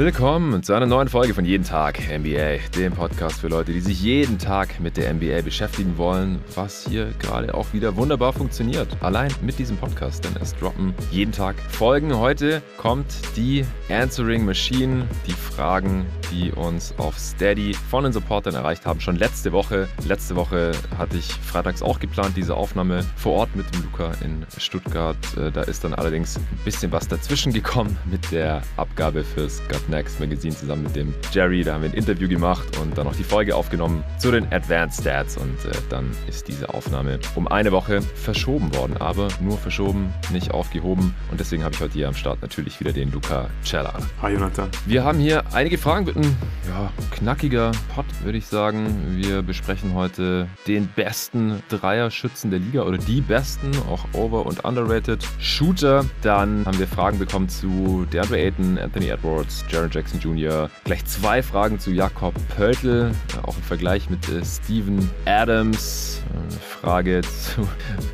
Willkommen 0.00 0.62
zu 0.62 0.72
einer 0.72 0.86
neuen 0.86 1.08
Folge 1.08 1.34
von 1.34 1.44
Jeden 1.44 1.62
Tag 1.62 2.00
NBA, 2.00 2.70
dem 2.74 2.94
Podcast 2.94 3.38
für 3.38 3.48
Leute, 3.48 3.74
die 3.74 3.82
sich 3.82 4.00
jeden 4.00 4.38
Tag 4.38 4.80
mit 4.80 4.96
der 4.96 5.12
NBA 5.12 5.42
beschäftigen 5.42 5.98
wollen, 5.98 6.38
was 6.54 6.88
hier 6.88 7.12
gerade 7.18 7.52
auch 7.52 7.74
wieder 7.74 7.94
wunderbar 7.96 8.32
funktioniert. 8.32 8.88
Allein 9.02 9.30
mit 9.42 9.58
diesem 9.58 9.76
Podcast, 9.76 10.24
denn 10.24 10.34
es 10.40 10.56
droppen 10.56 10.94
jeden 11.10 11.32
Tag 11.32 11.56
Folgen. 11.68 12.16
Heute 12.16 12.62
kommt 12.78 13.04
die 13.36 13.62
Answering 13.90 14.46
Machine, 14.46 15.06
die 15.26 15.32
Fragen, 15.32 16.06
die 16.32 16.50
uns 16.50 16.94
auf 16.96 17.18
Steady 17.18 17.74
von 17.74 18.04
den 18.04 18.14
Supportern 18.14 18.54
erreicht 18.54 18.86
haben, 18.86 19.00
schon 19.00 19.16
letzte 19.16 19.52
Woche. 19.52 19.86
Letzte 20.06 20.34
Woche 20.34 20.72
hatte 20.96 21.18
ich 21.18 21.26
freitags 21.26 21.82
auch 21.82 22.00
geplant, 22.00 22.38
diese 22.38 22.54
Aufnahme 22.54 23.04
vor 23.16 23.34
Ort 23.34 23.54
mit 23.54 23.66
dem 23.74 23.82
Luca 23.82 24.12
in 24.24 24.46
Stuttgart. 24.56 25.18
Äh, 25.36 25.50
da 25.52 25.60
ist 25.60 25.84
dann 25.84 25.92
allerdings 25.92 26.38
ein 26.38 26.64
bisschen 26.64 26.90
was 26.90 27.06
dazwischen 27.06 27.52
gekommen 27.52 27.98
mit 28.10 28.32
der 28.32 28.62
Abgabe 28.78 29.24
fürs 29.24 29.60
Gut 29.68 29.89
Next 29.90 30.20
Magazine 30.20 30.54
zusammen 30.54 30.84
mit 30.84 30.96
dem 30.96 31.12
Jerry. 31.32 31.62
Da 31.62 31.74
haben 31.74 31.82
wir 31.82 31.90
ein 31.90 31.94
Interview 31.94 32.28
gemacht 32.28 32.78
und 32.78 32.96
dann 32.96 33.06
noch 33.06 33.16
die 33.16 33.24
Folge 33.24 33.54
aufgenommen 33.54 34.04
zu 34.18 34.30
den 34.30 34.50
Advanced 34.52 35.02
Stats. 35.02 35.36
Und 35.36 35.64
äh, 35.64 35.72
dann 35.88 36.10
ist 36.28 36.48
diese 36.48 36.72
Aufnahme 36.72 37.18
um 37.34 37.48
eine 37.48 37.72
Woche 37.72 38.00
verschoben 38.00 38.74
worden. 38.74 38.96
Aber 38.98 39.28
nur 39.40 39.58
verschoben, 39.58 40.12
nicht 40.32 40.52
aufgehoben. 40.52 41.14
Und 41.30 41.40
deswegen 41.40 41.64
habe 41.64 41.74
ich 41.74 41.80
heute 41.80 41.94
hier 41.94 42.08
am 42.08 42.14
Start 42.14 42.40
natürlich 42.42 42.80
wieder 42.80 42.92
den 42.92 43.10
Luca 43.12 43.50
Cella. 43.64 43.94
Hi 44.22 44.32
Jonathan. 44.32 44.68
Wir 44.86 45.04
haben 45.04 45.18
hier 45.18 45.42
einige 45.52 45.76
Fragen. 45.76 46.06
Wird 46.06 46.16
ein 46.16 46.36
ja, 46.68 46.90
knackiger 47.10 47.72
Pot, 47.94 48.06
würde 48.22 48.38
ich 48.38 48.46
sagen. 48.46 49.16
Wir 49.16 49.42
besprechen 49.42 49.94
heute 49.94 50.48
den 50.66 50.86
besten 50.88 51.62
Dreierschützen 51.68 52.50
der 52.50 52.60
Liga 52.60 52.82
oder 52.82 52.98
die 52.98 53.20
besten, 53.20 53.70
auch 53.90 54.06
over- 54.12 54.46
und 54.46 54.64
underrated 54.64 55.26
Shooter. 55.38 56.04
Dann 56.22 56.64
haben 56.64 56.78
wir 56.78 56.86
Fragen 56.86 57.18
bekommen 57.18 57.48
zu 57.48 58.06
DeAndre 58.12 58.38
Ayton, 58.38 58.78
Anthony 58.78 59.08
Edwards, 59.08 59.64
Jaron 59.80 59.92
Jackson 59.92 60.20
Jr. 60.20 60.70
Gleich 60.84 61.02
zwei 61.06 61.42
Fragen 61.42 61.78
zu 61.78 61.90
Jakob 61.90 62.34
Pöltl, 62.54 63.12
auch 63.42 63.56
im 63.56 63.62
Vergleich 63.62 64.10
mit 64.10 64.28
äh, 64.28 64.44
Steven 64.44 65.08
Adams. 65.24 66.20
Eine 66.30 66.50
Frage 66.50 67.20
zu 67.22 67.66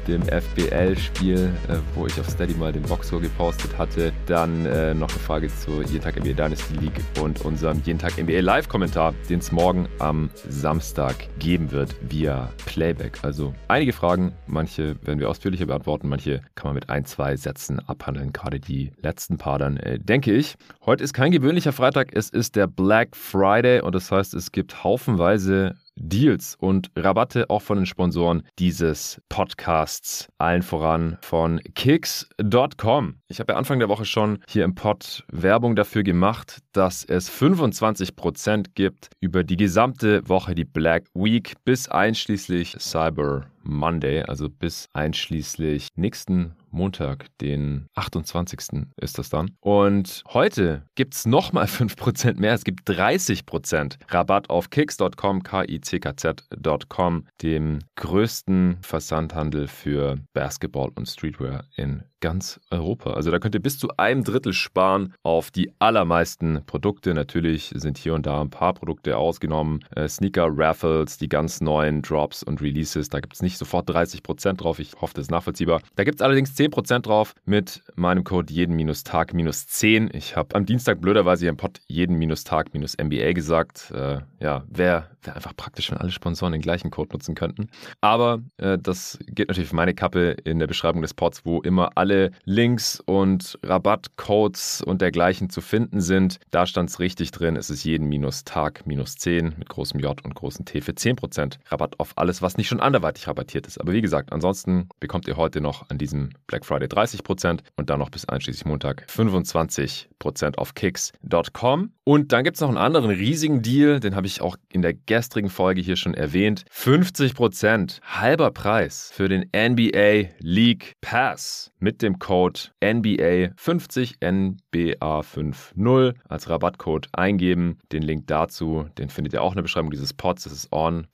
dem 0.06 0.22
FBL-Spiel, 0.22 1.50
äh, 1.68 1.76
wo 1.94 2.06
ich 2.06 2.18
auf 2.20 2.28
Steady 2.28 2.54
mal 2.54 2.72
den 2.72 2.82
Boxer 2.82 3.18
gepostet 3.18 3.76
hatte. 3.76 4.12
Dann 4.26 4.64
äh, 4.66 4.94
noch 4.94 5.08
eine 5.08 5.18
Frage 5.18 5.48
zur 5.48 5.82
Jeden 5.82 6.02
Tag 6.02 6.16
NBA 6.16 6.34
Dynasty 6.34 6.74
League 6.76 7.00
und 7.20 7.44
unserem 7.44 7.82
Jeden 7.84 7.98
Tag 7.98 8.16
NBA 8.16 8.40
Live-Kommentar, 8.40 9.14
den 9.28 9.40
es 9.40 9.50
morgen 9.50 9.88
am 9.98 10.30
Samstag 10.48 11.16
geben 11.40 11.72
wird 11.72 11.96
via 12.08 12.52
Playback. 12.66 13.18
Also 13.22 13.54
einige 13.66 13.92
Fragen, 13.92 14.32
manche 14.46 14.96
werden 15.04 15.18
wir 15.18 15.28
ausführlicher 15.28 15.66
beantworten, 15.66 16.08
manche 16.08 16.42
kann 16.54 16.68
man 16.68 16.74
mit 16.76 16.90
ein, 16.90 17.04
zwei 17.06 17.36
Sätzen 17.36 17.80
abhandeln. 17.80 18.32
Gerade 18.32 18.60
die 18.60 18.92
letzten 19.02 19.36
paar 19.36 19.58
dann, 19.58 19.78
äh, 19.78 19.98
denke 19.98 20.32
ich. 20.32 20.56
Heute 20.84 21.02
ist 21.02 21.12
kein 21.12 21.32
gewöhnlicher 21.56 21.72
Freitag, 21.72 22.10
es 22.12 22.28
ist 22.28 22.54
der 22.54 22.66
Black 22.66 23.16
Friday 23.16 23.80
und 23.80 23.94
das 23.94 24.12
heißt, 24.12 24.34
es 24.34 24.52
gibt 24.52 24.84
haufenweise 24.84 25.74
Deals 25.98 26.54
und 26.60 26.90
Rabatte 26.94 27.48
auch 27.48 27.62
von 27.62 27.78
den 27.78 27.86
Sponsoren 27.86 28.42
dieses 28.58 29.22
Podcasts, 29.30 30.28
allen 30.36 30.60
voran 30.60 31.16
von 31.22 31.62
Kicks.com. 31.74 33.14
Ich 33.28 33.40
habe 33.40 33.54
ja 33.54 33.58
Anfang 33.58 33.78
der 33.78 33.88
Woche 33.88 34.04
schon 34.04 34.40
hier 34.46 34.64
im 34.64 34.74
Pod 34.74 35.24
Werbung 35.32 35.76
dafür 35.76 36.02
gemacht, 36.02 36.58
dass 36.72 37.04
es 37.04 37.30
25% 37.30 38.72
gibt 38.74 39.08
über 39.20 39.42
die 39.42 39.56
gesamte 39.56 40.28
Woche, 40.28 40.54
die 40.54 40.66
Black 40.66 41.04
Week, 41.14 41.54
bis 41.64 41.88
einschließlich 41.88 42.76
Cyber 42.78 43.46
Monday, 43.62 44.22
also 44.24 44.50
bis 44.50 44.90
einschließlich 44.92 45.88
nächsten 45.96 46.54
Montag, 46.76 47.26
den 47.38 47.88
28. 47.94 48.86
ist 48.96 49.18
das 49.18 49.28
dann. 49.30 49.56
Und 49.60 50.22
heute 50.28 50.82
gibt 50.94 51.14
es 51.14 51.26
nochmal 51.26 51.64
5% 51.66 52.38
mehr. 52.38 52.54
Es 52.54 52.64
gibt 52.64 52.88
30% 52.88 53.96
Rabatt 54.08 54.50
auf 54.50 54.70
kicks.com, 54.70 55.42
K-I-C-K-Z.com, 55.42 57.26
dem 57.42 57.78
größten 57.96 58.78
Versandhandel 58.82 59.66
für 59.68 60.18
Basketball 60.32 60.90
und 60.94 61.06
Streetwear 61.06 61.64
in 61.76 62.02
ganz 62.26 62.58
Europa. 62.72 63.12
Also 63.12 63.30
da 63.30 63.38
könnt 63.38 63.54
ihr 63.54 63.62
bis 63.62 63.78
zu 63.78 63.88
einem 63.98 64.24
Drittel 64.24 64.52
sparen 64.52 65.14
auf 65.22 65.52
die 65.52 65.70
allermeisten 65.78 66.60
Produkte. 66.66 67.14
Natürlich 67.14 67.72
sind 67.76 67.98
hier 67.98 68.14
und 68.14 68.26
da 68.26 68.40
ein 68.40 68.50
paar 68.50 68.74
Produkte 68.74 69.16
ausgenommen. 69.16 69.84
Äh, 69.94 70.08
Sneaker, 70.08 70.48
Raffles, 70.50 71.18
die 71.18 71.28
ganz 71.28 71.60
neuen 71.60 72.02
Drops 72.02 72.42
und 72.42 72.60
Releases. 72.60 73.10
Da 73.10 73.20
gibt 73.20 73.34
es 73.34 73.42
nicht 73.42 73.58
sofort 73.58 73.88
30% 73.88 74.54
drauf. 74.54 74.80
Ich 74.80 74.94
hoffe, 75.00 75.14
das 75.14 75.26
ist 75.26 75.30
nachvollziehbar. 75.30 75.82
Da 75.94 76.02
gibt 76.02 76.18
es 76.18 76.22
allerdings 76.22 76.50
10% 76.56 77.02
drauf 77.02 77.32
mit 77.44 77.84
meinem 77.94 78.24
Code 78.24 78.52
jeden 78.52 78.74
minus 78.74 79.04
Tag 79.04 79.32
minus 79.32 79.68
10. 79.68 80.10
Ich 80.12 80.34
habe 80.34 80.56
am 80.56 80.66
Dienstag 80.66 81.00
blöderweise 81.00 81.46
im 81.46 81.56
Pod 81.56 81.78
jeden 81.86 82.16
minus 82.16 82.42
Tag 82.42 82.74
minus 82.74 82.96
MBA 82.98 83.34
gesagt. 83.34 83.92
Äh, 83.94 84.18
ja, 84.40 84.64
wäre 84.68 85.06
wär 85.22 85.36
einfach 85.36 85.54
praktisch, 85.56 85.90
wenn 85.90 85.98
alle 85.98 86.10
Sponsoren 86.10 86.52
den 86.52 86.62
gleichen 86.62 86.90
Code 86.90 87.10
nutzen 87.12 87.34
könnten. 87.34 87.68
Aber 88.00 88.40
äh, 88.56 88.78
das 88.78 89.18
geht 89.26 89.48
natürlich 89.48 89.70
für 89.70 89.76
meine 89.76 89.94
Kappe 89.94 90.36
in 90.44 90.58
der 90.58 90.66
Beschreibung 90.66 91.02
des 91.02 91.14
Pods, 91.14 91.44
wo 91.44 91.60
immer 91.60 91.90
alle 91.94 92.15
alle 92.16 92.30
Links 92.44 93.00
und 93.04 93.58
Rabattcodes 93.62 94.82
und 94.82 95.02
dergleichen 95.02 95.50
zu 95.50 95.60
finden 95.60 96.00
sind. 96.00 96.38
Da 96.50 96.66
stand 96.66 96.88
es 96.88 96.98
richtig 96.98 97.30
drin. 97.30 97.56
Es 97.56 97.70
ist 97.70 97.84
jeden 97.84 98.08
minus 98.08 98.44
Tag 98.44 98.86
minus 98.86 99.16
10 99.16 99.54
mit 99.58 99.68
großem 99.68 100.00
J 100.00 100.22
und 100.24 100.34
großem 100.34 100.64
T 100.64 100.80
für 100.80 100.92
10% 100.92 101.58
Rabatt 101.66 102.00
auf 102.00 102.12
alles, 102.16 102.42
was 102.42 102.56
nicht 102.56 102.68
schon 102.68 102.80
anderweitig 102.80 103.28
rabattiert 103.28 103.66
ist. 103.66 103.78
Aber 103.80 103.92
wie 103.92 104.00
gesagt, 104.00 104.32
ansonsten 104.32 104.88
bekommt 105.00 105.28
ihr 105.28 105.36
heute 105.36 105.60
noch 105.60 105.88
an 105.90 105.98
diesem 105.98 106.30
Black 106.46 106.64
Friday 106.64 106.88
30% 106.88 107.60
und 107.76 107.90
dann 107.90 107.98
noch 107.98 108.10
bis 108.10 108.24
einschließlich 108.26 108.64
Montag 108.64 109.06
25% 109.10 110.56
auf 110.56 110.74
kicks.com. 110.74 111.92
Und 112.04 112.32
dann 112.32 112.44
gibt 112.44 112.56
es 112.56 112.60
noch 112.60 112.68
einen 112.68 112.78
anderen 112.78 113.10
riesigen 113.10 113.62
Deal, 113.62 114.00
den 114.00 114.14
habe 114.14 114.28
ich 114.28 114.40
auch 114.40 114.56
in 114.68 114.80
der 114.80 114.94
gestrigen 114.94 115.50
Folge 115.50 115.80
hier 115.80 115.96
schon 115.96 116.14
erwähnt. 116.14 116.64
50% 116.72 118.00
halber 118.02 118.52
Preis 118.52 119.10
für 119.12 119.28
den 119.28 119.50
NBA 119.54 120.30
League 120.38 120.92
Pass 121.00 121.72
mit 121.80 121.95
dem 122.02 122.18
Code 122.18 122.60
NBA50 122.82 124.18
NBA50 124.20 126.14
als 126.28 126.48
Rabattcode 126.48 127.08
eingeben. 127.12 127.78
Den 127.92 128.02
Link 128.02 128.26
dazu, 128.26 128.86
den 128.98 129.08
findet 129.08 129.32
ihr 129.34 129.42
auch 129.42 129.52
in 129.52 129.56
der 129.56 129.62
Beschreibung 129.62 129.90
dieses 129.90 130.12
Pods. 130.12 130.44
Das 130.44 130.52
ist 130.52 130.72
on.nba.com 130.72 131.06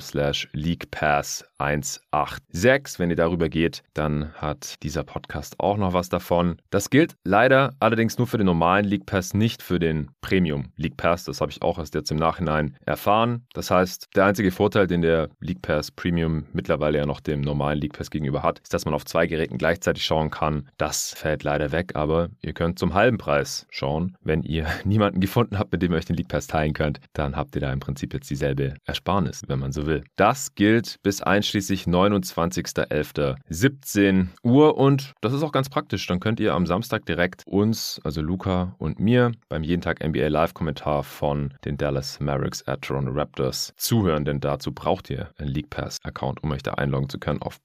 slash 0.00 0.48
leaguepass 0.52 1.44
186. 1.58 2.98
Wenn 2.98 3.10
ihr 3.10 3.16
darüber 3.16 3.48
geht, 3.48 3.82
dann 3.94 4.32
hat 4.34 4.82
dieser 4.82 5.04
Podcast 5.04 5.60
auch 5.60 5.76
noch 5.76 5.92
was 5.92 6.08
davon. 6.08 6.56
Das 6.70 6.90
gilt 6.90 7.14
leider 7.24 7.74
allerdings 7.80 8.18
nur 8.18 8.26
für 8.26 8.38
den 8.38 8.46
normalen 8.46 8.84
League 8.84 9.06
Pass, 9.06 9.34
nicht 9.34 9.62
für 9.62 9.78
den 9.78 10.10
Premium 10.20 10.72
League 10.76 10.96
Pass. 10.96 11.24
Das 11.24 11.40
habe 11.40 11.50
ich 11.52 11.62
auch 11.62 11.78
erst 11.78 11.94
jetzt 11.94 12.10
im 12.10 12.16
Nachhinein 12.16 12.76
erfahren. 12.86 13.46
Das 13.52 13.70
heißt, 13.70 14.08
der 14.16 14.24
einzige 14.24 14.50
Vorteil, 14.50 14.86
den 14.86 15.02
der 15.02 15.28
League 15.40 15.62
Pass 15.62 15.90
Premium 15.90 16.46
mittlerweile 16.52 16.98
ja 16.98 17.06
noch 17.06 17.20
dem 17.20 17.40
normalen 17.40 17.78
League 17.78 17.92
Pass 17.92 18.10
gegenüber 18.10 18.42
hat, 18.42 18.58
ist, 18.60 18.72
dass 18.74 18.79
man 18.84 18.94
auf 18.94 19.04
zwei 19.04 19.26
Geräten 19.26 19.58
gleichzeitig 19.58 20.04
schauen 20.04 20.30
kann. 20.30 20.68
Das 20.78 21.12
fällt 21.14 21.42
leider 21.42 21.72
weg, 21.72 21.92
aber 21.94 22.28
ihr 22.42 22.52
könnt 22.52 22.78
zum 22.78 22.94
halben 22.94 23.18
Preis 23.18 23.66
schauen. 23.70 24.16
Wenn 24.22 24.42
ihr 24.42 24.66
niemanden 24.84 25.20
gefunden 25.20 25.58
habt, 25.58 25.72
mit 25.72 25.82
dem 25.82 25.92
ihr 25.92 25.98
euch 25.98 26.04
den 26.04 26.16
League 26.16 26.28
Pass 26.28 26.46
teilen 26.46 26.72
könnt, 26.72 27.00
dann 27.12 27.36
habt 27.36 27.54
ihr 27.56 27.60
da 27.60 27.72
im 27.72 27.80
Prinzip 27.80 28.14
jetzt 28.14 28.30
dieselbe 28.30 28.74
Ersparnis, 28.84 29.42
wenn 29.46 29.58
man 29.58 29.72
so 29.72 29.86
will. 29.86 30.04
Das 30.16 30.54
gilt 30.54 30.96
bis 31.02 31.22
einschließlich 31.22 31.84
29.11.17 31.84 34.28
Uhr 34.42 34.76
und 34.76 35.12
das 35.20 35.32
ist 35.32 35.42
auch 35.42 35.52
ganz 35.52 35.68
praktisch. 35.68 36.06
Dann 36.06 36.20
könnt 36.20 36.40
ihr 36.40 36.54
am 36.54 36.66
Samstag 36.66 37.06
direkt 37.06 37.42
uns, 37.46 38.00
also 38.04 38.20
Luca 38.20 38.74
und 38.78 39.00
mir, 39.00 39.32
beim 39.48 39.62
jeden 39.62 39.82
Tag 39.82 40.06
NBA 40.06 40.28
Live-Kommentar 40.28 41.02
von 41.02 41.54
den 41.64 41.76
Dallas 41.76 42.20
Mavericks 42.20 42.66
at 42.66 42.82
Toronto 42.82 43.12
Raptors 43.12 43.72
zuhören, 43.76 44.24
denn 44.24 44.40
dazu 44.40 44.72
braucht 44.72 45.10
ihr 45.10 45.30
einen 45.38 45.50
League 45.50 45.70
Pass-Account, 45.70 46.42
um 46.42 46.52
euch 46.52 46.62
da 46.62 46.74
einloggen 46.74 47.08
zu 47.08 47.18
können 47.18 47.42
auf 47.42 47.58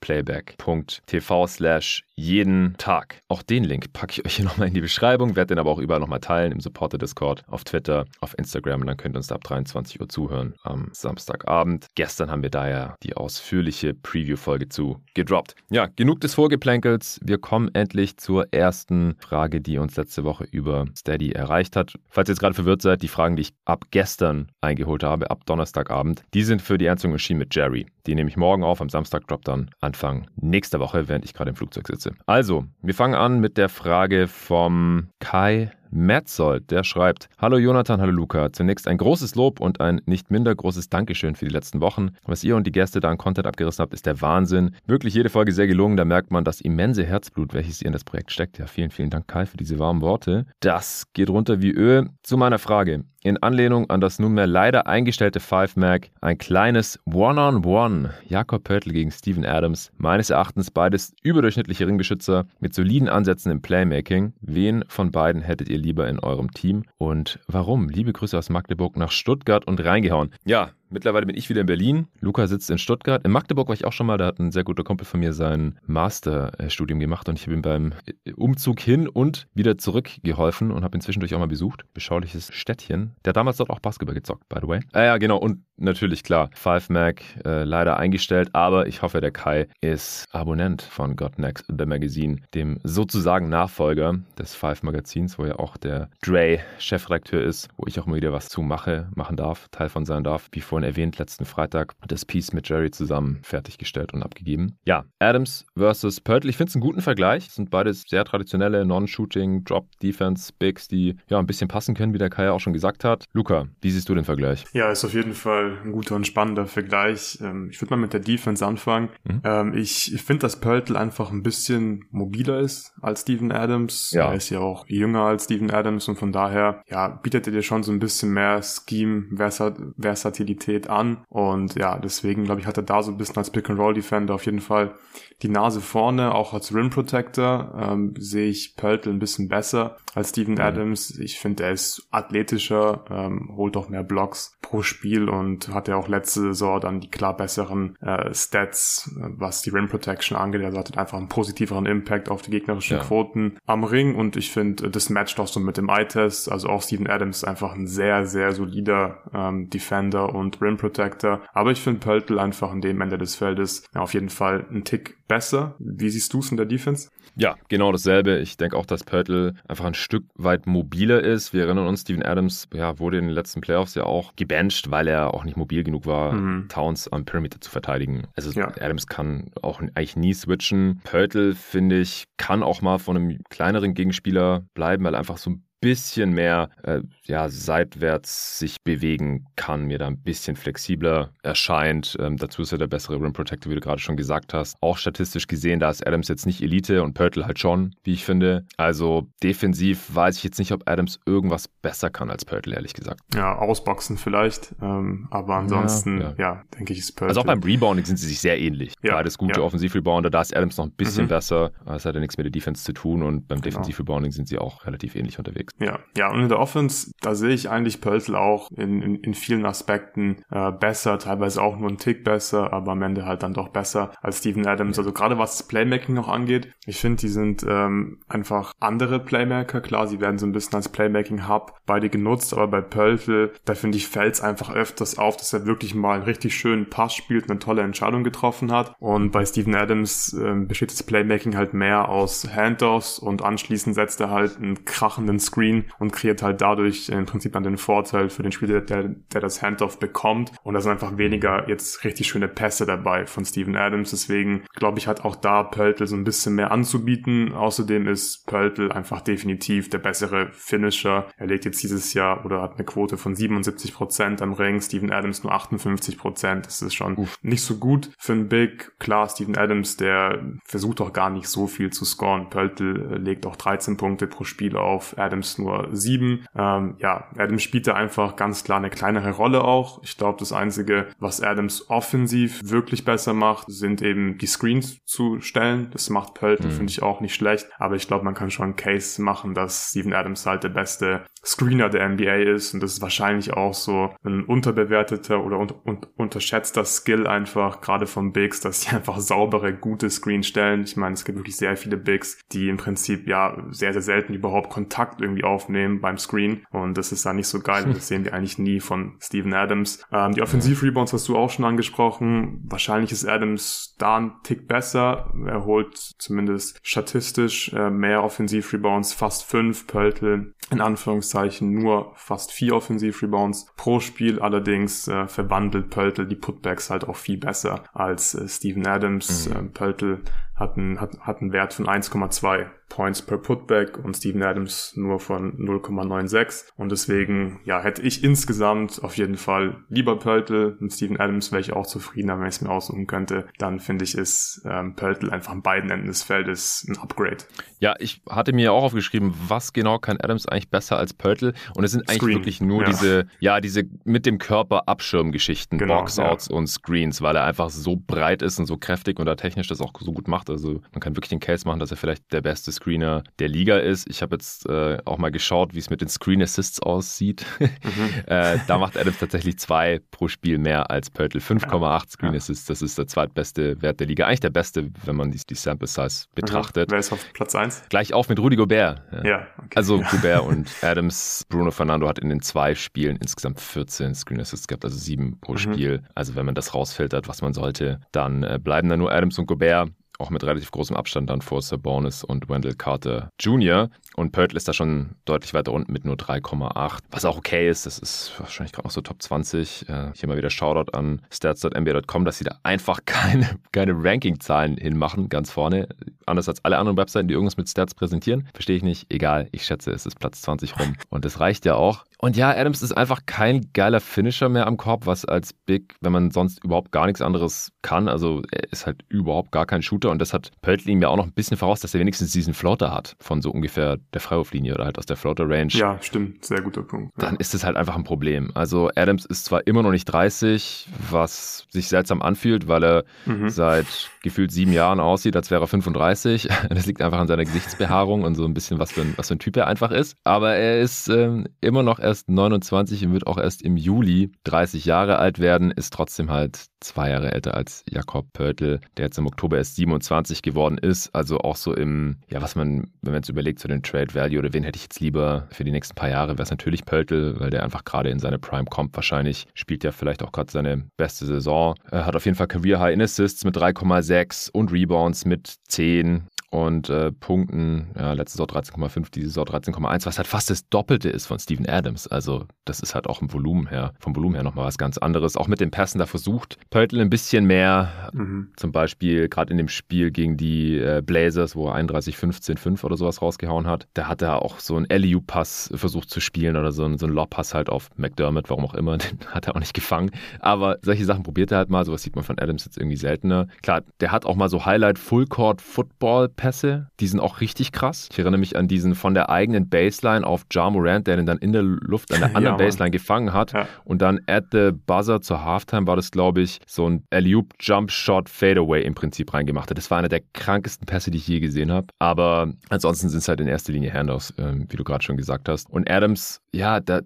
playback.tv 1.08 1.50
slash 1.50 2.04
jeden 2.16 2.76
Tag. 2.78 3.22
Auch 3.28 3.44
den 3.44 3.64
Link 3.64 3.92
packe 3.94 4.14
ich 4.14 4.26
euch 4.26 4.36
hier 4.38 4.46
nochmal 4.46 4.68
in 4.68 4.74
die 4.74 4.82
Beschreibung, 4.82 5.36
werde 5.36 5.54
den 5.54 5.60
aber 5.60 5.72
auch 5.72 5.80
überall 5.80 6.00
nochmal 6.00 6.20
teilen, 6.20 6.52
im 6.52 6.60
Supporter-Discord, 6.60 7.44
auf 7.48 7.64
Twitter, 7.64 8.06
auf 8.22 8.38
Instagram 8.38 8.82
und 8.82 8.88
dann 8.88 8.98
könnt 8.98 9.16
ihr 9.16 9.18
uns 9.18 9.28
da 9.28 9.36
ab 9.36 9.44
23 9.44 10.00
Uhr 10.00 10.10
zuhören 10.10 10.56
am 10.64 10.90
Samstagabend. 10.92 11.88
Gestern 11.96 12.32
haben 12.32 12.44
wir 12.44 12.50
da 12.50 12.70
ja 12.70 12.96
die 13.04 13.16
ausführliche 13.16 13.94
Preview-Folge 13.94 14.70
zu 14.70 15.02
gedroppt. 15.14 15.56
Ja, 15.70 15.88
genug 15.88 16.22
des 16.22 16.34
Vorgeplänkels. 16.34 17.20
Wir 17.24 17.38
kommen 17.38 17.70
endlich 17.74 18.18
zur 18.18 18.54
ersten 18.54 19.16
Frage, 19.20 19.62
die 19.62 19.78
uns 19.78 19.96
letzte 19.96 20.24
Woche 20.24 20.46
über 20.46 20.86
Steady 20.96 21.32
erreicht 21.32 21.76
hat. 21.76 21.94
Falls 22.10 22.30
ihr 22.30 22.34
jetzt 22.34 22.40
gerade 22.40 22.56
verwirrt 22.56 22.82
seid, 22.82 23.02
die 23.02 23.08
Fragen, 23.08 23.36
die 23.36 23.44
ich 23.44 23.54
ab 23.66 23.86
gestern 23.92 24.52
eingeholt 24.62 25.04
habe, 25.04 25.30
ab 25.32 25.46
Donnerstagabend, 25.46 26.24
die 26.34 26.44
sind 26.44 26.62
für 26.62 26.78
die 26.78 26.86
Ernstung 26.86 27.12
erschienen 27.12 27.40
mit 27.40 27.56
Jerry. 27.56 27.86
Die 28.06 28.16
nehme 28.16 28.30
ich 28.30 28.38
morgen 28.38 28.64
auf, 28.64 28.82
am 28.82 28.90
Samstag 28.90 29.28
droppt 29.28 29.48
dann 29.48 29.72
Anfang 29.80 30.28
nächster 30.36 30.80
Woche, 30.80 31.08
während 31.08 31.26
ich 31.26 31.34
gerade 31.34 31.50
im 31.50 31.56
Flugzeug 31.56 31.88
sitze. 31.88 32.05
Also, 32.26 32.66
wir 32.82 32.94
fangen 32.94 33.16
an 33.16 33.40
mit 33.40 33.58
der 33.58 33.70
Frage 33.70 34.28
vom 34.28 35.10
Kai 35.20 35.72
Metzold, 35.96 36.72
der 36.72 36.84
schreibt: 36.84 37.30
Hallo 37.38 37.58
Jonathan, 37.58 38.02
hallo 38.02 38.12
Luca. 38.12 38.52
Zunächst 38.52 38.88
ein 38.88 38.98
großes 38.98 39.36
Lob 39.36 39.62
und 39.62 39.80
ein 39.80 40.02
nicht 40.06 40.30
minder 40.30 40.54
großes 40.54 40.90
Dankeschön 40.90 41.36
für 41.36 41.46
die 41.46 41.54
letzten 41.54 41.80
Wochen. 41.80 42.10
Was 42.26 42.44
ihr 42.44 42.58
und 42.58 42.68
die 42.68 42.74
Gäste 42.74 43.00
da 43.00 43.10
an 43.10 43.18
Content 43.18 43.48
abgerissen 43.48 43.82
habt, 43.82 43.94
ist 43.94 44.06
der 44.06 44.20
Wahnsinn. 44.22 44.76
Wirklich 44.86 45.14
jede 45.14 45.30
Folge 45.30 45.54
sehr 45.54 45.68
gelungen. 45.68 45.96
Da 45.96 46.04
merkt 46.04 46.32
man 46.32 46.44
das 46.44 46.60
immense 46.60 47.06
Herzblut, 47.06 47.54
welches 47.54 47.82
ihr 47.82 47.88
in 47.88 47.94
das 47.94 48.04
Projekt 48.04 48.34
steckt. 48.34 48.58
Ja, 48.58 48.68
vielen, 48.68 48.92
vielen 48.92 49.10
Dank, 49.10 49.30
Kai, 49.30 49.46
für 49.46 49.58
diese 49.58 49.80
warmen 49.80 50.02
Worte. 50.02 50.46
Das 50.60 51.06
geht 51.14 51.30
runter 51.30 51.62
wie 51.62 51.72
Öl. 51.72 52.10
Zu 52.24 52.36
meiner 52.36 52.60
Frage 52.60 53.06
in 53.26 53.42
Anlehnung 53.42 53.90
an 53.90 54.02
das 54.02 54.20
nunmehr 54.20 54.46
leider 54.46 54.86
eingestellte 54.86 55.40
Five 55.40 55.76
Mac 55.78 56.12
ein 56.22 56.38
kleines 56.38 57.00
One-on-One. 57.06 57.64
-on 57.64 58.06
-One. 58.06 58.10
Jakob 58.28 58.64
Pörtl 58.64 58.92
gegen 58.92 59.10
Steven 59.10 59.44
Adams. 59.44 59.92
Meines 59.98 60.30
Erachtens 60.30 60.70
beides 60.70 61.16
überdurchschnittliche 61.24 61.88
Ringbeschützer 61.88 62.46
mit 62.60 62.76
soliden 62.76 63.10
Ansätzen 63.10 63.52
im 63.52 63.64
Playmaking. 63.64 64.34
Wen 64.42 64.86
von 64.90 65.12
beiden 65.12 65.42
hättet 65.42 65.70
ihr 65.70 65.80
lieber 65.86 66.10
in 66.10 66.20
eurem 66.20 66.52
Team 66.52 66.84
und 66.98 67.40
warum? 67.48 67.90
Liebe 67.90 68.12
Grüße 68.12 68.38
aus 68.38 68.50
Magdeburg 68.50 68.98
nach 68.98 69.12
Stuttgart 69.12 69.66
und 69.68 69.84
reingehauen. 69.84 70.32
Ja, 70.44 70.72
Mittlerweile 70.96 71.26
bin 71.26 71.36
ich 71.36 71.50
wieder 71.50 71.60
in 71.60 71.68
Berlin. 71.68 72.08
Luca 72.22 72.48
sitzt 72.48 72.70
in 72.70 72.78
Stuttgart. 72.78 73.26
In 73.26 73.32
Magdeburg 73.32 73.68
war 73.68 73.76
ich 73.76 73.86
auch 73.86 73.94
schon 73.94 74.08
mal. 74.08 74.18
Da 74.18 74.28
hat 74.28 74.40
ein 74.40 74.52
sehr 74.52 74.64
guter 74.64 74.86
Kumpel 74.86 75.06
von 75.06 75.20
mir 75.20 75.34
sein 75.34 75.78
Masterstudium 75.88 77.00
gemacht 77.02 77.28
und 77.30 77.38
ich 77.38 77.46
habe 77.48 77.54
ihm 77.54 77.62
beim 77.62 77.94
Umzug 78.38 78.80
hin 78.80 79.10
und 79.10 79.48
wieder 79.54 79.78
zurück 79.78 80.10
geholfen 80.24 80.72
und 80.72 80.86
habe 80.86 80.98
ihn 80.98 81.02
zwischendurch 81.02 81.36
auch 81.36 81.40
mal 81.40 81.48
besucht. 81.48 81.84
Beschauliches 81.94 82.50
Städtchen. 82.54 83.12
Der 83.26 83.32
hat 83.32 83.36
damals 83.36 83.58
dort 83.58 83.70
auch 83.70 83.80
Basketball 83.80 84.16
gezockt, 84.16 84.48
by 84.48 84.60
the 84.62 84.68
way. 84.70 84.80
Ah 84.94 85.04
ja, 85.04 85.18
genau. 85.18 85.38
Und 85.38 85.66
natürlich, 85.76 86.24
klar, 86.24 86.50
Five 86.54 86.90
Mac 86.90 87.24
äh, 87.46 87.66
leider 87.66 87.98
eingestellt, 87.98 88.52
aber 88.54 88.88
ich 88.88 89.02
hoffe, 89.02 89.20
der 89.20 89.32
Kai 89.32 89.68
ist 89.82 90.28
Abonnent 90.32 90.82
von 90.82 91.18
God 91.18 91.40
Next 91.40 91.66
The 91.68 91.86
Magazine, 91.86 92.38
dem 92.54 92.80
sozusagen 92.84 93.50
Nachfolger 93.50 94.20
des 94.38 94.56
Five 94.56 94.84
Magazins, 94.84 95.38
wo 95.38 95.46
ja 95.46 95.60
auch 95.60 95.76
der 95.76 96.10
Dre 96.22 96.60
Chefredakteur 96.80 97.42
ist, 97.42 97.68
wo 97.76 97.86
ich 97.88 98.00
auch 98.00 98.08
immer 98.08 98.16
wieder 98.16 98.32
was 98.32 98.48
zu 98.48 98.62
mache, 98.62 99.10
machen 99.14 99.36
darf, 99.36 99.68
Teil 99.72 99.90
von 99.90 100.06
sein 100.06 100.24
darf. 100.24 100.50
Vorhin 100.66 100.85
erwähnt, 100.86 101.18
letzten 101.18 101.46
Freitag 101.46 101.94
das 102.08 102.26
Piece 102.26 102.54
mit 102.54 102.70
Jerry 102.70 102.92
zusammen 102.92 103.40
fertiggestellt 103.44 104.14
und 104.14 104.24
abgegeben. 104.24 104.78
Ja, 104.86 105.06
Adams 105.20 105.66
versus 105.78 106.22
Pörtl. 106.22 106.50
Ich 106.50 106.58
finde 106.58 106.70
es 106.70 106.76
einen 106.76 106.82
guten 106.82 107.02
Vergleich. 107.02 107.46
Das 107.46 107.56
sind 107.56 107.70
beides 107.70 108.04
sehr 108.08 108.24
traditionelle 108.26 108.86
Non-Shooting, 108.86 109.64
Drop-Defense, 109.64 110.54
Bigs, 110.58 110.88
die 110.88 111.16
ja 111.30 111.40
ein 111.40 111.48
bisschen 111.48 111.68
passen 111.68 111.96
können, 111.96 112.14
wie 112.14 112.18
der 112.18 112.30
Kai 112.30 112.50
auch 112.50 112.60
schon 112.60 112.74
gesagt 112.74 113.04
hat. 113.04 113.26
Luca, 113.34 113.68
wie 113.82 113.92
siehst 113.92 114.10
du 114.10 114.16
den 114.16 114.24
Vergleich? 114.24 114.66
Ja, 114.74 114.92
ist 114.92 115.06
auf 115.06 115.14
jeden 115.14 115.34
Fall 115.34 115.78
ein 115.84 115.92
guter 115.92 116.16
und 116.16 116.28
spannender 116.28 116.66
Vergleich. 116.66 117.40
Ähm, 117.42 117.70
ich 117.72 117.82
würde 117.82 117.96
mal 117.96 118.02
mit 118.02 118.14
der 118.14 118.20
Defense 118.20 118.66
anfangen. 118.66 119.10
Mhm. 119.24 119.42
Ähm, 119.44 119.74
ich 119.74 120.22
finde, 120.24 120.42
dass 120.42 120.60
Pörtl 120.60 120.98
einfach 120.98 121.32
ein 121.32 121.44
bisschen 121.44 122.06
mobiler 122.12 122.60
ist 122.60 122.94
als 123.02 123.22
Steven 123.22 123.52
Adams. 123.52 124.12
Ja. 124.12 124.30
Er 124.30 124.36
ist 124.36 124.50
ja 124.50 124.60
auch 124.60 124.86
jünger 124.88 125.22
als 125.22 125.46
Steven 125.46 125.72
Adams 125.72 126.08
und 126.08 126.18
von 126.18 126.32
daher 126.32 126.84
ja, 126.88 127.08
bietet 127.08 127.48
er 127.48 127.54
dir 127.54 127.62
schon 127.62 127.84
so 127.84 127.92
ein 127.92 128.00
bisschen 128.00 128.32
mehr 128.34 128.62
Scheme, 128.62 129.26
Versatilität 129.36 130.65
Qualität 130.66 130.90
an. 130.90 131.18
Und 131.30 131.76
ja, 131.76 131.98
deswegen 131.98 132.44
glaube 132.44 132.62
ich, 132.62 132.68
hat 132.68 132.78
er 132.78 132.84
da 132.84 133.04
so 133.04 133.12
ein 133.12 133.18
bisschen 133.18 133.38
als 133.38 133.52
Pick-and-Roll-Defender 133.52 134.34
auf 134.34 134.46
jeden 134.46 134.62
Fall 134.62 134.96
die 135.42 135.50
Nase 135.50 135.82
vorne. 135.82 136.34
Auch 136.34 136.54
als 136.54 136.74
Rim 136.74 136.90
Protector 136.90 137.74
ähm, 137.80 138.14
sehe 138.18 138.50
ich 138.50 138.76
Pöltl 138.76 139.10
ein 139.10 139.20
bisschen 139.20 139.48
besser 139.48 139.98
als 140.16 140.30
Steven 140.30 140.56
mhm. 140.56 140.62
Adams. 140.62 141.20
Ich 141.20 141.40
finde, 141.40 141.64
er 141.64 141.72
ist 141.72 142.08
athletischer, 142.10 143.06
ähm, 143.12 143.52
holt 143.56 143.78
auch 143.78 143.90
mehr 143.90 144.04
Blocks 144.04 144.58
pro 144.62 144.82
Spiel 144.82 145.30
und 145.30 145.68
hat 145.68 145.88
ja 145.88 145.96
auch 145.96 146.08
letzte 146.08 146.42
Saison 146.42 146.80
dann 146.80 147.02
die 147.02 147.10
klar 147.12 147.38
besseren 147.38 147.96
äh, 148.02 148.34
Stats, 148.34 149.14
was 149.16 149.62
die 149.62 149.70
Rim 149.70 149.88
Protection 149.88 150.38
angeht. 150.38 150.64
Also 150.64 150.80
hat 150.80 150.98
einfach 150.98 151.18
einen 151.18 151.30
positiveren 151.30 151.86
Impact 151.86 152.30
auf 152.30 152.42
die 152.42 152.52
gegnerischen 152.52 152.98
ja. 152.98 153.04
Quoten 153.04 153.58
am 153.66 153.84
Ring 153.84 154.16
und 154.16 154.38
ich 154.38 154.52
finde, 154.52 154.90
das 154.90 155.10
matcht 155.10 155.40
auch 155.40 155.48
so 155.48 155.60
mit 155.60 155.78
dem 155.78 155.90
Eye-Test. 155.90 156.52
Also 156.52 156.70
auch 156.70 156.82
Steven 156.82 157.08
Adams 157.08 157.38
ist 157.38 157.44
einfach 157.44 157.74
ein 157.74 157.86
sehr, 157.86 158.26
sehr 158.26 158.54
solider 158.54 159.18
ähm, 159.34 159.70
Defender 159.70 160.34
und 160.34 160.62
Rim 160.62 160.78
Protector. 160.78 161.42
Aber 161.54 161.72
ich 161.72 161.82
finde 161.82 162.00
Pöltl 162.00 162.40
einfach 162.40 162.72
an 162.72 162.82
dem 162.82 163.02
Ende 163.02 163.18
des 163.18 163.36
Feldes 163.36 163.84
ja, 163.94 164.02
auf 164.02 164.14
jeden 164.14 164.30
Fall 164.30 164.66
ein 164.72 164.84
Tick 164.86 165.18
besser. 165.28 165.76
Wie 165.80 166.10
siehst 166.10 166.34
du 166.34 166.40
es 166.40 166.52
in 166.52 166.58
der 166.58 166.66
Defense? 166.66 167.10
Ja, 167.36 167.56
genau 167.68 167.92
dasselbe. 167.92 168.38
Ich 168.38 168.58
denke 168.58 168.78
auch, 168.78 168.86
dass 168.86 169.04
Pörtl 169.04 169.54
einfach 169.68 169.86
ein 169.86 169.94
Stück 169.94 170.24
weit 170.36 170.68
mobiler 170.68 171.22
ist. 171.22 171.54
Wir 171.54 171.66
erinnern 171.66 171.88
uns, 171.88 172.02
Steven 172.02 172.24
Adams 172.24 172.68
ja, 172.74 172.98
wurde 173.00 173.18
in 173.18 173.26
den 173.26 173.34
letzten 173.34 173.62
Playoffs 173.62 173.96
ja 173.96 174.04
auch 174.04 174.36
gebencht, 174.36 174.90
weil 174.92 175.08
er 175.08 175.34
auch 175.34 175.44
nicht 175.44 175.58
mobil 175.58 175.84
genug 175.84 176.06
war, 176.06 176.34
mhm. 176.34 176.70
Towns 176.70 177.08
am 177.10 177.26
Perimeter 177.26 177.60
zu 177.60 177.70
verteidigen. 177.70 178.28
Also 178.36 178.52
ja. 178.52 178.68
Adams 178.80 179.08
kann 179.08 179.52
auch 179.62 179.82
eigentlich 179.82 180.16
nie 180.16 180.34
switchen. 180.34 181.02
Pörtl, 181.04 181.56
finde 181.56 182.00
ich, 182.00 182.26
kann 182.38 182.64
auch 182.64 182.82
mal 182.82 183.00
von 183.00 183.18
einem 183.18 183.40
kleineren 183.50 183.94
Gegenspieler 183.94 184.64
bleiben, 184.74 185.04
weil 185.04 185.16
er 185.16 185.20
einfach 185.20 185.38
so 185.38 185.50
ein 185.50 185.65
bisschen 185.86 186.34
mehr 186.34 186.70
äh, 186.82 187.02
ja, 187.26 187.48
seitwärts 187.48 188.58
sich 188.58 188.82
bewegen 188.84 189.46
kann, 189.56 189.86
mir 189.86 190.00
da 190.00 190.08
ein 190.08 190.18
bisschen 190.18 190.56
flexibler 190.56 191.30
erscheint. 191.44 192.18
Ähm, 192.20 192.38
dazu 192.38 192.64
ist 192.64 192.72
er 192.72 192.80
der 192.80 192.88
bessere 192.88 193.22
Rim 193.22 193.34
Protector, 193.34 193.70
wie 193.70 193.76
du 193.76 193.82
gerade 193.82 194.02
schon 194.02 194.18
gesagt 194.18 194.56
hast. 194.56 194.78
Auch 194.82 194.98
statistisch 194.98 195.46
gesehen, 195.46 195.80
da 195.80 195.92
ist 195.92 196.06
Adams 196.08 196.28
jetzt 196.28 196.48
nicht 196.48 196.64
Elite 196.64 197.04
und 197.04 197.14
Pörtl 197.14 197.46
halt 197.46 197.60
schon, 197.60 197.94
wie 198.04 198.14
ich 198.14 198.26
finde. 198.26 198.66
Also 198.78 199.28
defensiv 199.44 200.16
weiß 200.16 200.38
ich 200.38 200.44
jetzt 200.44 200.58
nicht, 200.58 200.72
ob 200.72 200.90
Adams 200.90 201.20
irgendwas 201.28 201.68
besser 201.68 202.10
kann 202.10 202.32
als 202.32 202.46
Pörtl, 202.46 202.74
ehrlich 202.74 202.96
gesagt. 202.96 203.22
Ja, 203.36 203.56
ausboxen 203.56 204.18
vielleicht, 204.18 204.74
ähm, 204.82 205.28
aber 205.30 205.58
ansonsten, 205.58 206.20
ja, 206.20 206.30
ja. 206.30 206.36
ja, 206.38 206.64
denke 206.76 206.94
ich, 206.94 207.00
ist 207.00 207.16
Pörtl. 207.16 207.30
Also 207.30 207.42
auch 207.42 207.46
beim 207.46 207.62
Rebounding 207.62 208.06
sind 208.06 208.18
sie 208.18 208.28
sich 208.28 208.40
sehr 208.40 208.60
ähnlich. 208.60 208.96
Ja, 209.04 209.14
Beides 209.14 209.38
gute 209.38 209.60
ja. 209.60 209.66
Offensiv-Rebounder, 209.66 210.32
da 210.32 210.42
ist 210.42 210.56
Adams 210.56 210.78
noch 210.78 210.86
ein 210.86 210.94
bisschen 210.94 211.26
mhm. 211.26 211.30
besser. 211.30 211.72
Das 211.86 212.06
hat 212.06 212.16
ja 212.16 212.22
nichts 212.22 212.38
mit 212.38 212.46
der 212.46 212.52
Defense 212.52 212.84
zu 212.84 212.94
tun 212.94 213.22
und 213.22 213.48
beim 213.48 213.62
genau. 213.62 213.66
Defensiv-Rebounding 213.66 214.32
sind 214.32 214.48
sie 214.48 214.58
auch 214.58 214.84
relativ 214.88 215.16
ähnlich 215.16 215.38
unterwegs. 215.38 215.75
Ja, 215.78 216.00
ja, 216.16 216.32
und 216.32 216.40
in 216.40 216.48
der 216.50 216.60
Offense, 216.60 217.12
da 217.22 217.36
sehe 217.36 217.54
ich 217.54 217.70
eigentlich 217.70 218.00
Pöltl 218.00 218.36
auch 218.36 218.72
in, 218.72 219.02
in, 219.02 219.16
in 219.16 219.34
vielen 219.34 219.66
Aspekten 219.66 220.38
äh, 220.50 220.72
besser, 220.72 221.20
teilweise 221.20 221.62
auch 221.62 221.78
nur 221.78 221.90
einen 221.90 221.98
Tick 221.98 222.24
besser, 222.24 222.72
aber 222.72 222.94
am 222.94 223.02
Ende 223.02 223.26
halt 223.26 223.44
dann 223.44 223.54
doch 223.54 223.70
besser 223.70 224.14
als 224.22 224.40
Steven 224.40 224.66
Adams. 224.66 224.98
Also 224.98 225.12
gerade 225.12 225.38
was 225.38 225.58
das 225.58 225.68
Playmaking 225.68 226.16
noch 226.16 226.30
angeht, 226.30 226.72
ich 226.86 226.98
finde, 226.98 227.20
die 227.20 227.28
sind 227.28 227.66
ähm, 227.68 228.20
einfach 228.30 228.72
andere 228.80 229.20
Playmaker. 229.20 229.82
Klar, 229.82 230.08
sie 230.08 230.22
werden 230.22 230.38
so 230.38 230.46
ein 230.46 230.54
bisschen 230.54 230.76
als 230.76 230.88
Playmaking-Hub 230.88 231.74
beide 231.86 232.10
genutzt, 232.10 232.54
aber 232.54 232.68
bei 232.68 232.82
Pöltl, 232.82 233.52
da 233.66 233.76
finde 233.76 233.98
ich, 233.98 234.08
fällt 234.08 234.36
es 234.36 234.42
einfach 234.42 234.74
öfters 234.74 235.18
auf, 235.18 235.36
dass 235.36 235.52
er 235.52 235.66
wirklich 235.66 235.94
mal 235.94 236.16
einen 236.16 236.24
richtig 236.24 236.56
schönen 236.56 236.90
Pass 236.90 237.14
spielt, 237.16 237.50
eine 237.50 237.60
tolle 237.60 237.82
Entscheidung 237.82 238.24
getroffen 238.24 238.72
hat. 238.72 238.96
Und 239.00 239.32
bei 239.32 239.46
Steven 239.46 239.76
Adams 239.76 240.34
ähm, 240.34 240.68
besteht 240.68 240.92
das 240.92 241.04
Playmaking 241.04 241.58
halt 241.58 241.74
mehr 241.74 242.08
aus 242.08 242.48
Handoffs 242.48 243.20
und 243.20 243.44
anschließend 243.44 243.94
setzt 243.96 244.22
er 244.22 244.30
halt 244.30 244.58
einen 244.58 244.86
krachenden 244.86 245.40
Screen 245.40 245.65
Screen 245.66 245.86
und 246.00 246.12
kreiert 246.12 246.42
halt 246.42 246.62
dadurch 246.62 247.10
im 247.10 247.26
Prinzip 247.26 247.54
dann 247.54 247.64
den 247.64 247.78
Vorteil 247.78 248.30
für 248.30 248.44
den 248.44 248.52
Spieler, 248.52 248.82
der, 248.82 249.16
der 249.34 249.42
das 249.42 249.62
Handoff 249.62 250.00
bekommt. 250.00 250.52
Und 250.64 250.74
da 250.74 250.82
sind 250.82 250.92
einfach 250.92 251.18
weniger 251.18 251.68
jetzt 251.68 252.04
richtig 252.04 252.28
schöne 252.28 252.48
Pässe 252.48 252.86
dabei 252.86 253.26
von 253.26 253.46
Steven 253.46 253.76
Adams. 253.76 254.12
Deswegen 254.12 254.64
glaube 254.76 255.00
ich, 255.00 255.08
hat 255.08 255.26
auch 255.26 255.36
da 255.36 255.64
Pöltl 255.64 256.08
so 256.08 256.16
ein 256.16 256.24
bisschen 256.24 256.56
mehr 256.56 256.72
anzubieten. 256.72 257.54
Außerdem 257.54 258.08
ist 258.08 258.46
Pöltl 258.48 258.92
einfach 258.92 259.22
definitiv 259.22 259.90
der 259.90 260.00
bessere 260.00 260.50
Finisher. 260.52 261.28
Er 261.38 261.48
legt 261.48 261.66
jetzt 261.66 261.82
dieses 261.84 262.14
Jahr 262.14 262.46
oder 262.46 262.62
hat 262.62 262.76
eine 262.76 262.86
Quote 262.86 263.18
von 263.18 263.36
77 263.36 263.94
Prozent 263.94 264.42
am 264.42 264.54
Ring. 264.54 264.82
Steven 264.82 265.12
Adams 265.12 265.44
nur 265.44 265.54
58%. 265.54 266.18
Prozent. 266.18 266.66
Das 266.66 266.82
ist 266.82 266.94
schon 266.94 267.16
Uff. 267.18 267.38
nicht 267.42 267.62
so 267.62 267.78
gut 267.78 268.12
für 268.18 268.34
einen 268.34 268.48
Big. 268.48 268.98
Klar, 269.00 269.30
Steven 269.30 269.58
Adams, 269.58 269.98
der 269.98 270.44
versucht 270.64 271.02
auch 271.02 271.14
gar 271.14 271.30
nicht 271.30 271.48
so 271.48 271.68
viel 271.68 271.92
zu 271.92 272.06
scoren. 272.06 272.50
Pöltl 272.50 273.18
legt 273.18 273.46
auch 273.46 273.56
13 273.56 273.98
Punkte 273.98 274.28
pro 274.28 274.44
Spiel 274.44 274.78
auf. 274.78 275.18
Adams 275.18 275.55
nur 275.60 275.90
sieben. 275.92 276.46
Ähm, 276.56 276.96
ja, 277.00 277.28
Adams 277.38 277.64
spielte 277.64 277.96
einfach 277.96 278.36
ganz 278.36 278.64
klar 278.64 278.78
eine 278.78 278.90
kleinere 278.90 279.32
Rolle 279.32 279.64
auch. 279.64 280.02
Ich 280.04 280.18
glaube, 280.18 280.40
das 280.40 280.52
Einzige, 280.52 281.08
was 281.20 281.42
Adams 281.42 281.90
offensiv 281.90 282.62
wirklich 282.64 283.06
besser 283.06 283.34
macht, 283.34 283.68
sind 283.70 284.02
eben 284.02 284.38
die 284.38 284.48
Screens 284.48 285.04
zu 285.06 285.40
stellen. 285.42 285.90
Das 285.92 286.10
macht 286.10 286.34
Pölten, 286.34 286.68
mhm. 286.68 286.72
finde 286.72 286.92
ich 286.92 287.04
auch 287.04 287.22
nicht 287.22 287.36
schlecht. 287.36 287.68
Aber 287.78 287.96
ich 287.96 288.08
glaube, 288.08 288.26
man 288.26 288.34
kann 288.34 288.52
schon 288.52 288.66
einen 288.66 288.76
Case 288.76 289.22
machen, 289.22 289.54
dass 289.54 289.90
Steven 289.90 290.14
Adams 290.14 290.46
halt 290.46 290.64
der 290.64 290.70
beste 290.70 291.26
Screener 291.46 291.90
der 291.90 292.10
NBA 292.10 292.36
ist. 292.36 292.74
Und 292.74 292.82
das 292.82 292.94
ist 292.94 293.02
wahrscheinlich 293.02 293.54
auch 293.54 293.74
so 293.74 294.14
ein 294.24 294.44
unterbewerteter 294.44 295.44
oder 295.44 295.60
un 295.60 295.72
un 295.86 296.00
unterschätzter 296.16 296.86
Skill 296.86 297.28
einfach, 297.28 297.82
gerade 297.82 298.08
von 298.08 298.34
Bigs, 298.34 298.60
dass 298.60 298.82
sie 298.82 298.90
einfach 298.96 299.20
saubere, 299.20 299.74
gute 299.74 300.10
Screens 300.10 300.48
stellen. 300.48 300.84
Ich 300.84 300.98
meine, 300.98 301.14
es 301.14 301.26
gibt 301.26 301.38
wirklich 301.38 301.58
sehr 301.58 301.78
viele 301.78 301.98
Bigs, 301.98 302.40
die 302.52 302.70
im 302.70 302.78
Prinzip 302.78 303.28
ja 303.28 303.58
sehr, 303.70 303.94
sehr 303.94 304.02
selten 304.02 304.34
überhaupt 304.34 304.70
Kontakt 304.70 305.22
irgendwie 305.22 305.44
aufnehmen 305.46 306.02
beim 306.02 306.18
Screen 306.18 306.66
und 306.72 306.98
das 306.98 307.12
ist 307.12 307.26
da 307.26 307.34
nicht 307.34 307.48
so 307.48 307.60
geil. 307.60 307.86
Das 307.96 308.08
sehen 308.10 308.26
wir 308.26 308.34
eigentlich 308.34 308.58
nie 308.58 308.80
von 308.80 309.16
Steven 309.22 309.54
Adams. 309.54 310.04
Ähm, 310.12 310.34
die 310.34 310.42
Offensiv-Rebounds 310.42 311.14
hast 311.14 311.28
du 311.28 311.38
auch 311.38 311.50
schon 311.50 311.66
angesprochen. 311.66 312.62
Wahrscheinlich 312.66 313.12
ist 313.12 313.26
Adams 313.26 313.96
da 313.98 314.18
ein 314.18 314.34
Tick 314.44 314.68
besser. 314.68 315.32
Er 315.46 315.66
holt 315.66 315.98
zumindest 315.98 316.80
statistisch 316.84 317.72
äh, 317.74 317.90
mehr 317.90 318.24
Offensiv-Rebounds, 318.24 319.14
fast 319.14 319.46
fünf. 319.46 319.88
Pöltl 319.88 320.54
in 320.72 320.82
Anführungszeichen 320.82 321.72
nur 321.72 322.12
fast 322.16 322.52
vier 322.52 322.76
Offensiv-Rebounds 322.76 323.68
pro 323.78 324.00
Spiel. 324.00 324.40
Allerdings 324.40 325.08
äh, 325.08 325.28
verwandelt 325.28 325.90
Pöltl 325.90 326.26
die 326.26 326.36
Putbacks 326.36 326.90
halt 326.90 327.08
auch 327.08 327.16
viel 327.16 327.38
besser 327.38 327.84
als 327.94 328.34
äh, 328.34 328.48
Steven 328.48 328.86
Adams. 328.88 329.48
Mhm. 329.48 329.56
Äh, 329.56 329.64
Pöltl 329.70 330.22
hat 330.56 330.78
einen, 330.78 331.00
hat, 331.00 331.20
hat 331.20 331.42
einen 331.42 331.52
Wert 331.52 331.74
von 331.74 331.86
1,2 331.86 332.66
Points 332.90 333.22
per 333.22 333.38
Putback 333.38 333.98
und 333.98 334.16
Steven 334.16 334.44
Adams 334.44 334.94
nur 334.96 335.20
von 335.20 335.58
0,96 335.58 336.66
und 336.78 336.92
deswegen, 336.92 337.60
ja, 337.66 337.82
hätte 337.82 338.02
ich 338.02 338.24
insgesamt 338.24 339.04
auf 339.04 339.18
jeden 339.18 339.36
Fall 339.36 339.84
lieber 339.90 340.18
Pöltl 340.18 340.78
und 340.80 340.94
Steven 340.94 341.20
Adams 341.20 341.52
wäre 341.52 341.62
ich 341.62 341.74
auch 341.74 341.88
zufriedener, 341.88 342.40
wenn 342.40 342.48
ich 342.48 342.56
es 342.56 342.62
mir 342.62 342.70
aussuchen 342.70 343.08
könnte. 343.08 343.48
Dann 343.58 343.80
finde 343.80 344.06
ich, 344.06 344.16
ist 344.16 344.62
ähm, 344.66 344.96
Pöltl 344.96 345.32
einfach 345.32 345.52
an 345.52 345.62
beiden 345.62 345.90
Enden 345.90 346.08
des 346.08 346.24
Feldes 346.24 346.86
ein 346.88 346.98
Upgrade. 346.98 347.38
Ja, 347.80 347.96
ich 348.00 348.22
hatte 348.30 348.54
mir 348.54 348.72
auch 348.72 348.84
aufgeschrieben, 348.84 349.34
was 349.48 349.74
genau 349.74 349.98
kann 350.00 350.18
Adams 350.22 350.48
eigentlich 350.48 350.70
besser 350.70 350.98
als 350.98 351.14
Pöltl 351.14 351.54
und 351.76 351.84
es 351.84 351.92
sind 351.92 352.08
eigentlich 352.08 352.22
Screen, 352.22 352.38
wirklich 352.38 352.62
nur 352.62 352.82
ja. 352.82 352.88
diese, 352.88 353.28
ja, 353.40 353.62
diese 353.62 353.84
mit 354.04 354.26
dem 354.26 354.38
Körper 354.38 354.88
Abschirmgeschichten, 354.88 355.78
genau, 355.78 356.00
Boxouts 356.00 356.50
ja. 356.50 356.56
und 356.56 356.68
Screens, 356.68 357.22
weil 357.22 357.36
er 357.36 357.44
einfach 357.44 357.70
so 357.70 357.96
breit 357.96 358.42
ist 358.42 358.60
und 358.60 358.68
so 358.68 358.78
kräftig 358.78 359.20
und 359.20 359.26
da 359.26 359.36
technisch 359.36 359.68
das 359.68 359.82
auch 359.82 359.92
so 360.00 360.12
gut 360.12 360.28
macht. 360.28 360.50
Also 360.50 360.82
man 360.92 361.00
kann 361.00 361.16
wirklich 361.16 361.30
den 361.30 361.40
Case 361.40 361.68
machen, 361.68 361.80
dass 361.80 361.92
er 361.92 361.98
vielleicht 361.98 362.32
der 362.32 362.42
beste 362.42 362.72
Screener 362.76 363.24
der 363.40 363.48
Liga 363.48 363.78
ist. 363.78 364.10
Ich 364.10 364.22
habe 364.22 364.36
jetzt 364.36 364.68
äh, 364.70 364.98
auch 365.06 365.18
mal 365.18 365.32
geschaut, 365.32 365.74
wie 365.74 365.80
es 365.80 365.90
mit 365.90 366.02
den 366.02 366.08
Screen 366.08 366.42
Assists 366.42 366.80
aussieht. 366.80 367.46
Mhm. 367.86 368.10
äh, 368.28 368.58
da 368.68 368.78
macht 368.78 368.98
Adams 368.98 369.20
tatsächlich 369.20 369.60
zwei 369.60 370.00
pro 370.12 370.28
Spiel 370.28 370.58
mehr 370.58 370.90
als 370.90 371.10
Pöltl. 371.10 371.38
5,8 371.38 372.10
Screen 372.10 372.34
ja. 372.34 372.38
Assists, 372.38 372.66
das 372.66 372.82
ist 372.82 372.98
der 372.98 373.06
zweitbeste 373.06 373.82
Wert 373.82 374.00
der 374.00 374.08
Liga. 374.08 374.26
Eigentlich 374.26 374.40
der 374.40 374.50
beste, 374.50 374.90
wenn 375.04 375.16
man 375.16 375.32
die, 375.32 375.40
die 375.48 375.56
Sample 375.56 375.88
Size 375.88 376.26
mhm. 376.28 376.36
betrachtet. 376.36 376.90
Mhm. 376.90 376.94
Wer 376.94 377.00
ist 377.00 377.12
auf 377.12 377.34
Platz 377.34 377.54
1? 377.54 377.84
Gleich 377.90 378.14
auf 378.14 378.30
mit 378.30 378.40
Rudi 378.40 378.56
Gobert. 378.56 379.02
Ja, 379.12 379.24
ja 379.24 379.48
okay. 379.58 379.70
Also 379.76 380.00
Gobert 380.00 380.46
und 380.46 380.72
Adams. 380.82 381.46
Bruno 381.50 381.72
Fernando 381.72 382.08
hat 382.08 382.20
in 382.20 382.30
den 382.30 382.42
zwei 382.42 382.76
Spielen 382.76 383.18
insgesamt 383.18 383.60
14 383.60 384.16
Screen 384.16 384.40
Assists 384.40 384.68
gehabt, 384.68 384.86
also 384.86 384.98
sieben 384.98 385.40
pro 385.40 385.54
mhm. 385.54 385.58
Spiel. 385.58 386.04
Also 386.16 386.36
wenn 386.36 386.46
man 386.46 386.56
das 386.56 386.74
rausfiltert, 386.74 387.28
was 387.28 387.42
man 387.42 387.54
sollte, 387.54 388.00
dann 388.12 388.44
äh, 388.44 388.60
bleiben 388.62 388.90
da 388.90 388.98
nur 388.98 389.12
Adams 389.12 389.38
und 389.38 389.46
Gobert 389.46 389.92
auch 390.20 390.30
mit 390.30 390.44
relativ 390.44 390.72
großem 390.72 390.96
Abstand 390.96 391.30
dann 391.30 391.42
vor 391.42 391.62
Sabonis 391.62 392.24
und 392.24 392.50
Wendell 392.50 392.76
Carter 392.76 393.32
Jr. 393.40 393.90
Und 394.16 394.32
Pörtl 394.32 394.56
ist 394.56 394.68
da 394.68 394.74
schon 394.74 395.16
deutlich 395.26 395.54
weiter 395.54 395.74
unten 395.74 395.92
mit 395.92 396.06
nur 396.06 396.16
3,8, 396.16 397.00
was 397.12 397.26
auch 397.26 397.38
okay 397.38 397.70
ist. 397.70 397.86
Das 397.86 398.00
ist 398.00 398.32
wahrscheinlich 398.40 398.72
gerade 398.72 398.88
noch 398.88 398.92
so 398.92 399.02
Top 399.02 399.22
20. 399.22 399.90
Äh, 399.90 400.12
hier 400.16 400.30
mal 400.30 400.38
wieder 400.38 400.50
Shoutout 400.50 400.92
an 400.98 401.22
stats.nba.com, 401.32 402.26
dass 402.26 402.38
sie 402.38 402.46
da 402.46 402.58
einfach 402.64 403.00
keine, 403.06 403.60
keine 403.72 403.94
Ranking-Zahlen 403.96 404.78
hinmachen, 404.78 405.30
ganz 405.30 405.52
vorne. 405.52 405.90
Anders 406.26 406.48
als 406.50 406.64
alle 406.64 406.78
anderen 406.78 406.98
Webseiten, 406.98 407.28
die 407.28 407.34
irgendwas 407.34 407.58
mit 407.58 407.70
Stats 407.70 407.94
präsentieren. 407.94 408.48
Verstehe 408.54 408.78
ich 408.78 408.84
nicht. 408.84 409.06
Egal, 409.10 409.50
ich 409.52 409.66
schätze, 409.66 409.92
es 409.92 410.06
ist 410.06 410.20
Platz 410.20 410.42
20 410.42 410.80
rum. 410.80 410.96
Und 411.10 411.26
das 411.26 411.40
reicht 411.40 411.66
ja 411.66 411.76
auch. 411.76 412.06
Und 412.18 412.38
ja, 412.38 412.50
Adams 412.50 412.82
ist 412.82 412.94
einfach 412.94 413.22
kein 413.26 413.70
geiler 413.74 414.00
Finisher 414.00 414.48
mehr 414.50 414.68
am 414.68 414.78
Korb, 414.78 415.06
was 415.06 415.26
als 415.26 415.54
Big, 415.54 415.96
wenn 416.02 416.14
man 416.14 416.32
sonst 416.32 416.64
überhaupt 416.64 416.92
gar 416.92 417.06
nichts 417.06 417.22
anderes 417.22 417.72
kann. 417.82 418.08
Also 418.08 418.42
er 418.52 418.72
ist 418.72 418.86
halt 418.86 419.04
überhaupt 419.10 419.52
gar 419.52 419.66
kein 419.66 419.82
Shooter 419.82 420.10
und 420.12 420.20
das 420.20 420.34
hat 420.34 420.52
Pöltl 420.62 420.90
ihm 420.90 421.02
ja 421.02 421.10
auch 421.10 421.18
noch 421.18 421.26
ein 421.26 421.34
bisschen 421.34 421.58
voraus, 421.58 421.82
dass 421.82 421.94
er 421.94 422.00
wenigstens 422.00 422.32
diesen 422.32 422.54
Floater 422.54 422.92
hat 422.92 423.16
von 423.20 423.42
so 423.42 423.52
ungefähr 423.52 423.98
der 424.14 424.22
Freiwurflinie 424.22 424.74
oder 424.74 424.86
halt 424.86 424.98
aus 424.98 425.06
der 425.06 425.18
Floater 425.18 425.50
Range. 425.50 425.72
Ja, 425.72 425.98
stimmt, 426.02 426.46
sehr 426.46 426.62
guter 426.62 426.84
Punkt. 426.84 427.12
Ja. 427.18 427.28
Dann 427.28 427.36
ist 427.38 427.54
es 427.54 427.64
halt 427.64 427.76
einfach 427.78 427.96
ein 427.96 428.04
Problem. 428.04 428.52
Also 428.54 428.90
Adams 428.96 429.26
ist 429.26 429.46
zwar 429.46 429.66
immer 429.68 429.84
noch 429.84 429.92
nicht 429.92 430.06
30, 430.06 430.88
was 431.10 431.68
sich 431.70 431.88
seltsam 431.88 432.22
anfühlt, 432.22 432.68
weil 432.68 432.84
er 432.84 433.04
mhm. 433.26 433.50
seit 433.50 434.10
gefühlt 434.24 434.52
sieben 434.52 434.74
Jahren 434.74 435.00
aussieht, 435.00 435.36
als 435.36 435.52
wäre 435.52 435.64
er 435.64 435.68
35. 435.68 436.50
Das 436.76 436.88
liegt 436.88 437.02
einfach 437.02 437.20
an 437.20 437.28
seiner 437.28 437.46
Gesichtsbehaarung 437.46 438.24
und 438.24 438.36
so 438.36 438.44
ein 438.44 438.54
bisschen, 438.54 438.80
was 438.80 438.92
für 438.92 439.02
ein, 439.02 439.14
was 439.18 439.30
für 439.30 439.36
ein 439.36 439.40
Typ 439.40 439.56
er 439.56 439.68
einfach 439.68 439.92
ist. 439.92 440.18
Aber 440.24 440.56
er 440.56 440.82
ist 440.82 441.08
ähm, 441.08 441.48
immer 441.62 441.84
noch 441.84 442.00
erst 442.00 442.30
29 442.30 443.06
und 443.06 443.14
wird 443.14 443.28
auch 443.28 443.38
erst 443.38 443.62
im 443.62 443.78
Juli 443.78 444.32
30 444.44 444.86
Jahre 444.86 445.18
alt 445.20 445.40
werden, 445.40 445.72
ist 445.72 445.94
trotzdem 445.94 446.32
halt 446.32 446.66
zwei 446.86 447.10
Jahre 447.10 447.32
älter 447.32 447.56
als 447.56 447.84
Jakob 447.90 448.32
Pörtl, 448.34 448.80
der 448.98 449.06
jetzt 449.06 449.18
im 449.18 449.28
Oktober 449.28 449.58
erst 449.58 449.76
27 449.76 450.42
geworden 450.42 450.78
ist. 450.78 451.14
Also 451.14 451.40
auch 451.40 451.56
so 451.56 451.74
im, 451.74 452.18
ja, 452.30 452.42
was 452.42 452.56
man, 452.56 452.88
wenn 453.02 453.14
man 453.14 453.16
jetzt 453.16 453.30
überlegt, 453.30 453.60
so 453.60 453.68
den 453.68 453.84
Trade 453.84 454.14
Value 454.14 454.40
oder 454.40 454.54
wen 454.54 454.64
hätte 454.64 454.78
ich 454.78 454.84
jetzt 454.84 455.00
lieber 455.00 455.48
für 455.52 455.64
die 455.64 455.72
nächsten 455.72 455.96
paar 455.96 456.10
Jahre, 456.10 456.34
wäre 456.34 456.44
es 456.44 456.52
natürlich 456.52 456.86
Pöltl, 456.86 457.40
weil 457.40 457.50
der 457.50 457.64
einfach 457.64 457.84
gerade 457.84 458.10
in 458.10 458.20
seine 458.20 458.40
Prime 458.40 458.66
kommt. 458.66 458.96
Wahrscheinlich 458.96 459.48
spielt 459.54 459.84
ja 459.84 459.92
vielleicht 459.92 460.24
auch 460.24 460.32
gerade 460.32 460.52
seine 460.52 460.86
beste 460.98 461.26
Saison. 461.26 461.76
Er 461.92 462.06
hat 462.06 462.16
auf 462.16 462.26
jeden 462.26 462.38
Fall 462.38 462.48
Career 462.48 462.80
High 462.80 462.94
in 462.94 463.02
Assists 463.02 463.44
mit 463.44 463.58
3,6 463.58 464.52
und 464.52 464.72
Rebounds 464.72 465.26
mit 465.26 465.56
10 465.68 466.28
und 466.52 466.90
äh, 466.90 467.12
Punkten, 467.12 467.88
ja, 467.98 468.14
letzte 468.14 468.38
Saison 468.38 468.48
13,5, 468.48 469.12
diese 469.12 469.28
Saison 469.28 469.46
13,1, 469.46 470.06
was 470.06 470.18
halt 470.18 470.28
fast 470.28 470.50
das 470.50 470.70
Doppelte 470.70 471.10
ist 471.10 471.26
von 471.26 471.40
Steven 471.40 471.68
Adams. 471.68 472.08
Also 472.08 472.46
das 472.64 472.80
ist 472.80 472.96
halt 472.96 473.08
auch 473.08 473.22
im 473.22 473.34
Volumen 473.34 473.68
her, 473.68 473.94
vom 474.00 474.16
Volumen 474.16 474.36
her 474.36 474.44
nochmal 474.44 474.66
was 474.66 474.78
ganz 474.78 474.98
anderes. 474.98 475.36
Auch 475.38 475.48
mit 475.48 475.60
den 475.60 475.72
Pässen, 475.72 476.00
da 476.00 476.06
versucht 476.06 476.58
Pöltl 476.70 477.02
ein 477.02 477.10
bisschen 477.10 477.46
mehr, 477.46 478.10
mhm. 478.14 478.52
zum 478.56 478.72
Beispiel 478.72 479.28
gerade 479.28 479.52
in 479.52 479.58
dem 479.58 479.68
Spiel 479.68 480.12
gegen 480.12 480.38
die 480.38 480.78
äh, 480.78 481.02
Blazers, 481.06 481.56
wo 481.56 481.68
er 481.68 481.76
31, 481.76 482.16
15, 482.16 482.58
5 482.58 482.84
oder 482.84 482.96
sowas 482.96 483.22
rausgehauen 483.22 483.68
hat, 483.68 483.88
da 483.94 484.08
hat 484.08 484.22
er 484.22 484.42
auch 484.42 484.60
so 484.60 484.78
einen 484.78 484.86
LEU-Pass 484.88 485.72
versucht 485.76 486.10
zu 486.10 486.20
spielen 486.20 486.56
oder 486.56 486.72
so 486.72 486.86
einen, 486.86 486.98
so 486.98 487.06
einen 487.06 487.16
Lob-Pass 487.16 487.54
halt 487.54 487.70
auf 487.70 487.90
McDermott, 487.98 488.50
warum 488.50 488.66
auch 488.66 488.76
immer, 488.76 488.98
den 488.98 489.20
hat 489.28 489.48
er 489.48 489.56
auch 489.56 489.60
nicht 489.60 489.74
gefangen. 489.74 490.12
Aber 490.40 490.78
solche 490.82 491.06
Sachen 491.06 491.24
probiert 491.24 491.52
er 491.52 491.58
halt 491.60 491.70
mal, 491.70 491.86
sowas 491.86 492.04
sieht 492.04 492.16
man 492.16 492.24
von 492.24 492.40
Adams 492.40 492.66
jetzt 492.66 492.78
irgendwie 492.78 492.98
seltener. 492.98 493.48
Klar, 493.62 493.82
der 494.00 494.12
hat 494.12 494.26
auch 494.26 494.36
mal 494.36 494.50
so 494.50 494.66
Highlight 494.66 495.00
Full 495.00 495.26
Court 495.26 495.62
Football 495.62 496.30
Pässe, 496.36 496.90
die 497.00 497.08
sind 497.08 497.20
auch 497.20 497.42
richtig 497.42 497.72
krass. 497.72 498.10
Ich 498.12 498.20
erinnere 498.20 498.40
mich 498.40 498.56
an 498.56 498.68
diesen 498.68 498.96
von 498.96 499.14
der 499.14 499.30
eigenen 499.30 499.70
Baseline 499.70 500.26
auf 500.26 500.46
Ja 500.52 500.70
Morant, 500.70 501.08
der 501.08 501.18
den 501.18 501.26
dann 501.26 501.38
in 501.38 501.54
der 501.54 501.64
Luft 501.64 502.14
an 502.14 502.20
der 502.20 502.28
anderen 502.36 502.58
ja, 502.60 502.66
Baseline 502.66 502.92
gefangen 502.92 503.34
hat 503.34 503.54
ja. 503.54 503.68
und 503.84 504.02
dann 504.02 504.20
at 504.28 504.46
the 504.52 504.72
buzzer 504.72 505.22
zur 505.22 505.44
Halftime 505.44 505.88
war 505.88 505.96
das, 505.96 506.12
glaube 506.12 506.42
ich, 506.42 506.60
so 506.68 506.88
ein 506.90 507.06
Alley-Oop 507.12 507.54
Jump 507.60 507.92
Shot 507.92 508.30
Fadeaway 508.30 508.84
im 508.84 508.96
Prinzip 508.96 509.34
reingemacht 509.34 509.70
hat. 509.70 509.78
Das 509.78 509.90
war 509.92 509.98
einer 509.98 510.10
der 510.10 510.22
krankesten 510.34 510.86
Pässe, 510.86 511.12
die 511.12 511.18
ich 511.18 511.28
je 511.28 511.40
gesehen 511.40 511.72
habe. 511.72 511.88
Aber 512.00 512.54
ansonsten 512.70 513.10
sind 513.10 513.20
es 513.20 513.28
halt 513.28 513.42
in 513.42 513.48
erster 513.48 513.74
Linie 513.74 513.94
Handoffs, 513.94 514.32
äh, 514.32 514.54
wie 514.70 514.78
du 514.78 514.84
gerade 514.84 515.04
schon 515.04 515.18
gesagt 515.18 515.50
hast. 515.50 515.70
Und 515.70 515.90
Adams, 515.90 516.42
ja, 516.54 516.80
da, 516.80 517.02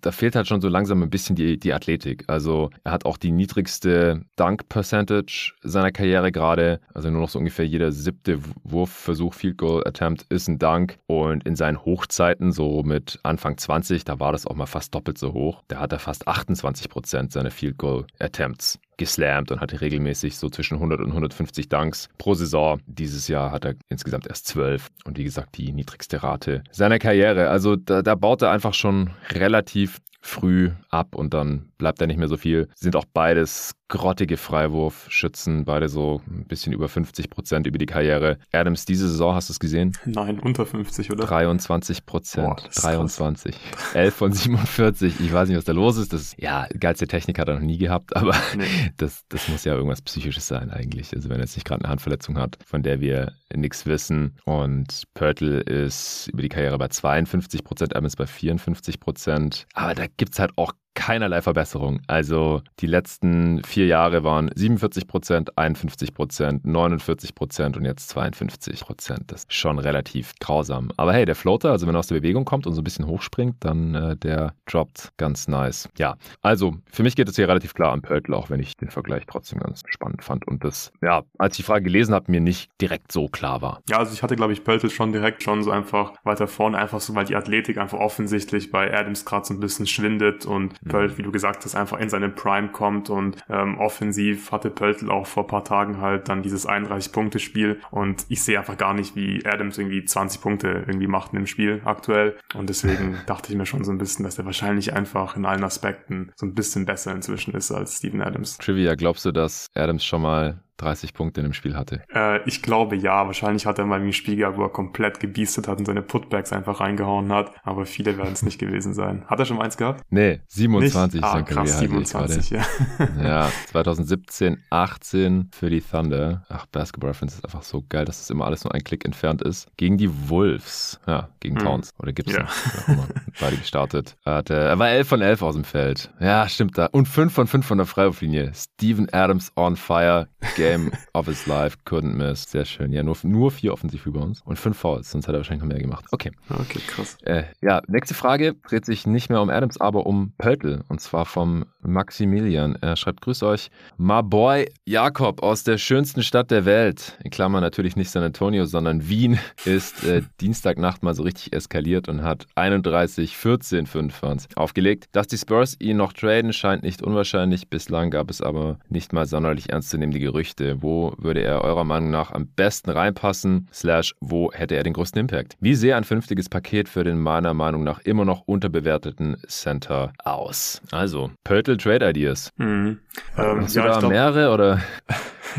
da 0.00 0.12
fehlt 0.12 0.36
halt 0.36 0.46
schon 0.46 0.60
so 0.60 0.68
langsam 0.68 1.02
ein 1.02 1.10
bisschen 1.10 1.36
die, 1.36 1.58
die 1.58 1.72
Athletik. 1.72 2.24
Also 2.26 2.70
er 2.84 2.92
hat 2.92 3.04
auch 3.04 3.16
die 3.16 3.32
niedrigste 3.32 4.24
Dunk-Percentage 4.36 5.54
seiner 5.62 5.92
Karriere 5.92 6.32
gerade. 6.32 6.80
Also 6.94 7.10
nur 7.10 7.22
noch 7.22 7.28
so 7.28 7.38
ungefähr 7.38 7.66
jeder 7.66 7.92
siebte 7.92 8.38
Wurfversuch, 8.64 9.34
Field 9.34 9.58
Goal 9.58 9.86
Attempt 9.86 10.26
ist 10.28 10.48
ein 10.48 10.58
Dunk. 10.58 10.98
Und 11.06 11.44
in 11.44 11.56
seinen 11.56 11.84
Hochzeiten, 11.84 12.52
so 12.52 12.82
mit 12.82 13.18
Anfang 13.22 13.56
20, 13.56 14.04
da 14.04 14.20
war 14.20 14.32
das 14.32 14.46
auch 14.46 14.54
mal 14.54 14.66
fast 14.66 14.94
doppelt 14.94 15.18
so 15.18 15.32
hoch. 15.32 15.62
Da 15.68 15.78
hat 15.78 15.92
er 15.92 15.98
fast 15.98 16.28
28 16.28 16.88
Prozent 16.88 17.32
seiner 17.32 17.50
Field 17.50 17.78
Goal 17.78 18.06
Attempts 18.18 18.78
geslammt 19.02 19.50
und 19.50 19.60
hatte 19.60 19.80
regelmäßig 19.80 20.36
so 20.36 20.48
zwischen 20.48 20.74
100 20.74 21.00
und 21.00 21.08
150 21.08 21.68
Dunks 21.68 22.08
pro 22.18 22.34
Saison. 22.34 22.80
Dieses 22.86 23.28
Jahr 23.28 23.50
hat 23.50 23.64
er 23.64 23.74
insgesamt 23.88 24.26
erst 24.26 24.46
12 24.46 24.88
und 25.04 25.18
wie 25.18 25.24
gesagt 25.24 25.56
die 25.58 25.72
niedrigste 25.72 26.22
Rate 26.22 26.62
seiner 26.70 26.98
Karriere. 26.98 27.48
Also 27.48 27.76
da, 27.76 28.02
da 28.02 28.14
baut 28.14 28.42
er 28.42 28.50
einfach 28.50 28.74
schon 28.74 29.10
relativ 29.30 29.98
früh 30.22 30.70
ab 30.88 31.14
und 31.14 31.34
dann 31.34 31.72
bleibt 31.78 32.00
da 32.00 32.06
nicht 32.06 32.16
mehr 32.16 32.28
so 32.28 32.36
viel. 32.36 32.68
Sind 32.76 32.96
auch 32.96 33.04
beides 33.12 33.74
grottige 33.88 34.38
Freiwurfschützen, 34.38 35.66
beide 35.66 35.90
so 35.90 36.22
ein 36.26 36.46
bisschen 36.46 36.72
über 36.72 36.88
50 36.88 37.28
Prozent 37.28 37.66
über 37.66 37.76
die 37.76 37.84
Karriere. 37.84 38.38
Adams, 38.50 38.86
diese 38.86 39.06
Saison, 39.06 39.34
hast 39.34 39.50
du 39.50 39.52
es 39.52 39.60
gesehen? 39.60 39.92
Nein, 40.06 40.38
unter 40.38 40.64
50, 40.64 41.10
oder? 41.10 41.26
23 41.26 42.06
Prozent. 42.06 42.70
23. 42.74 43.54
11 43.92 44.14
von 44.14 44.32
47. 44.32 45.20
Ich 45.20 45.30
weiß 45.30 45.48
nicht, 45.48 45.58
was 45.58 45.66
da 45.66 45.72
los 45.72 45.98
ist. 45.98 46.14
Das, 46.14 46.34
ja, 46.38 46.68
geilste 46.78 47.06
Technik 47.06 47.38
hat 47.38 47.48
er 47.48 47.54
noch 47.54 47.60
nie 47.60 47.76
gehabt, 47.76 48.16
aber 48.16 48.34
nee. 48.56 48.64
das, 48.96 49.24
das 49.28 49.48
muss 49.48 49.64
ja 49.64 49.74
irgendwas 49.74 50.00
Psychisches 50.00 50.48
sein 50.48 50.70
eigentlich. 50.70 51.14
Also 51.14 51.28
wenn 51.28 51.36
er 51.36 51.42
jetzt 51.42 51.56
nicht 51.56 51.66
gerade 51.66 51.84
eine 51.84 51.90
Handverletzung 51.90 52.38
hat, 52.38 52.56
von 52.64 52.82
der 52.82 53.00
wir 53.00 53.32
nichts 53.54 53.84
wissen. 53.84 54.36
Und 54.46 55.02
Pörtl 55.12 55.60
ist 55.60 56.28
über 56.32 56.40
die 56.40 56.48
Karriere 56.48 56.78
bei 56.78 56.88
52 56.88 57.62
Prozent, 57.62 57.94
Adams 57.94 58.16
bei 58.16 58.26
54 58.26 59.00
Prozent. 59.00 59.66
Aber 59.74 59.94
da 59.94 60.06
gibt 60.16 60.32
es 60.32 60.38
halt 60.38 60.56
auch 60.56 60.72
keinerlei 60.94 61.42
Verbesserung. 61.42 62.00
Also 62.06 62.62
die 62.80 62.86
letzten 62.86 63.62
vier 63.64 63.86
Jahre 63.86 64.24
waren 64.24 64.50
47 64.54 65.06
Prozent, 65.06 65.58
51 65.58 66.14
Prozent, 66.14 66.64
49 66.64 67.34
Prozent 67.34 67.76
und 67.76 67.84
jetzt 67.84 68.08
52 68.10 68.80
Prozent. 68.80 69.24
Das 69.32 69.40
ist 69.44 69.52
schon 69.52 69.78
relativ 69.78 70.34
grausam. 70.40 70.90
Aber 70.96 71.12
hey, 71.12 71.24
der 71.24 71.34
Floater, 71.34 71.70
also 71.70 71.86
wenn 71.86 71.94
er 71.94 72.00
aus 72.00 72.08
der 72.08 72.16
Bewegung 72.16 72.44
kommt 72.44 72.66
und 72.66 72.74
so 72.74 72.80
ein 72.80 72.84
bisschen 72.84 73.06
hochspringt, 73.06 73.56
dann 73.60 73.94
äh, 73.94 74.16
der 74.16 74.54
droppt 74.66 75.12
ganz 75.16 75.48
nice. 75.48 75.88
Ja, 75.98 76.16
also 76.40 76.76
für 76.90 77.02
mich 77.02 77.16
geht 77.16 77.28
es 77.28 77.36
hier 77.36 77.48
relativ 77.48 77.74
klar 77.74 77.92
am 77.92 78.02
Pöltl, 78.02 78.34
auch 78.34 78.50
wenn 78.50 78.60
ich 78.60 78.76
den 78.76 78.90
Vergleich 78.90 79.24
trotzdem 79.26 79.60
ganz 79.60 79.82
spannend 79.88 80.22
fand 80.22 80.46
und 80.46 80.64
das, 80.64 80.92
ja, 81.00 81.22
als 81.38 81.54
ich 81.54 81.58
die 81.58 81.62
Frage 81.62 81.84
gelesen 81.84 82.14
habe, 82.14 82.30
mir 82.30 82.40
nicht 82.40 82.70
direkt 82.80 83.12
so 83.12 83.28
klar 83.28 83.62
war. 83.62 83.80
Ja, 83.88 83.98
also 83.98 84.12
ich 84.12 84.22
hatte, 84.22 84.36
glaube 84.36 84.52
ich, 84.52 84.64
Pöltl 84.64 84.90
schon 84.90 85.12
direkt 85.12 85.42
schon 85.42 85.62
so 85.62 85.70
einfach 85.70 86.12
weiter 86.24 86.46
vorne, 86.46 86.78
einfach 86.78 87.00
so, 87.00 87.14
weil 87.14 87.24
die 87.24 87.36
Athletik 87.36 87.78
einfach 87.78 87.98
offensichtlich 87.98 88.70
bei 88.70 88.92
Adams 88.92 89.24
gerade 89.24 89.46
so 89.46 89.54
ein 89.54 89.60
bisschen 89.60 89.86
schwindet 89.86 90.46
und 90.46 90.74
Pöltl, 90.88 91.18
wie 91.18 91.22
du 91.22 91.32
gesagt 91.32 91.64
hast, 91.64 91.74
einfach 91.74 91.98
in 91.98 92.08
seine 92.08 92.28
Prime 92.28 92.68
kommt 92.68 93.10
und 93.10 93.36
ähm, 93.48 93.78
offensiv 93.78 94.52
hatte 94.52 94.70
Pöltl 94.70 95.10
auch 95.10 95.26
vor 95.26 95.46
paar 95.46 95.64
Tagen 95.64 96.00
halt 96.00 96.28
dann 96.28 96.42
dieses 96.42 96.68
31-Punkte-Spiel 96.68 97.80
und 97.90 98.24
ich 98.28 98.42
sehe 98.42 98.58
einfach 98.58 98.76
gar 98.76 98.94
nicht, 98.94 99.16
wie 99.16 99.44
Adams 99.46 99.78
irgendwie 99.78 100.04
20 100.04 100.40
Punkte 100.40 100.84
irgendwie 100.86 101.06
macht 101.06 101.32
in 101.32 101.40
dem 101.40 101.46
Spiel 101.46 101.82
aktuell 101.84 102.36
und 102.54 102.68
deswegen 102.68 103.18
dachte 103.26 103.52
ich 103.52 103.58
mir 103.58 103.66
schon 103.66 103.84
so 103.84 103.92
ein 103.92 103.98
bisschen, 103.98 104.24
dass 104.24 104.38
er 104.38 104.44
wahrscheinlich 104.46 104.92
einfach 104.92 105.36
in 105.36 105.44
allen 105.44 105.64
Aspekten 105.64 106.32
so 106.36 106.46
ein 106.46 106.54
bisschen 106.54 106.86
besser 106.86 107.12
inzwischen 107.12 107.54
ist 107.54 107.70
als 107.70 107.98
Steven 107.98 108.20
Adams. 108.20 108.58
Trivia, 108.58 108.94
glaubst 108.94 109.24
du, 109.24 109.32
dass 109.32 109.66
Adams 109.74 110.04
schon 110.04 110.22
mal 110.22 110.62
30 110.82 111.14
Punkte 111.14 111.40
in 111.40 111.46
dem 111.46 111.52
Spiel 111.52 111.76
hatte? 111.76 112.02
Äh, 112.14 112.40
ich 112.48 112.62
glaube 112.62 112.96
ja. 112.96 113.26
Wahrscheinlich 113.26 113.66
hat 113.66 113.78
er 113.78 113.86
mal 113.86 114.00
ein 114.00 114.12
Spiel 114.12 114.36
gehabt, 114.36 114.58
wo 114.58 114.62
er 114.62 114.70
komplett 114.70 115.20
gebiestet 115.20 115.68
hat 115.68 115.78
und 115.78 115.86
seine 115.86 116.02
Putbacks 116.02 116.52
einfach 116.52 116.80
reingehauen 116.80 117.32
hat. 117.32 117.52
Aber 117.62 117.86
viele 117.86 118.18
werden 118.18 118.32
es 118.32 118.42
nicht 118.42 118.58
gewesen 118.58 118.94
sein. 118.94 119.24
Hat 119.26 119.38
er 119.38 119.44
schon 119.44 119.56
mal 119.56 119.64
eins 119.64 119.76
gehabt? 119.76 120.02
Nee, 120.10 120.40
27 120.48 121.20
nicht? 121.20 121.24
Ah, 121.24 121.42
krass, 121.42 121.78
27, 121.78 122.50
ja. 122.50 122.62
ja, 123.22 123.52
2017, 123.68 124.62
18 124.70 125.50
für 125.52 125.70
die 125.70 125.80
Thunder. 125.80 126.44
Ach, 126.48 126.66
Basketball 126.66 127.10
Reference 127.10 127.34
ist 127.34 127.44
einfach 127.44 127.62
so 127.62 127.84
geil, 127.88 128.04
dass 128.04 128.18
das 128.18 128.30
immer 128.30 128.46
alles 128.46 128.64
nur 128.64 128.74
ein 128.74 128.82
Klick 128.82 129.04
entfernt 129.04 129.42
ist. 129.42 129.68
Gegen 129.76 129.98
die 129.98 130.10
Wolves. 130.28 131.00
Ja, 131.06 131.28
gegen 131.40 131.56
hm. 131.56 131.64
Towns. 131.64 131.90
Oder 131.98 132.12
Gibson. 132.12 132.44
Ja. 132.88 132.96
Beide 133.40 133.56
gestartet. 133.56 134.16
Er, 134.24 134.34
hatte, 134.34 134.54
er 134.54 134.78
war 134.78 134.88
11 134.88 135.08
von 135.08 135.20
11 135.20 135.42
aus 135.42 135.54
dem 135.54 135.64
Feld. 135.64 136.10
Ja, 136.20 136.48
stimmt 136.48 136.76
da. 136.76 136.86
Und 136.86 137.06
5 137.06 137.32
von 137.32 137.46
5 137.46 137.66
von 137.66 137.78
der 137.78 137.86
Freiwurflinie. 137.86 138.52
Steven 138.54 139.08
Adams 139.12 139.52
on 139.56 139.76
fire. 139.76 140.28
Game 140.56 140.71
of 141.14 141.26
his 141.26 141.46
life. 141.46 141.76
Couldn't 141.84 142.14
miss. 142.14 142.44
Sehr 142.44 142.64
schön. 142.64 142.92
Ja, 142.92 143.02
nur, 143.02 143.16
nur 143.22 143.50
vier 143.50 143.72
offensiv 143.72 144.06
über 144.06 144.22
uns. 144.22 144.40
Und 144.42 144.58
fünf 144.58 144.78
Fouls. 144.78 145.10
Sonst 145.10 145.28
hat 145.28 145.34
er 145.34 145.38
wahrscheinlich 145.38 145.62
noch 145.62 145.68
mehr 145.68 145.80
gemacht. 145.80 146.04
Okay. 146.10 146.32
Okay, 146.48 146.80
krass. 146.86 147.16
Äh, 147.22 147.44
ja, 147.60 147.82
nächste 147.88 148.14
Frage 148.14 148.54
dreht 148.68 148.84
sich 148.84 149.06
nicht 149.06 149.30
mehr 149.30 149.40
um 149.40 149.50
Adams, 149.50 149.80
aber 149.80 150.06
um 150.06 150.32
Pöltl. 150.38 150.82
Und 150.88 151.00
zwar 151.00 151.24
vom 151.24 151.64
Maximilian. 151.80 152.76
Er 152.80 152.96
schreibt, 152.96 153.20
grüß 153.20 153.42
euch. 153.42 153.70
My 153.96 154.22
boy 154.22 154.66
Jakob 154.86 155.42
aus 155.42 155.64
der 155.64 155.78
schönsten 155.78 156.22
Stadt 156.22 156.50
der 156.50 156.64
Welt. 156.64 157.18
In 157.24 157.30
Klammern 157.30 157.62
natürlich 157.62 157.96
nicht 157.96 158.10
San 158.10 158.22
Antonio, 158.22 158.64
sondern 158.64 159.08
Wien 159.08 159.38
ist 159.64 160.04
äh, 160.04 160.22
Dienstagnacht 160.40 161.02
mal 161.02 161.14
so 161.14 161.22
richtig 161.22 161.52
eskaliert 161.52 162.08
und 162.08 162.22
hat 162.22 162.46
31, 162.54 163.36
14, 163.36 163.86
5 163.86 164.22
aufgelegt. 164.54 165.06
Dass 165.12 165.26
die 165.26 165.38
Spurs 165.38 165.76
ihn 165.80 165.96
noch 165.96 166.12
traden, 166.12 166.52
scheint 166.52 166.82
nicht 166.82 167.02
unwahrscheinlich. 167.02 167.68
Bislang 167.68 168.10
gab 168.10 168.30
es 168.30 168.40
aber 168.40 168.78
nicht 168.88 169.12
mal 169.12 169.26
sonderlich 169.26 169.70
ernstzunehmende 169.70 170.20
Gerüchte. 170.20 170.61
Wo 170.80 171.14
würde 171.18 171.42
er 171.42 171.62
eurer 171.62 171.84
Meinung 171.84 172.10
nach 172.10 172.30
am 172.32 172.46
besten 172.46 172.90
reinpassen? 172.90 173.68
Slash, 173.72 174.14
wo 174.20 174.52
hätte 174.52 174.76
er 174.76 174.82
den 174.82 174.92
größten 174.92 175.20
Impact? 175.20 175.56
Wie 175.60 175.74
sähe 175.74 175.96
ein 175.96 176.04
vernünftiges 176.04 176.48
Paket 176.48 176.88
für 176.88 177.04
den 177.04 177.18
meiner 177.18 177.54
Meinung 177.54 177.84
nach 177.84 178.00
immer 178.00 178.24
noch 178.24 178.42
unterbewerteten 178.46 179.36
Center 179.48 180.12
aus? 180.24 180.80
Also, 180.90 181.30
Pörtl 181.44 181.76
Trade 181.76 182.08
Ideas. 182.10 182.50
Mhm. 182.56 182.98
Ähm, 183.36 183.60
Hast 183.62 183.74
ja, 183.74 183.82
du 183.82 183.88
da 183.88 183.98
glaub, 183.98 184.12
mehrere 184.12 184.52
oder? 184.52 184.80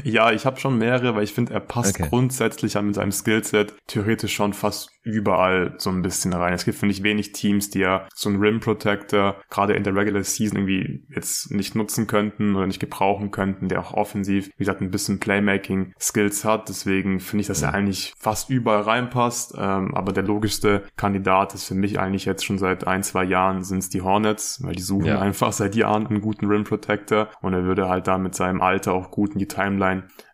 Ja, 0.03 0.31
ich 0.31 0.45
habe 0.45 0.59
schon 0.59 0.77
mehrere, 0.77 1.15
weil 1.15 1.23
ich 1.23 1.33
finde, 1.33 1.53
er 1.53 1.59
passt 1.59 1.99
okay. 1.99 2.09
grundsätzlich 2.09 2.75
mit 2.81 2.95
seinem 2.95 3.11
Skillset 3.11 3.73
theoretisch 3.87 4.33
schon 4.33 4.53
fast 4.53 4.91
überall 5.03 5.75
so 5.77 5.89
ein 5.89 6.01
bisschen 6.01 6.33
rein. 6.33 6.53
Es 6.53 6.65
gibt, 6.65 6.77
finde 6.77 6.93
ich, 6.93 7.03
wenig 7.03 7.33
Teams, 7.33 7.69
die 7.69 7.79
ja 7.79 8.07
so 8.13 8.29
einen 8.29 8.39
Rim 8.39 8.59
Protector 8.59 9.35
gerade 9.49 9.73
in 9.73 9.83
der 9.83 9.95
Regular 9.95 10.23
Season 10.23 10.57
irgendwie 10.57 11.03
jetzt 11.13 11.51
nicht 11.51 11.75
nutzen 11.75 12.07
könnten 12.07 12.55
oder 12.55 12.67
nicht 12.67 12.79
gebrauchen 12.79 13.31
könnten, 13.31 13.67
der 13.67 13.81
auch 13.81 13.93
offensiv, 13.93 14.47
wie 14.57 14.63
gesagt, 14.63 14.81
ein 14.81 14.91
bisschen 14.91 15.19
Playmaking 15.19 15.93
Skills 15.99 16.45
hat. 16.45 16.69
Deswegen 16.69 17.19
finde 17.19 17.41
ich, 17.41 17.47
dass 17.47 17.61
er 17.61 17.73
eigentlich 17.73 18.13
fast 18.17 18.49
überall 18.49 18.83
reinpasst. 18.83 19.55
Ähm, 19.57 19.93
aber 19.93 20.13
der 20.13 20.23
logischste 20.23 20.83
Kandidat 20.95 21.53
ist 21.53 21.65
für 21.65 21.75
mich 21.75 21.99
eigentlich 21.99 22.25
jetzt 22.25 22.45
schon 22.45 22.57
seit 22.57 22.87
ein, 22.87 23.03
zwei 23.03 23.25
Jahren 23.25 23.63
sind 23.63 23.79
es 23.79 23.89
die 23.89 24.01
Hornets, 24.01 24.63
weil 24.63 24.75
die 24.75 24.81
suchen 24.81 25.07
ja. 25.07 25.19
einfach 25.19 25.51
seit 25.51 25.75
Jahren 25.75 26.07
einen 26.07 26.21
guten 26.21 26.45
Rim 26.45 26.63
Protector 26.63 27.27
und 27.41 27.53
er 27.53 27.65
würde 27.65 27.89
halt 27.89 28.07
da 28.07 28.17
mit 28.17 28.35
seinem 28.35 28.61
Alter 28.61 28.93
auch 28.93 29.11
gut 29.11 29.33
in 29.33 29.39
die 29.39 29.47
Timeline 29.47 29.82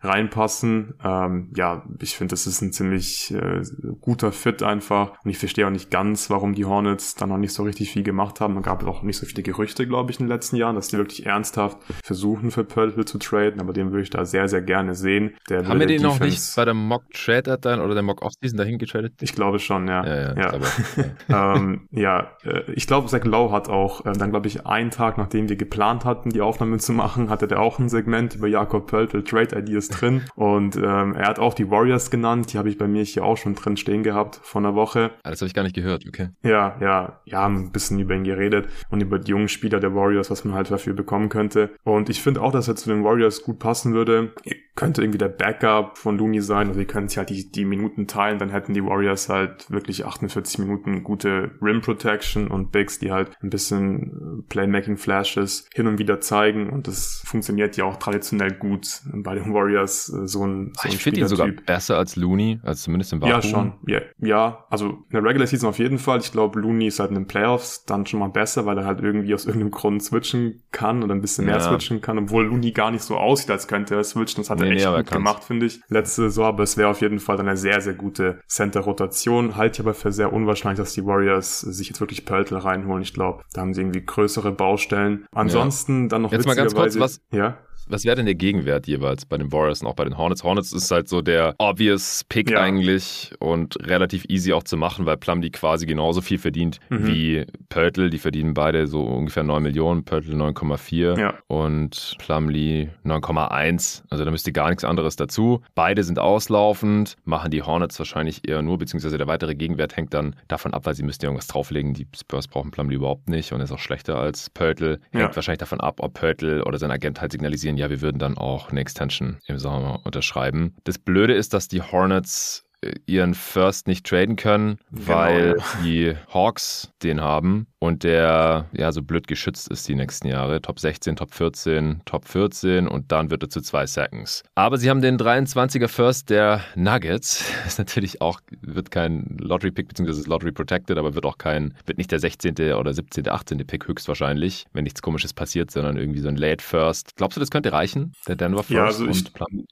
reinpassen. 0.02 0.96
Ähm, 1.04 1.52
ja, 1.56 1.84
ich 2.02 2.16
finde, 2.16 2.32
das 2.32 2.48
ist 2.48 2.62
ein 2.62 2.72
ziemlich 2.72 3.34
äh, 3.34 3.62
guter 4.00 4.32
Fit 4.32 4.64
einfach. 4.64 5.14
Und 5.24 5.32
ich 5.32 5.38
verstehe 5.38 5.68
auch 5.68 5.72
nicht 5.72 5.92
ganz, 5.92 6.30
warum 6.30 6.56
die 6.56 6.66
Hornets 6.66 7.16
da 7.16 7.28
noch 7.28 7.38
nicht 7.38 7.54
so 7.54 7.64
richtig 7.64 7.92
viel 7.92 8.04
gemacht 8.04 8.40
haben. 8.40 8.54
Man 8.54 8.64
gab 8.64 8.86
auch 8.86 9.04
nicht 9.04 9.18
so 9.18 9.26
viele 9.26 9.44
Gerüchte, 9.44 9.88
glaube 9.88 10.12
ich, 10.12 10.20
in 10.20 10.26
den 10.26 10.32
letzten 10.32 10.56
Jahren, 10.56 10.76
dass 10.76 10.88
die 10.88 10.98
wirklich 10.98 11.26
ernsthaft 11.26 11.78
versuchen, 12.04 12.52
für 12.52 12.64
Purple 12.64 13.06
zu 13.06 13.18
traden. 13.18 13.60
Aber 13.60 13.74
den 13.74 13.92
würde 13.92 14.04
ich 14.04 14.10
da 14.10 14.26
sehr, 14.26 14.48
sehr 14.48 14.62
gerne 14.62 14.96
sehen. 14.96 15.36
Der 15.50 15.68
haben 15.68 15.80
wir 15.80 15.88
den 15.88 16.02
Defense 16.02 16.20
noch 16.20 16.26
nicht 16.26 16.56
bei 16.56 16.66
der 16.66 16.74
Mock 16.74 17.04
Trade 17.14 17.58
dann 17.60 17.82
oder 17.82 17.94
der 17.94 18.04
Mock 18.04 18.22
Offseason 18.22 18.58
dahin 18.58 18.78
getradet? 18.78 19.14
Ich 19.22 19.34
glaube 19.34 19.60
schon, 19.60 19.88
ja. 19.88 20.06
Ja, 20.06 20.16
ja. 20.16 20.36
Ja, 20.38 20.54
ich, 20.56 21.06
ähm, 21.30 21.88
ja 21.92 22.32
äh, 22.44 22.72
ich 22.74 22.88
glaube, 22.88 23.08
Zach 23.08 23.24
Lowe 23.26 23.52
hat 23.52 23.70
auch 23.70 24.06
äh, 24.06 24.14
dann, 24.14 24.32
glaube 24.32 24.48
ich, 24.48 24.66
einen 24.66 24.92
Tag, 24.92 25.18
nachdem 25.18 25.50
wir 25.50 25.56
geplant 25.56 26.06
hatten, 26.06 26.30
die 26.30 26.42
Aufnahme 26.42 26.78
zu 26.78 26.94
machen, 26.94 27.30
hatte 27.30 27.48
der 27.48 27.60
auch 27.60 27.80
ein 27.80 27.90
Segment 27.90 28.36
über 28.36 28.48
Jakob 28.48 28.88
Pöltl 28.88 29.24
Trade 29.24 29.39
Ideas 29.44 29.88
drin. 29.88 30.22
Und 30.36 30.76
ähm, 30.76 31.16
er 31.16 31.28
hat 31.28 31.40
auch 31.40 31.54
die 31.54 31.70
Warriors 31.70 32.12
genannt. 32.12 32.54
Die 32.54 32.58
habe 32.58 32.70
ich 32.70 32.78
bei 32.78 32.88
mir 32.88 33.04
hier 33.04 33.24
auch 33.24 33.38
schon 33.38 33.56
drin 33.56 33.78
stehen 33.78 34.04
gehabt 34.04 34.40
von 34.44 34.64
der 34.64 34.76
Woche. 34.76 35.12
Ah, 35.24 35.30
das 35.30 35.42
habe 35.42 35.48
ich 35.48 35.54
gar 35.54 35.64
nicht 35.64 35.76
gehört, 35.76 36.06
okay. 36.08 36.30
Ja, 36.44 36.78
ja, 36.82 37.22
ja, 37.26 37.46
ein 37.46 37.72
bisschen 37.72 38.00
über 38.00 38.16
ihn 38.16 38.24
geredet 38.24 38.68
und 38.90 39.02
über 39.02 39.20
die 39.20 39.32
jungen 39.32 39.50
Spieler 39.50 39.80
der 39.80 39.96
Warriors, 39.96 40.30
was 40.30 40.44
man 40.46 40.56
halt 40.56 40.72
dafür 40.72 40.94
bekommen 40.94 41.30
könnte. 41.30 41.72
Und 41.84 42.10
ich 42.10 42.22
finde 42.22 42.42
auch, 42.42 42.52
dass 42.52 42.68
er 42.68 42.76
zu 42.76 42.90
den 42.90 43.04
Warriors 43.04 43.44
gut 43.44 43.60
passen 43.60 43.94
würde. 43.94 44.34
Er 44.44 44.56
könnte 44.80 45.02
irgendwie 45.02 45.18
der 45.18 45.28
Backup 45.28 45.98
von 45.98 46.18
Looney 46.18 46.42
sein. 46.42 46.70
Also, 46.70 46.80
die 46.80 46.86
können 46.86 47.10
sich 47.10 47.18
halt 47.18 47.30
die, 47.30 47.52
die 47.52 47.66
Minuten 47.66 48.08
teilen. 48.08 48.40
Dann 48.40 48.50
hätten 48.50 48.74
die 48.74 48.84
Warriors 48.84 49.28
halt 49.28 49.70
wirklich 49.70 50.06
48 50.06 50.60
Minuten 50.60 51.04
gute 51.04 51.52
Rim 51.62 51.82
Protection 51.82 52.48
und 52.48 52.72
Bigs, 52.72 52.98
die 52.98 53.12
halt 53.12 53.32
ein 53.44 53.50
bisschen 53.50 54.40
äh, 54.40 54.42
Playmaking 54.48 54.96
Flashes 54.96 55.68
hin 55.74 55.88
und 55.88 56.00
wieder 56.00 56.22
zeigen. 56.22 56.70
Und 56.70 56.88
das 56.88 57.22
funktioniert 57.26 57.76
ja 57.76 57.84
auch 57.84 57.98
traditionell 57.98 58.54
gut 58.54 59.02
bei 59.30 59.36
den 59.36 59.54
Warriors 59.54 60.10
äh, 60.10 60.28
so 60.28 60.44
ein, 60.44 60.74
so 60.76 60.88
ein 60.88 60.90
Ich 60.90 60.98
finde 60.98 61.20
ihn 61.20 61.28
sogar 61.28 61.48
besser 61.48 61.98
als 61.98 62.16
Looney, 62.16 62.60
als 62.64 62.82
zumindest 62.82 63.14
im 63.14 63.22
Vakuum. 63.22 63.36
Ja, 63.36 63.42
schon. 63.44 63.74
Ja, 63.86 64.02
ja, 64.18 64.66
also 64.72 64.88
in 64.90 65.12
der 65.12 65.24
Regular 65.24 65.46
Season 65.46 65.70
auf 65.70 65.78
jeden 65.78 66.00
Fall. 66.00 66.20
Ich 66.20 66.32
glaube, 66.32 66.60
Looney 66.60 66.88
ist 66.88 67.00
halt 67.00 67.10
in 67.12 67.16
den 67.16 67.28
Playoffs 67.28 67.86
dann 67.86 68.08
schon 68.08 68.20
mal 68.20 68.30
besser, 68.30 68.66
weil 68.66 68.80
er 68.80 68.86
halt 68.86 69.02
irgendwie 69.02 69.32
aus 69.36 69.46
irgendeinem 69.46 69.70
Grund 69.70 70.02
switchen 70.02 70.64
kann 70.72 71.04
oder 71.04 71.14
ein 71.14 71.22
bisschen 71.22 71.46
mehr 71.46 71.58
ja. 71.58 71.62
switchen 71.62 72.02
kann, 72.02 72.18
obwohl 72.18 72.48
Looney 72.48 72.72
gar 72.72 72.90
nicht 72.90 73.04
so 73.04 73.18
aussieht, 73.18 73.52
als 73.52 73.68
könnte 73.68 73.94
er 73.94 74.04
switchen. 74.04 74.42
Das 74.42 74.50
hat 74.50 74.60
nee, 74.60 74.70
er 74.70 74.72
echt 74.72 74.90
nee, 74.90 74.98
gut 74.98 75.12
gemacht, 75.12 75.44
finde 75.44 75.68
ich. 75.68 75.80
Letzte 75.90 76.24
Saison, 76.24 76.46
aber 76.46 76.64
es 76.64 76.76
wäre 76.76 76.90
auf 76.90 77.02
jeden 77.02 77.20
Fall 77.20 77.38
dann 77.38 77.48
eine 77.48 77.58
sehr, 77.58 77.82
sehr 77.82 77.94
gute 77.94 78.40
Center-Rotation. 78.48 79.58
Halte 79.58 79.76
ich 79.76 79.80
aber 79.82 79.94
für 79.94 80.12
sehr 80.12 80.34
unwahrscheinlich, 80.34 80.80
dass 80.80 80.94
die 80.94 81.06
Warriors 81.06 81.60
sich 81.60 81.88
jetzt 81.90 82.00
wirklich 82.00 82.26
Pöltl 82.26 82.58
reinholen. 82.58 83.04
Ich 83.04 83.14
glaube, 83.14 83.44
da 83.54 83.62
haben 83.62 83.76
sie 83.76 83.82
irgendwie 83.82 84.04
größere 84.04 84.52
Baustellen. 84.52 85.28
Ansonsten 85.36 86.04
ja. 86.04 86.08
dann 86.08 86.24
noch 86.24 86.32
Jetzt 86.32 86.48
mal 86.48 86.56
ganz 86.56 86.74
kurz, 86.74 86.98
was, 86.98 87.22
ja? 87.32 87.60
Was 87.90 88.06
wäre 88.06 88.16
denn 88.16 88.26
der 88.26 88.36
Gegenwert 88.36 88.88
jeweils 88.88 89.26
bei 89.26 89.38
den 89.38 89.52
Warriors 89.52 89.82
und 89.82 89.88
auch 89.88 89.96
bei 89.96 90.04
den 90.04 90.18
Hornets? 90.18 90.44
Hornets 90.44 90.72
ist 90.72 90.92
halt 90.92 91.10
so 91.10 91.22
der 91.22 91.56
obvious 91.58 92.24
Pick 92.30 92.52
ja. 92.52 92.62
eigentlich 92.62 93.32
und 93.40 93.76
relativ 93.86 94.26
easy 94.30 94.54
auch 94.54 94.64
zu 94.64 94.78
machen, 94.78 95.06
weil 95.06 95.18
Plum 95.18 95.42
quasi 95.52 95.86
genauso 95.86 96.22
viel 96.22 96.38
verdient 96.38 96.80
mhm. 96.90 97.08
wie 97.08 97.46
Pörtl. 97.70 98.10
Die 98.10 98.20
verdienen 98.20 98.54
beide 98.54 98.88
so 98.88 99.04
ungefähr 99.04 99.44
9 99.44 99.64
Millionen, 99.64 100.04
Pörtl 100.04 100.34
9,4 100.34 101.20
ja. 101.20 101.34
und 101.48 102.16
Plumlee 102.20 102.90
9,1. 103.06 104.04
Also 104.10 104.26
da 104.26 104.32
müsste 104.32 104.52
gar 104.52 104.70
nichts 104.70 104.84
anderes 104.84 105.16
dazu. 105.16 105.62
Beide 105.76 106.04
sind 106.04 106.20
auslaufend, 106.20 107.16
machen 107.24 107.52
die 107.52 107.64
Hornets 107.64 107.98
wahrscheinlich 107.98 108.48
eher 108.48 108.62
nur, 108.62 108.78
beziehungsweise 108.78 109.18
der 109.18 109.28
weitere 109.28 109.56
Gegenwert 109.56 109.98
hängt 109.98 110.14
dann 110.14 110.36
davon 110.48 110.74
ab, 110.74 110.86
weil 110.86 110.94
sie 110.94 111.04
müssten 111.04 111.26
irgendwas 111.26 111.48
drauflegen. 111.48 111.94
Die 111.94 112.08
Spurs 112.16 112.48
brauchen 112.48 112.72
Plumlee 112.72 112.96
überhaupt 112.96 113.30
nicht 113.30 113.52
und 113.52 113.62
ist 113.62 113.72
auch 113.72 113.80
schlechter 113.80 114.18
als 114.18 114.50
Pörtl. 114.50 115.00
Hängt 115.12 115.24
ja. 115.24 115.36
wahrscheinlich 115.36 115.60
davon 115.60 115.80
ab, 115.80 116.00
ob 116.00 116.14
Pörtl 116.14 116.62
oder 116.62 116.78
sein 116.78 116.92
Agent 116.92 117.22
halt 117.22 117.32
signalisieren, 117.32 117.78
ja, 117.80 117.90
wir 117.90 118.02
würden 118.02 118.20
dann 118.20 118.38
auch 118.38 118.70
eine 118.70 118.82
Extension 118.82 119.38
im 119.48 119.58
Sommer 119.58 120.02
unterschreiben. 120.04 120.76
Das 120.84 121.00
Blöde 121.00 121.34
ist, 121.34 121.54
dass 121.54 121.68
die 121.68 121.82
Hornets 121.82 122.66
äh, 122.82 122.94
ihren 123.06 123.34
First 123.34 123.88
nicht 123.88 124.06
traden 124.06 124.36
können, 124.36 124.78
genau. 124.92 125.08
weil 125.08 125.58
die 125.84 126.16
Hawks 126.34 126.92
den 127.02 127.22
haben 127.22 127.68
und 127.80 128.04
der 128.04 128.66
ja 128.74 128.92
so 128.92 129.02
blöd 129.02 129.28
geschützt 129.28 129.70
ist 129.70 129.88
die 129.88 129.96
nächsten 129.96 130.28
Jahre. 130.28 130.62
Top 130.62 130.80
16, 130.80 131.16
Top 131.16 131.34
14, 131.34 132.02
Top 132.06 132.28
14 132.28 132.88
und 132.88 133.12
dann 133.12 133.32
wird 133.32 133.44
er 133.44 133.50
zu 133.50 133.62
zwei 133.62 133.88
Seconds. 133.88 134.44
Aber 134.56 134.78
sie 134.78 134.90
haben 134.90 135.02
den 135.02 135.18
23er 135.18 135.88
First 135.88 136.30
der 136.30 136.62
Nuggets. 136.76 137.46
Ist 137.66 137.80
natürlich 137.80 138.22
auch, 138.22 138.42
wird 138.62 138.92
kein 138.92 139.38
Lottery 139.40 139.72
Pick, 139.72 139.88
beziehungsweise 139.88 140.28
Lottery 140.30 140.52
Protected, 140.52 140.98
aber 140.98 141.16
wird 141.16 141.26
auch 141.26 141.38
kein, 141.38 141.74
wird 141.86 141.98
nicht 141.98 142.12
der 142.12 142.20
16. 142.20 142.74
oder 142.74 142.94
17., 142.94 143.30
18. 143.30 143.66
Pick 143.66 143.88
höchstwahrscheinlich, 143.88 144.66
wenn 144.74 144.84
nichts 144.84 145.02
komisches 145.02 145.34
passiert, 145.34 145.72
sondern 145.72 145.98
irgendwie 145.98 146.20
so 146.20 146.28
ein 146.28 146.36
Late 146.36 146.64
First. 146.64 147.16
Glaubst 147.16 147.38
du, 147.38 147.40
das 147.40 147.50
könnte 147.50 147.72
reichen? 147.72 148.14
Der 148.28 148.36
Denver 148.36 148.64
First 148.64 148.72
ja, 148.72 148.86
also 148.86 149.08
ich, 149.08 149.24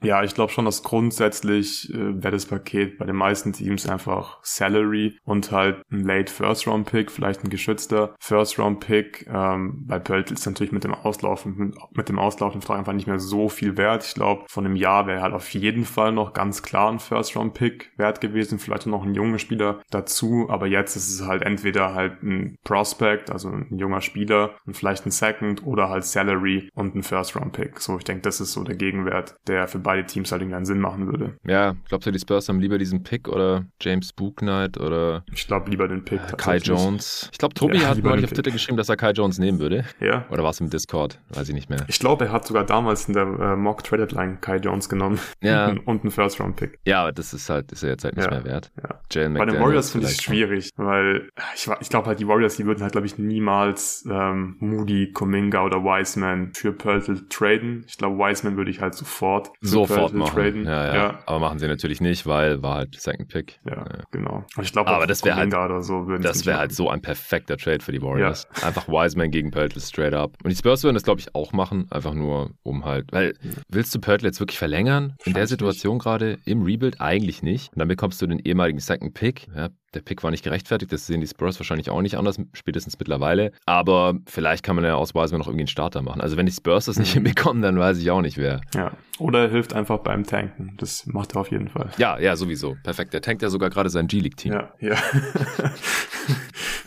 Ja, 0.01 0.23
ich 0.23 0.33
glaube 0.33 0.51
schon, 0.51 0.65
dass 0.65 0.83
grundsätzlich 0.83 1.93
äh, 1.93 2.23
wäre 2.23 2.31
das 2.31 2.45
Paket 2.45 2.97
bei 2.97 3.05
den 3.05 3.15
meisten 3.15 3.51
Teams 3.51 3.87
einfach 3.87 4.39
Salary 4.43 5.17
und 5.23 5.51
halt 5.51 5.81
ein 5.91 6.03
Late 6.05 6.31
First 6.31 6.67
Round 6.67 6.89
Pick, 6.89 7.11
vielleicht 7.11 7.43
ein 7.43 7.49
geschützter 7.49 7.96
guter 7.97 8.15
First-Round-Pick. 8.19 9.27
Ähm, 9.31 9.85
bei 9.87 9.99
Pöltl 9.99 10.33
ist 10.33 10.45
natürlich 10.45 10.71
mit 10.71 10.83
dem 10.83 10.93
Auslaufen, 10.93 11.73
mit, 11.93 12.09
dem 12.09 12.19
Auslaufen 12.19 12.61
Vertrag 12.61 12.79
einfach 12.79 12.93
nicht 12.93 13.07
mehr 13.07 13.19
so 13.19 13.49
viel 13.49 13.77
wert. 13.77 14.03
Ich 14.05 14.13
glaube, 14.13 14.45
von 14.47 14.65
einem 14.65 14.75
Jahr 14.75 15.07
wäre 15.07 15.21
halt 15.21 15.33
auf 15.33 15.49
jeden 15.53 15.85
Fall 15.85 16.11
noch 16.11 16.33
ganz 16.33 16.61
klar 16.61 16.91
ein 16.91 16.99
First-Round-Pick 16.99 17.91
wert 17.97 18.21
gewesen. 18.21 18.59
Vielleicht 18.59 18.85
noch 18.87 19.03
ein 19.03 19.15
junger 19.15 19.39
Spieler 19.39 19.81
dazu. 19.89 20.47
Aber 20.49 20.67
jetzt 20.67 20.95
ist 20.95 21.09
es 21.09 21.25
halt 21.25 21.43
entweder 21.43 21.93
halt 21.93 22.23
ein 22.23 22.57
Prospect, 22.63 23.31
also 23.31 23.49
ein 23.49 23.77
junger 23.77 24.01
Spieler 24.01 24.51
und 24.65 24.75
vielleicht 24.75 25.05
ein 25.05 25.11
Second 25.11 25.65
oder 25.65 25.89
halt 25.89 26.05
Salary 26.05 26.69
und 26.75 26.95
ein 26.95 27.03
First-Round-Pick. 27.03 27.79
So, 27.79 27.97
ich 27.97 28.03
denke, 28.03 28.21
das 28.21 28.39
ist 28.41 28.53
so 28.53 28.63
der 28.63 28.75
Gegenwert, 28.75 29.35
der 29.47 29.67
für 29.67 29.79
beide 29.79 30.05
Teams 30.05 30.31
halt 30.31 30.41
irgendeinen 30.41 30.65
Sinn 30.65 30.79
machen 30.79 31.07
würde. 31.07 31.37
Ja, 31.45 31.75
glaubst 31.87 32.07
du, 32.07 32.11
die 32.11 32.19
Spurs 32.19 32.49
haben 32.49 32.59
lieber 32.59 32.77
diesen 32.77 33.03
Pick 33.03 33.27
oder 33.27 33.65
James 33.81 34.13
Booknight 34.13 34.77
oder 34.77 35.23
ich 35.31 35.47
glaube 35.47 35.69
lieber 35.69 35.87
den 35.87 36.03
Pick. 36.03 36.19
Kai 36.37 36.57
Jones. 36.57 37.29
Ich 37.31 37.37
glaube, 37.37 37.53
Tobi 37.53 37.77
ja 37.77 37.86
hat 37.89 38.03
neulich 38.03 38.25
auf 38.25 38.31
Twitter 38.31 38.51
geschrieben, 38.51 38.77
dass 38.77 38.89
er 38.89 38.97
Kai 38.97 39.11
Jones 39.11 39.39
nehmen 39.39 39.59
würde. 39.59 39.85
Ja. 39.99 40.25
Oder 40.29 40.43
war 40.43 40.51
es 40.51 40.59
im 40.59 40.69
Discord? 40.69 41.19
Weiß 41.29 41.47
ich 41.49 41.55
nicht 41.55 41.69
mehr. 41.69 41.85
Ich 41.87 41.99
glaube, 41.99 42.25
er 42.25 42.31
hat 42.31 42.45
sogar 42.47 42.63
damals 42.65 43.07
in 43.07 43.13
der 43.13 43.23
äh, 43.23 43.55
Mock 43.55 43.83
Traded 43.83 44.11
Line 44.11 44.37
Kai 44.41 44.57
Jones 44.57 44.89
genommen. 44.89 45.19
Ja. 45.41 45.67
und 45.85 46.01
einen 46.03 46.11
First 46.11 46.39
Round 46.39 46.55
Pick. 46.55 46.79
Ja, 46.85 47.01
aber 47.01 47.11
das 47.11 47.33
ist 47.33 47.49
halt, 47.49 47.71
ist 47.71 47.83
ja 47.83 47.89
jetzt 47.89 48.03
halt 48.03 48.15
nicht 48.15 48.25
Ja. 48.25 48.31
mehr 48.31 48.45
wert. 48.45 48.71
Ja. 48.81 48.99
Jalen 49.11 49.33
Bei 49.35 49.45
den 49.45 49.59
Warriors 49.59 49.91
finde 49.91 50.07
ich 50.07 50.13
es 50.13 50.23
schwierig, 50.23 50.69
weil 50.77 51.29
ich, 51.55 51.67
ich 51.81 51.89
glaube 51.89 52.07
halt, 52.07 52.19
die 52.19 52.27
Warriors, 52.27 52.55
die 52.57 52.65
würden 52.65 52.81
halt, 52.81 52.91
glaube 52.91 53.07
ich, 53.07 53.17
niemals 53.17 54.05
ähm, 54.09 54.55
Moody, 54.59 55.11
Kuminga 55.11 55.63
oder 55.63 55.77
Wiseman 55.83 56.51
für 56.53 56.71
Purtle 56.73 57.27
traden. 57.29 57.85
Ich 57.87 57.97
glaube, 57.97 58.17
Wiseman 58.17 58.57
würde 58.57 58.71
ich 58.71 58.81
halt 58.81 58.93
sofort 58.95 59.51
Sofort 59.61 60.13
machen. 60.13 60.65
Ja, 60.65 60.85
ja, 60.87 60.95
ja. 60.95 61.19
Aber 61.25 61.39
machen 61.39 61.59
sie 61.59 61.67
natürlich 61.67 62.01
nicht, 62.01 62.25
weil 62.25 62.61
war 62.61 62.75
halt 62.75 62.99
Second 62.99 63.29
Pick. 63.29 63.59
Ja, 63.65 63.77
Äh, 63.85 64.03
genau. 64.11 64.45
Und 64.55 64.63
ich 64.63 64.71
glaube, 64.71 64.89
Aber 64.89 65.07
das 65.07 65.23
wär 65.23 65.35
halt- 65.35 65.53
so 65.83 66.05
Das 66.17 66.45
wäre 66.45 66.57
halt 66.57 66.73
so 66.73 66.89
ein 66.89 67.01
perfekter 67.01 67.57
Trade 67.57 67.76
für 67.83 67.91
die 67.91 68.01
Warriors. 68.01 68.47
Einfach 68.63 68.87
Wiseman 68.87 69.31
gegen 69.31 69.51
Purtle 69.51 69.81
straight 69.81 70.13
up. 70.13 70.37
Und 70.43 70.49
die 70.49 70.55
Spurs 70.55 70.83
würden 70.83 70.95
das, 70.95 71.03
glaube 71.03 71.19
ich, 71.19 71.33
auch 71.35 71.53
machen. 71.53 71.87
Einfach 71.89 72.13
nur, 72.13 72.51
um 72.63 72.85
halt. 72.85 73.11
Weil, 73.11 73.33
willst 73.69 73.93
du 73.95 73.99
Purtle 73.99 74.27
jetzt 74.27 74.39
wirklich 74.39 74.59
verlängern? 74.59 75.15
In 75.25 75.33
der 75.33 75.47
Situation 75.47 75.99
gerade 75.99 76.37
im 76.45 76.63
Rebuild? 76.63 76.99
Eigentlich 77.01 77.41
nicht. 77.43 77.71
Und 77.73 77.79
dann 77.79 77.87
bekommst 77.87 78.21
du 78.21 78.27
den 78.27 78.39
ehemaligen 78.39 78.79
Second 78.79 79.13
Pick. 79.13 79.47
Ja, 79.55 79.69
der 79.93 80.01
Pick 80.01 80.21
war 80.23 80.31
nicht 80.31 80.43
gerechtfertigt. 80.43 80.91
Das 80.91 81.07
sehen 81.07 81.21
die 81.21 81.27
Spurs 81.27 81.59
wahrscheinlich 81.59 81.89
auch 81.89 82.01
nicht 82.01 82.17
anders, 82.17 82.37
spätestens 82.53 82.99
mittlerweile. 82.99 83.51
Aber 83.65 84.15
vielleicht 84.27 84.63
kann 84.63 84.75
man 84.75 84.85
ja 84.85 84.95
aus 84.95 85.15
Wiseman 85.15 85.39
noch 85.39 85.47
irgendwie 85.47 85.61
einen 85.61 85.67
Starter 85.67 86.01
machen. 86.01 86.21
Also, 86.21 86.37
wenn 86.37 86.45
die 86.45 86.51
Spurs 86.51 86.85
das 86.85 86.99
nicht 86.99 87.09
Mhm. 87.15 87.25
hinbekommen, 87.25 87.61
dann 87.63 87.79
weiß 87.79 87.97
ich 87.99 88.11
auch 88.11 88.21
nicht 88.21 88.37
wer. 88.37 88.61
Ja. 88.75 88.91
Oder 89.19 89.43
er 89.45 89.49
hilft 89.49 89.73
einfach 89.73 89.99
beim 89.99 90.25
Tanken. 90.25 90.73
Das 90.77 91.05
macht 91.07 91.35
er 91.35 91.41
auf 91.41 91.51
jeden 91.51 91.69
Fall. 91.69 91.89
Ja, 91.97 92.19
ja, 92.19 92.35
sowieso. 92.35 92.75
Perfekt. 92.83 93.13
Der 93.13 93.21
tankt 93.21 93.41
ja 93.41 93.49
sogar 93.49 93.69
gerade 93.69 93.89
sein 93.89 94.07
G-League-Team. 94.07 94.53
Ja, 94.53 94.73
ja. 94.79 94.95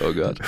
Oh 0.00 0.12
Gott. 0.12 0.38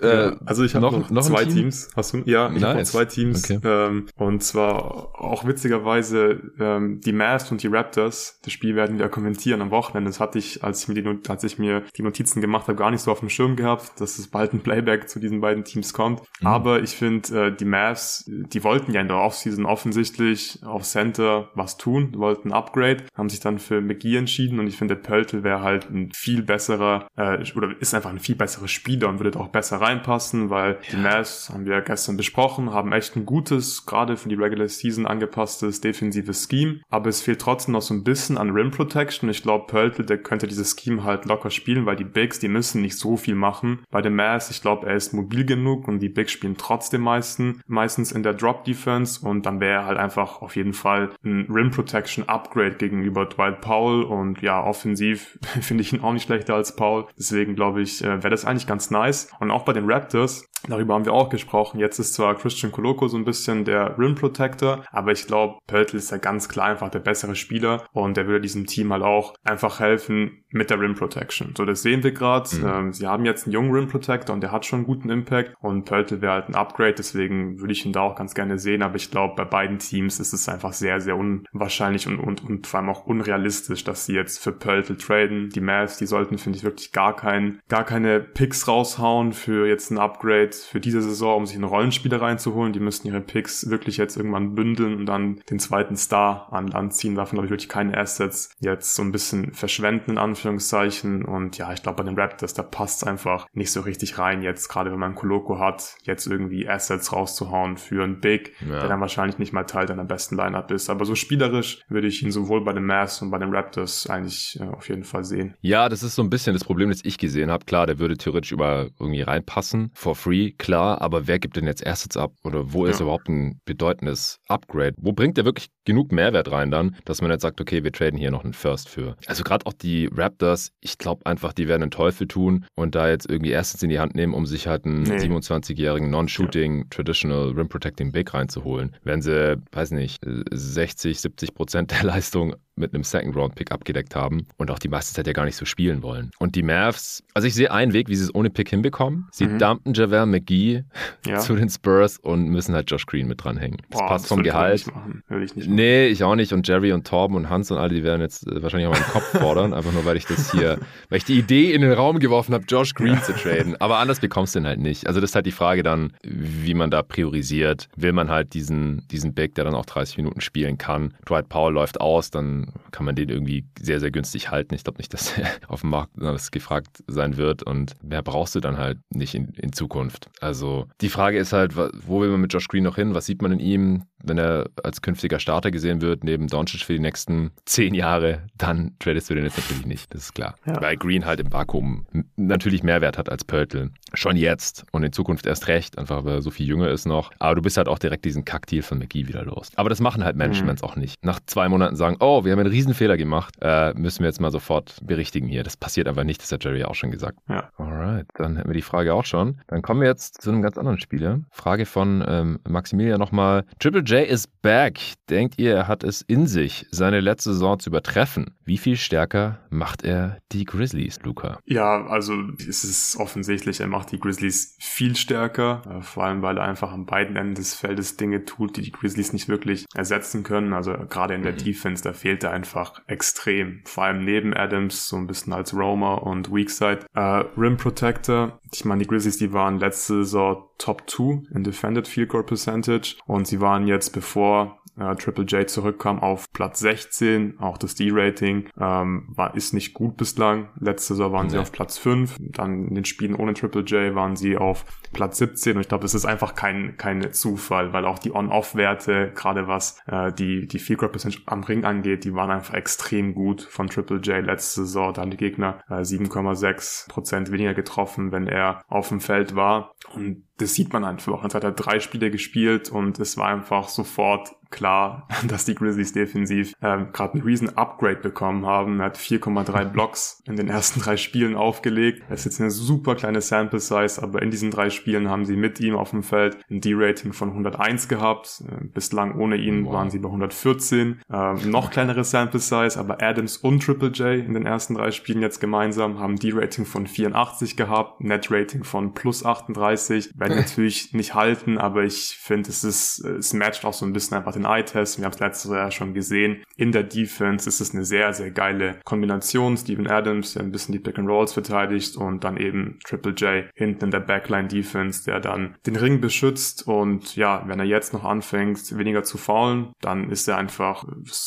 Äh, 0.00 0.32
also 0.44 0.64
ich 0.64 0.74
habe 0.74 0.84
noch, 0.84 1.10
noch 1.10 1.22
ein 1.22 1.22
zwei 1.22 1.44
Team? 1.44 1.54
Teams. 1.54 1.90
Hast 1.94 2.14
du? 2.14 2.18
Ja, 2.24 2.48
ich 2.48 2.54
habe 2.54 2.60
noch 2.60 2.74
Nice. 2.74 2.92
zwei 2.92 3.04
Teams. 3.04 3.50
Okay. 3.50 3.60
Ähm, 3.64 4.06
und 4.16 4.42
zwar 4.42 5.20
auch 5.20 5.46
witzigerweise 5.46 6.40
ähm, 6.58 7.00
die 7.00 7.12
Mavs 7.12 7.50
und 7.50 7.62
die 7.62 7.68
Raptors. 7.68 8.40
Das 8.42 8.52
Spiel 8.52 8.76
werden 8.76 8.98
wir 8.98 9.08
kommentieren 9.08 9.62
am 9.62 9.70
Wochenende. 9.70 10.10
Das 10.10 10.20
hatte 10.20 10.38
ich, 10.38 10.64
als 10.64 10.82
ich 10.82 10.88
mir 10.88 10.94
die, 11.02 11.28
als 11.28 11.44
ich 11.44 11.58
mir 11.58 11.82
die 11.96 12.02
Notizen 12.02 12.40
gemacht 12.40 12.68
habe, 12.68 12.76
gar 12.76 12.90
nicht 12.90 13.02
so 13.02 13.10
auf 13.10 13.20
dem 13.20 13.28
Schirm 13.28 13.56
gehabt, 13.56 14.00
dass 14.00 14.18
es 14.18 14.28
bald 14.28 14.52
ein 14.52 14.60
Playback 14.60 15.08
zu 15.08 15.18
diesen 15.18 15.40
beiden 15.40 15.64
Teams 15.64 15.92
kommt. 15.92 16.20
Mhm. 16.40 16.46
Aber 16.46 16.82
ich 16.82 16.90
finde, 16.96 17.46
äh, 17.46 17.54
die 17.54 17.64
Mavs, 17.64 18.24
die 18.26 18.64
wollten 18.64 18.92
ja 18.92 19.00
in 19.00 19.08
der 19.08 19.18
Offseason 19.18 19.66
offensichtlich 19.66 20.60
auf 20.64 20.82
Center 20.82 21.50
was 21.54 21.76
tun, 21.76 22.14
wollten 22.16 22.48
ein 22.48 22.52
Upgrade, 22.52 23.04
haben 23.16 23.28
sich 23.28 23.40
dann 23.40 23.58
für 23.58 23.80
McGee 23.80 24.16
entschieden 24.16 24.58
und 24.58 24.66
ich 24.66 24.76
finde, 24.76 24.96
Pöltl 24.96 25.42
wäre 25.42 25.62
halt 25.62 25.90
ein 25.90 26.10
viel 26.14 26.42
besserer 26.42 27.08
äh, 27.16 27.44
oder 27.54 27.70
ist 27.80 27.94
einfach 27.94 28.10
ein 28.10 28.18
viel 28.18 28.34
besserer 28.36 28.68
Spieler 28.68 29.08
und 29.08 29.20
würde 29.20 29.38
auch 29.38 29.48
besser 29.48 29.73
reinpassen, 29.76 30.50
weil 30.50 30.78
die 30.90 30.96
Mavs, 30.96 31.50
haben 31.50 31.66
wir 31.66 31.74
ja 31.74 31.80
gestern 31.80 32.16
besprochen, 32.16 32.72
haben 32.72 32.92
echt 32.92 33.16
ein 33.16 33.26
gutes, 33.26 33.86
gerade 33.86 34.16
für 34.16 34.28
die 34.28 34.34
Regular 34.34 34.68
Season 34.68 35.06
angepasstes 35.06 35.80
defensives 35.80 36.48
Scheme, 36.50 36.80
aber 36.90 37.08
es 37.08 37.20
fehlt 37.20 37.40
trotzdem 37.40 37.72
noch 37.72 37.82
so 37.82 37.94
ein 37.94 38.04
bisschen 38.04 38.38
an 38.38 38.50
Rim 38.50 38.70
Protection. 38.70 39.28
Ich 39.28 39.42
glaube, 39.42 39.66
Pöltl, 39.66 40.04
der 40.04 40.18
könnte 40.18 40.46
dieses 40.46 40.76
Scheme 40.78 41.04
halt 41.04 41.24
locker 41.26 41.50
spielen, 41.50 41.86
weil 41.86 41.96
die 41.96 42.04
Bigs, 42.04 42.38
die 42.38 42.48
müssen 42.48 42.82
nicht 42.82 42.98
so 42.98 43.16
viel 43.16 43.34
machen. 43.34 43.80
Bei 43.90 44.02
den 44.02 44.14
Mavs, 44.14 44.50
ich 44.50 44.62
glaube, 44.62 44.86
er 44.86 44.94
ist 44.94 45.12
mobil 45.12 45.44
genug 45.44 45.88
und 45.88 46.00
die 46.00 46.08
Bigs 46.08 46.32
spielen 46.32 46.56
trotzdem 46.56 47.02
meisten, 47.02 47.60
meistens 47.66 48.12
in 48.12 48.22
der 48.22 48.34
Drop 48.34 48.64
Defense 48.64 49.26
und 49.26 49.46
dann 49.46 49.60
wäre 49.60 49.80
er 49.82 49.86
halt 49.86 49.98
einfach 49.98 50.42
auf 50.42 50.56
jeden 50.56 50.72
Fall 50.72 51.10
ein 51.24 51.46
Rim 51.50 51.70
Protection 51.70 52.28
Upgrade 52.28 52.76
gegenüber 52.76 53.26
Dwight 53.26 53.60
Powell 53.60 54.02
und 54.02 54.40
ja, 54.42 54.62
offensiv 54.62 55.38
finde 55.60 55.82
ich 55.82 55.92
ihn 55.92 56.00
auch 56.00 56.12
nicht 56.12 56.26
schlechter 56.26 56.54
als 56.54 56.76
Paul. 56.76 57.06
Deswegen 57.18 57.54
glaube 57.54 57.82
ich, 57.82 58.02
äh, 58.02 58.22
wäre 58.22 58.30
das 58.30 58.44
eigentlich 58.44 58.66
ganz 58.66 58.90
nice. 58.90 59.30
Und 59.40 59.50
auch 59.50 59.63
bei 59.64 59.72
den 59.72 59.90
Raptors, 59.90 60.46
darüber 60.68 60.94
haben 60.94 61.04
wir 61.04 61.12
auch 61.12 61.28
gesprochen. 61.28 61.80
Jetzt 61.80 61.98
ist 61.98 62.14
zwar 62.14 62.34
Christian 62.34 62.72
Koloko 62.72 63.08
so 63.08 63.16
ein 63.16 63.24
bisschen 63.24 63.64
der 63.64 63.98
Rim 63.98 64.14
Protector, 64.14 64.84
aber 64.92 65.12
ich 65.12 65.26
glaube, 65.26 65.58
Pöltl 65.66 65.96
ist 65.96 66.10
ja 66.10 66.18
ganz 66.18 66.48
klar 66.48 66.66
einfach 66.66 66.90
der 66.90 67.00
bessere 67.00 67.34
Spieler 67.34 67.86
und 67.92 68.16
der 68.16 68.26
würde 68.26 68.42
diesem 68.42 68.66
Team 68.66 68.92
halt 68.92 69.02
auch 69.02 69.34
einfach 69.44 69.80
helfen 69.80 70.43
mit 70.54 70.70
der 70.70 70.80
Rim 70.80 70.94
Protection. 70.94 71.52
So, 71.56 71.64
das 71.64 71.82
sehen 71.82 72.02
wir 72.02 72.12
gerade. 72.12 72.48
Mhm. 72.56 72.66
Ähm, 72.66 72.92
sie 72.92 73.06
haben 73.06 73.24
jetzt 73.24 73.46
einen 73.46 73.52
jungen 73.52 73.72
Rim 73.72 73.88
Protector 73.88 74.34
und 74.34 74.40
der 74.40 74.52
hat 74.52 74.64
schon 74.64 74.80
einen 74.80 74.86
guten 74.86 75.10
Impact 75.10 75.54
und 75.60 75.84
Pöltl 75.84 76.20
wäre 76.20 76.32
halt 76.32 76.48
ein 76.48 76.54
Upgrade, 76.54 76.94
deswegen 76.94 77.60
würde 77.60 77.72
ich 77.72 77.84
ihn 77.84 77.92
da 77.92 78.00
auch 78.00 78.16
ganz 78.16 78.34
gerne 78.34 78.58
sehen, 78.58 78.82
aber 78.82 78.96
ich 78.96 79.10
glaube, 79.10 79.34
bei 79.36 79.44
beiden 79.44 79.78
Teams 79.78 80.20
ist 80.20 80.32
es 80.32 80.48
einfach 80.48 80.72
sehr, 80.72 81.00
sehr 81.00 81.16
unwahrscheinlich 81.16 82.06
und, 82.06 82.18
und, 82.18 82.44
und 82.44 82.66
vor 82.66 82.80
allem 82.80 82.88
auch 82.88 83.06
unrealistisch, 83.06 83.84
dass 83.84 84.06
sie 84.06 84.14
jetzt 84.14 84.42
für 84.42 84.52
Pöltl 84.52 84.96
traden. 84.96 85.50
Die 85.50 85.60
Mavs, 85.60 85.96
die 85.96 86.06
sollten, 86.06 86.38
finde 86.38 86.58
ich, 86.58 86.64
wirklich 86.64 86.92
gar 86.92 87.16
kein, 87.16 87.60
gar 87.68 87.84
keine 87.84 88.20
Picks 88.20 88.68
raushauen 88.68 89.32
für 89.32 89.66
jetzt 89.66 89.90
ein 89.90 89.98
Upgrade 89.98 90.50
für 90.52 90.80
diese 90.80 91.02
Saison, 91.02 91.38
um 91.38 91.46
sich 91.46 91.56
einen 91.56 91.64
Rollenspieler 91.64 92.20
reinzuholen. 92.20 92.72
Die 92.72 92.80
müssten 92.80 93.08
ihre 93.08 93.20
Picks 93.20 93.70
wirklich 93.70 93.96
jetzt 93.96 94.16
irgendwann 94.16 94.54
bündeln 94.54 94.96
und 94.96 95.06
dann 95.06 95.40
den 95.50 95.58
zweiten 95.58 95.96
Star 95.96 96.48
an 96.52 96.68
Land 96.68 96.94
ziehen. 96.94 97.14
Davon 97.14 97.38
habe 97.38 97.46
ich 97.46 97.50
wirklich 97.50 97.68
keine 97.68 97.96
Assets 97.96 98.54
jetzt 98.60 98.94
so 98.94 99.02
ein 99.02 99.12
bisschen 99.12 99.52
verschwenden, 99.52 100.12
in 100.12 100.18
Anführungszeichen. 100.18 100.43
Und 100.44 101.58
ja, 101.58 101.72
ich 101.72 101.82
glaube, 101.82 102.02
bei 102.02 102.08
den 102.08 102.18
Raptors, 102.18 102.54
da 102.54 102.62
passt 102.62 103.02
es 103.02 103.08
einfach 103.08 103.46
nicht 103.52 103.70
so 103.70 103.80
richtig 103.80 104.18
rein 104.18 104.42
jetzt, 104.42 104.68
gerade 104.68 104.90
wenn 104.92 104.98
man 104.98 105.14
Koloko 105.14 105.58
hat, 105.58 105.96
jetzt 106.02 106.26
irgendwie 106.26 106.68
Assets 106.68 107.12
rauszuhauen 107.12 107.76
für 107.76 108.02
einen 108.04 108.20
Big, 108.20 108.52
Ja. 108.60 108.80
der 108.80 108.88
dann 108.88 109.00
wahrscheinlich 109.00 109.38
nicht 109.38 109.52
mal 109.52 109.64
Teil 109.64 109.86
deiner 109.86 110.04
besten 110.04 110.36
Lineup 110.36 110.70
ist. 110.70 110.90
Aber 110.90 111.04
so 111.04 111.14
spielerisch 111.14 111.82
würde 111.88 112.06
ich 112.08 112.22
ihn 112.22 112.30
sowohl 112.30 112.64
bei 112.64 112.72
den 112.72 112.84
Mavs 112.86 113.22
und 113.22 113.30
bei 113.30 113.38
den 113.38 113.54
Raptors 113.54 114.08
eigentlich 114.08 114.58
äh, 114.60 114.64
auf 114.64 114.88
jeden 114.88 115.04
Fall 115.04 115.24
sehen. 115.24 115.54
Ja, 115.60 115.88
das 115.88 116.02
ist 116.02 116.14
so 116.14 116.22
ein 116.22 116.30
bisschen 116.30 116.52
das 116.54 116.64
Problem, 116.64 116.88
das 116.90 117.00
ich 117.04 117.18
gesehen 117.18 117.50
habe. 117.50 117.64
Klar, 117.64 117.86
der 117.86 117.98
würde 117.98 118.16
theoretisch 118.16 118.52
über 118.52 118.88
irgendwie 118.98 119.22
reinpassen, 119.22 119.90
for 119.94 120.14
free, 120.14 120.52
klar, 120.52 121.00
aber 121.00 121.26
wer 121.26 121.38
gibt 121.38 121.56
denn 121.56 121.66
jetzt 121.66 121.86
Assets 121.86 122.16
ab? 122.16 122.32
Oder 122.44 122.72
wo 122.72 122.86
ist 122.86 122.98
Ja. 122.98 123.04
überhaupt 123.04 123.28
ein 123.28 123.60
bedeutendes 123.64 124.40
Upgrade? 124.48 124.94
Wo 124.98 125.12
bringt 125.12 125.36
der 125.36 125.44
wirklich 125.44 125.68
genug 125.84 126.12
Mehrwert 126.12 126.50
rein 126.50 126.70
dann, 126.70 126.96
dass 127.04 127.20
man 127.20 127.30
jetzt 127.30 127.42
sagt, 127.42 127.60
okay, 127.60 127.84
wir 127.84 127.92
traden 127.92 128.18
hier 128.18 128.30
noch 128.30 128.44
einen 128.44 128.52
First 128.54 128.88
für? 128.88 129.16
Also 129.26 129.44
gerade 129.44 129.66
auch 129.66 129.72
die 129.72 130.08
Raptors, 130.14 130.33
ich 130.80 130.98
glaube 130.98 131.26
einfach, 131.26 131.52
die 131.52 131.68
werden 131.68 131.82
einen 131.82 131.90
Teufel 131.90 132.26
tun 132.26 132.66
und 132.74 132.94
da 132.94 133.08
jetzt 133.08 133.28
irgendwie 133.28 133.54
Assets 133.56 133.82
in 133.82 133.90
die 133.90 133.98
Hand 133.98 134.14
nehmen, 134.14 134.34
um 134.34 134.46
sich 134.46 134.66
halt 134.66 134.84
einen 134.84 135.02
Nee. 135.02 135.16
27-jährigen 135.16 136.10
Non-Shooting 136.10 136.88
Traditional 136.90 137.50
Rim 137.50 137.68
Protecting 137.68 138.12
Big 138.12 138.32
reinzuholen. 138.34 138.96
Wenn 139.02 139.22
sie, 139.22 139.56
weiß 139.72 139.92
nicht, 139.92 140.22
60, 140.50 141.20
70 141.20 141.54
Prozent 141.54 141.90
der 141.90 142.02
Leistung 142.04 142.54
mit 142.76 142.92
einem 142.94 143.04
Second-Round-Pick 143.04 143.70
abgedeckt 143.72 144.16
haben 144.16 144.46
und 144.56 144.70
auch 144.70 144.78
die 144.78 144.88
meiste 144.88 145.14
Zeit 145.14 145.26
ja 145.26 145.32
gar 145.32 145.44
nicht 145.44 145.56
so 145.56 145.64
spielen 145.64 146.02
wollen. 146.02 146.30
Und 146.38 146.54
die 146.56 146.62
Mavs, 146.62 147.22
also 147.34 147.46
ich 147.46 147.54
sehe 147.54 147.70
einen 147.70 147.92
Weg, 147.92 148.08
wie 148.08 148.16
sie 148.16 148.24
es 148.24 148.34
ohne 148.34 148.50
Pick 148.50 148.68
hinbekommen. 148.70 149.28
Sie 149.30 149.46
Mhm. 149.46 149.58
dumpen 149.58 149.94
Javel 149.94 150.26
McGee 150.26 150.82
Ja. 151.26 151.38
zu 151.38 151.54
den 151.54 151.68
Spurs 151.70 152.18
und 152.18 152.48
müssen 152.48 152.74
halt 152.74 152.90
Josh 152.90 153.06
Green 153.06 153.28
mit 153.28 153.42
dranhängen. 153.44 153.78
Das 153.90 154.00
Boah, 154.00 154.08
passt 154.08 154.26
vom 154.26 154.38
würde 154.38 154.48
ich 154.48 154.52
Gehalt. 154.54 154.72
Nicht 154.86 154.94
machen. 154.94 155.22
Würde 155.28 155.44
ich 155.44 155.56
nicht 155.56 155.66
machen. 155.66 155.74
Nee, 155.76 156.06
ich 156.08 156.24
auch 156.24 156.34
nicht. 156.34 156.52
Und 156.52 156.66
Jerry 156.66 156.92
und 156.92 157.06
Torben 157.06 157.36
und 157.36 157.48
Hans 157.50 157.70
und 157.70 157.78
alle, 157.78 157.94
die 157.94 158.02
werden 158.02 158.20
jetzt 158.20 158.46
äh, 158.46 158.62
wahrscheinlich 158.62 158.88
auch 158.88 158.92
meinen 158.92 159.04
Kopf 159.04 159.24
fordern, 159.38 159.72
einfach 159.74 159.92
nur, 159.92 160.04
weil 160.04 160.16
ich 160.16 160.26
das 160.26 160.50
hier, 160.52 160.78
weil 161.08 161.18
ich 161.18 161.24
die 161.24 161.38
Idee 161.38 161.72
in 161.72 161.80
den 161.82 161.92
Raum 161.92 162.18
geworfen 162.18 162.54
habe, 162.54 162.64
Josh 162.68 162.94
Green 162.94 163.20
zu 163.22 163.32
traden. 163.34 163.76
Aber 163.80 163.98
anders 163.98 164.20
bekommst 164.20 164.54
du 164.54 164.60
den 164.60 164.66
halt 164.66 164.80
nicht. 164.80 165.06
Also 165.06 165.20
das 165.20 165.30
ist 165.30 165.34
halt 165.36 165.46
die 165.46 165.52
Frage 165.52 165.82
dann, 165.82 166.12
wie 166.22 166.74
man 166.74 166.90
da 166.90 167.02
priorisiert. 167.02 167.88
Will 167.96 168.12
man 168.12 168.30
halt 168.30 168.54
diesen, 168.54 169.06
diesen 169.08 169.32
Big, 169.34 169.54
der 169.54 169.64
dann 169.64 169.74
auch 169.74 169.86
30 169.86 170.16
Minuten 170.16 170.40
spielen 170.40 170.78
kann. 170.78 171.14
Dwight 171.28 171.48
Powell 171.48 171.72
läuft 171.74 172.00
aus, 172.00 172.30
dann 172.30 172.63
kann 172.90 173.06
man 173.06 173.14
den 173.14 173.28
irgendwie 173.28 173.66
sehr, 173.80 174.00
sehr 174.00 174.10
günstig 174.10 174.50
halten. 174.50 174.74
Ich 174.74 174.84
glaube 174.84 174.98
nicht, 174.98 175.12
dass 175.12 175.36
er 175.38 175.48
auf 175.68 175.82
dem 175.82 175.90
Markt 175.90 176.14
gefragt 176.52 177.02
sein 177.06 177.36
wird. 177.36 177.62
Und 177.62 177.94
mehr 178.02 178.22
brauchst 178.22 178.54
du 178.54 178.60
dann 178.60 178.78
halt 178.78 178.98
nicht 179.10 179.34
in, 179.34 179.48
in 179.54 179.72
Zukunft. 179.72 180.30
Also 180.40 180.86
die 181.00 181.08
Frage 181.08 181.38
ist 181.38 181.52
halt, 181.52 181.76
wo 181.76 182.20
will 182.20 182.30
man 182.30 182.40
mit 182.40 182.52
Josh 182.52 182.68
Green 182.68 182.84
noch 182.84 182.96
hin? 182.96 183.14
Was 183.14 183.26
sieht 183.26 183.42
man 183.42 183.52
in 183.52 183.60
ihm? 183.60 184.04
Wenn 184.26 184.38
er 184.38 184.70
als 184.82 185.02
künftiger 185.02 185.38
Starter 185.38 185.70
gesehen 185.70 186.00
wird, 186.00 186.24
neben 186.24 186.48
Doncic 186.48 186.82
für 186.82 186.94
die 186.94 187.00
nächsten 187.00 187.52
zehn 187.64 187.94
Jahre, 187.94 188.42
dann 188.56 188.96
tradest 188.98 189.30
du 189.30 189.34
den 189.34 189.44
jetzt 189.44 189.58
natürlich 189.58 189.86
nicht. 189.86 190.14
Das 190.14 190.22
ist 190.22 190.34
klar. 190.34 190.54
Ja. 190.66 190.80
Weil 190.80 190.96
Green 190.96 191.24
halt 191.24 191.40
im 191.40 191.52
Vakuum 191.52 192.06
natürlich 192.36 192.82
mehr 192.82 193.00
Wert 193.00 193.18
hat 193.18 193.28
als 193.28 193.44
Pörtl. 193.44 193.90
Schon 194.14 194.36
jetzt 194.36 194.84
und 194.92 195.02
in 195.02 195.12
Zukunft 195.12 195.46
erst 195.46 195.68
recht, 195.68 195.98
einfach 195.98 196.24
weil 196.24 196.34
er 196.34 196.42
so 196.42 196.50
viel 196.50 196.66
jünger 196.66 196.88
ist 196.88 197.06
noch. 197.06 197.32
Aber 197.38 197.54
du 197.54 197.62
bist 197.62 197.76
halt 197.76 197.88
auch 197.88 197.98
direkt 197.98 198.24
diesen 198.24 198.44
Kackdeal 198.44 198.82
von 198.82 198.98
McGee 198.98 199.26
wieder 199.26 199.44
los. 199.44 199.70
Aber 199.76 199.88
das 199.88 200.00
machen 200.00 200.24
halt 200.24 200.36
Managements 200.36 200.82
auch 200.82 200.96
nicht. 200.96 201.24
Nach 201.24 201.40
zwei 201.46 201.68
Monaten 201.68 201.96
sagen, 201.96 202.16
oh, 202.20 202.44
wir 202.44 202.52
haben 202.52 202.60
einen 202.60 202.70
Riesenfehler 202.70 203.16
gemacht, 203.16 203.54
äh, 203.60 203.92
müssen 203.94 204.20
wir 204.20 204.26
jetzt 204.26 204.40
mal 204.40 204.50
sofort 204.50 204.96
berichtigen 205.02 205.48
hier. 205.48 205.62
Das 205.62 205.76
passiert 205.76 206.08
einfach 206.08 206.24
nicht, 206.24 206.40
das 206.40 206.52
hat 206.52 206.64
Jerry 206.64 206.84
auch 206.84 206.94
schon 206.94 207.10
gesagt. 207.10 207.38
Ja. 207.48 207.70
Alright, 207.76 208.26
dann 208.34 208.56
hätten 208.56 208.68
wir 208.68 208.74
die 208.74 208.82
Frage 208.82 209.14
auch 209.14 209.24
schon. 209.24 209.60
Dann 209.66 209.82
kommen 209.82 210.00
wir 210.00 210.08
jetzt 210.08 210.40
zu 210.40 210.50
einem 210.50 210.62
ganz 210.62 210.78
anderen 210.78 210.98
Spieler. 210.98 211.40
Frage 211.50 211.86
von 211.86 212.24
ähm, 212.26 212.60
Maximilian 212.68 213.18
nochmal. 213.18 213.64
Triple 213.78 214.02
J 214.02 214.13
J 214.14 214.28
is 214.28 214.46
back. 214.46 215.00
Denkt 215.28 215.58
ihr, 215.58 215.74
er 215.74 215.88
hat 215.88 216.04
es 216.04 216.22
in 216.22 216.46
sich, 216.46 216.86
seine 216.92 217.18
letzte 217.18 217.52
Saison 217.52 217.80
zu 217.80 217.90
übertreffen? 217.90 218.54
Wie 218.64 218.78
viel 218.78 218.96
stärker 218.96 219.58
macht 219.70 220.04
er 220.04 220.38
die 220.52 220.64
Grizzlies, 220.64 221.18
Luca? 221.22 221.58
Ja, 221.64 222.06
also 222.06 222.34
es 222.58 222.84
ist 222.84 223.16
offensichtlich, 223.16 223.80
er 223.80 223.88
macht 223.88 224.12
die 224.12 224.20
Grizzlies 224.20 224.76
viel 224.78 225.16
stärker, 225.16 225.82
äh, 225.90 226.02
vor 226.02 226.24
allem 226.24 226.42
weil 226.42 226.58
er 226.58 226.64
einfach 226.64 226.92
an 226.92 227.06
beiden 227.06 227.34
Enden 227.34 227.56
des 227.56 227.74
Feldes 227.74 228.16
Dinge 228.16 228.44
tut, 228.44 228.76
die 228.76 228.82
die 228.82 228.92
Grizzlies 228.92 229.32
nicht 229.32 229.48
wirklich 229.48 229.84
ersetzen 229.94 230.44
können. 230.44 230.74
Also 230.74 230.92
gerade 230.92 231.34
in 231.34 231.42
der 231.42 231.52
mhm. 231.52 231.64
Defense, 231.64 232.04
da 232.04 232.12
fehlt 232.12 232.44
er 232.44 232.52
einfach 232.52 233.02
extrem. 233.08 233.80
Vor 233.84 234.04
allem 234.04 234.24
neben 234.24 234.54
Adams 234.54 235.08
so 235.08 235.16
ein 235.16 235.26
bisschen 235.26 235.52
als 235.52 235.74
Roamer 235.74 236.22
und 236.22 236.52
Weakside. 236.52 237.00
Äh, 237.14 237.44
Rim 237.56 237.76
Protector, 237.76 238.60
ich 238.72 238.84
meine, 238.84 239.02
die 239.02 239.08
Grizzlies, 239.08 239.38
die 239.38 239.52
waren 239.52 239.78
letzte 239.78 240.24
Saison 240.24 240.68
Top 240.78 241.08
2 241.08 241.54
in 241.54 241.64
Defended 241.64 242.08
Field 242.08 242.28
Goal 242.28 242.44
Percentage 242.44 243.16
und 243.26 243.46
sie 243.46 243.60
waren 243.60 243.86
jetzt, 243.86 244.03
bevor 244.08 244.78
äh, 244.98 245.14
Triple 245.16 245.44
J 245.44 245.68
zurückkam 245.68 246.20
auf 246.20 246.52
Platz 246.52 246.80
16. 246.80 247.58
Auch 247.60 247.78
das 247.78 247.94
D-Rating 247.94 248.68
ähm, 248.78 249.28
war 249.28 249.54
ist 249.54 249.74
nicht 249.74 249.94
gut 249.94 250.16
bislang. 250.16 250.68
Letzte 250.78 251.14
Saison 251.14 251.32
waren 251.32 251.46
nee. 251.46 251.52
sie 251.52 251.58
auf 251.58 251.72
Platz 251.72 251.98
5. 251.98 252.36
Dann 252.38 252.88
in 252.88 252.94
den 252.94 253.04
Spielen 253.04 253.34
ohne 253.34 253.54
Triple 253.54 253.82
J 253.82 254.14
waren 254.14 254.36
sie 254.36 254.56
auf 254.56 254.84
Platz 255.12 255.38
17. 255.38 255.76
Und 255.76 255.82
ich 255.82 255.88
glaube, 255.88 256.04
es 256.04 256.14
ist 256.14 256.24
einfach 256.24 256.54
kein, 256.54 256.96
kein 256.96 257.32
Zufall, 257.32 257.92
weil 257.92 258.04
auch 258.04 258.18
die 258.18 258.34
On-Off-Werte, 258.34 259.32
gerade 259.34 259.68
was 259.68 259.98
äh, 260.06 260.32
die, 260.32 260.66
die 260.66 260.78
Field 260.78 261.00
Goal 261.00 261.10
Percentage 261.10 261.42
am 261.46 261.64
Ring 261.64 261.84
angeht, 261.84 262.24
die 262.24 262.34
waren 262.34 262.50
einfach 262.50 262.74
extrem 262.74 263.34
gut 263.34 263.62
von 263.62 263.88
Triple 263.88 264.18
J 264.18 264.44
letzte 264.44 264.82
Saison. 264.82 265.12
Da 265.12 265.22
haben 265.22 265.30
die 265.30 265.36
Gegner 265.36 265.80
äh, 265.88 265.94
7,6 265.94 267.08
Prozent 267.08 267.50
weniger 267.50 267.74
getroffen, 267.74 268.32
wenn 268.32 268.46
er 268.46 268.82
auf 268.88 269.08
dem 269.08 269.20
Feld 269.20 269.56
war. 269.56 269.94
Und 270.14 270.44
das 270.58 270.74
sieht 270.74 270.92
man 270.92 271.04
einfach. 271.04 271.42
Jetzt 271.42 271.54
hat 271.54 271.64
er 271.64 271.72
drei 271.72 271.98
Spiele 271.98 272.30
gespielt 272.30 272.90
und 272.90 273.18
es 273.18 273.36
war 273.36 273.48
einfach 273.48 273.88
sofort 273.88 274.54
klar, 274.74 275.28
dass 275.48 275.64
die 275.64 275.74
Grizzlies 275.74 276.12
defensiv 276.12 276.74
ähm, 276.82 277.08
gerade 277.12 277.38
ein 277.38 277.42
riesen 277.42 277.76
Upgrade 277.76 278.16
bekommen 278.16 278.66
haben. 278.66 279.00
Er 279.00 279.06
hat 279.06 279.18
4,3 279.18 279.84
Blocks 279.92 280.42
in 280.46 280.56
den 280.56 280.68
ersten 280.68 281.00
drei 281.00 281.16
Spielen 281.16 281.54
aufgelegt. 281.54 282.24
Das 282.28 282.40
ist 282.40 282.44
jetzt 282.44 282.60
eine 282.60 282.70
super 282.70 283.14
kleine 283.14 283.40
Sample 283.40 283.80
Size, 283.80 284.22
aber 284.22 284.42
in 284.42 284.50
diesen 284.50 284.70
drei 284.70 284.90
Spielen 284.90 285.30
haben 285.30 285.46
sie 285.46 285.56
mit 285.56 285.80
ihm 285.80 285.96
auf 285.96 286.10
dem 286.10 286.22
Feld 286.22 286.58
ein 286.70 286.80
D-Rating 286.80 287.32
von 287.32 287.50
101 287.50 288.08
gehabt. 288.08 288.62
Äh, 288.68 288.84
bislang 288.84 289.38
ohne 289.38 289.56
ihn 289.56 289.86
wow. 289.86 289.94
waren 289.94 290.10
sie 290.10 290.18
bei 290.18 290.28
114. 290.28 291.20
Ähm, 291.32 291.70
noch 291.70 291.90
kleinere 291.90 292.24
Sample 292.24 292.60
Size, 292.60 292.98
aber 292.98 293.22
Adams 293.22 293.56
und 293.56 293.82
Triple 293.82 294.08
J 294.08 294.44
in 294.44 294.54
den 294.54 294.66
ersten 294.66 294.94
drei 294.94 295.12
Spielen 295.12 295.40
jetzt 295.40 295.60
gemeinsam 295.60 296.18
haben 296.18 296.36
D-Rating 296.36 296.84
von 296.84 297.06
84 297.06 297.76
gehabt, 297.76 298.20
Net-Rating 298.20 298.82
von 298.82 299.14
plus 299.14 299.44
38. 299.44 300.30
Werden 300.34 300.56
natürlich 300.56 301.12
nicht 301.12 301.34
halten, 301.34 301.78
aber 301.78 302.02
ich 302.02 302.36
finde, 302.40 302.70
es 302.70 302.82
ist, 302.82 303.20
es 303.20 303.52
matcht 303.52 303.84
auch 303.84 303.94
so 303.94 304.04
ein 304.04 304.12
bisschen 304.12 304.36
einfach 304.36 304.52
den 304.52 304.63
Eye-Test. 304.64 305.18
Wir 305.18 305.26
haben 305.26 305.32
es 305.32 305.40
letztes 305.40 305.70
Jahr 305.70 305.90
schon 305.90 306.14
gesehen. 306.14 306.62
In 306.76 306.92
der 306.92 307.04
Defense 307.04 307.68
ist 307.68 307.80
es 307.80 307.94
eine 307.94 308.04
sehr, 308.04 308.32
sehr 308.32 308.50
geile 308.50 308.96
Kombination. 309.04 309.76
Steven 309.76 310.08
Adams, 310.08 310.54
der 310.54 310.62
ein 310.62 310.72
bisschen 310.72 310.92
die 310.92 310.98
Pick 310.98 311.18
and 311.18 311.28
Rolls 311.28 311.52
verteidigt 311.52 312.16
und 312.16 312.44
dann 312.44 312.56
eben 312.56 312.98
Triple 313.04 313.32
J 313.32 313.64
hinten 313.74 314.06
in 314.06 314.10
der 314.10 314.20
Backline 314.20 314.68
Defense, 314.68 315.24
der 315.24 315.40
dann 315.40 315.76
den 315.86 315.96
Ring 315.96 316.20
beschützt 316.20 316.86
und 316.86 317.36
ja, 317.36 317.62
wenn 317.66 317.78
er 317.78 317.84
jetzt 317.84 318.12
noch 318.12 318.24
anfängt, 318.24 318.96
weniger 318.96 319.22
zu 319.22 319.38
faulen, 319.38 319.92
dann 320.00 320.30
ist 320.30 320.48
er 320.48 320.56
einfach 320.56 321.04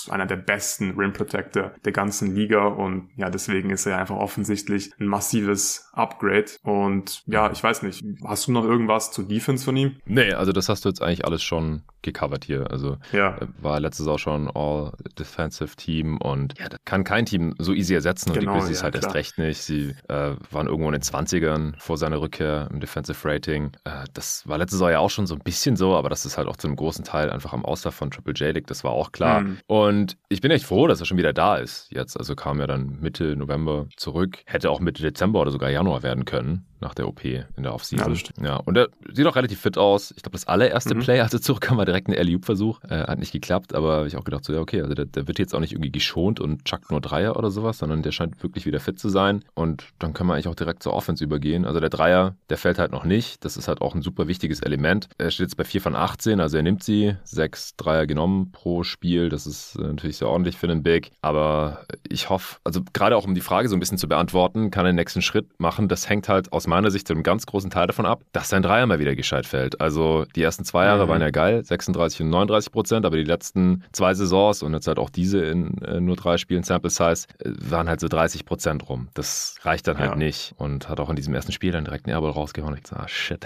einer 0.10 0.25
der 0.25 0.38
besten 0.38 0.91
Rim 0.97 1.13
Protector 1.13 1.71
der 1.84 1.91
ganzen 1.91 2.36
Liga 2.36 2.65
und 2.67 3.10
ja, 3.15 3.30
deswegen 3.30 3.69
ist 3.69 3.86
er 3.86 3.97
einfach 3.97 4.15
offensichtlich 4.15 4.91
ein 4.99 5.08
massives 5.08 5.89
Upgrade 5.93 6.51
und 6.63 7.23
ja, 7.25 7.51
ich 7.51 7.63
weiß 7.63 7.84
nicht, 7.84 8.03
hast 8.25 8.47
du 8.47 8.51
noch 8.51 8.65
irgendwas 8.65 9.12
zur 9.12 9.27
Defense 9.27 9.65
von 9.65 9.75
ihm? 9.77 9.97
Nee, 10.06 10.34
also 10.34 10.51
das 10.51 10.69
hast 10.69 10.86
du 10.86 10.89
jetzt 10.89 11.01
eigentlich 11.01 11.25
alles 11.25 11.43
schon 11.43 11.84
gecovert 12.08 12.46
hier. 12.46 12.72
Also 12.72 12.98
ja. 13.12 13.38
Äh, 13.38 13.48
war 13.62 13.80
letztes 13.80 14.06
Jahr 14.06 14.17
schon 14.17 14.50
All-Defensive 14.50 15.76
Team 15.76 16.17
und 16.17 16.58
ja, 16.60 16.70
das 16.70 16.80
kann 16.86 17.04
kein 17.04 17.26
Team 17.26 17.54
so 17.60 17.74
easy 17.74 17.93
ersetzen 17.93 18.32
und 18.32 18.39
genau, 18.39 18.54
die 18.54 18.60
Grizzlies 18.60 18.80
ja, 18.80 18.84
halt 18.84 18.93
klar. 18.93 19.04
erst 19.04 19.15
recht 19.15 19.38
nicht. 19.38 19.62
Sie 19.62 19.96
äh, 20.08 20.36
waren 20.52 20.67
irgendwo 20.67 20.88
in 20.89 20.93
den 20.93 21.02
20ern 21.02 21.74
vor 21.78 21.98
seiner 21.98 22.22
Rückkehr 22.22 22.70
im 22.72 22.80
Defensive 22.80 23.28
Rating. 23.28 23.72
Äh, 23.84 24.06
das 24.13 24.48
war 24.48 24.58
letztes 24.58 24.80
Jahr 24.80 24.91
ja 24.91 25.00
auch 25.00 25.10
schon 25.10 25.28
so 25.28 25.36
ein 25.36 25.41
bisschen 25.41 25.76
so, 25.76 25.96
aber 25.96 26.10
das 26.10 26.26
ist 26.26 26.38
halt 26.38 26.48
auch 26.48 26.58
zu 26.58 26.67
einem 26.67 26.76
großen 26.76 27.04
Teil 27.04 27.30
einfach 27.30 27.54
am 27.54 27.65
Auslauf 27.65 27.96
von 27.96 28.10
Triple 28.12 28.34
J 28.34 28.54
liegt, 28.54 28.70
das 28.70 28.84
war 28.84 28.91
auch 28.91 29.12
klar. 29.12 29.41
Mhm. 29.41 29.58
Und 29.67 30.17
ich 30.30 30.41
bin 30.41 30.52
echt 30.52 30.65
froh, 30.65 30.88
dass 30.88 31.00
er 31.00 31.06
schon 31.06 31.17
wieder 31.17 31.34
da 31.34 31.58
ist 31.58 31.88
jetzt. 31.91 32.17
Also 32.17 32.36
kam 32.36 32.60
er 32.60 32.67
dann 32.67 33.00
Mitte 33.02 33.36
November 33.36 33.88
zurück. 33.98 34.39
Hätte 34.46 34.72
auch 34.72 34.80
Mitte 34.80 35.04
Dezember 35.04 35.41
oder 35.41 35.52
sogar 35.52 35.70
Januar 35.70 36.04
werden 36.04 36.26
können 36.26 36.65
nach 36.79 36.93
der 36.93 37.07
OP 37.07 37.23
in 37.25 37.63
der 37.63 37.73
Offseason. 37.73 38.15
Ja, 38.39 38.45
ja, 38.45 38.55
und 38.57 38.77
er 38.77 38.89
sieht 39.11 39.25
auch 39.25 39.35
relativ 39.35 39.59
fit 39.59 39.77
aus. 39.77 40.13
Ich 40.15 40.23
glaube, 40.23 40.33
das 40.33 40.47
allererste 40.47 40.95
mhm. 40.95 40.99
Play, 40.99 41.19
als 41.19 41.33
er 41.33 41.41
zurückkam, 41.47 41.77
war 41.77 41.85
direkt 41.85 42.07
ein 42.07 42.17
Alley-Versuch. 42.17 42.81
Äh, 42.83 43.07
hat 43.07 43.19
nicht 43.19 43.31
geklappt, 43.31 43.73
aber 43.73 43.97
habe 43.97 44.07
ich 44.07 44.17
auch 44.17 44.23
gedacht, 44.23 44.43
so, 44.43 44.53
ja, 44.53 44.59
okay, 44.59 44.81
also 44.81 44.93
der, 44.93 45.05
der, 45.05 45.27
wird 45.27 45.39
jetzt 45.39 45.53
auch 45.55 45.59
nicht 45.59 45.73
irgendwie 45.73 45.91
geschont 45.91 46.39
und 46.39 46.65
chuckt 46.65 46.91
nur 46.91 47.01
Dreier 47.01 47.35
oder 47.35 47.51
sowas, 47.51 47.79
sondern 47.79 48.01
der 48.01 48.11
scheint 48.11 48.41
wirklich 48.43 48.65
wieder 48.65 48.79
fit 48.79 48.99
zu 48.99 49.09
sein. 49.09 49.43
Und 49.53 49.85
dann 49.99 50.13
können 50.13 50.29
wir 50.29 50.33
eigentlich 50.33 50.47
auch 50.47 50.55
direkt 50.55 50.83
zur 50.83 50.93
Offense 50.93 51.23
übergehen. 51.23 51.65
Also 51.65 51.79
der 51.79 51.89
Dreier, 51.89 52.35
der 52.49 52.57
fällt 52.57 52.79
halt 52.79 52.91
noch 52.91 53.03
nicht. 53.05 53.43
Das 53.43 53.57
ist 53.57 53.67
halt 53.67 53.81
auch 53.81 53.95
ein 53.95 54.01
super 54.01 54.27
wichtiges 54.27 54.61
Element. 54.61 55.09
Er 55.17 55.31
steht 55.31 55.47
jetzt 55.47 55.57
bei 55.57 55.63
4 55.63 55.81
von 55.81 55.95
18, 55.95 56.39
also 56.39 56.57
er 56.57 56.63
nimmt 56.63 56.83
sie. 56.83 57.15
Sechs 57.23 57.75
Dreier 57.75 58.05
genommen 58.05 58.51
pro 58.51 58.83
Spiel. 58.83 59.29
Das 59.29 59.47
ist 59.47 59.75
äh, 59.75 59.83
natürlich 59.83 60.17
sehr 60.17 60.29
ordentlich 60.29 60.57
für 60.57 60.67
den 60.67 60.83
Big. 60.83 61.11
Aber 61.21 61.85
ich 62.07 62.29
hoffe, 62.29 62.57
also 62.63 62.81
gerade 62.93 63.17
auch 63.17 63.25
um 63.25 63.35
die 63.35 63.41
Frage 63.41 63.69
so 63.69 63.75
ein 63.75 63.79
bisschen 63.79 63.97
zu 63.97 64.07
beantworten, 64.07 64.71
kann 64.71 64.85
er 64.85 64.91
den 64.91 64.97
nächsten 64.97 65.21
Schritt 65.21 65.59
machen. 65.59 65.87
Das 65.87 66.09
hängt 66.09 66.29
halt 66.29 66.53
aus 66.53 66.66
meiner 66.67 66.91
Sicht 66.91 67.08
zu 67.08 67.13
einem 67.13 67.23
ganz 67.23 67.45
großen 67.45 67.69
Teil 67.69 67.88
davon 67.88 68.06
ab, 68.06 68.23
dass 68.32 68.49
sein 68.49 68.62
Dreier 68.62 68.86
mal 68.86 68.99
wieder 68.99 69.15
gescheit 69.15 69.45
fällt. 69.45 69.80
Also 69.82 70.25
die 70.36 70.43
ersten 70.43 70.63
zwei 70.63 70.86
Jahre 70.86 71.06
mhm. 71.06 71.10
waren 71.10 71.21
ja 71.21 71.30
geil, 71.30 71.63
36 71.63 72.21
und 72.21 72.30
39 72.30 72.71
Prozent, 72.71 73.06
aber 73.06 73.17
die 73.17 73.23
letzten 73.23 73.84
zwei 73.91 74.13
Saisons 74.13 74.63
und 74.63 74.73
jetzt 74.73 74.88
halt 74.88 74.99
auch 74.99 75.10
diese 75.10 75.39
in 75.39 75.77
äh, 75.84 75.99
nur 75.99 76.15
drei 76.15 76.38
Spielen 76.38 76.63
Sample 76.63 76.89
Size 76.89 77.27
äh, 77.39 77.51
waren 77.69 77.89
halt 77.89 77.99
so 77.99 78.08
30 78.08 78.45
Prozent 78.45 78.89
rum. 78.89 79.10
Das 79.13 79.56
reicht 79.63 79.88
dann 79.88 79.97
halt 79.97 80.12
ja. 80.12 80.15
nicht 80.15 80.53
und 80.58 80.89
hat 80.89 80.99
auch 80.99 81.10
in 81.10 81.15
diesem 81.15 81.34
ersten 81.34 81.51
Spiel 81.51 81.71
dann 81.71 81.86
direkt 81.86 82.06
einen 82.06 82.15
Airball 82.15 82.32
rausgehauen. 82.32 82.75
Ich 82.77 82.88
so, 82.88 82.95
ah 82.95 83.08
shit, 83.08 83.45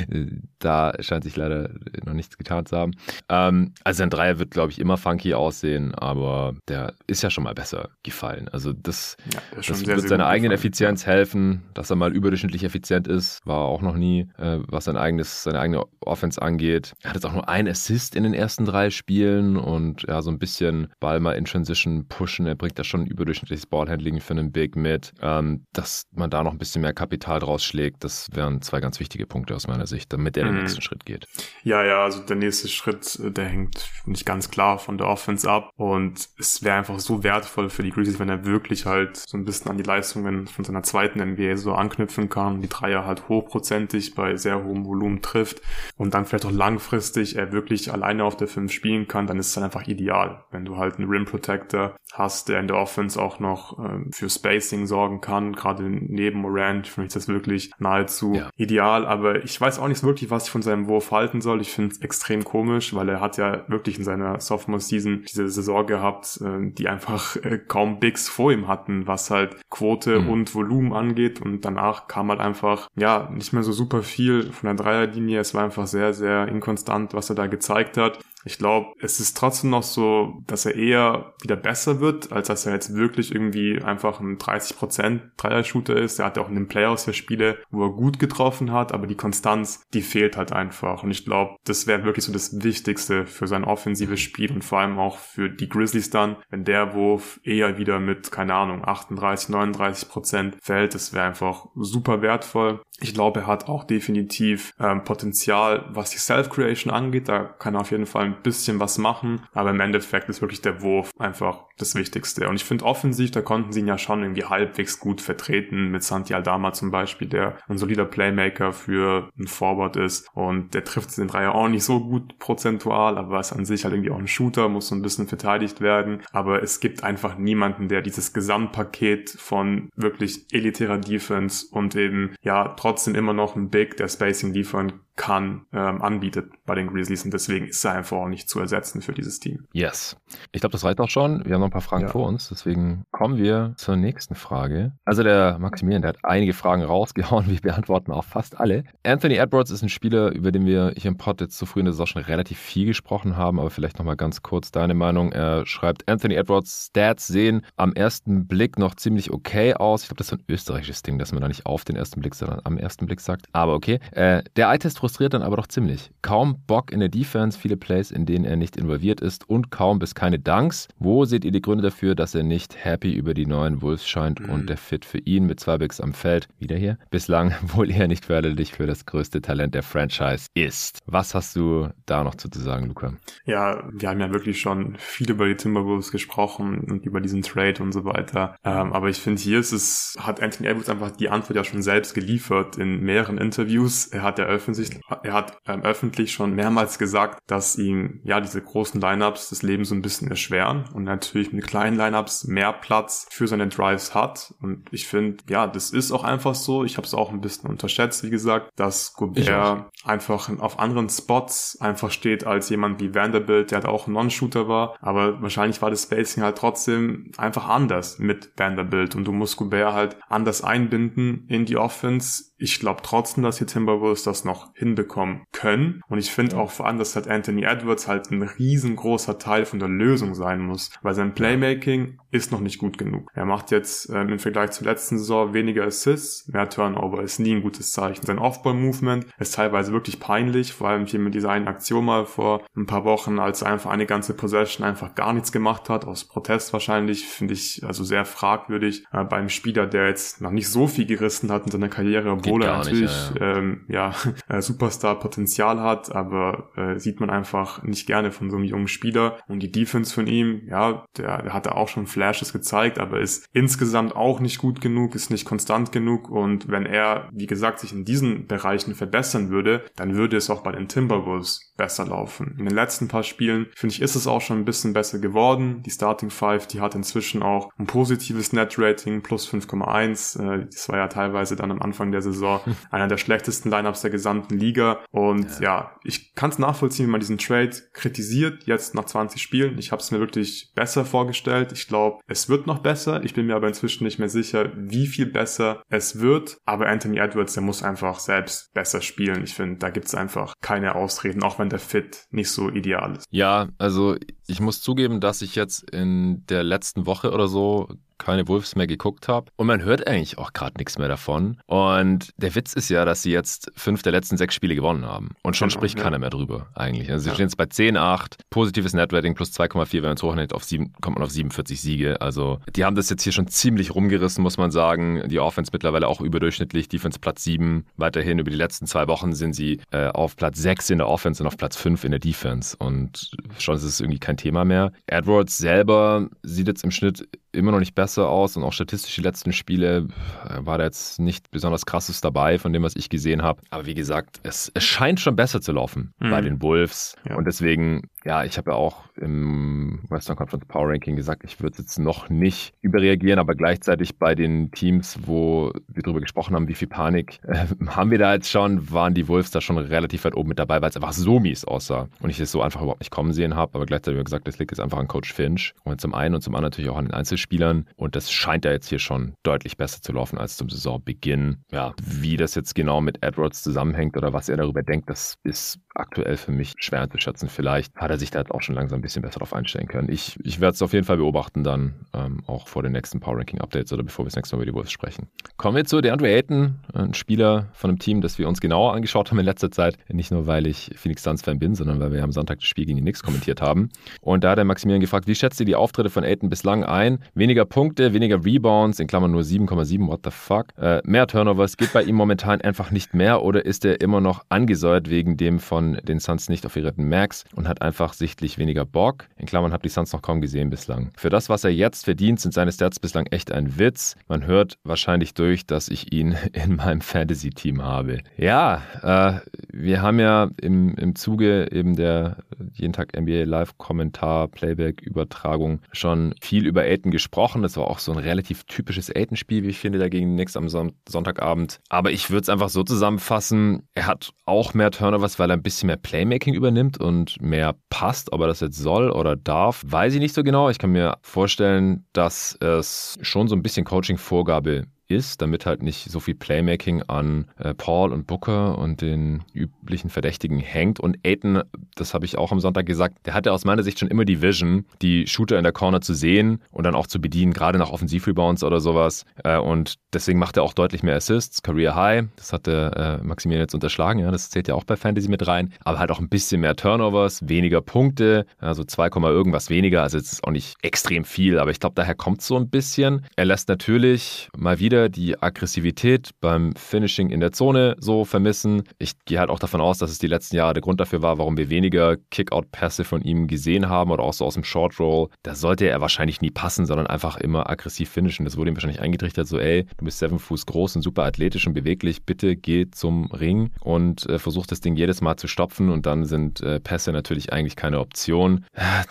da 0.58 0.92
scheint 1.00 1.24
sich 1.24 1.36
leider 1.36 1.70
noch 2.04 2.14
nichts 2.14 2.36
getan 2.36 2.66
zu 2.66 2.76
haben. 2.76 2.92
Ähm, 3.28 3.72
also 3.84 3.98
sein 3.98 4.10
Dreier 4.10 4.38
wird, 4.38 4.50
glaube 4.50 4.72
ich, 4.72 4.78
immer 4.78 4.96
funky 4.96 5.34
aussehen, 5.34 5.94
aber 5.94 6.54
der 6.68 6.94
ist 7.06 7.22
ja 7.22 7.30
schon 7.30 7.44
mal 7.44 7.54
besser 7.54 7.90
gefallen. 8.02 8.48
Also 8.48 8.72
das, 8.72 9.16
ja, 9.32 9.40
das 9.56 9.86
wird 9.86 10.08
seiner 10.08 10.26
eigenen 10.26 10.52
Effizienz 10.52 11.06
helfen, 11.06 11.62
dass 11.74 11.90
er 11.90 11.96
mal 11.96 12.14
überdurchschnittlich 12.48 12.64
effizient 12.64 13.08
ist. 13.08 13.46
War 13.46 13.60
auch 13.60 13.82
noch 13.82 13.96
nie, 13.96 14.28
äh, 14.38 14.58
was 14.68 14.84
sein 14.84 14.96
eigenes, 14.96 15.42
seine 15.42 15.60
eigene 15.60 15.84
Offense 16.00 16.40
angeht. 16.40 16.94
Er 17.02 17.10
hat 17.10 17.16
jetzt 17.16 17.26
auch 17.26 17.32
nur 17.32 17.48
einen 17.48 17.68
Assist 17.68 18.14
in 18.14 18.22
den 18.22 18.34
ersten 18.34 18.64
drei 18.64 18.90
Spielen 18.90 19.56
und 19.56 20.02
ja, 20.08 20.22
so 20.22 20.30
ein 20.30 20.38
bisschen 20.38 20.88
Ball 21.00 21.20
mal 21.20 21.32
in 21.32 21.44
Transition 21.44 22.06
pushen. 22.08 22.46
Er 22.46 22.54
bringt 22.54 22.78
da 22.78 22.84
schon 22.84 23.06
überdurchschnittliches 23.06 23.66
Ballhandling 23.66 24.20
für 24.20 24.32
einen 24.32 24.52
Big 24.52 24.76
mit. 24.76 25.12
Ähm, 25.20 25.64
dass 25.72 26.06
man 26.12 26.30
da 26.30 26.42
noch 26.42 26.52
ein 26.52 26.58
bisschen 26.58 26.82
mehr 26.82 26.92
Kapital 26.92 27.40
draus 27.40 27.64
schlägt, 27.64 28.04
das 28.04 28.28
wären 28.32 28.62
zwei 28.62 28.80
ganz 28.80 29.00
wichtige 29.00 29.26
Punkte 29.26 29.54
aus 29.54 29.66
meiner 29.66 29.86
Sicht, 29.86 30.12
damit 30.12 30.36
er 30.36 30.44
den 30.44 30.54
mhm. 30.54 30.60
nächsten 30.60 30.80
Schritt 30.80 31.04
geht. 31.04 31.26
Ja, 31.62 31.84
ja, 31.84 32.04
also 32.04 32.20
der 32.20 32.36
nächste 32.36 32.68
Schritt, 32.68 33.18
der 33.20 33.44
hängt 33.44 33.88
nicht 34.06 34.24
ganz 34.24 34.50
klar 34.50 34.78
von 34.78 34.98
der 34.98 35.08
Offense 35.08 35.48
ab 35.48 35.70
und 35.76 36.28
es 36.38 36.62
wäre 36.62 36.78
einfach 36.78 36.98
so 37.00 37.22
wertvoll 37.22 37.70
für 37.70 37.82
die 37.82 37.90
Grizzlies, 37.90 38.18
wenn 38.18 38.28
er 38.28 38.44
wirklich 38.44 38.86
halt 38.86 39.16
so 39.16 39.36
ein 39.36 39.44
bisschen 39.44 39.70
an 39.70 39.76
die 39.76 39.82
Leistungen 39.82 40.46
von 40.46 40.64
seiner 40.64 40.82
zweiten 40.82 41.20
NBA 41.20 41.56
so 41.56 41.74
anknüpfen 41.74 42.28
kann, 42.28 42.37
die 42.60 42.68
Dreier 42.68 43.06
halt 43.06 43.28
hochprozentig 43.28 44.14
bei 44.14 44.36
sehr 44.36 44.64
hohem 44.64 44.86
Volumen 44.86 45.22
trifft 45.22 45.60
und 45.96 46.14
dann 46.14 46.24
vielleicht 46.24 46.46
auch 46.46 46.50
langfristig 46.50 47.36
er 47.36 47.52
wirklich 47.52 47.92
alleine 47.92 48.24
auf 48.24 48.36
der 48.36 48.48
5 48.48 48.72
spielen 48.72 49.08
kann, 49.08 49.26
dann 49.26 49.38
ist 49.38 49.48
es 49.48 49.54
dann 49.54 49.64
einfach 49.64 49.86
ideal. 49.86 50.44
Wenn 50.50 50.64
du 50.64 50.76
halt 50.76 50.98
einen 50.98 51.08
Rim 51.08 51.24
Protector 51.24 51.96
hast, 52.12 52.48
der 52.48 52.60
in 52.60 52.68
der 52.68 52.76
Offense 52.76 53.20
auch 53.20 53.38
noch 53.38 53.78
äh, 53.78 54.00
für 54.12 54.30
Spacing 54.30 54.86
sorgen 54.86 55.20
kann, 55.20 55.52
gerade 55.52 55.84
neben 55.84 56.40
Morant, 56.40 56.86
finde 56.86 57.08
ich 57.08 57.12
das 57.12 57.28
wirklich 57.28 57.70
nahezu 57.78 58.34
ja. 58.34 58.50
ideal. 58.56 59.06
Aber 59.06 59.44
ich 59.44 59.60
weiß 59.60 59.78
auch 59.78 59.88
nicht 59.88 60.02
wirklich, 60.02 60.30
was 60.30 60.44
ich 60.44 60.50
von 60.50 60.62
seinem 60.62 60.88
Wurf 60.88 61.10
halten 61.10 61.40
soll. 61.40 61.60
Ich 61.60 61.70
finde 61.70 61.92
es 61.92 62.00
extrem 62.00 62.44
komisch, 62.44 62.94
weil 62.94 63.08
er 63.08 63.20
hat 63.20 63.36
ja 63.36 63.64
wirklich 63.68 63.98
in 63.98 64.04
seiner 64.04 64.40
Sophomore-Season 64.40 65.24
diese 65.28 65.48
Saison 65.48 65.86
gehabt, 65.86 66.40
äh, 66.42 66.70
die 66.70 66.88
einfach 66.88 67.36
äh, 67.36 67.58
kaum 67.58 68.00
Bigs 68.00 68.28
vor 68.28 68.52
ihm 68.52 68.68
hatten, 68.68 69.06
was 69.06 69.30
halt 69.30 69.56
Quote 69.70 70.20
mhm. 70.20 70.28
und 70.30 70.54
Volumen 70.54 70.92
angeht. 70.92 71.40
Und 71.40 71.64
danach 71.64 72.08
kam 72.08 72.27
halt 72.30 72.40
einfach, 72.40 72.88
ja, 72.96 73.28
nicht 73.32 73.52
mehr 73.52 73.62
so 73.62 73.72
super 73.72 74.02
viel 74.02 74.52
von 74.52 74.66
der 74.66 74.74
Dreierlinie. 74.74 75.40
Es 75.40 75.54
war 75.54 75.64
einfach 75.64 75.86
sehr, 75.86 76.14
sehr 76.14 76.48
inkonstant, 76.48 77.14
was 77.14 77.30
er 77.30 77.36
da 77.36 77.46
gezeigt 77.46 77.96
hat. 77.96 78.18
Ich 78.48 78.56
glaube, 78.56 78.94
es 78.98 79.20
ist 79.20 79.36
trotzdem 79.36 79.68
noch 79.68 79.82
so, 79.82 80.42
dass 80.46 80.64
er 80.64 80.74
eher 80.74 81.34
wieder 81.42 81.54
besser 81.54 82.00
wird, 82.00 82.32
als 82.32 82.48
dass 82.48 82.64
er 82.64 82.72
jetzt 82.72 82.94
wirklich 82.94 83.34
irgendwie 83.34 83.82
einfach 83.82 84.20
ein 84.20 84.38
30% 84.38 85.20
Dreier-Shooter 85.36 85.94
ist. 85.94 86.18
Er 86.18 86.24
hat 86.24 86.38
ja 86.38 86.42
auch 86.42 86.48
in 86.48 86.54
den 86.54 86.66
Playoffs 86.66 87.04
ja 87.04 87.12
Spiele, 87.12 87.58
wo 87.70 87.84
er 87.84 87.92
gut 87.92 88.18
getroffen 88.18 88.72
hat, 88.72 88.92
aber 88.92 89.06
die 89.06 89.16
Konstanz, 89.16 89.86
die 89.92 90.00
fehlt 90.00 90.38
halt 90.38 90.52
einfach. 90.52 91.02
Und 91.02 91.10
ich 91.10 91.26
glaube, 91.26 91.56
das 91.64 91.86
wäre 91.86 92.04
wirklich 92.04 92.24
so 92.24 92.32
das 92.32 92.62
Wichtigste 92.62 93.26
für 93.26 93.46
sein 93.46 93.64
offensives 93.64 94.20
Spiel 94.20 94.50
und 94.50 94.64
vor 94.64 94.78
allem 94.78 94.98
auch 94.98 95.18
für 95.18 95.50
die 95.50 95.68
Grizzlies 95.68 96.08
dann, 96.08 96.36
wenn 96.48 96.64
der 96.64 96.94
Wurf 96.94 97.40
eher 97.44 97.76
wieder 97.76 98.00
mit, 98.00 98.32
keine 98.32 98.54
Ahnung, 98.54 98.82
38, 98.82 99.54
39% 99.54 100.54
fällt. 100.62 100.94
Das 100.94 101.12
wäre 101.12 101.26
einfach 101.26 101.66
super 101.74 102.22
wertvoll. 102.22 102.80
Ich 103.00 103.14
glaube, 103.14 103.40
er 103.40 103.46
hat 103.46 103.68
auch 103.68 103.84
definitiv 103.84 104.74
ähm, 104.80 105.04
Potenzial, 105.04 105.84
was 105.90 106.10
die 106.10 106.18
Self-Creation 106.18 106.92
angeht. 106.92 107.28
Da 107.28 107.44
kann 107.44 107.74
er 107.74 107.82
auf 107.82 107.92
jeden 107.92 108.06
Fall 108.06 108.24
ein 108.24 108.42
bisschen 108.42 108.80
was 108.80 108.98
machen. 108.98 109.46
Aber 109.52 109.70
im 109.70 109.80
Endeffekt 109.80 110.28
ist 110.28 110.40
wirklich 110.40 110.62
der 110.62 110.82
Wurf 110.82 111.12
einfach 111.18 111.67
das 111.78 111.94
Wichtigste. 111.94 112.48
Und 112.48 112.56
ich 112.56 112.64
finde 112.64 112.84
offensiv, 112.84 113.30
da 113.30 113.40
konnten 113.40 113.72
sie 113.72 113.80
ihn 113.80 113.86
ja 113.86 113.98
schon 113.98 114.22
irgendwie 114.22 114.44
halbwegs 114.44 115.00
gut 115.00 115.20
vertreten. 115.20 115.90
Mit 115.90 116.02
Santi 116.02 116.34
Aldama 116.34 116.72
zum 116.72 116.90
Beispiel, 116.90 117.28
der 117.28 117.58
ein 117.68 117.78
solider 117.78 118.04
Playmaker 118.04 118.72
für 118.72 119.30
ein 119.38 119.46
Forward 119.46 119.96
ist. 119.96 120.28
Und 120.34 120.74
der 120.74 120.84
trifft 120.84 121.16
den 121.16 121.28
Dreier 121.28 121.54
auch 121.54 121.68
nicht 121.68 121.84
so 121.84 122.00
gut 122.00 122.38
prozentual, 122.38 123.18
aber 123.18 123.40
ist 123.40 123.52
an 123.52 123.64
sich 123.64 123.84
halt 123.84 123.94
irgendwie 123.94 124.10
auch 124.10 124.18
ein 124.18 124.28
Shooter, 124.28 124.68
muss 124.68 124.88
so 124.88 124.94
ein 124.94 125.02
bisschen 125.02 125.26
verteidigt 125.26 125.80
werden. 125.80 126.22
Aber 126.32 126.62
es 126.62 126.80
gibt 126.80 127.04
einfach 127.04 127.38
niemanden, 127.38 127.88
der 127.88 128.02
dieses 128.02 128.32
Gesamtpaket 128.32 129.30
von 129.30 129.90
wirklich 129.96 130.46
elitärer 130.52 130.98
Defense 130.98 131.66
und 131.70 131.94
eben 131.96 132.34
ja 132.42 132.68
trotzdem 132.76 133.14
immer 133.14 133.32
noch 133.32 133.56
ein 133.56 133.70
Big, 133.70 133.96
der 133.96 134.08
Spacing 134.08 134.52
liefern 134.52 134.92
kann, 135.18 135.66
ähm, 135.72 136.00
anbietet 136.00 136.52
bei 136.64 136.74
den 136.74 136.86
Grizzlies 136.86 137.24
und 137.24 137.34
deswegen 137.34 137.66
ist 137.66 137.84
er 137.84 137.92
einfach 137.92 138.16
auch 138.16 138.28
nicht 138.28 138.48
zu 138.48 138.60
ersetzen 138.60 139.02
für 139.02 139.12
dieses 139.12 139.40
Team. 139.40 139.66
Yes. 139.72 140.16
Ich 140.52 140.60
glaube, 140.60 140.72
das 140.72 140.84
reicht 140.84 141.00
auch 141.00 141.10
schon. 141.10 141.44
Wir 141.44 141.54
haben 141.54 141.60
noch 141.60 141.68
ein 141.68 141.72
paar 141.72 141.80
Fragen 141.82 142.04
ja. 142.04 142.08
vor 142.08 142.26
uns, 142.26 142.48
deswegen 142.48 143.04
kommen 143.10 143.36
wir 143.36 143.74
zur 143.76 143.96
nächsten 143.96 144.36
Frage. 144.36 144.92
Also 145.04 145.22
der 145.22 145.58
Maximilian, 145.58 146.02
der 146.02 146.10
hat 146.10 146.18
einige 146.22 146.54
Fragen 146.54 146.82
rausgehauen, 146.82 147.48
wir 147.48 147.60
beantworten 147.60 148.12
auch 148.12 148.24
fast 148.24 148.58
alle. 148.58 148.84
Anthony 149.02 149.34
Edwards 149.34 149.70
ist 149.70 149.82
ein 149.82 149.88
Spieler, 149.88 150.32
über 150.32 150.52
den 150.52 150.64
wir 150.64 150.94
hier 150.96 151.10
im 151.10 151.18
Pod 151.18 151.40
jetzt 151.40 151.58
zu 151.58 151.66
früh 151.66 151.80
in 151.80 151.86
der 151.86 151.92
Saison 151.92 152.06
schon 152.06 152.22
relativ 152.22 152.58
viel 152.58 152.86
gesprochen 152.86 153.36
haben, 153.36 153.58
aber 153.58 153.70
vielleicht 153.70 153.98
nochmal 153.98 154.16
ganz 154.16 154.42
kurz 154.42 154.70
deine 154.70 154.94
Meinung. 154.94 155.32
Er 155.32 155.66
schreibt, 155.66 156.08
Anthony 156.08 156.34
Edwards 156.34 156.86
Stats 156.86 157.26
sehen 157.26 157.62
am 157.76 157.92
ersten 157.92 158.46
Blick 158.46 158.78
noch 158.78 158.94
ziemlich 158.94 159.32
okay 159.32 159.74
aus. 159.74 160.02
Ich 160.02 160.08
glaube, 160.08 160.18
das 160.18 160.26
ist 160.26 160.30
so 160.30 160.36
ein 160.36 160.44
österreichisches 160.48 161.02
Ding, 161.02 161.18
dass 161.18 161.32
man 161.32 161.42
da 161.42 161.48
nicht 161.48 161.66
auf 161.66 161.84
den 161.84 161.96
ersten 161.96 162.20
Blick, 162.20 162.36
sondern 162.36 162.60
am 162.62 162.78
ersten 162.78 163.06
Blick 163.06 163.20
sagt. 163.20 163.46
Aber 163.52 163.74
okay. 163.74 163.98
Äh, 164.12 164.42
der 164.56 164.68
Eye-Test 164.68 165.02
frustriert 165.08 165.32
dann 165.32 165.40
aber 165.40 165.56
doch 165.56 165.66
ziemlich. 165.66 166.10
Kaum 166.20 166.58
Bock 166.66 166.92
in 166.92 167.00
der 167.00 167.08
Defense, 167.08 167.58
viele 167.58 167.78
Plays, 167.78 168.10
in 168.10 168.26
denen 168.26 168.44
er 168.44 168.56
nicht 168.56 168.76
involviert 168.76 169.22
ist 169.22 169.48
und 169.48 169.70
kaum 169.70 169.98
bis 169.98 170.14
keine 170.14 170.38
Dunks. 170.38 170.86
Wo 170.98 171.24
seht 171.24 171.46
ihr 171.46 171.50
die 171.50 171.62
Gründe 171.62 171.82
dafür, 171.82 172.14
dass 172.14 172.34
er 172.34 172.42
nicht 172.42 172.84
happy 172.84 173.14
über 173.14 173.32
die 173.32 173.46
neuen 173.46 173.80
Wolves 173.80 174.06
scheint 174.06 174.38
mhm. 174.38 174.50
und 174.50 174.68
der 174.68 174.76
Fit 174.76 175.06
für 175.06 175.16
ihn 175.16 175.46
mit 175.46 175.60
zwei 175.60 175.78
Bigs 175.78 175.98
am 175.98 176.12
Feld, 176.12 176.48
wieder 176.58 176.76
hier, 176.76 176.98
bislang 177.10 177.54
wohl 177.62 177.90
eher 177.90 178.06
nicht 178.06 178.26
förderlich 178.26 178.72
für 178.72 178.86
das 178.86 179.06
größte 179.06 179.40
Talent 179.40 179.74
der 179.74 179.82
Franchise 179.82 180.48
ist? 180.52 180.98
Was 181.06 181.34
hast 181.34 181.56
du 181.56 181.88
da 182.04 182.22
noch 182.22 182.34
zu 182.34 182.48
sagen, 182.52 182.88
Luca? 182.88 183.14
Ja, 183.46 183.82
wir 183.90 184.10
haben 184.10 184.20
ja 184.20 184.30
wirklich 184.30 184.60
schon 184.60 184.96
viel 184.98 185.30
über 185.30 185.46
die 185.46 185.56
Timberwolves 185.56 186.10
gesprochen 186.12 186.80
und 186.80 187.06
über 187.06 187.22
diesen 187.22 187.40
Trade 187.40 187.82
und 187.82 187.92
so 187.92 188.04
weiter. 188.04 188.56
Ähm, 188.62 188.92
aber 188.92 189.08
ich 189.08 189.16
finde, 189.16 189.40
hier 189.40 189.58
ist 189.58 189.72
es, 189.72 190.18
hat 190.20 190.42
Anthony 190.42 190.68
Edwards 190.68 190.90
einfach 190.90 191.12
die 191.12 191.30
Antwort 191.30 191.56
ja 191.56 191.64
schon 191.64 191.80
selbst 191.80 192.12
geliefert 192.12 192.76
in 192.76 193.00
mehreren 193.00 193.38
Interviews. 193.38 194.08
Er 194.08 194.22
hat 194.22 194.38
ja 194.38 194.44
öffentlich, 194.44 194.97
er 195.22 195.32
hat 195.32 195.58
ähm, 195.66 195.82
öffentlich 195.82 196.32
schon 196.32 196.54
mehrmals 196.54 196.98
gesagt, 196.98 197.40
dass 197.46 197.76
ihm 197.76 198.20
ja 198.24 198.40
diese 198.40 198.60
großen 198.60 199.00
Lineups 199.00 199.50
das 199.50 199.62
Leben 199.62 199.84
so 199.84 199.94
ein 199.94 200.02
bisschen 200.02 200.28
erschweren 200.28 200.84
und 200.92 201.04
natürlich 201.04 201.52
mit 201.52 201.66
kleinen 201.66 201.96
Lineups 201.96 202.44
mehr 202.44 202.72
Platz 202.72 203.26
für 203.30 203.46
seine 203.46 203.68
Drives 203.68 204.14
hat. 204.14 204.54
Und 204.60 204.86
ich 204.90 205.06
finde, 205.06 205.38
ja, 205.48 205.66
das 205.66 205.90
ist 205.90 206.12
auch 206.12 206.24
einfach 206.24 206.54
so. 206.54 206.84
Ich 206.84 206.96
habe 206.96 207.06
es 207.06 207.14
auch 207.14 207.30
ein 207.30 207.40
bisschen 207.40 207.68
unterschätzt, 207.68 208.22
wie 208.24 208.30
gesagt, 208.30 208.70
dass 208.76 209.14
Gobert 209.14 209.90
einfach 210.04 210.48
auf 210.58 210.78
anderen 210.78 211.08
Spots 211.08 211.78
einfach 211.80 212.10
steht 212.10 212.46
als 212.46 212.68
jemand 212.68 213.00
wie 213.00 213.14
Vanderbilt, 213.14 213.70
der 213.70 213.80
da 213.80 213.88
auch 213.88 214.06
ein 214.06 214.12
Non-Shooter 214.12 214.68
war. 214.68 214.96
Aber 215.00 215.40
wahrscheinlich 215.42 215.80
war 215.82 215.90
das 215.90 216.04
Spacing 216.04 216.42
halt 216.42 216.58
trotzdem 216.58 217.32
einfach 217.36 217.68
anders 217.68 218.18
mit 218.18 218.50
Vanderbilt 218.56 219.14
und 219.14 219.24
du 219.24 219.32
musst 219.32 219.56
Gobert 219.56 219.92
halt 219.92 220.16
anders 220.28 220.62
einbinden 220.62 221.44
in 221.48 221.64
die 221.64 221.76
Offense 221.76 222.47
ich 222.58 222.80
glaube 222.80 223.02
trotzdem, 223.02 223.44
dass 223.44 223.58
die 223.58 223.66
Timberwolves 223.66 224.24
das 224.24 224.44
noch 224.44 224.74
hinbekommen 224.74 225.44
können. 225.52 226.02
Und 226.08 226.18
ich 226.18 226.32
finde 226.32 226.58
auch 226.58 226.70
vor 226.70 226.86
allem, 226.86 226.98
dass 226.98 227.14
halt 227.14 227.28
Anthony 227.28 227.62
Edwards 227.62 228.08
halt 228.08 228.30
ein 228.30 228.42
riesengroßer 228.42 229.38
Teil 229.38 229.64
von 229.64 229.78
der 229.78 229.88
Lösung 229.88 230.34
sein 230.34 230.60
muss, 230.60 230.90
weil 231.02 231.14
sein 231.14 231.34
Playmaking 231.34 232.18
ist 232.30 232.52
noch 232.52 232.60
nicht 232.60 232.78
gut 232.78 232.98
genug. 232.98 233.30
Er 233.34 233.44
macht 233.44 233.70
jetzt 233.70 234.10
ähm, 234.10 234.28
im 234.28 234.38
Vergleich 234.38 234.72
zur 234.72 234.86
letzten 234.86 235.18
Saison 235.18 235.54
weniger 235.54 235.84
Assists, 235.84 236.48
mehr 236.48 236.68
Turnover 236.68 237.22
ist 237.22 237.38
nie 237.38 237.54
ein 237.54 237.62
gutes 237.62 237.92
Zeichen. 237.92 238.24
Sein 238.26 238.38
Off-Ball-Movement 238.38 239.26
ist 239.38 239.54
teilweise 239.54 239.92
wirklich 239.92 240.20
peinlich, 240.20 240.72
vor 240.72 240.88
allem 240.88 241.06
hier 241.06 241.20
mit 241.20 241.34
dieser 241.34 241.50
einen 241.50 241.68
Aktion 241.68 242.04
mal 242.04 242.26
vor 242.26 242.64
ein 242.76 242.86
paar 242.86 243.04
Wochen, 243.04 243.38
als 243.38 243.62
er 243.62 243.72
einfach 243.72 243.90
eine 243.90 244.06
ganze 244.06 244.34
Possession 244.34 244.86
einfach 244.86 245.14
gar 245.14 245.32
nichts 245.32 245.52
gemacht 245.52 245.88
hat, 245.88 246.04
aus 246.04 246.24
Protest 246.24 246.72
wahrscheinlich, 246.72 247.26
finde 247.26 247.54
ich 247.54 247.82
also 247.86 248.04
sehr 248.04 248.24
fragwürdig 248.24 249.04
äh, 249.12 249.24
beim 249.24 249.48
Spieler, 249.48 249.86
der 249.86 250.08
jetzt 250.08 250.40
noch 250.40 250.50
nicht 250.50 250.68
so 250.68 250.86
viel 250.86 251.06
gerissen 251.06 251.50
hat 251.50 251.64
in 251.64 251.72
seiner 251.72 251.88
Karriere, 251.88 252.30
obwohl 252.30 252.62
er 252.62 252.78
natürlich 252.78 253.02
nicht, 253.02 253.40
ja, 253.40 253.46
ja. 253.46 253.56
Ähm, 253.56 253.84
ja 253.88 254.14
äh, 254.48 254.60
Superstar-Potenzial 254.60 255.80
hat, 255.80 256.14
aber 256.14 256.70
äh, 256.76 256.98
sieht 256.98 257.20
man 257.20 257.30
einfach 257.30 257.82
nicht 257.82 258.06
gerne 258.06 258.30
von 258.30 258.50
so 258.50 258.56
einem 258.56 258.64
jungen 258.64 258.88
Spieler. 258.88 259.38
Und 259.48 259.60
die 259.60 259.72
Defense 259.72 260.12
von 260.12 260.26
ihm, 260.26 260.62
ja, 260.68 261.04
der, 261.16 261.42
der 261.42 261.52
hatte 261.52 261.74
auch 261.74 261.88
schon 261.88 262.06
Flashes 262.18 262.52
gezeigt, 262.52 262.98
aber 262.98 263.20
ist 263.20 263.46
insgesamt 263.52 264.16
auch 264.16 264.40
nicht 264.40 264.58
gut 264.58 264.80
genug, 264.80 265.14
ist 265.14 265.30
nicht 265.30 265.44
konstant 265.44 265.92
genug. 265.92 266.30
Und 266.30 266.68
wenn 266.68 266.86
er, 266.86 267.28
wie 267.32 267.46
gesagt, 267.46 267.80
sich 267.80 267.92
in 267.92 268.04
diesen 268.04 268.46
Bereichen 268.46 268.94
verbessern 268.94 269.50
würde, 269.50 269.84
dann 269.96 270.14
würde 270.14 270.36
es 270.36 270.50
auch 270.50 270.62
bei 270.62 270.72
den 270.72 270.88
Timberwolves 270.88 271.72
besser 271.76 272.06
laufen. 272.06 272.56
In 272.58 272.64
den 272.64 272.74
letzten 272.74 273.08
paar 273.08 273.22
Spielen, 273.22 273.66
finde 273.76 273.94
ich, 273.94 274.02
ist 274.02 274.16
es 274.16 274.26
auch 274.26 274.40
schon 274.40 274.58
ein 274.58 274.64
bisschen 274.64 274.94
besser 274.94 275.18
geworden. 275.18 275.82
Die 275.84 275.90
Starting 275.90 276.30
Five, 276.30 276.66
die 276.66 276.80
hat 276.80 276.94
inzwischen 276.94 277.42
auch 277.42 277.70
ein 277.78 277.86
positives 277.86 278.52
Net-Rating 278.52 279.22
plus 279.22 279.48
5,1. 279.48 280.42
Äh, 280.42 280.66
das 280.66 280.88
war 280.88 280.96
ja 280.96 281.08
teilweise 281.08 281.54
dann 281.54 281.70
am 281.70 281.80
Anfang 281.80 282.10
der 282.10 282.22
Saison 282.22 282.38
Saison 282.38 282.60
einer 282.90 283.08
der 283.08 283.18
schlechtesten 283.18 283.70
Lineups 283.70 284.00
der 284.00 284.10
gesamten 284.10 284.58
Liga. 284.58 285.00
Und 285.10 285.60
ja, 285.60 285.68
ja 285.68 285.92
ich 286.04 286.34
kann 286.34 286.50
es 286.50 286.58
nachvollziehen, 286.58 287.06
wie 287.06 287.10
man 287.10 287.20
diesen 287.20 287.38
Trade 287.38 287.70
kritisiert, 287.92 288.64
jetzt 288.64 288.94
nach 288.94 289.04
20 289.04 289.40
Spielen. 289.40 289.78
Ich 289.78 289.92
habe 289.92 290.00
es 290.00 290.10
mir 290.10 290.20
wirklich 290.20 290.72
besser 290.74 291.04
vorgestellt. 291.04 291.72
Ich 291.72 291.88
glaube, 291.88 292.07
es 292.26 292.48
wird 292.48 292.66
noch 292.66 292.80
besser. 292.80 293.22
Ich 293.24 293.34
bin 293.34 293.46
mir 293.46 293.56
aber 293.56 293.68
inzwischen 293.68 294.04
nicht 294.04 294.18
mehr 294.18 294.28
sicher, 294.28 294.72
wie 294.76 295.06
viel 295.06 295.26
besser 295.26 295.82
es 295.88 296.20
wird. 296.20 296.58
Aber 296.64 296.86
Anthony 296.86 297.18
Edwards, 297.18 297.54
der 297.54 297.62
muss 297.62 297.82
einfach 297.82 298.18
selbst 298.18 298.72
besser 298.74 299.00
spielen. 299.00 299.44
Ich 299.44 299.54
finde, 299.54 299.78
da 299.78 299.90
gibt 299.90 300.06
es 300.06 300.14
einfach 300.14 300.54
keine 300.60 300.94
Ausreden, 300.94 301.42
auch 301.42 301.58
wenn 301.58 301.68
der 301.68 301.78
Fit 301.78 302.26
nicht 302.30 302.50
so 302.50 302.70
ideal 302.70 303.16
ist. 303.16 303.26
Ja, 303.30 303.68
also 303.78 304.16
ich 304.46 304.60
muss 304.60 304.82
zugeben, 304.82 305.20
dass 305.20 305.42
ich 305.42 305.54
jetzt 305.54 305.88
in 305.90 306.44
der 306.46 306.62
letzten 306.62 307.06
Woche 307.06 307.32
oder 307.32 307.48
so 307.48 307.88
keine 308.18 308.48
Wolves 308.48 308.76
mehr 308.76 308.86
geguckt 308.86 309.28
habe. 309.28 309.50
Und 309.56 309.66
man 309.66 309.82
hört 309.82 310.06
eigentlich 310.06 310.38
auch 310.38 310.52
gerade 310.52 310.76
nichts 310.78 310.98
mehr 310.98 311.08
davon. 311.08 311.58
Und 311.66 312.30
der 312.36 312.54
Witz 312.54 312.74
ist 312.74 312.88
ja, 312.88 313.04
dass 313.04 313.22
sie 313.22 313.30
jetzt 313.30 313.70
fünf 313.74 314.02
der 314.02 314.12
letzten 314.12 314.36
sechs 314.36 314.54
Spiele 314.54 314.74
gewonnen 314.74 315.06
haben. 315.06 315.30
Und 315.42 315.56
schon 315.56 315.68
genau, 315.68 315.78
spricht 315.78 315.98
ja. 315.98 316.04
keiner 316.04 316.18
mehr 316.18 316.30
drüber 316.30 316.68
eigentlich. 316.74 317.10
Also 317.10 317.24
sie 317.24 317.28
ja. 317.30 317.34
stehen 317.34 317.46
jetzt 317.46 317.56
bei 317.56 317.64
10-8, 317.64 318.38
positives 318.50 318.92
Netrating 318.92 319.34
plus 319.34 319.52
2,4, 319.52 319.94
wenn 319.94 320.02
man 320.02 320.12
es 320.14 320.22
hochnimmt, 320.22 320.52
auf 320.52 320.64
sieben, 320.64 320.92
kommt 321.00 321.16
man 321.16 321.24
auf 321.24 321.30
47 321.30 321.80
Siege. 321.80 322.20
Also 322.20 322.58
die 322.74 322.84
haben 322.84 322.96
das 322.96 323.10
jetzt 323.10 323.22
hier 323.22 323.32
schon 323.32 323.48
ziemlich 323.48 323.94
rumgerissen, 323.94 324.42
muss 324.42 324.58
man 324.58 324.70
sagen. 324.70 325.22
Die 325.28 325.40
Offense 325.40 325.70
mittlerweile 325.72 326.08
auch 326.08 326.20
überdurchschnittlich, 326.20 326.88
Defense 326.88 327.18
Platz 327.18 327.44
7. 327.44 327.86
Weiterhin 327.96 328.38
über 328.38 328.50
die 328.50 328.56
letzten 328.56 328.86
zwei 328.86 329.06
Wochen 329.08 329.32
sind 329.32 329.54
sie 329.54 329.80
äh, 329.90 330.08
auf 330.08 330.36
Platz 330.36 330.58
6 330.58 330.90
in 330.90 330.98
der 330.98 331.08
Offense 331.08 331.42
und 331.42 331.46
auf 331.46 331.56
Platz 331.56 331.76
5 331.76 332.04
in 332.04 332.10
der 332.10 332.20
Defense. 332.20 332.76
Und 332.78 333.30
schon 333.58 333.76
ist 333.76 333.84
es 333.84 334.00
irgendwie 334.00 334.18
kein 334.18 334.36
Thema 334.36 334.64
mehr. 334.64 334.92
Edwards 335.06 335.58
selber 335.58 336.28
sieht 336.42 336.66
jetzt 336.66 336.84
im 336.84 336.90
Schnitt 336.90 337.26
immer 337.58 337.72
noch 337.72 337.80
nicht 337.80 337.94
besser 337.94 338.28
aus 338.28 338.56
und 338.56 338.64
auch 338.64 338.72
statistisch 338.72 339.14
die 339.14 339.22
letzten 339.22 339.52
Spiele 339.52 340.08
äh, 340.48 340.64
war 340.64 340.78
da 340.78 340.84
jetzt 340.84 341.20
nicht 341.20 341.50
besonders 341.50 341.84
krasses 341.86 342.20
dabei 342.20 342.58
von 342.58 342.72
dem, 342.72 342.82
was 342.82 342.96
ich 342.96 343.08
gesehen 343.08 343.42
habe. 343.42 343.62
Aber 343.70 343.86
wie 343.86 343.94
gesagt, 343.94 344.40
es, 344.42 344.70
es 344.74 344.84
scheint 344.84 345.20
schon 345.20 345.36
besser 345.36 345.60
zu 345.60 345.72
laufen 345.72 346.14
mhm. 346.18 346.30
bei 346.30 346.40
den 346.40 346.62
Wolves 346.62 347.16
ja. 347.28 347.36
und 347.36 347.46
deswegen 347.46 348.08
ja, 348.24 348.44
ich 348.44 348.58
habe 348.58 348.72
ja 348.72 348.76
auch 348.76 349.04
im 349.16 350.00
Western 350.08 350.36
Conference 350.36 350.66
Power 350.66 350.88
Ranking 350.88 351.16
gesagt, 351.16 351.44
ich 351.44 351.60
würde 351.60 351.78
jetzt 351.78 351.98
noch 351.98 352.28
nicht 352.28 352.74
überreagieren, 352.80 353.38
aber 353.38 353.54
gleichzeitig 353.54 354.18
bei 354.18 354.34
den 354.34 354.70
Teams, 354.70 355.18
wo 355.26 355.72
wir 355.88 356.02
darüber 356.02 356.20
gesprochen 356.20 356.54
haben, 356.54 356.68
wie 356.68 356.74
viel 356.74 356.88
Panik 356.88 357.40
äh, 357.44 357.66
haben 357.86 358.10
wir 358.10 358.18
da 358.18 358.34
jetzt 358.34 358.50
schon, 358.50 358.90
waren 358.90 359.14
die 359.14 359.28
Wolves 359.28 359.50
da 359.50 359.60
schon 359.60 359.78
relativ 359.78 360.24
weit 360.24 360.36
oben 360.36 360.48
mit 360.48 360.58
dabei, 360.58 360.80
weil 360.82 360.90
es 360.90 360.96
einfach 360.96 361.12
so 361.12 361.38
mies 361.40 361.64
aussah 361.64 362.08
und 362.20 362.30
ich 362.30 362.40
es 362.40 362.50
so 362.50 362.62
einfach 362.62 362.80
überhaupt 362.80 363.00
nicht 363.00 363.10
kommen 363.10 363.32
sehen 363.32 363.54
habe. 363.54 363.74
Aber 363.74 363.86
gleichzeitig 363.86 364.16
habe 364.16 364.22
ich 364.22 364.26
gesagt, 364.26 364.48
das 364.48 364.58
liegt 364.58 364.72
jetzt 364.72 364.80
einfach 364.80 364.98
an 364.98 365.08
Coach 365.08 365.32
Finch 365.32 365.74
und 365.84 366.00
zum 366.00 366.14
einen 366.14 366.34
und 366.34 366.42
zum 366.42 366.54
anderen 366.54 366.70
natürlich 366.70 366.90
auch 366.90 366.96
an 366.96 367.06
den 367.06 367.14
Einzelspielern 367.14 367.86
und 367.96 368.16
das 368.16 368.30
scheint 368.30 368.64
ja 368.64 368.72
jetzt 368.72 368.88
hier 368.88 368.98
schon 368.98 369.34
deutlich 369.42 369.76
besser 369.76 370.02
zu 370.02 370.12
laufen 370.12 370.38
als 370.38 370.56
zum 370.56 370.68
Saisonbeginn. 370.68 371.58
Ja, 371.70 371.92
wie 372.02 372.36
das 372.36 372.54
jetzt 372.54 372.74
genau 372.74 373.00
mit 373.00 373.22
Edwards 373.22 373.62
zusammenhängt 373.62 374.16
oder 374.16 374.32
was 374.32 374.48
er 374.48 374.56
darüber 374.56 374.82
denkt, 374.82 375.08
das 375.08 375.36
ist 375.44 375.78
aktuell 375.98 376.36
für 376.36 376.52
mich 376.52 376.74
schwer 376.78 377.02
einzuschätzen. 377.02 377.48
Vielleicht 377.48 377.94
hat 377.96 378.10
er 378.10 378.18
sich 378.18 378.30
da 378.30 378.42
auch 378.50 378.62
schon 378.62 378.74
langsam 378.74 378.98
ein 378.98 379.02
bisschen 379.02 379.22
besser 379.22 379.40
darauf 379.40 379.52
einstellen 379.52 379.88
können. 379.88 380.08
Ich, 380.10 380.38
ich 380.44 380.60
werde 380.60 380.74
es 380.74 380.82
auf 380.82 380.92
jeden 380.92 381.04
Fall 381.04 381.16
beobachten, 381.16 381.64
dann 381.64 381.94
ähm, 382.14 382.42
auch 382.46 382.68
vor 382.68 382.82
den 382.82 382.92
nächsten 382.92 383.20
Power 383.20 383.38
Ranking 383.38 383.60
Updates 383.60 383.92
oder 383.92 384.02
bevor 384.02 384.24
wir 384.24 384.28
das 384.28 384.36
nächste 384.36 384.56
Mal 384.56 384.62
über 384.62 384.70
die 384.70 384.74
Wolves 384.74 384.90
sprechen. 384.90 385.28
Kommen 385.56 385.76
wir 385.76 385.84
zu 385.84 386.00
DeAndre 386.00 386.28
Ayton, 386.28 386.76
ein 386.94 387.14
Spieler 387.14 387.68
von 387.72 387.90
einem 387.90 387.98
Team, 387.98 388.20
das 388.20 388.38
wir 388.38 388.48
uns 388.48 388.60
genauer 388.60 388.94
angeschaut 388.94 389.30
haben 389.30 389.38
in 389.38 389.44
letzter 389.44 389.70
Zeit. 389.70 389.96
Nicht 390.08 390.30
nur, 390.30 390.46
weil 390.46 390.66
ich 390.66 390.90
Phoenix 390.94 391.22
Suns 391.22 391.42
Fan 391.42 391.58
bin, 391.58 391.74
sondern 391.74 392.00
weil 392.00 392.12
wir 392.12 392.22
am 392.22 392.32
Sonntag 392.32 392.58
das 392.58 392.68
Spiel 392.68 392.86
gegen 392.86 392.96
die 392.96 393.02
Knicks 393.02 393.22
kommentiert 393.22 393.60
haben. 393.60 393.90
Und 394.20 394.44
da 394.44 394.50
hat 394.50 394.58
der 394.58 394.64
Maximilian 394.64 395.00
gefragt, 395.00 395.26
wie 395.26 395.34
schätzt 395.34 395.60
ihr 395.60 395.66
die 395.66 395.76
Auftritte 395.76 396.10
von 396.10 396.24
Ayton 396.24 396.48
bislang 396.48 396.84
ein? 396.84 397.18
Weniger 397.34 397.64
Punkte, 397.64 398.12
weniger 398.12 398.44
Rebounds, 398.44 399.00
in 399.00 399.06
Klammern 399.06 399.30
nur 399.30 399.42
7,7, 399.42 400.06
what 400.06 400.20
the 400.24 400.30
fuck? 400.30 400.66
Äh, 400.78 401.00
mehr 401.04 401.26
Turnovers, 401.26 401.76
geht 401.76 401.92
bei 401.92 402.02
ihm 402.02 402.14
momentan 402.14 402.60
einfach 402.60 402.90
nicht 402.90 403.14
mehr 403.14 403.42
oder 403.42 403.64
ist 403.64 403.84
er 403.84 404.00
immer 404.00 404.20
noch 404.20 404.44
angesäuert 404.48 405.10
wegen 405.10 405.36
dem 405.36 405.58
von 405.58 405.87
den 405.94 406.20
Suns 406.20 406.48
nicht 406.48 406.64
operierten 406.64 407.08
Max 407.08 407.44
und 407.54 407.68
hat 407.68 407.82
einfach 407.82 408.12
sichtlich 408.12 408.58
weniger 408.58 408.84
Bock? 408.84 409.26
In 409.36 409.46
Klammern 409.46 409.72
habe 409.72 409.82
die 409.82 409.88
Suns 409.88 410.12
noch 410.12 410.22
kaum 410.22 410.40
gesehen 410.40 410.70
bislang. 410.70 411.10
Für 411.16 411.30
das, 411.30 411.48
was 411.48 411.64
er 411.64 411.70
jetzt 411.70 412.04
verdient, 412.04 412.40
sind 412.40 412.52
seine 412.52 412.72
Stats 412.72 413.00
bislang 413.00 413.26
echt 413.26 413.52
ein 413.52 413.78
Witz. 413.78 414.16
Man 414.28 414.46
hört 414.46 414.78
wahrscheinlich 414.84 415.34
durch, 415.34 415.66
dass 415.66 415.88
ich 415.88 416.12
ihn 416.12 416.36
in 416.52 416.76
meinem 416.76 417.00
Fantasy-Team 417.00 417.82
habe. 417.82 418.18
Ja, 418.36 418.82
äh, 419.02 419.40
wir 419.72 420.02
haben 420.02 420.18
ja 420.20 420.50
im, 420.60 420.94
im 420.96 421.14
Zuge 421.14 421.70
eben 421.72 421.96
der 421.96 422.38
jeden 422.72 422.92
Tag 422.92 423.18
NBA 423.18 423.44
Live-Kommentar, 423.44 424.48
Playback-Übertragung 424.48 425.80
schon 425.92 426.34
viel 426.40 426.66
über 426.66 426.82
Aiden 426.82 427.10
gesprochen. 427.10 427.62
Das 427.62 427.76
war 427.76 427.88
auch 427.88 427.98
so 427.98 428.12
ein 428.12 428.18
relativ 428.18 428.64
typisches 428.64 429.14
Aiden-Spiel, 429.14 429.62
wie 429.62 429.68
ich 429.68 429.78
finde, 429.78 429.98
dagegen 429.98 430.34
nichts 430.34 430.56
am 430.56 430.68
Sonntagabend. 430.68 431.80
Aber 431.88 432.10
ich 432.10 432.30
würde 432.30 432.42
es 432.42 432.48
einfach 432.48 432.68
so 432.68 432.82
zusammenfassen, 432.82 433.82
er 433.94 434.06
hat 434.06 434.30
auch 434.44 434.74
mehr 434.74 434.90
Turnovers, 434.90 435.38
weil 435.38 435.50
er 435.50 435.56
ein 435.56 435.62
bisschen 435.62 435.67
mehr 435.84 435.96
Playmaking 435.96 436.54
übernimmt 436.54 436.98
und 436.98 437.40
mehr 437.40 437.74
passt. 437.90 438.32
Ob 438.32 438.40
er 438.40 438.46
das 438.46 438.60
jetzt 438.60 438.78
soll 438.78 439.10
oder 439.10 439.36
darf, 439.36 439.82
weiß 439.86 440.14
ich 440.14 440.20
nicht 440.20 440.34
so 440.34 440.42
genau. 440.42 440.68
Ich 440.70 440.78
kann 440.78 440.90
mir 440.90 441.18
vorstellen, 441.22 442.06
dass 442.12 442.56
es 442.60 443.18
schon 443.22 443.48
so 443.48 443.56
ein 443.56 443.62
bisschen 443.62 443.84
Coaching-Vorgabe 443.84 444.86
ist, 445.08 445.42
damit 445.42 445.66
halt 445.66 445.82
nicht 445.82 446.10
so 446.10 446.20
viel 446.20 446.34
Playmaking 446.34 447.02
an 447.02 447.46
äh, 447.58 447.74
Paul 447.74 448.12
und 448.12 448.26
Booker 448.26 448.78
und 448.78 449.00
den 449.00 449.42
üblichen 449.54 450.10
Verdächtigen 450.10 450.58
hängt. 450.58 451.00
Und 451.00 451.18
Aiton, 451.24 451.62
das 451.94 452.14
habe 452.14 452.26
ich 452.26 452.38
auch 452.38 452.52
am 452.52 452.60
Sonntag 452.60 452.86
gesagt, 452.86 453.26
der 453.26 453.34
hatte 453.34 453.52
aus 453.52 453.64
meiner 453.64 453.82
Sicht 453.82 453.98
schon 453.98 454.08
immer 454.08 454.24
die 454.24 454.42
Vision, 454.42 454.84
die 455.02 455.26
Shooter 455.26 455.58
in 455.58 455.64
der 455.64 455.72
Corner 455.72 456.00
zu 456.00 456.14
sehen 456.14 456.62
und 456.70 456.84
dann 456.84 456.94
auch 456.94 457.06
zu 457.06 457.20
bedienen, 457.20 457.52
gerade 457.52 457.78
nach 457.78 457.90
Offensivrebounds 457.90 458.62
oder 458.62 458.80
sowas. 458.80 459.24
Äh, 459.44 459.58
und 459.58 459.94
deswegen 460.12 460.38
macht 460.38 460.56
er 460.56 460.62
auch 460.62 460.74
deutlich 460.74 461.02
mehr 461.02 461.16
Assists, 461.16 461.62
Career 461.62 461.94
High. 461.94 462.26
Das 462.36 462.52
hat 462.52 462.66
der 462.66 463.20
äh, 463.22 463.26
Maximilian 463.26 463.62
jetzt 463.62 463.74
unterschlagen, 463.74 464.20
ja, 464.20 464.30
das 464.30 464.50
zählt 464.50 464.68
ja 464.68 464.74
auch 464.74 464.84
bei 464.84 464.96
Fantasy 464.96 465.28
mit 465.28 465.46
rein. 465.46 465.72
Aber 465.84 465.98
halt 465.98 466.10
auch 466.10 466.20
ein 466.20 466.28
bisschen 466.28 466.60
mehr 466.60 466.76
Turnovers, 466.76 467.48
weniger 467.48 467.80
Punkte, 467.80 468.46
also 468.58 468.84
2, 468.84 469.08
irgendwas 469.30 469.70
weniger. 469.70 470.02
Also 470.02 470.18
jetzt 470.18 470.32
ist 470.32 470.44
auch 470.44 470.50
nicht 470.50 470.76
extrem 470.82 471.24
viel, 471.24 471.58
aber 471.58 471.70
ich 471.70 471.80
glaube, 471.80 471.94
daher 471.94 472.14
kommt 472.14 472.40
es 472.40 472.46
so 472.46 472.56
ein 472.56 472.68
bisschen. 472.68 473.26
Er 473.36 473.46
lässt 473.46 473.68
natürlich 473.68 474.48
mal 474.56 474.78
wieder 474.78 474.97
wieder 474.98 475.08
die 475.08 475.40
Aggressivität 475.40 476.30
beim 476.40 476.74
Finishing 476.74 477.30
in 477.30 477.38
der 477.38 477.52
Zone 477.52 477.94
so 478.00 478.24
vermissen. 478.24 478.82
Ich 478.98 479.12
gehe 479.26 479.38
halt 479.38 479.48
auch 479.50 479.60
davon 479.60 479.80
aus, 479.80 479.98
dass 479.98 480.10
es 480.10 480.18
die 480.18 480.26
letzten 480.26 480.56
Jahre 480.56 480.74
der 480.74 480.82
Grund 480.82 480.98
dafür 480.98 481.22
war, 481.22 481.38
warum 481.38 481.56
wir 481.56 481.70
weniger 481.70 482.16
Kickout-Pässe 482.30 483.04
von 483.04 483.22
ihm 483.22 483.46
gesehen 483.46 483.88
haben 483.88 484.10
oder 484.10 484.24
auch 484.24 484.32
so 484.32 484.44
aus 484.44 484.54
dem 484.54 484.64
Short 484.64 484.98
Roll. 484.98 485.28
Da 485.44 485.54
sollte 485.54 485.88
er 485.88 486.00
wahrscheinlich 486.00 486.40
nie 486.40 486.50
passen, 486.50 486.84
sondern 486.84 487.06
einfach 487.06 487.36
immer 487.36 487.70
aggressiv 487.70 488.10
finishen. 488.10 488.44
Das 488.44 488.56
wurde 488.56 488.70
ihm 488.70 488.76
wahrscheinlich 488.76 489.00
eingetrichtert, 489.00 489.46
so 489.46 489.58
ey, 489.58 489.84
du 489.98 490.04
bist 490.04 490.18
seven 490.18 490.40
Fuß 490.40 490.66
groß 490.66 490.96
und 490.96 491.02
super 491.02 491.24
athletisch 491.24 491.66
und 491.66 491.74
beweglich, 491.74 492.24
bitte 492.24 492.56
geh 492.56 492.90
zum 492.90 493.26
Ring 493.26 493.70
und 493.80 494.26
äh, 494.26 494.38
versuch 494.40 494.66
das 494.66 494.80
Ding 494.80 494.96
jedes 494.96 495.20
Mal 495.20 495.36
zu 495.36 495.46
stopfen 495.46 495.90
und 495.90 496.06
dann 496.06 496.24
sind 496.24 496.60
äh, 496.60 496.80
Pässe 496.80 497.12
natürlich 497.12 497.52
eigentlich 497.52 497.76
keine 497.76 498.00
Option. 498.00 498.64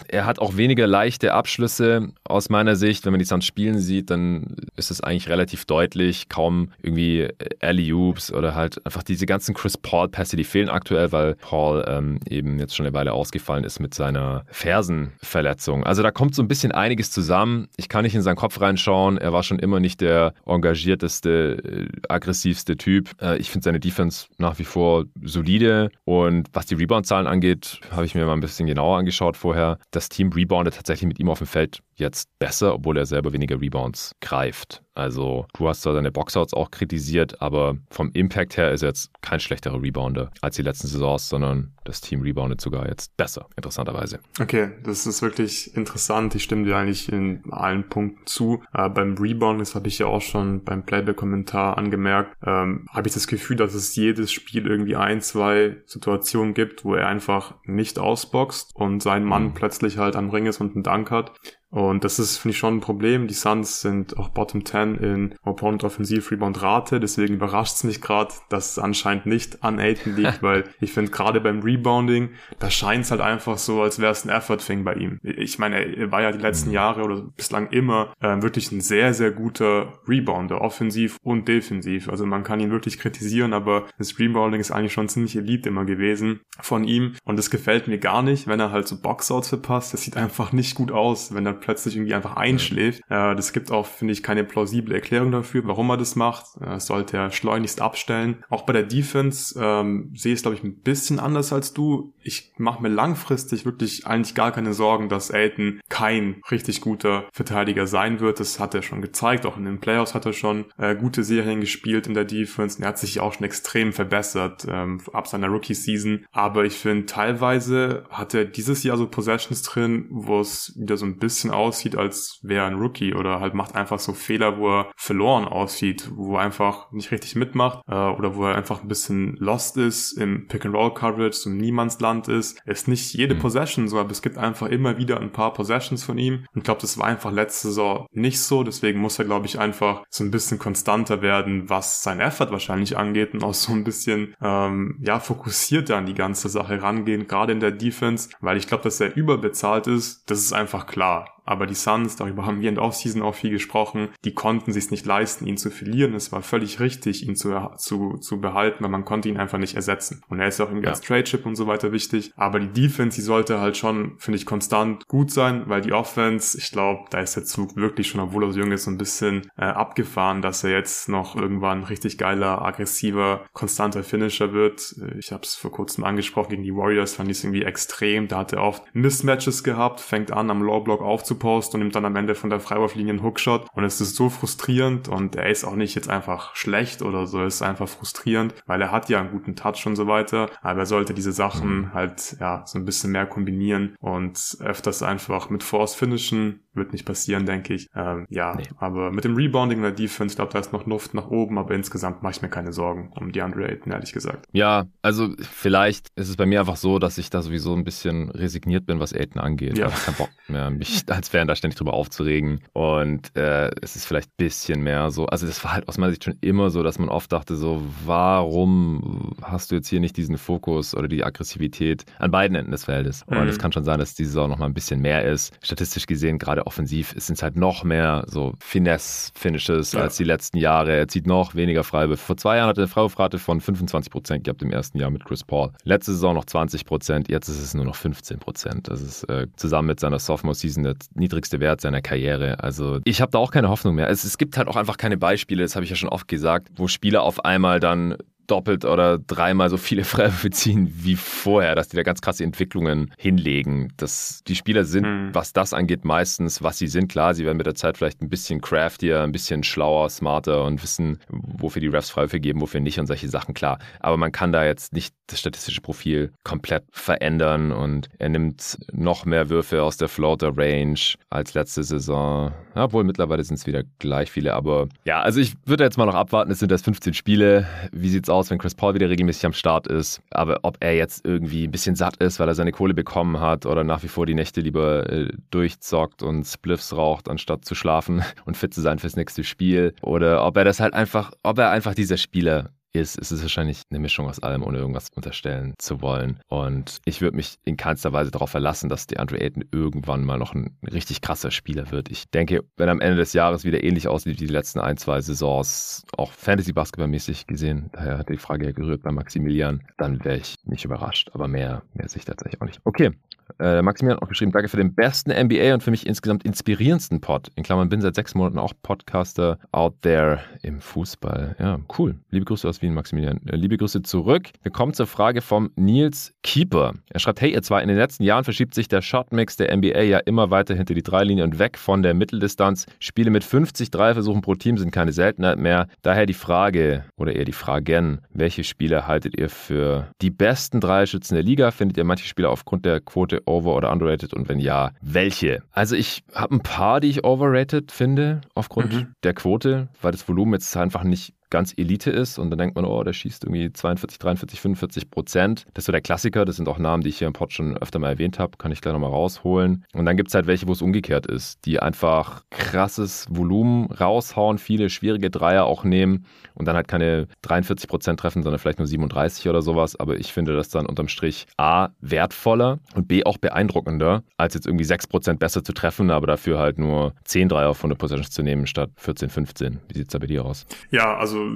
Er 0.10 0.26
hat 0.26 0.40
auch 0.40 0.58
weniger 0.58 0.88
leichte 0.88 1.34
Abschlüsse 1.34 2.10
aus 2.24 2.50
meiner 2.50 2.76
Sicht. 2.76 3.06
Wenn 3.06 3.14
man 3.14 3.20
die 3.20 3.26
Suns 3.26 3.46
spielen 3.46 3.80
sieht, 3.80 4.10
dann 4.10 4.56
ist 4.76 4.92
es 4.92 5.02
eigentlich 5.02 5.30
relativ 5.30 5.66
deutlich 5.66 5.77
deutlich, 5.78 6.28
kaum 6.28 6.72
irgendwie 6.82 7.22
äh, 7.22 7.32
Alley-Oops 7.62 8.34
oder 8.34 8.56
halt 8.56 8.84
einfach 8.84 9.04
diese 9.04 9.28
ganzen 9.28 9.54
Chris 9.54 9.78
Paul-Pässe, 9.78 10.36
die 10.36 10.44
fehlen 10.44 10.70
aktuell, 10.70 11.12
weil 11.12 11.36
Paul 11.36 11.86
ähm, 11.88 12.20
eben 12.28 12.58
jetzt 12.58 12.76
schon 12.76 12.88
eine 12.88 12.96
Weile 12.96 13.14
ausgefallen 13.14 13.64
ist 13.64 13.80
mit 13.80 13.94
seiner 13.94 14.44
Fersenverletzung. 14.50 15.84
Also 15.84 16.02
da 16.02 16.10
kommt 16.10 16.34
so 16.34 16.42
ein 16.42 16.48
bisschen 16.48 16.72
einiges 16.72 17.12
zusammen. 17.12 17.68
Ich 17.78 17.90
kann 17.90 18.04
nicht 18.04 18.16
in 18.16 18.24
seinen 18.24 18.38
Kopf 18.38 18.60
reinschauen. 18.60 19.20
Er 19.20 19.34
war 19.34 19.44
schon 19.44 19.60
immer 19.60 19.80
nicht 19.80 20.02
der 20.02 20.34
engagierteste, 20.48 21.60
äh, 21.64 21.88
aggressivste 22.10 22.76
Typ. 22.76 23.12
Äh, 23.22 23.38
ich 23.38 23.52
finde 23.52 23.66
seine 23.66 23.80
Defense 23.80 24.26
nach 24.40 24.58
wie 24.58 24.66
vor 24.66 25.06
solide 25.22 25.92
und 26.06 26.48
was 26.54 26.66
die 26.66 26.76
Rebound-Zahlen 26.76 27.28
angeht, 27.28 27.80
habe 27.92 28.06
ich 28.06 28.16
mir 28.16 28.26
mal 28.26 28.34
ein 28.34 28.40
bisschen 28.40 28.66
genauer 28.66 28.98
angeschaut 28.98 29.38
vorher. 29.38 29.78
Das 29.92 30.10
Team 30.10 30.32
reboundet 30.32 30.74
tatsächlich 30.74 31.08
mit 31.08 31.20
ihm 31.20 31.30
auf 31.30 31.38
dem 31.38 31.48
Feld 31.48 31.82
jetzt 31.98 32.30
besser, 32.40 32.74
obwohl 32.74 32.98
er 32.98 33.06
selber 33.06 33.34
weniger 33.34 33.62
Rebounds 33.62 34.16
greift. 34.22 34.82
Also 34.98 35.46
du 35.56 35.70
hast 35.70 35.84
zwar 35.84 35.94
seine 35.94 36.12
Boxouts 36.12 36.54
auch 36.54 36.72
kritisiert, 36.72 37.40
aber 37.42 37.78
vom 37.92 38.10
Impact 38.14 38.58
her 38.58 38.72
ist 38.72 38.82
er 38.82 38.90
jetzt 38.90 39.12
kein 39.22 39.40
schlechterer 39.40 39.82
Rebounder 39.82 40.32
als 40.42 40.56
die 40.56 40.64
letzten 40.64 40.88
Saisons, 40.88 41.30
sondern 41.30 41.74
das 41.84 42.02
Team 42.02 42.22
reboundet 42.22 42.60
sogar 42.60 42.88
jetzt 42.88 43.16
besser, 43.16 43.48
interessanterweise. 43.56 44.20
Okay, 44.42 44.72
das 44.84 45.06
ist 45.06 45.22
wirklich 45.22 45.76
interessant. 45.76 46.36
Ich 46.36 46.44
stimme 46.44 46.66
dir 46.66 46.76
eigentlich 46.76 47.12
in 47.12 47.44
allen 47.52 47.88
Punkten 47.88 48.26
zu. 48.26 48.64
Äh, 48.74 48.90
beim 48.90 49.16
Rebound, 49.18 49.62
das 49.62 49.76
habe 49.76 49.88
ich 49.88 50.00
ja 50.00 50.08
auch 50.08 50.22
schon 50.22 50.64
beim 50.64 50.84
Playback-Kommentar 50.84 51.78
angemerkt, 51.78 52.36
ähm, 52.46 52.88
habe 52.90 53.08
ich 53.08 53.14
das 53.14 53.28
Gefühl, 53.28 53.56
dass 53.56 53.74
es 53.74 53.96
jedes 53.96 54.32
Spiel 54.32 54.68
irgendwie 54.68 54.96
ein, 54.96 55.22
zwei 55.22 55.78
Situationen 55.86 56.54
gibt, 56.54 56.84
wo 56.84 56.96
er 56.96 57.08
einfach 57.08 57.56
nicht 57.66 58.00
ausboxt 58.00 58.76
und 58.76 59.02
sein 59.02 59.24
Mann 59.24 59.46
mhm. 59.46 59.54
plötzlich 59.54 59.98
halt 59.98 60.16
am 60.16 60.30
Ring 60.30 60.48
ist 60.48 60.60
und 60.60 60.76
einen 60.76 60.84
Dank 60.84 61.12
hat. 61.12 61.32
Und 61.78 62.04
das 62.04 62.18
ist, 62.18 62.40
finde 62.40 62.54
ich, 62.54 62.58
schon 62.58 62.78
ein 62.78 62.82
Problem. 62.82 63.28
Die 63.28 63.36
Suns 63.36 63.82
sind 63.82 64.18
auch 64.18 64.30
Bottom 64.30 64.66
10 64.66 64.96
in 64.96 65.36
Opponent 65.44 65.84
Offensiv 65.84 66.32
Rebound 66.32 66.64
Rate. 66.64 67.00
Deswegen 67.00 67.36
überrascht 67.36 67.76
es 67.76 67.84
mich 67.84 68.02
gerade, 68.02 68.34
dass 68.50 68.72
es 68.72 68.80
anscheinend 68.80 69.28
nicht 69.28 69.64
an 69.64 69.80
Aiden 69.80 70.16
liegt, 70.16 70.42
weil 70.42 70.64
ich 70.82 70.92
finde, 70.92 71.12
gerade 71.12 71.40
beim 71.40 71.60
Rebounding, 71.62 72.32
da 72.58 72.72
scheint 72.72 73.06
es 73.06 73.12
halt 73.12 73.22
einfach 73.22 73.60
so, 73.60 73.84
als 73.84 74.00
wäre 74.00 74.12
es 74.12 74.26
ein 74.26 74.30
Effort-Thing 74.30 74.84
bei 74.84 74.96
ihm. 74.96 75.20
Ich 75.22 75.60
meine, 75.60 75.76
er 75.96 76.12
war 76.12 76.24
ja 76.24 76.32
die 76.32 76.40
letzten 76.40 76.70
mhm. 76.70 76.76
Jahre 76.76 77.04
oder 77.04 77.22
bislang 77.38 77.70
immer 77.70 78.12
äh, 78.22 78.42
wirklich 78.42 78.72
ein 78.72 78.82
sehr, 78.82 79.14
sehr 79.14 79.30
guter 79.30 79.94
Rebounder, 80.08 80.62
offensiv 80.62 81.18
und 81.22 81.48
defensiv. 81.48 82.10
Also 82.10 82.26
man 82.26 82.44
kann 82.44 82.60
ihn 82.60 82.72
wirklich 82.72 82.98
kritisieren, 82.98 83.54
aber 83.54 83.86
das 84.00 84.18
Rebounding 84.18 84.62
ist 84.62 84.72
eigentlich 84.72 84.94
schon 84.94 85.10
ziemlich 85.10 85.36
Elite 85.36 85.70
immer 85.70 85.86
gewesen 85.86 86.40
von 86.60 86.86
ihm. 86.86 87.14
Und 87.24 87.38
es 87.38 87.52
gefällt 87.52 87.88
mir 87.88 88.00
gar 88.00 88.24
nicht, 88.24 88.48
wenn 88.48 88.60
er 88.60 88.72
halt 88.72 88.88
so 88.88 89.00
Boxouts 89.00 89.50
verpasst. 89.50 89.94
Das 89.94 90.02
sieht 90.02 90.18
einfach 90.18 90.52
nicht 90.54 90.74
gut 90.74 90.92
aus, 90.92 91.36
wenn 91.36 91.46
er 91.46 91.67
plötzlich 91.68 91.98
irgendwie 91.98 92.14
einfach 92.14 92.38
einschläft. 92.38 93.02
Äh, 93.10 93.36
das 93.36 93.52
gibt 93.52 93.72
auch, 93.72 93.86
finde 93.86 94.14
ich, 94.14 94.24
keine 94.24 94.46
plausible 94.46 94.96
Erklärung 94.96 95.34
dafür, 95.34 95.64
warum 95.66 95.90
er 95.90 95.98
das 95.98 96.16
macht. 96.16 96.46
Äh, 96.62 96.80
sollte 96.80 97.18
er 97.18 97.30
schleunigst 97.32 97.82
abstellen. 97.82 98.38
Auch 98.50 98.62
bei 98.62 98.72
der 98.72 98.84
Defense 98.84 99.60
ähm, 99.62 100.14
sehe 100.16 100.32
ich 100.32 100.38
es, 100.38 100.44
glaube 100.44 100.56
ich, 100.56 100.64
ein 100.64 100.80
bisschen 100.80 101.20
anders 101.20 101.52
als 101.52 101.74
du. 101.74 102.14
Ich 102.24 102.54
mache 102.58 102.82
mir 102.82 102.88
langfristig 102.88 103.66
wirklich 103.66 104.08
eigentlich 104.08 104.34
gar 104.34 104.54
keine 104.54 104.74
Sorgen, 104.74 105.10
dass 105.10 105.30
Aiden 105.30 105.82
kein 105.90 106.42
richtig 106.50 106.80
guter 106.80 107.26
Verteidiger 107.34 107.86
sein 107.86 108.22
wird. 108.22 108.40
Das 108.40 108.62
hat 108.62 108.74
er 108.74 108.82
schon 108.82 109.02
gezeigt. 109.02 109.46
Auch 109.46 109.58
in 109.58 109.66
den 109.66 109.82
Playoffs 109.82 110.14
hat 110.14 110.26
er 110.26 110.32
schon 110.32 110.68
äh, 110.78 110.96
gute 110.96 111.26
Serien 111.26 111.60
gespielt 111.60 112.08
in 112.08 112.14
der 112.14 112.24
Defense. 112.24 112.78
Und 112.78 112.84
er 112.84 112.90
hat 112.90 112.98
sich 112.98 113.20
auch 113.20 113.34
schon 113.34 113.44
extrem 113.44 113.92
verbessert 113.92 114.66
ähm, 114.70 115.02
ab 115.12 115.28
seiner 115.28 115.50
Rookie-Season. 115.50 116.26
Aber 116.32 116.64
ich 116.64 116.78
finde, 116.78 117.08
teilweise 117.08 118.06
hat 118.10 118.34
er 118.34 118.46
dieses 118.46 118.84
Jahr 118.84 118.96
so 118.96 119.08
Possessions 119.08 119.64
drin, 119.64 120.06
wo 120.12 120.40
es 120.40 120.74
wieder 120.78 120.96
so 120.96 121.06
ein 121.06 121.18
bisschen 121.18 121.47
bisschen 121.48 121.52
aussieht, 121.52 121.96
als 121.96 122.40
wäre 122.42 122.66
ein 122.66 122.76
Rookie 122.76 123.14
oder 123.14 123.40
halt 123.40 123.54
macht 123.54 123.76
einfach 123.76 124.00
so 124.00 124.14
Fehler, 124.14 124.58
wo 124.58 124.70
er 124.70 124.92
verloren 124.96 125.46
aussieht, 125.46 126.10
wo 126.16 126.36
er 126.36 126.42
einfach 126.42 126.92
nicht 126.92 127.12
richtig 127.12 127.36
mitmacht 127.36 127.82
äh, 127.88 127.94
oder 127.94 128.36
wo 128.36 128.46
er 128.46 128.56
einfach 128.56 128.82
ein 128.82 128.88
bisschen 128.88 129.36
lost 129.38 129.78
ist 129.78 130.14
im 130.14 130.48
Pick-and-Roll-Coverage, 130.48 131.38
so 131.38 131.50
Niemandsland 131.50 132.28
ist. 132.28 132.60
Er 132.66 132.74
ist 132.74 132.88
nicht 132.88 133.14
jede 133.14 133.36
mhm. 133.36 133.40
Possession 133.40 133.88
so, 133.88 134.00
aber 134.00 134.12
es 134.12 134.22
gibt 134.22 134.38
einfach 134.38 134.68
immer 134.68 134.98
wieder 134.98 135.20
ein 135.20 135.32
paar 135.32 135.54
Possessions 135.54 136.04
von 136.04 136.18
ihm. 136.18 136.46
Und 136.54 136.60
ich 136.60 136.64
glaube, 136.64 136.82
das 136.82 136.98
war 136.98 137.06
einfach 137.06 137.32
letzte 137.32 137.70
Saison 137.70 138.08
nicht 138.12 138.42
so. 138.42 138.64
Deswegen 138.64 139.00
muss 139.00 139.20
er, 139.20 139.26
glaube 139.26 139.46
ich, 139.46 139.60
einfach 139.60 140.04
so 140.10 140.24
ein 140.24 140.32
bisschen 140.32 140.60
konstanter 140.60 141.22
werden, 141.22 141.70
was 141.70 142.04
sein 142.04 142.20
Effort 142.20 142.52
wahrscheinlich 142.52 142.98
angeht 142.98 143.34
und 143.34 143.44
auch 143.44 143.54
so 143.54 143.74
ein 143.74 143.84
bisschen 143.84 144.36
ähm, 144.42 145.00
ja 145.02 145.20
fokussierter 145.20 145.98
an 145.98 146.06
die 146.06 146.14
ganze 146.14 146.50
Sache 146.50 146.82
rangehen, 146.82 147.28
gerade 147.28 147.54
in 147.54 147.60
der 147.60 147.72
Defense, 147.72 148.30
weil 148.42 148.58
ich 148.58 148.68
glaube, 148.68 148.84
dass 148.84 149.00
er 149.00 149.16
überbezahlt 149.16 149.88
ist. 149.88 150.30
Das 150.30 150.40
ist 150.40 150.54
einfach 150.54 150.88
klar. 150.88 151.37
Aber 151.48 151.66
die 151.66 151.76
Suns, 151.76 152.18
darüber 152.18 152.46
haben 152.46 152.62
wir 152.62 152.70
in 152.70 152.76
der 152.76 152.84
Offseason 152.84 153.22
auch 153.22 153.36
viel 153.36 153.52
gesprochen, 153.52 154.10
die 154.26 154.34
konnten 154.34 154.74
sich 154.74 154.92
nicht 154.92 155.06
leisten, 155.06 155.48
ihn 155.48 155.58
zu 155.58 155.72
verlieren. 155.72 156.14
Es 156.14 156.32
war 156.32 156.42
völlig 156.42 156.80
richtig, 156.80 157.26
ihn 157.26 157.36
zu, 157.36 157.56
zu, 157.78 158.18
zu 158.18 158.42
behalten, 158.42 158.84
weil 158.84 158.92
man 158.92 159.06
konnte 159.06 159.30
ihn 159.30 159.38
einfach 159.38 159.58
nicht 159.58 159.76
ersetzen. 159.76 160.22
Und 160.28 160.40
er 160.40 160.48
ist 160.50 160.60
auch 160.60 160.68
irgendwie 160.68 160.86
ja. 160.86 160.92
als 160.92 161.02
Trade-Chip 161.02 161.46
und 161.46 161.56
so 161.56 161.66
weiter 161.66 161.92
wichtig. 161.94 162.32
Aber 162.36 162.60
die 162.60 162.82
Defense, 162.82 163.16
die 163.16 163.22
sollte 163.22 163.60
halt 163.60 163.78
schon, 163.78 164.16
finde 164.20 164.38
ich, 164.38 164.46
konstant 164.46 165.08
gut 165.08 165.32
sein, 165.32 165.64
weil 165.68 165.82
die 165.82 165.94
Offense, 165.94 166.58
ich 166.58 166.72
glaube, 166.72 167.06
da 167.10 167.22
ist 167.22 167.36
der 167.36 167.46
Zug 167.46 167.76
wirklich 167.78 168.10
schon, 168.10 168.20
obwohl 168.20 168.44
er 168.44 168.52
so 168.52 168.60
jung 168.60 168.72
ist, 168.74 168.84
so 168.84 168.92
ein 168.92 168.98
bisschen 168.98 169.50
äh, 169.58 169.64
abgefahren, 169.64 170.42
dass 170.42 170.66
er 170.66 170.72
jetzt 170.72 171.08
noch 171.08 171.36
irgendwann 171.36 171.84
richtig 171.84 172.18
geiler, 172.18 172.62
aggressiver, 172.62 173.46
konstanter 173.54 174.04
Finisher 174.04 174.52
wird. 174.52 174.96
Ich 175.18 175.32
habe 175.32 175.44
es 175.44 175.56
vor 175.56 175.72
kurzem 175.72 176.04
angesprochen, 176.04 176.50
gegen 176.50 176.64
die 176.64 176.76
Warriors 176.76 177.16
fand 177.16 177.32
ich 177.32 177.38
es 177.38 177.44
irgendwie 177.44 177.64
extrem. 177.64 178.28
Da 178.28 178.40
hat 178.40 178.52
er 178.52 178.64
oft 178.64 178.84
Mismatches 178.94 179.64
gehabt, 179.64 180.02
fängt 180.02 180.32
an, 180.32 180.50
am 180.50 180.62
Low-Block 180.62 181.02
aufzuposten 181.38 181.80
und 181.80 181.86
nimmt 181.86 181.96
dann 181.96 182.06
am 182.06 182.16
Ende 182.16 182.36
von 182.36 182.50
der 182.50 182.60
Freiwurflinie 182.60 183.14
einen 183.14 183.24
Hookshot. 183.24 183.68
Und 183.74 183.84
es 183.84 184.02
ist 184.02 184.16
so 184.16 184.30
frustrierend 184.30 185.08
und 185.08 185.36
er 185.36 185.50
ist 185.50 185.64
auch 185.64 185.76
nicht 185.76 185.96
jetzt 185.96 186.10
einfach 186.10 186.56
schlecht 186.56 187.02
oder 187.02 187.28
so, 187.28 187.44
es 187.44 187.56
ist 187.56 187.62
einfach 187.62 187.88
frustrierend, 187.88 188.54
weil 188.66 188.82
er 188.82 188.92
hat 188.92 189.10
ja 189.10 189.20
einen 189.20 189.32
guten 189.32 189.56
Touch 189.56 189.86
und 189.86 189.96
so 189.96 190.08
weiter, 190.08 190.50
aber 190.62 190.82
er 190.82 190.86
sollte 190.86 191.14
diese 191.14 191.32
Sachen 191.32 191.94
halt 191.94 192.38
ja 192.40 192.64
so 192.66 192.78
ein 192.78 192.86
bisschen 192.86 193.12
mehr 193.12 193.26
kombinieren 193.26 193.96
und 194.00 194.58
öfters 194.60 195.04
einfach 195.04 195.50
mit 195.50 195.64
Force 195.64 195.96
finishen, 195.96 196.62
wird 196.74 196.94
nicht 196.94 197.06
passieren, 197.06 197.46
denke 197.46 197.74
ich. 197.74 197.90
Ähm, 197.96 198.26
ja, 198.30 198.56
nee. 198.56 198.64
aber 198.78 199.12
mit 199.12 199.24
dem 199.24 199.36
Rebounding 199.36 199.80
in 199.80 199.84
der 199.84 199.92
Defense, 199.92 200.36
glaube, 200.36 200.54
da 200.54 200.60
ist 200.60 200.72
noch 200.72 200.86
Luft 200.86 201.14
nach 201.14 201.28
oben, 201.28 201.58
aber 201.58 201.74
insgesamt 201.74 202.24
mache 202.24 202.34
ich 202.34 202.42
mir 202.42 202.50
keine 202.50 202.72
Sorgen 202.72 203.12
um 203.16 203.32
die 203.32 203.42
Andre 203.42 203.68
Ayton, 203.68 203.92
ehrlich 203.92 204.14
gesagt. 204.14 204.46
Ja, 204.52 204.86
also 205.02 205.34
vielleicht 205.40 206.10
ist 206.16 206.30
es 206.30 206.38
bei 206.38 206.46
mir 206.46 206.60
einfach 206.60 206.78
so, 206.78 207.00
dass 207.00 207.18
ich 207.18 207.30
da 207.30 207.42
sowieso 207.42 207.74
ein 207.74 207.84
bisschen 207.84 208.30
resigniert 208.30 208.86
bin, 208.86 209.00
was 209.00 209.12
Ayton 209.12 209.42
angeht. 209.42 209.78
Ja. 209.78 209.88
Ich 209.88 209.94
habe 209.94 210.06
keinen 210.06 210.16
Bock 210.16 210.30
mehr, 210.48 210.70
mich 210.70 211.04
als 211.08 211.27
Fan 211.28 211.48
da 211.48 211.56
ständig 211.56 211.78
drüber 211.78 211.94
aufzuregen. 211.94 212.62
Und 212.74 213.36
äh, 213.36 213.72
es 213.82 213.96
ist 213.96 214.06
vielleicht 214.06 214.30
ein 214.30 214.38
bisschen 214.38 214.82
mehr 214.82 215.12
so, 215.12 215.26
also 215.26 215.46
das 215.46 215.64
war 215.64 215.74
halt 215.74 215.88
aus 215.88 215.98
meiner 215.98 216.12
Sicht 216.12 216.24
schon 216.24 216.38
immer 216.42 216.70
so, 216.70 216.84
dass 216.84 217.00
man 217.00 217.10
oft 217.10 217.32
dachte 217.32 217.56
so, 217.56 217.82
warum 218.06 219.36
hast 219.42 219.72
du 219.72 219.76
jetzt 219.76 219.88
hier 219.88 220.00
nicht 220.00 220.18
diesen 220.18 220.38
Fokus 220.38 220.96
oder 220.96 221.08
die 221.08 221.24
Aggressivität 221.24 222.06
an 222.20 222.32
beiden 222.32 222.56
Enden 222.56 222.72
des 222.72 222.86
Feldes? 222.86 223.26
Mhm. 223.28 223.38
Und 223.38 223.48
es 223.48 223.60
kann 223.60 223.72
schon 223.72 223.84
sein, 223.84 224.00
dass 224.00 224.16
diese 224.16 224.32
Saison 224.32 224.50
noch 224.50 224.58
mal 224.58 224.66
ein 224.66 224.74
bisschen 224.74 225.02
mehr 225.02 225.26
ist. 225.26 225.58
Statistisch 225.62 226.06
gesehen, 226.06 226.40
gerade 226.40 226.66
offensiv 226.68 227.14
sind 227.18 227.36
es 227.36 227.44
halt 227.44 227.56
noch 227.56 227.84
mehr 227.84 228.26
so 228.28 228.54
Finesse-Finishes 228.60 229.94
ja. 229.94 230.02
als 230.02 230.18
die 230.18 230.24
letzten 230.24 230.58
Jahre. 230.58 230.96
Er 230.96 231.08
zieht 231.08 231.28
noch 231.28 231.56
weniger 231.56 231.84
Freiwürfe. 231.84 232.24
Vor 232.24 232.38
zwei 232.38 232.58
Jahren 232.58 232.70
hatte 232.70 232.82
er 232.82 232.86
eine 232.86 232.90
Freiwurfrate 232.90 233.40
von 233.40 233.62
25 233.62 234.12
Prozent 234.12 234.44
gehabt 234.44 234.62
im 234.62 234.72
ersten 234.72 235.00
Jahr 235.00 235.10
mit 235.10 235.26
Chris 235.26 235.44
Paul. 235.44 235.72
Letzte 235.84 236.14
Saison 236.14 236.34
noch 236.36 236.46
20 236.46 236.86
Prozent, 236.86 237.30
jetzt 237.30 237.48
ist 237.50 237.62
es 237.62 237.74
nur 237.74 237.86
noch 237.86 237.96
15 237.96 238.40
Prozent. 238.40 238.90
Das 238.90 239.02
ist 239.02 239.24
äh, 239.30 239.48
zusammen 239.56 239.88
mit 239.88 240.00
seiner 240.00 240.20
Sophomore-Season 240.20 240.84
der 240.84 240.96
niedrigste 241.20 241.60
Wert 241.60 241.82
seiner 241.82 242.02
Karriere. 242.02 242.64
Also 242.64 243.00
ich 243.04 243.22
habe 243.22 243.32
da 243.32 243.38
auch 243.38 243.52
keine 243.52 243.70
Hoffnung 243.70 243.96
mehr. 243.96 244.10
Es, 244.10 244.24
es 244.24 244.38
gibt 244.38 244.58
halt 244.58 244.68
auch 244.68 244.76
einfach 244.76 244.98
keine 244.98 245.18
Beispiele, 245.18 245.64
das 245.64 245.76
habe 245.76 245.84
ich 245.84 245.90
ja 245.90 245.96
schon 245.96 246.10
oft 246.10 246.28
gesagt, 246.28 246.70
wo 246.76 246.88
Spieler 246.88 247.24
auf 247.24 247.46
einmal 247.46 247.80
dann 247.80 248.18
doppelt 248.48 248.86
oder 248.86 249.18
dreimal 249.18 249.70
so 249.70 249.78
viele 249.78 250.04
Freiwürfe 250.06 250.50
ziehen 250.50 250.92
wie 250.92 251.16
vorher, 251.16 251.76
dass 251.76 251.90
die 251.90 251.98
da 251.98 252.04
ganz 252.04 252.22
krasse 252.22 252.44
Entwicklungen 252.44 253.12
hinlegen. 253.18 253.94
Das, 253.98 254.42
die 254.48 254.56
Spieler 254.56 254.86
sind, 254.86 255.06
mhm. 255.06 255.30
was 255.34 255.54
das 255.54 255.74
angeht, 255.74 256.06
meistens, 256.06 256.64
was 256.64 256.78
sie 256.78 256.88
sind. 256.88 257.10
Klar, 257.10 257.34
sie 257.34 257.46
werden 257.46 257.58
mit 257.58 257.66
der 257.66 257.76
Zeit 257.76 257.98
vielleicht 257.98 258.22
ein 258.22 258.30
bisschen 258.30 258.62
craftier, 258.62 259.22
ein 259.22 259.32
bisschen 259.32 259.64
schlauer, 259.64 260.10
smarter 260.10 260.64
und 260.64 260.82
wissen, 260.82 261.20
wofür 261.30 261.82
die 261.82 261.88
Refs 261.88 262.10
Freiwürfe 262.10 262.40
geben, 262.40 262.62
wofür 262.62 262.80
nicht 262.80 263.00
und 263.00 263.08
solche 263.08 263.30
Sachen, 263.30 263.54
klar. 263.54 263.80
Aber 264.00 264.18
man 264.18 264.32
kann 264.32 264.52
da 264.52 264.66
jetzt 264.66 264.94
nicht 264.94 265.14
das 265.28 265.40
statistische 265.40 265.82
Profil 265.82 266.32
komplett 266.44 266.84
verändern 266.92 267.72
und 267.72 268.08
er 268.18 268.30
nimmt 268.30 268.78
noch 268.94 269.26
mehr 269.26 269.50
Würfe 269.50 269.84
aus 269.84 269.98
der 269.98 270.08
Floater 270.08 270.58
Range 270.58 271.00
als 271.30 271.54
letzte 271.54 271.84
Saison. 271.84 272.54
Obwohl 272.76 273.04
mittlerweile 273.04 273.44
sind 273.44 273.56
es 273.56 273.68
wieder 273.68 273.84
gleich 274.00 274.32
viele, 274.32 274.54
aber 274.54 274.88
ja, 275.06 275.22
also 275.22 275.40
ich 275.40 275.54
würde 275.66 275.84
jetzt 275.84 275.98
mal 275.98 276.06
noch 276.06 276.16
abwarten, 276.16 276.52
es 276.52 276.60
sind 276.60 276.72
erst 276.72 276.86
15 276.86 277.14
Spiele. 277.14 277.68
Wie 277.92 278.10
sieht's 278.10 278.30
aus? 278.30 278.37
Aus, 278.38 278.50
wenn 278.50 278.60
Chris 278.60 278.76
Paul 278.76 278.94
wieder 278.94 279.10
regelmäßig 279.10 279.46
am 279.46 279.54
Start 279.54 279.88
ist. 279.88 280.22
Aber 280.30 280.60
ob 280.64 280.78
er 280.80 280.96
jetzt 280.96 281.26
irgendwie 281.26 281.66
ein 281.66 281.72
bisschen 281.72 281.96
satt 281.96 282.18
ist, 282.18 282.40
weil 282.40 282.48
er 282.48 282.56
seine 282.56 282.72
Kohle 282.72 282.94
bekommen 282.94 283.40
hat 283.40 283.66
oder 283.66 283.84
nach 283.84 284.04
wie 284.04 284.08
vor 284.08 284.26
die 284.26 284.36
Nächte 284.36 284.62
lieber 284.62 285.10
äh, 285.10 285.30
durchzockt 285.50 286.24
und 286.24 286.46
Spliffs 286.46 286.96
raucht, 286.96 287.30
anstatt 287.30 287.66
zu 287.66 287.76
schlafen 287.76 288.24
und 288.46 288.56
fit 288.56 288.74
zu 288.74 288.82
sein 288.82 289.00
fürs 289.00 289.16
nächste 289.16 289.44
Spiel. 289.44 289.94
Oder 290.02 290.46
ob 290.46 290.56
er 290.58 290.64
das 290.64 290.80
halt 290.80 290.94
einfach, 290.94 291.32
ob 291.44 291.58
er 291.58 291.72
einfach 291.72 291.96
dieser 291.96 292.18
Spieler 292.18 292.70
ist, 293.02 293.18
ist 293.18 293.32
es 293.32 293.42
wahrscheinlich 293.42 293.82
eine 293.90 294.00
Mischung 294.00 294.28
aus 294.28 294.42
allem, 294.42 294.64
ohne 294.64 294.78
irgendwas 294.78 295.10
unterstellen 295.16 295.74
zu 295.78 296.02
wollen. 296.02 296.40
Und 296.48 297.00
ich 297.06 297.22
würde 297.22 297.36
mich 297.36 297.56
in 297.66 297.78
keinster 297.78 298.14
Weise 298.14 298.32
darauf 298.32 298.50
verlassen, 298.50 298.90
dass 298.90 299.08
die 299.08 299.18
Andre 299.18 299.40
Ayton 299.40 299.66
irgendwann 299.72 300.24
mal 300.24 300.38
noch 300.38 300.54
ein 300.54 300.78
richtig 300.84 301.22
krasser 301.22 301.52
Spieler 301.52 301.92
wird. 301.92 302.10
Ich 302.10 302.30
denke, 302.30 302.64
wenn 302.78 302.90
am 302.90 303.02
Ende 303.02 303.18
des 303.18 303.34
Jahres 303.34 303.64
wieder 303.64 303.84
ähnlich 303.84 304.08
aussieht 304.08 304.40
wie 304.40 304.46
die 304.46 304.54
letzten 304.54 304.80
ein, 304.80 304.98
zwei 304.98 305.22
Saisons, 305.22 306.04
auch 306.18 306.32
Fantasy-Basketball-mäßig 306.32 307.48
gesehen, 307.48 307.90
daher 307.94 308.18
hat 308.18 308.30
die 308.30 308.38
Frage 308.38 308.66
ja 308.66 308.72
gerührt 308.72 309.04
bei 309.04 309.12
Maximilian, 309.12 309.84
dann 309.98 310.24
wäre 310.24 310.38
ich 310.38 310.56
nicht 310.66 310.86
überrascht. 310.86 311.30
Aber 311.34 311.48
mehr, 311.48 311.84
mehr 311.94 312.10
sehe 312.10 312.20
ich 312.20 312.26
tatsächlich 312.26 312.62
auch 312.62 312.66
nicht. 312.66 312.80
Okay, 312.84 313.12
äh, 313.60 313.82
Maximilian 313.82 314.18
hat 314.18 314.24
auch 314.24 314.30
geschrieben, 314.30 314.52
danke 314.52 314.70
für 314.70 314.78
den 314.78 314.94
besten 314.94 315.32
NBA 315.32 315.74
und 315.74 315.84
für 315.84 315.92
mich 315.92 316.06
insgesamt 316.06 316.44
inspirierendsten 316.44 317.22
Pod. 317.22 317.50
In 317.56 317.64
Klammern 317.64 317.90
bin 317.90 318.02
seit 318.02 318.16
sechs 318.16 318.36
Monaten 318.36 318.60
auch 318.60 318.74
Podcaster 318.82 319.60
out 319.72 320.02
there 320.02 320.40
im 320.62 320.82
Fußball. 320.82 321.56
Ja, 321.60 321.80
cool. 321.98 322.16
Liebe 322.30 322.46
Grüße 322.46 322.68
aus 322.68 322.82
Wien, 322.82 322.87
Maximilian. 322.94 323.40
Äh, 323.48 323.56
liebe 323.56 323.78
Grüße 323.78 324.02
zurück. 324.02 324.50
Wir 324.62 324.72
kommen 324.72 324.94
zur 324.94 325.08
Frage 325.08 325.42
vom 325.42 325.72
Nils 325.76 326.34
Keeper. 326.44 326.94
Er 327.10 327.20
schreibt, 327.20 327.42
hey 327.42 327.52
ihr 327.52 327.62
zwei, 327.62 327.82
in 327.82 327.88
den 327.88 327.98
letzten 327.98 328.24
Jahren 328.24 328.44
verschiebt 328.44 328.74
sich 328.74 328.88
der 328.88 329.02
Shotmix 329.02 329.56
der 329.58 329.76
NBA 329.76 330.02
ja 330.02 330.20
immer 330.20 330.50
weiter 330.52 330.76
hinter 330.76 330.94
die 330.94 331.04
Dreilinie 331.04 331.44
und 331.44 331.60
weg 331.60 331.78
von 331.78 332.04
der 332.04 332.14
Mitteldistanz. 332.14 332.86
Spiele 333.00 333.30
mit 333.30 333.44
50 333.44 333.92
Dreiversuchen 333.92 334.42
pro 334.42 334.56
Team 334.56 334.78
sind 334.78 334.92
keine 334.92 335.12
Seltenheit 335.12 335.58
mehr. 335.58 335.88
Daher 336.02 336.26
die 336.26 336.34
Frage, 336.34 337.06
oder 337.18 337.36
eher 337.36 337.46
die 337.46 337.52
Fragen, 337.52 338.22
welche 338.30 338.64
Spieler 338.64 339.08
haltet 339.08 339.38
ihr 339.38 339.50
für 339.50 340.08
die 340.22 340.32
besten 340.32 340.80
Dreierschützen 340.80 341.36
der 341.36 341.44
Liga? 341.44 341.72
Findet 341.72 341.98
ihr 341.98 342.04
manche 342.04 342.28
Spieler 342.28 342.50
aufgrund 342.50 342.86
der 342.86 343.02
Quote 343.02 343.42
over- 343.46 343.76
oder 343.76 343.92
underrated 343.92 344.34
und 344.34 344.50
wenn 344.50 344.60
ja, 344.60 344.92
welche? 345.02 345.62
Also 345.72 345.96
ich 345.96 346.24
habe 346.34 346.56
ein 346.56 346.62
paar, 346.62 347.00
die 347.00 347.10
ich 347.10 347.24
overrated 347.24 347.92
finde 347.92 348.42
aufgrund 348.56 348.94
mhm. 348.94 349.14
der 349.24 349.34
Quote, 349.34 349.90
weil 350.02 350.12
das 350.12 350.28
Volumen 350.28 350.54
jetzt 350.54 350.76
einfach 350.78 351.04
nicht 351.04 351.34
ganz 351.50 351.74
Elite 351.78 352.12
ist 352.12 352.38
und 352.38 352.50
dann 352.50 352.58
denkt 352.58 352.76
man, 352.76 352.86
oh, 352.86 353.04
der 353.04 353.14
schießt 353.14 353.44
irgendwie 353.44 353.72
42, 353.72 354.20
43, 354.20 354.62
45 354.62 355.12
Prozent. 355.12 355.66
Das 355.74 355.84
ist 355.84 355.86
so 355.86 355.92
der 355.92 356.02
Klassiker. 356.02 356.46
Das 356.46 356.58
sind 356.58 356.68
auch 356.68 356.78
Namen, 356.78 357.04
die 357.04 357.10
ich 357.10 357.18
hier 357.18 357.28
im 357.28 357.34
Pod 357.34 357.54
schon 357.54 357.78
öfter 357.78 358.00
mal 358.00 358.10
erwähnt 358.10 358.40
habe. 358.40 358.58
Kann 358.58 358.72
ich 358.72 358.82
gleich 358.82 358.94
nochmal 358.94 359.12
rausholen. 359.12 359.86
Und 359.94 360.06
dann 360.06 360.18
gibt 360.18 360.30
es 360.30 360.36
halt 360.36 360.48
welche, 360.48 360.68
wo 360.68 360.72
es 360.72 360.82
umgekehrt 360.82 361.26
ist, 361.26 361.66
die 361.66 361.80
einfach 361.80 362.44
krasses 362.50 363.28
Volumen 363.30 363.92
raushauen, 363.92 364.58
viele 364.58 364.90
schwierige 364.90 365.30
Dreier 365.30 365.66
auch 365.66 365.84
nehmen 365.84 366.26
und 366.54 366.68
dann 366.68 366.76
halt 366.76 366.88
keine 366.88 367.28
43 367.42 367.90
Prozent 367.90 368.20
treffen, 368.20 368.44
sondern 368.44 368.60
vielleicht 368.60 368.80
nur 368.80 368.88
37 368.88 369.48
oder 369.50 369.62
sowas. 369.62 370.00
Aber 370.00 370.18
ich 370.18 370.34
finde 370.34 370.56
das 370.56 370.70
dann 370.70 370.86
unterm 370.86 371.08
Strich 371.08 371.46
A, 371.58 371.90
wertvoller 372.02 372.80
und 372.96 373.08
B, 373.08 373.24
auch 373.24 373.38
beeindruckender, 373.38 374.24
als 374.38 374.54
jetzt 374.54 374.66
irgendwie 374.66 374.84
6 374.86 375.08
Prozent 375.08 375.40
besser 375.40 375.64
zu 375.64 375.74
treffen, 375.74 376.12
aber 376.12 376.28
dafür 376.28 376.60
halt 376.60 376.78
nur 376.78 377.14
10 377.26 377.50
Dreier 377.50 377.74
von 377.74 377.90
der 377.90 377.98
Possessions 377.98 378.32
zu 378.32 378.44
nehmen 378.44 378.68
statt 378.68 378.90
14, 378.98 379.30
15. 379.30 379.80
Wie 379.88 379.98
sieht 379.98 380.08
es 380.08 380.12
da 380.12 380.20
bei 380.20 380.28
dir 380.28 380.46
aus? 380.46 380.66
Ja, 380.92 381.18
also 381.18 381.37
also 381.38 381.52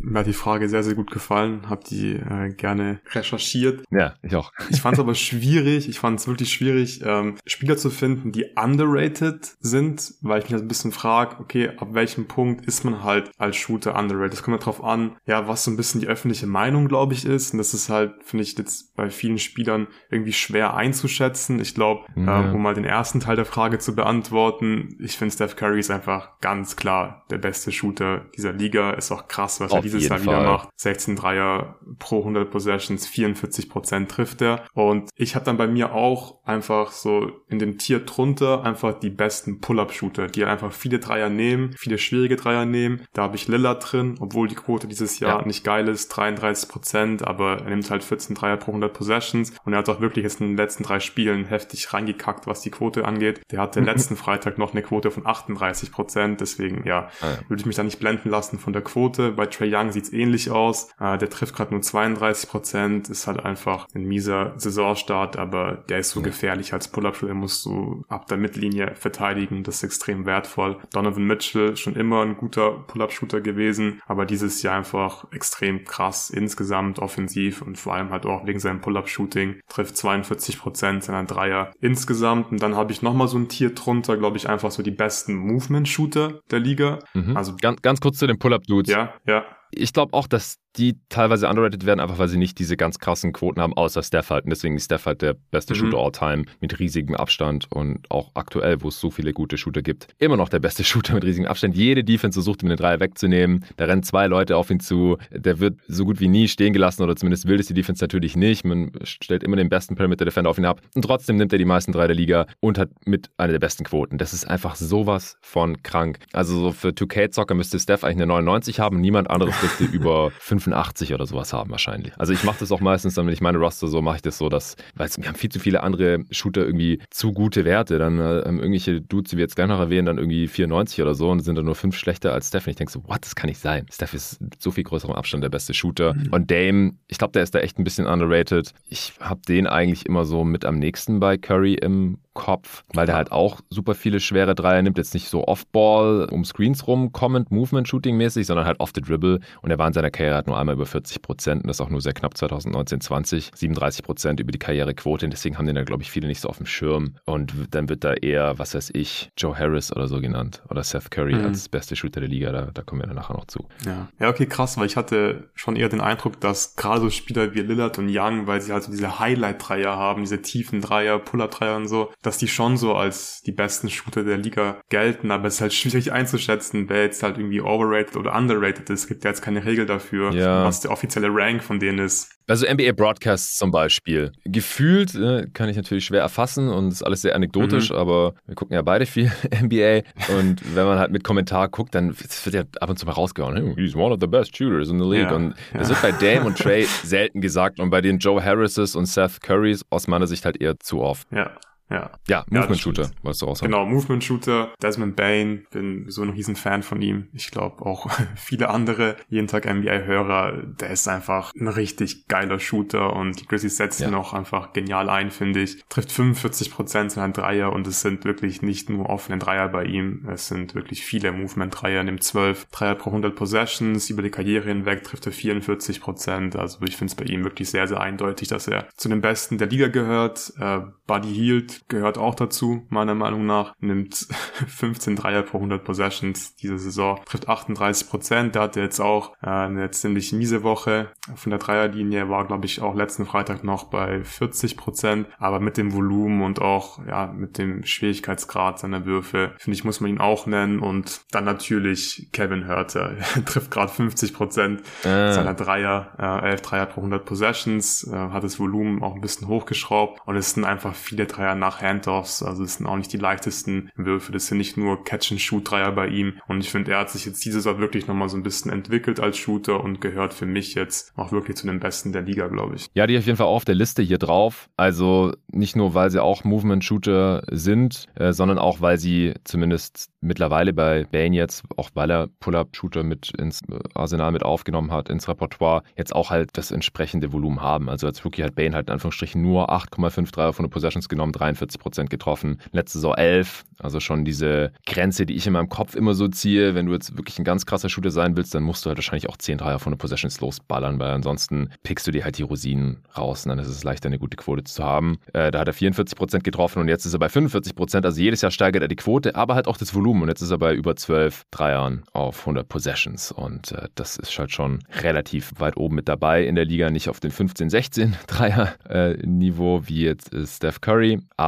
mir 0.00 0.20
hat 0.20 0.26
die 0.26 0.32
Frage 0.32 0.68
sehr, 0.68 0.82
sehr 0.82 0.94
gut 0.94 1.10
gefallen, 1.10 1.68
habe 1.68 1.84
die 1.84 2.14
äh, 2.14 2.50
gerne 2.50 3.00
recherchiert. 3.12 3.84
Ja, 3.90 4.14
ich 4.22 4.34
auch. 4.34 4.52
Ich 4.70 4.80
fand 4.80 4.94
es 4.94 5.00
aber 5.00 5.14
schwierig, 5.26 5.88
ich 5.88 5.98
fand 5.98 6.20
es 6.20 6.26
wirklich 6.26 6.52
schwierig, 6.52 7.02
ähm, 7.04 7.36
Spieler 7.46 7.76
zu 7.76 7.90
finden, 7.90 8.32
die 8.32 8.46
underrated 8.56 9.56
sind, 9.60 10.14
weil 10.20 10.38
ich 10.38 10.44
mich 10.44 10.54
halt 10.54 10.64
ein 10.64 10.68
bisschen 10.68 10.92
frage, 10.92 11.36
okay, 11.40 11.70
ab 11.76 11.88
welchem 11.92 12.26
Punkt 12.26 12.66
ist 12.66 12.84
man 12.84 13.02
halt 13.02 13.30
als 13.38 13.56
Shooter 13.56 13.96
underrated? 13.96 14.32
Das 14.32 14.42
kommt 14.42 14.56
ja 14.56 14.62
drauf 14.62 14.82
an, 14.82 15.16
ja, 15.26 15.48
was 15.48 15.64
so 15.64 15.70
ein 15.70 15.76
bisschen 15.76 16.00
die 16.00 16.08
öffentliche 16.08 16.46
Meinung, 16.46 16.88
glaube 16.88 17.14
ich, 17.14 17.24
ist. 17.24 17.52
Und 17.52 17.58
das 17.58 17.74
ist 17.74 17.88
halt, 17.88 18.12
finde 18.24 18.44
ich, 18.44 18.56
jetzt 18.56 18.94
bei 18.96 19.10
vielen 19.10 19.38
Spielern 19.38 19.88
irgendwie 20.10 20.32
schwer 20.32 20.74
einzuschätzen. 20.74 21.60
Ich 21.60 21.74
glaube, 21.74 22.04
ja. 22.16 22.44
ähm, 22.44 22.54
um 22.54 22.62
mal 22.62 22.74
den 22.74 22.84
ersten 22.84 23.20
Teil 23.20 23.36
der 23.36 23.44
Frage 23.44 23.78
zu 23.78 23.94
beantworten, 23.94 24.96
ich 25.00 25.16
finde 25.16 25.34
Steph 25.34 25.56
Curry 25.56 25.80
ist 25.80 25.90
einfach 25.90 26.40
ganz 26.40 26.76
klar 26.76 27.24
der 27.30 27.38
beste 27.38 27.72
Shooter 27.72 28.26
dieser 28.36 28.52
Liga, 28.52 28.90
ist 28.90 29.12
auch 29.12 29.25
krass, 29.28 29.60
was 29.60 29.70
Auf 29.70 29.78
er 29.78 29.82
dieses 29.82 30.08
Jahr 30.08 30.22
wieder 30.22 30.42
macht. 30.42 30.68
16 30.76 31.16
Dreier 31.16 31.76
pro 31.98 32.18
100 32.18 32.50
Possessions, 32.50 33.06
44 33.06 33.68
Prozent 33.68 34.10
trifft 34.10 34.42
er. 34.42 34.64
Und 34.74 35.10
ich 35.16 35.34
habe 35.34 35.44
dann 35.44 35.56
bei 35.56 35.66
mir 35.66 35.92
auch 35.92 36.44
einfach 36.44 36.92
so 36.92 37.30
in 37.48 37.58
dem 37.58 37.78
Tier 37.78 38.00
drunter 38.00 38.64
einfach 38.64 38.98
die 38.98 39.10
besten 39.10 39.60
Pull-Up-Shooter, 39.60 40.28
die 40.28 40.44
einfach 40.44 40.72
viele 40.72 40.98
Dreier 40.98 41.28
nehmen, 41.28 41.74
viele 41.76 41.98
schwierige 41.98 42.36
Dreier 42.36 42.64
nehmen. 42.64 43.02
Da 43.12 43.22
habe 43.22 43.36
ich 43.36 43.48
Lillard 43.48 43.92
drin, 43.92 44.16
obwohl 44.20 44.48
die 44.48 44.54
Quote 44.54 44.86
dieses 44.86 45.18
Jahr 45.18 45.40
ja. 45.40 45.46
nicht 45.46 45.64
geil 45.64 45.88
ist, 45.88 46.08
33 46.08 46.68
Prozent, 46.68 47.26
aber 47.26 47.58
er 47.62 47.70
nimmt 47.70 47.90
halt 47.90 48.04
14 48.04 48.34
Dreier 48.34 48.56
pro 48.56 48.70
100 48.72 48.92
Possessions 48.92 49.52
und 49.64 49.72
er 49.72 49.80
hat 49.80 49.88
auch 49.88 50.00
wirklich 50.00 50.22
jetzt 50.24 50.40
in 50.40 50.48
den 50.48 50.56
letzten 50.56 50.84
drei 50.84 51.00
Spielen 51.00 51.46
heftig 51.46 51.92
reingekackt, 51.92 52.46
was 52.46 52.60
die 52.60 52.70
Quote 52.70 53.04
angeht. 53.04 53.40
Der 53.50 53.60
hatte 53.60 53.80
letzten 53.86 54.16
Freitag 54.16 54.58
noch 54.58 54.72
eine 54.72 54.82
Quote 54.82 55.10
von 55.10 55.26
38 55.26 55.92
Prozent, 55.92 56.40
deswegen 56.40 56.86
ja, 56.86 57.10
ah, 57.20 57.30
ja. 57.30 57.38
würde 57.48 57.60
ich 57.60 57.66
mich 57.66 57.76
da 57.76 57.82
nicht 57.82 57.98
blenden 57.98 58.30
lassen 58.30 58.58
von 58.58 58.72
der 58.72 58.82
Quote 58.82 59.15
Quote. 59.16 59.32
Bei 59.32 59.46
Trey 59.46 59.74
Young 59.74 59.92
sieht's 59.92 60.12
ähnlich 60.12 60.50
aus. 60.50 60.90
Äh, 61.00 61.18
der 61.18 61.30
trifft 61.30 61.54
gerade 61.56 61.72
nur 61.72 61.82
32 61.82 62.48
Prozent, 62.48 63.08
ist 63.08 63.26
halt 63.26 63.44
einfach 63.44 63.86
ein 63.94 64.04
mieser 64.04 64.54
Saisonstart, 64.56 65.36
aber 65.36 65.84
der 65.88 65.98
ist 65.98 66.10
so 66.10 66.20
ja. 66.20 66.26
gefährlich 66.26 66.72
als 66.72 66.88
Pull-Up-Shooter, 66.88 67.34
musst 67.34 67.64
du 67.64 68.04
ab 68.08 68.26
der 68.26 68.36
Mittellinie 68.36 68.94
verteidigen. 68.94 69.62
Das 69.62 69.76
ist 69.76 69.84
extrem 69.84 70.26
wertvoll. 70.26 70.76
Donovan 70.92 71.24
Mitchell 71.26 71.76
schon 71.76 71.96
immer 71.96 72.22
ein 72.22 72.36
guter 72.36 72.70
Pull-Up-Shooter 72.70 73.40
gewesen, 73.40 74.00
aber 74.06 74.26
dieses 74.26 74.62
Jahr 74.62 74.76
einfach 74.76 75.26
extrem 75.32 75.84
krass 75.84 76.30
insgesamt 76.30 76.98
offensiv 76.98 77.62
und 77.62 77.78
vor 77.78 77.94
allem 77.94 78.10
halt 78.10 78.26
auch 78.26 78.46
wegen 78.46 78.60
seinem 78.60 78.80
Pull-Up-Shooting. 78.80 79.60
Trifft 79.68 79.96
42 79.96 80.58
Prozent 80.58 81.04
seiner 81.04 81.24
Dreier 81.24 81.72
insgesamt. 81.80 82.50
Und 82.52 82.62
dann 82.62 82.76
habe 82.76 82.92
ich 82.92 83.02
nochmal 83.02 83.28
so 83.28 83.38
ein 83.38 83.48
Tier 83.48 83.74
drunter, 83.74 84.16
glaube 84.16 84.36
ich, 84.36 84.48
einfach 84.48 84.70
so 84.70 84.82
die 84.82 84.90
besten 84.90 85.34
Movement-Shooter 85.34 86.40
der 86.50 86.58
Liga. 86.58 86.98
Mhm. 87.14 87.36
Also 87.36 87.54
ganz, 87.60 87.80
ganz 87.82 88.00
kurz 88.00 88.18
zu 88.18 88.26
den 88.26 88.38
Pull-Up-Dudes. 88.38 88.90
Ja, 88.90 89.05
ja. 89.26 89.55
Ich 89.70 89.92
glaube 89.92 90.14
auch, 90.14 90.26
dass 90.26 90.58
die 90.76 90.96
teilweise 91.08 91.48
underrated 91.48 91.86
werden, 91.86 92.00
einfach 92.00 92.18
weil 92.18 92.28
sie 92.28 92.36
nicht 92.36 92.58
diese 92.58 92.76
ganz 92.76 92.98
krassen 92.98 93.32
Quoten 93.32 93.60
haben, 93.60 93.72
außer 93.74 94.02
Steph 94.02 94.30
halt. 94.30 94.44
Und 94.44 94.50
deswegen 94.50 94.76
ist 94.76 94.84
Steph 94.84 95.06
halt 95.06 95.22
der 95.22 95.34
beste 95.50 95.74
mhm. 95.74 95.78
Shooter 95.78 95.98
all 95.98 96.12
time 96.12 96.44
mit 96.60 96.78
riesigem 96.78 97.16
Abstand 97.16 97.66
und 97.72 98.10
auch 98.10 98.30
aktuell, 98.34 98.82
wo 98.82 98.88
es 98.88 99.00
so 99.00 99.10
viele 99.10 99.32
gute 99.32 99.56
Shooter 99.56 99.82
gibt, 99.82 100.08
immer 100.18 100.36
noch 100.36 100.48
der 100.48 100.58
beste 100.58 100.84
Shooter 100.84 101.14
mit 101.14 101.24
riesigem 101.24 101.48
Abstand. 101.48 101.76
Jede 101.76 102.04
Defense 102.04 102.36
versucht, 102.36 102.62
ihm 102.62 102.68
den 102.68 102.78
Dreier 102.78 103.00
wegzunehmen. 103.00 103.64
Da 103.76 103.86
rennen 103.86 104.02
zwei 104.02 104.26
Leute 104.26 104.56
auf 104.56 104.70
ihn 104.70 104.80
zu. 104.80 105.16
Der 105.30 105.60
wird 105.60 105.78
so 105.88 106.04
gut 106.04 106.20
wie 106.20 106.28
nie 106.28 106.48
stehen 106.48 106.72
gelassen 106.72 107.02
oder 107.02 107.16
zumindest 107.16 107.48
will 107.48 107.58
es 107.58 107.66
die 107.66 107.74
Defense 107.74 108.02
natürlich 108.02 108.36
nicht. 108.36 108.64
Man 108.64 108.92
stellt 109.02 109.42
immer 109.44 109.56
den 109.56 109.68
besten 109.68 109.94
Perimeter 109.94 110.24
Defender 110.24 110.50
auf 110.50 110.58
ihn 110.58 110.66
ab 110.66 110.80
und 110.94 111.02
trotzdem 111.02 111.36
nimmt 111.36 111.52
er 111.52 111.58
die 111.58 111.64
meisten 111.64 111.92
Dreier 111.92 112.08
der 112.08 112.16
Liga 112.16 112.46
und 112.60 112.78
hat 112.78 112.90
mit 113.06 113.30
einer 113.36 113.52
der 113.52 113.60
besten 113.60 113.84
Quoten. 113.84 114.18
Das 114.18 114.32
ist 114.32 114.46
einfach 114.46 114.76
sowas 114.76 115.36
von 115.40 115.82
krank. 115.82 116.18
Also 116.32 116.58
so 116.58 116.72
für 116.72 116.88
2K-Zocker 116.88 117.54
müsste 117.54 117.78
Steph 117.78 118.04
eigentlich 118.04 118.16
eine 118.16 118.26
99 118.26 118.80
haben. 118.80 119.00
Niemand 119.00 119.30
anderes 119.30 119.55
dürfte 119.60 119.84
über 119.92 120.30
85 120.30 121.14
oder 121.14 121.26
sowas 121.26 121.52
haben 121.52 121.70
wahrscheinlich. 121.70 122.12
Also 122.18 122.32
ich 122.32 122.44
mache 122.44 122.58
das 122.60 122.72
auch 122.72 122.80
meistens 122.80 123.14
dann, 123.14 123.26
wenn 123.26 123.32
ich 123.32 123.40
meine 123.40 123.58
Roster 123.58 123.88
so 123.88 124.02
mache 124.02 124.16
ich 124.16 124.22
das 124.22 124.38
so, 124.38 124.48
dass, 124.48 124.76
weil 124.94 125.08
wir 125.16 125.28
haben 125.28 125.36
viel 125.36 125.50
zu 125.50 125.58
viele 125.58 125.82
andere 125.82 126.24
Shooter 126.30 126.64
irgendwie 126.64 127.00
zu 127.10 127.32
gute 127.32 127.64
Werte. 127.64 127.98
Dann 127.98 128.18
äh, 128.18 128.42
haben 128.44 128.58
irgendwelche 128.58 129.00
Dudes, 129.00 129.30
die 129.30 129.36
wir 129.36 129.44
jetzt 129.44 129.56
gleich 129.56 129.68
noch 129.68 129.80
erwähnen, 129.80 130.06
dann 130.06 130.18
irgendwie 130.18 130.48
94 130.48 131.02
oder 131.02 131.14
so 131.14 131.30
und 131.30 131.40
sind 131.40 131.56
dann 131.56 131.64
nur 131.64 131.74
fünf 131.74 131.96
schlechter 131.96 132.32
als 132.32 132.48
Steph. 132.48 132.66
Und 132.66 132.70
ich 132.70 132.76
denke 132.76 132.92
so, 132.92 133.02
what, 133.06 133.22
das 133.22 133.34
kann 133.34 133.48
nicht 133.48 133.60
sein. 133.60 133.86
Steph 133.90 134.14
ist 134.14 134.40
mit 134.40 134.62
so 134.62 134.70
viel 134.70 134.84
größerem 134.84 135.14
Abstand 135.14 135.42
der 135.42 135.50
beste 135.50 135.74
Shooter. 135.74 136.14
Mhm. 136.14 136.28
Und 136.32 136.50
Dame, 136.50 136.92
ich 137.08 137.18
glaube, 137.18 137.32
der 137.32 137.42
ist 137.42 137.54
da 137.54 137.60
echt 137.60 137.78
ein 137.78 137.84
bisschen 137.84 138.06
underrated. 138.06 138.72
Ich 138.88 139.14
habe 139.20 139.40
den 139.48 139.66
eigentlich 139.66 140.06
immer 140.06 140.24
so 140.24 140.44
mit 140.44 140.64
am 140.64 140.78
nächsten 140.78 141.20
bei 141.20 141.36
Curry 141.36 141.74
im 141.74 142.18
Kopf, 142.36 142.84
weil 142.94 143.06
der 143.06 143.16
halt 143.16 143.32
auch 143.32 143.60
super 143.70 143.96
viele 143.96 144.20
schwere 144.20 144.54
Dreier 144.54 144.82
nimmt. 144.82 144.98
Jetzt 144.98 145.14
nicht 145.14 145.28
so 145.28 145.44
Off-Ball 145.48 146.28
um 146.30 146.44
Screens 146.44 146.86
rum, 146.86 147.10
kommend, 147.10 147.50
Movement-Shooting-mäßig, 147.50 148.46
sondern 148.46 148.66
halt 148.66 148.78
off 148.78 148.92
the 148.94 149.00
Dribble. 149.00 149.40
Und 149.62 149.70
er 149.70 149.78
war 149.78 149.88
in 149.88 149.92
seiner 149.92 150.10
Karriere 150.10 150.36
halt 150.36 150.46
nur 150.46 150.56
einmal 150.56 150.76
über 150.76 150.86
40 150.86 151.22
Prozent 151.22 151.62
und 151.64 151.68
das 151.68 151.80
auch 151.80 151.88
nur 151.88 152.00
sehr 152.00 152.12
knapp 152.12 152.36
2019, 152.36 153.00
20. 153.00 153.50
37 153.54 154.04
Prozent 154.04 154.38
über 154.38 154.52
die 154.52 154.58
Karrierequote. 154.58 155.26
Und 155.26 155.32
deswegen 155.32 155.58
haben 155.58 155.66
den 155.66 155.74
da, 155.74 155.82
glaube 155.82 156.02
ich, 156.02 156.10
viele 156.10 156.28
nicht 156.28 156.40
so 156.40 156.48
auf 156.48 156.58
dem 156.58 156.66
Schirm. 156.66 157.16
Und 157.24 157.52
dann 157.72 157.88
wird 157.88 158.04
da 158.04 158.12
eher, 158.12 158.58
was 158.58 158.74
weiß 158.74 158.90
ich, 158.94 159.30
Joe 159.36 159.58
Harris 159.58 159.92
oder 159.92 160.06
so 160.06 160.20
genannt. 160.20 160.62
Oder 160.68 160.84
Seth 160.84 161.10
Curry 161.10 161.34
mhm. 161.34 161.46
als 161.46 161.68
beste 161.68 161.96
Shooter 161.96 162.20
der 162.20 162.28
Liga. 162.28 162.52
Da, 162.52 162.68
da 162.72 162.82
kommen 162.82 163.00
wir 163.00 163.06
dann 163.06 163.16
nachher 163.16 163.34
noch 163.34 163.46
zu. 163.46 163.66
Ja. 163.84 164.08
ja, 164.20 164.28
okay, 164.28 164.46
krass, 164.46 164.76
weil 164.76 164.86
ich 164.86 164.96
hatte 164.96 165.48
schon 165.54 165.76
eher 165.76 165.88
den 165.88 166.00
Eindruck, 166.00 166.40
dass 166.40 166.76
gerade 166.76 167.00
so 167.00 167.10
Spieler 167.10 167.54
wie 167.54 167.60
Lillard 167.60 167.98
und 167.98 168.08
Young, 168.10 168.46
weil 168.46 168.60
sie 168.60 168.72
halt 168.72 168.84
so 168.84 168.90
diese 168.90 169.18
Highlight-Dreier 169.18 169.96
haben, 169.96 170.22
diese 170.22 170.42
tiefen 170.42 170.80
Dreier, 170.80 171.18
Pull-Up-Dreier 171.18 171.76
und 171.76 171.88
so, 171.88 172.12
dass 172.26 172.38
die 172.38 172.48
schon 172.48 172.76
so 172.76 172.94
als 172.94 173.40
die 173.42 173.52
besten 173.52 173.88
Shooter 173.88 174.24
der 174.24 174.36
Liga 174.36 174.80
gelten, 174.88 175.30
aber 175.30 175.46
es 175.46 175.54
ist 175.54 175.60
halt 175.60 175.72
schwierig 175.72 176.12
einzuschätzen, 176.12 176.88
wer 176.88 177.02
jetzt 177.02 177.22
halt 177.22 177.38
irgendwie 177.38 177.60
overrated 177.60 178.16
oder 178.16 178.34
underrated 178.34 178.90
ist. 178.90 179.02
Es 179.02 179.06
gibt 179.06 179.24
ja 179.24 179.30
jetzt 179.30 179.42
keine 179.42 179.64
Regel 179.64 179.86
dafür, 179.86 180.32
ja. 180.32 180.64
was 180.64 180.80
der 180.80 180.90
offizielle 180.90 181.28
Rank 181.30 181.62
von 181.62 181.78
denen 181.78 181.98
ist. 181.98 182.32
Also 182.48 182.66
NBA 182.66 182.92
Broadcasts 182.92 183.56
zum 183.56 183.70
Beispiel. 183.70 184.32
Gefühlt 184.44 185.14
äh, 185.14 185.46
kann 185.52 185.68
ich 185.68 185.76
natürlich 185.76 186.04
schwer 186.04 186.20
erfassen 186.20 186.68
und 186.68 186.88
ist 186.88 187.02
alles 187.02 187.22
sehr 187.22 187.34
anekdotisch, 187.34 187.90
mhm. 187.90 187.96
aber 187.96 188.34
wir 188.46 188.54
gucken 188.54 188.74
ja 188.74 188.82
beide 188.82 189.06
viel 189.06 189.32
NBA 189.62 190.02
und 190.36 190.74
wenn 190.74 190.86
man 190.86 190.98
halt 190.98 191.10
mit 191.10 191.24
Kommentar 191.24 191.68
guckt, 191.68 191.94
dann 191.94 192.16
wird 192.16 192.54
ja 192.54 192.62
ab 192.80 192.90
und 192.90 192.98
zu 192.98 193.06
mal 193.06 193.12
rausgehauen, 193.12 193.56
hey, 193.56 193.74
he's 193.76 193.94
one 193.94 194.12
of 194.12 194.18
the 194.20 194.26
best 194.26 194.56
shooters 194.56 194.90
in 194.90 194.98
the 194.98 195.08
league. 195.08 195.30
Ja. 195.30 195.34
Und 195.34 195.54
das 195.72 195.88
ja. 195.88 196.02
wird 196.02 196.02
bei 196.02 196.34
Dame 196.34 196.46
und 196.46 196.58
Trey 196.58 196.84
selten 197.04 197.40
gesagt 197.40 197.80
und 197.80 197.90
bei 197.90 198.00
den 198.00 198.18
Joe 198.18 198.42
Harrises 198.42 198.94
und 198.94 199.06
Seth 199.06 199.40
Currys 199.40 199.82
aus 199.90 200.06
meiner 200.06 200.26
Sicht 200.26 200.44
halt 200.44 200.60
eher 200.60 200.78
zu 200.78 201.00
oft. 201.00 201.26
Ja. 201.32 201.50
Ja. 201.90 202.10
Ja, 202.28 202.44
Movement 202.50 202.80
Shooter, 202.80 203.10
wolltest 203.22 203.42
du 203.42 203.46
auch. 203.46 203.60
Genau, 203.60 203.86
Movement 203.86 204.24
Shooter. 204.24 204.74
Desmond 204.82 205.14
Bain, 205.14 205.66
bin 205.70 206.06
so 206.08 206.22
ein 206.22 206.30
riesen 206.30 206.56
Fan 206.56 206.82
von 206.82 207.00
ihm. 207.00 207.28
Ich 207.32 207.50
glaube 207.50 207.84
auch 207.84 208.10
viele 208.36 208.70
andere 208.70 209.16
jeden 209.28 209.46
Tag 209.46 209.66
NBA-Hörer. 209.66 210.64
Der 210.80 210.90
ist 210.90 211.06
einfach 211.08 211.52
ein 211.54 211.68
richtig 211.68 212.26
geiler 212.26 212.58
Shooter 212.58 213.14
und 213.14 213.40
die 213.40 213.46
Grizzlies 213.46 213.76
setzen 213.76 214.02
ja. 214.02 214.08
ihn 214.08 214.14
auch 214.14 214.32
einfach 214.32 214.72
genial 214.72 215.08
ein, 215.08 215.30
finde 215.30 215.62
ich. 215.62 215.84
Trifft 215.88 216.10
45 216.12 216.72
Prozent 216.72 217.12
seiner 217.12 217.32
Dreier 217.32 217.72
und 217.72 217.86
es 217.86 218.00
sind 218.00 218.24
wirklich 218.24 218.62
nicht 218.62 218.90
nur 218.90 219.08
offene 219.08 219.38
Dreier 219.38 219.68
bei 219.68 219.84
ihm. 219.84 220.28
Es 220.28 220.48
sind 220.48 220.74
wirklich 220.74 221.04
viele 221.04 221.30
Movement-Dreier. 221.30 222.02
Nimmt 222.02 222.22
12 222.22 222.66
Dreier 222.72 222.96
pro 222.96 223.10
100 223.10 223.36
Possessions. 223.36 224.10
Über 224.10 224.22
die 224.22 224.30
Karriere 224.30 224.68
hinweg 224.68 225.04
trifft 225.04 225.26
er 225.26 225.32
44 225.32 226.00
Prozent. 226.00 226.56
Also 226.56 226.78
ich 226.84 226.96
finde 226.96 227.12
es 227.12 227.14
bei 227.14 227.24
ihm 227.24 227.44
wirklich 227.44 227.70
sehr, 227.70 227.86
sehr 227.86 228.00
eindeutig, 228.00 228.48
dass 228.48 228.66
er 228.66 228.88
zu 228.96 229.08
den 229.08 229.20
Besten 229.20 229.58
der 229.58 229.68
Liga 229.68 229.86
gehört. 229.86 230.52
Äh, 230.58 230.80
Buddy 231.06 231.32
Hield 231.32 231.75
gehört 231.88 232.18
auch 232.18 232.34
dazu, 232.34 232.86
meiner 232.88 233.14
Meinung 233.14 233.46
nach. 233.46 233.74
Nimmt 233.80 234.14
15 234.66 235.16
Dreier 235.16 235.42
pro 235.42 235.58
100 235.58 235.84
Possessions 235.84 236.56
diese 236.56 236.78
Saison, 236.78 237.20
trifft 237.24 237.48
38 237.48 238.08
Prozent. 238.08 238.54
Der 238.54 238.62
hatte 238.62 238.80
jetzt 238.80 239.00
auch 239.00 239.34
äh, 239.42 239.48
eine 239.48 239.90
ziemlich 239.90 240.32
miese 240.32 240.62
Woche 240.62 241.10
von 241.34 241.50
der 241.50 241.58
Dreierlinie, 241.58 242.28
war 242.28 242.46
glaube 242.46 242.66
ich 242.66 242.80
auch 242.82 242.94
letzten 242.94 243.26
Freitag 243.26 243.64
noch 243.64 243.84
bei 243.84 244.22
40 244.24 244.76
Prozent. 244.76 245.28
Aber 245.38 245.60
mit 245.60 245.76
dem 245.76 245.92
Volumen 245.92 246.42
und 246.42 246.60
auch 246.60 247.04
ja 247.06 247.26
mit 247.26 247.58
dem 247.58 247.84
Schwierigkeitsgrad 247.84 248.78
seiner 248.78 249.06
Würfe, 249.06 249.54
finde 249.58 249.76
ich, 249.76 249.84
muss 249.84 250.00
man 250.00 250.10
ihn 250.10 250.20
auch 250.20 250.46
nennen. 250.46 250.80
Und 250.80 251.22
dann 251.30 251.44
natürlich 251.44 252.28
Kevin 252.32 252.64
Hörter, 252.64 253.16
trifft 253.46 253.70
gerade 253.70 253.92
50 253.92 254.34
Prozent 254.34 254.80
äh. 255.02 255.32
seiner 255.32 255.54
Dreier, 255.54 256.12
äh, 256.18 256.50
11 256.50 256.62
Dreier 256.62 256.86
pro 256.86 257.00
100 257.00 257.24
Possessions, 257.24 258.06
äh, 258.06 258.16
hat 258.16 258.44
das 258.44 258.58
Volumen 258.58 259.02
auch 259.02 259.14
ein 259.14 259.20
bisschen 259.20 259.48
hochgeschraubt 259.48 260.20
und 260.26 260.36
es 260.36 260.52
sind 260.52 260.64
einfach 260.64 260.94
viele 260.94 261.26
Dreier 261.26 261.54
nach 261.66 261.82
Handoffs. 261.82 262.42
Also 262.42 262.62
es 262.62 262.74
sind 262.74 262.86
auch 262.86 262.96
nicht 262.96 263.12
die 263.12 263.16
leichtesten 263.16 263.90
Würfe. 263.96 264.32
Das 264.32 264.46
sind 264.46 264.58
nicht 264.58 264.76
nur 264.76 265.02
Catch-and-Shoot-Dreier 265.02 265.92
bei 265.92 266.08
ihm. 266.08 266.34
Und 266.46 266.60
ich 266.60 266.70
finde, 266.70 266.92
er 266.92 267.00
hat 267.00 267.10
sich 267.10 267.26
jetzt 267.26 267.44
dieses 267.44 267.64
Jahr 267.64 267.78
wirklich 267.78 268.06
nochmal 268.06 268.28
so 268.28 268.36
ein 268.36 268.42
bisschen 268.42 268.70
entwickelt 268.70 269.18
als 269.18 269.36
Shooter 269.36 269.82
und 269.82 270.00
gehört 270.00 270.32
für 270.32 270.46
mich 270.46 270.74
jetzt 270.74 271.12
auch 271.16 271.32
wirklich 271.32 271.56
zu 271.56 271.66
den 271.66 271.80
Besten 271.80 272.12
der 272.12 272.22
Liga, 272.22 272.46
glaube 272.46 272.76
ich. 272.76 272.86
Ja, 272.94 273.06
die 273.06 273.18
auf 273.18 273.26
jeden 273.26 273.36
Fall 273.36 273.46
auch 273.46 273.56
auf 273.56 273.64
der 273.64 273.74
Liste 273.74 274.02
hier 274.02 274.18
drauf. 274.18 274.68
Also 274.76 275.32
nicht 275.50 275.74
nur, 275.74 275.94
weil 275.94 276.10
sie 276.10 276.22
auch 276.22 276.44
Movement-Shooter 276.44 277.42
sind, 277.50 278.06
äh, 278.14 278.32
sondern 278.32 278.58
auch, 278.58 278.80
weil 278.80 278.98
sie 278.98 279.34
zumindest 279.44 280.10
mittlerweile 280.20 280.72
bei 280.72 281.06
Bane 281.10 281.34
jetzt, 281.34 281.64
auch 281.76 281.90
weil 281.94 282.10
er 282.10 282.28
Pull-Up-Shooter 282.40 283.02
mit 283.02 283.30
ins 283.38 283.62
Arsenal 283.94 284.32
mit 284.32 284.42
aufgenommen 284.42 284.92
hat, 284.92 285.08
ins 285.08 285.28
Repertoire, 285.28 285.82
jetzt 285.96 286.14
auch 286.14 286.30
halt 286.30 286.50
das 286.54 286.70
entsprechende 286.70 287.32
Volumen 287.32 287.60
haben. 287.60 287.88
Also 287.88 288.06
als 288.06 288.24
Rookie 288.24 288.42
hat 288.42 288.54
Bane 288.54 288.74
halt 288.74 288.88
in 288.88 288.92
Anführungsstrichen 288.92 289.40
nur 289.40 289.70
8,5 289.70 290.32
Dreier 290.32 290.52
von 290.52 290.64
den 290.64 290.70
Possessions 290.70 291.08
genommen, 291.08 291.32
43 291.56 291.80
Prozent 291.80 292.10
getroffen. 292.10 292.60
Letzte 292.72 292.98
Saison 292.98 293.14
11, 293.14 293.64
also 293.78 294.00
schon 294.00 294.24
diese 294.24 294.72
Grenze, 294.86 295.26
die 295.26 295.34
ich 295.34 295.46
in 295.46 295.52
meinem 295.52 295.68
Kopf 295.68 295.94
immer 295.94 296.14
so 296.14 296.28
ziehe. 296.28 296.74
Wenn 296.74 296.86
du 296.86 296.92
jetzt 296.92 297.16
wirklich 297.16 297.38
ein 297.38 297.44
ganz 297.44 297.66
krasser 297.66 297.88
Shooter 297.88 298.10
sein 298.10 298.36
willst, 298.36 298.54
dann 298.54 298.62
musst 298.62 298.84
du 298.84 298.88
halt 298.88 298.98
wahrscheinlich 298.98 299.28
auch 299.28 299.36
10 299.36 299.58
Dreier 299.58 299.78
von 299.78 299.92
den 299.92 299.98
Possessions 299.98 300.40
losballern, 300.40 300.98
weil 300.98 301.10
ansonsten 301.10 301.70
pickst 301.82 302.06
du 302.06 302.10
dir 302.10 302.24
halt 302.24 302.38
die 302.38 302.42
Rosinen 302.42 303.02
raus 303.16 303.44
und 303.44 303.50
dann 303.50 303.58
ist 303.58 303.68
es 303.68 303.84
leichter, 303.84 304.06
eine 304.06 304.18
gute 304.18 304.36
Quote 304.36 304.64
zu 304.64 304.84
haben. 304.84 305.18
Äh, 305.32 305.50
da 305.50 305.60
hat 305.60 305.68
er 305.68 305.74
44 305.74 306.16
Prozent 306.16 306.44
getroffen 306.44 306.80
und 306.80 306.88
jetzt 306.88 307.04
ist 307.06 307.12
er 307.12 307.18
bei 307.18 307.28
45 307.28 307.74
Prozent. 307.74 308.06
Also 308.06 308.20
jedes 308.20 308.40
Jahr 308.42 308.50
steigert 308.50 308.82
er 308.82 308.88
die 308.88 308.96
Quote, 308.96 309.34
aber 309.34 309.54
halt 309.54 309.68
auch 309.68 309.76
das 309.76 309.94
Volumen. 309.94 310.22
Und 310.22 310.28
jetzt 310.28 310.42
ist 310.42 310.50
er 310.50 310.58
bei 310.58 310.74
über 310.74 310.96
12 310.96 311.44
Dreiern 311.50 312.04
auf 312.12 312.40
100 312.40 312.68
Possessions. 312.68 313.32
Und 313.32 313.72
äh, 313.72 313.88
das 313.94 314.16
ist 314.16 314.38
halt 314.38 314.50
schon 314.50 314.80
relativ 315.02 315.52
weit 315.58 315.76
oben 315.76 315.96
mit 315.96 316.08
dabei 316.08 316.44
in 316.44 316.54
der 316.54 316.64
Liga. 316.64 316.90
Nicht 316.90 317.08
auf 317.08 317.20
den 317.20 317.30
15, 317.30 317.70
16 317.70 318.16
Dreier-Niveau 318.26 319.78
äh, 319.78 319.88
wie 319.88 320.04
jetzt 320.04 320.32
äh, 320.32 320.46
Steph 320.46 320.80
Curry, 320.80 321.20
aber 321.36 321.45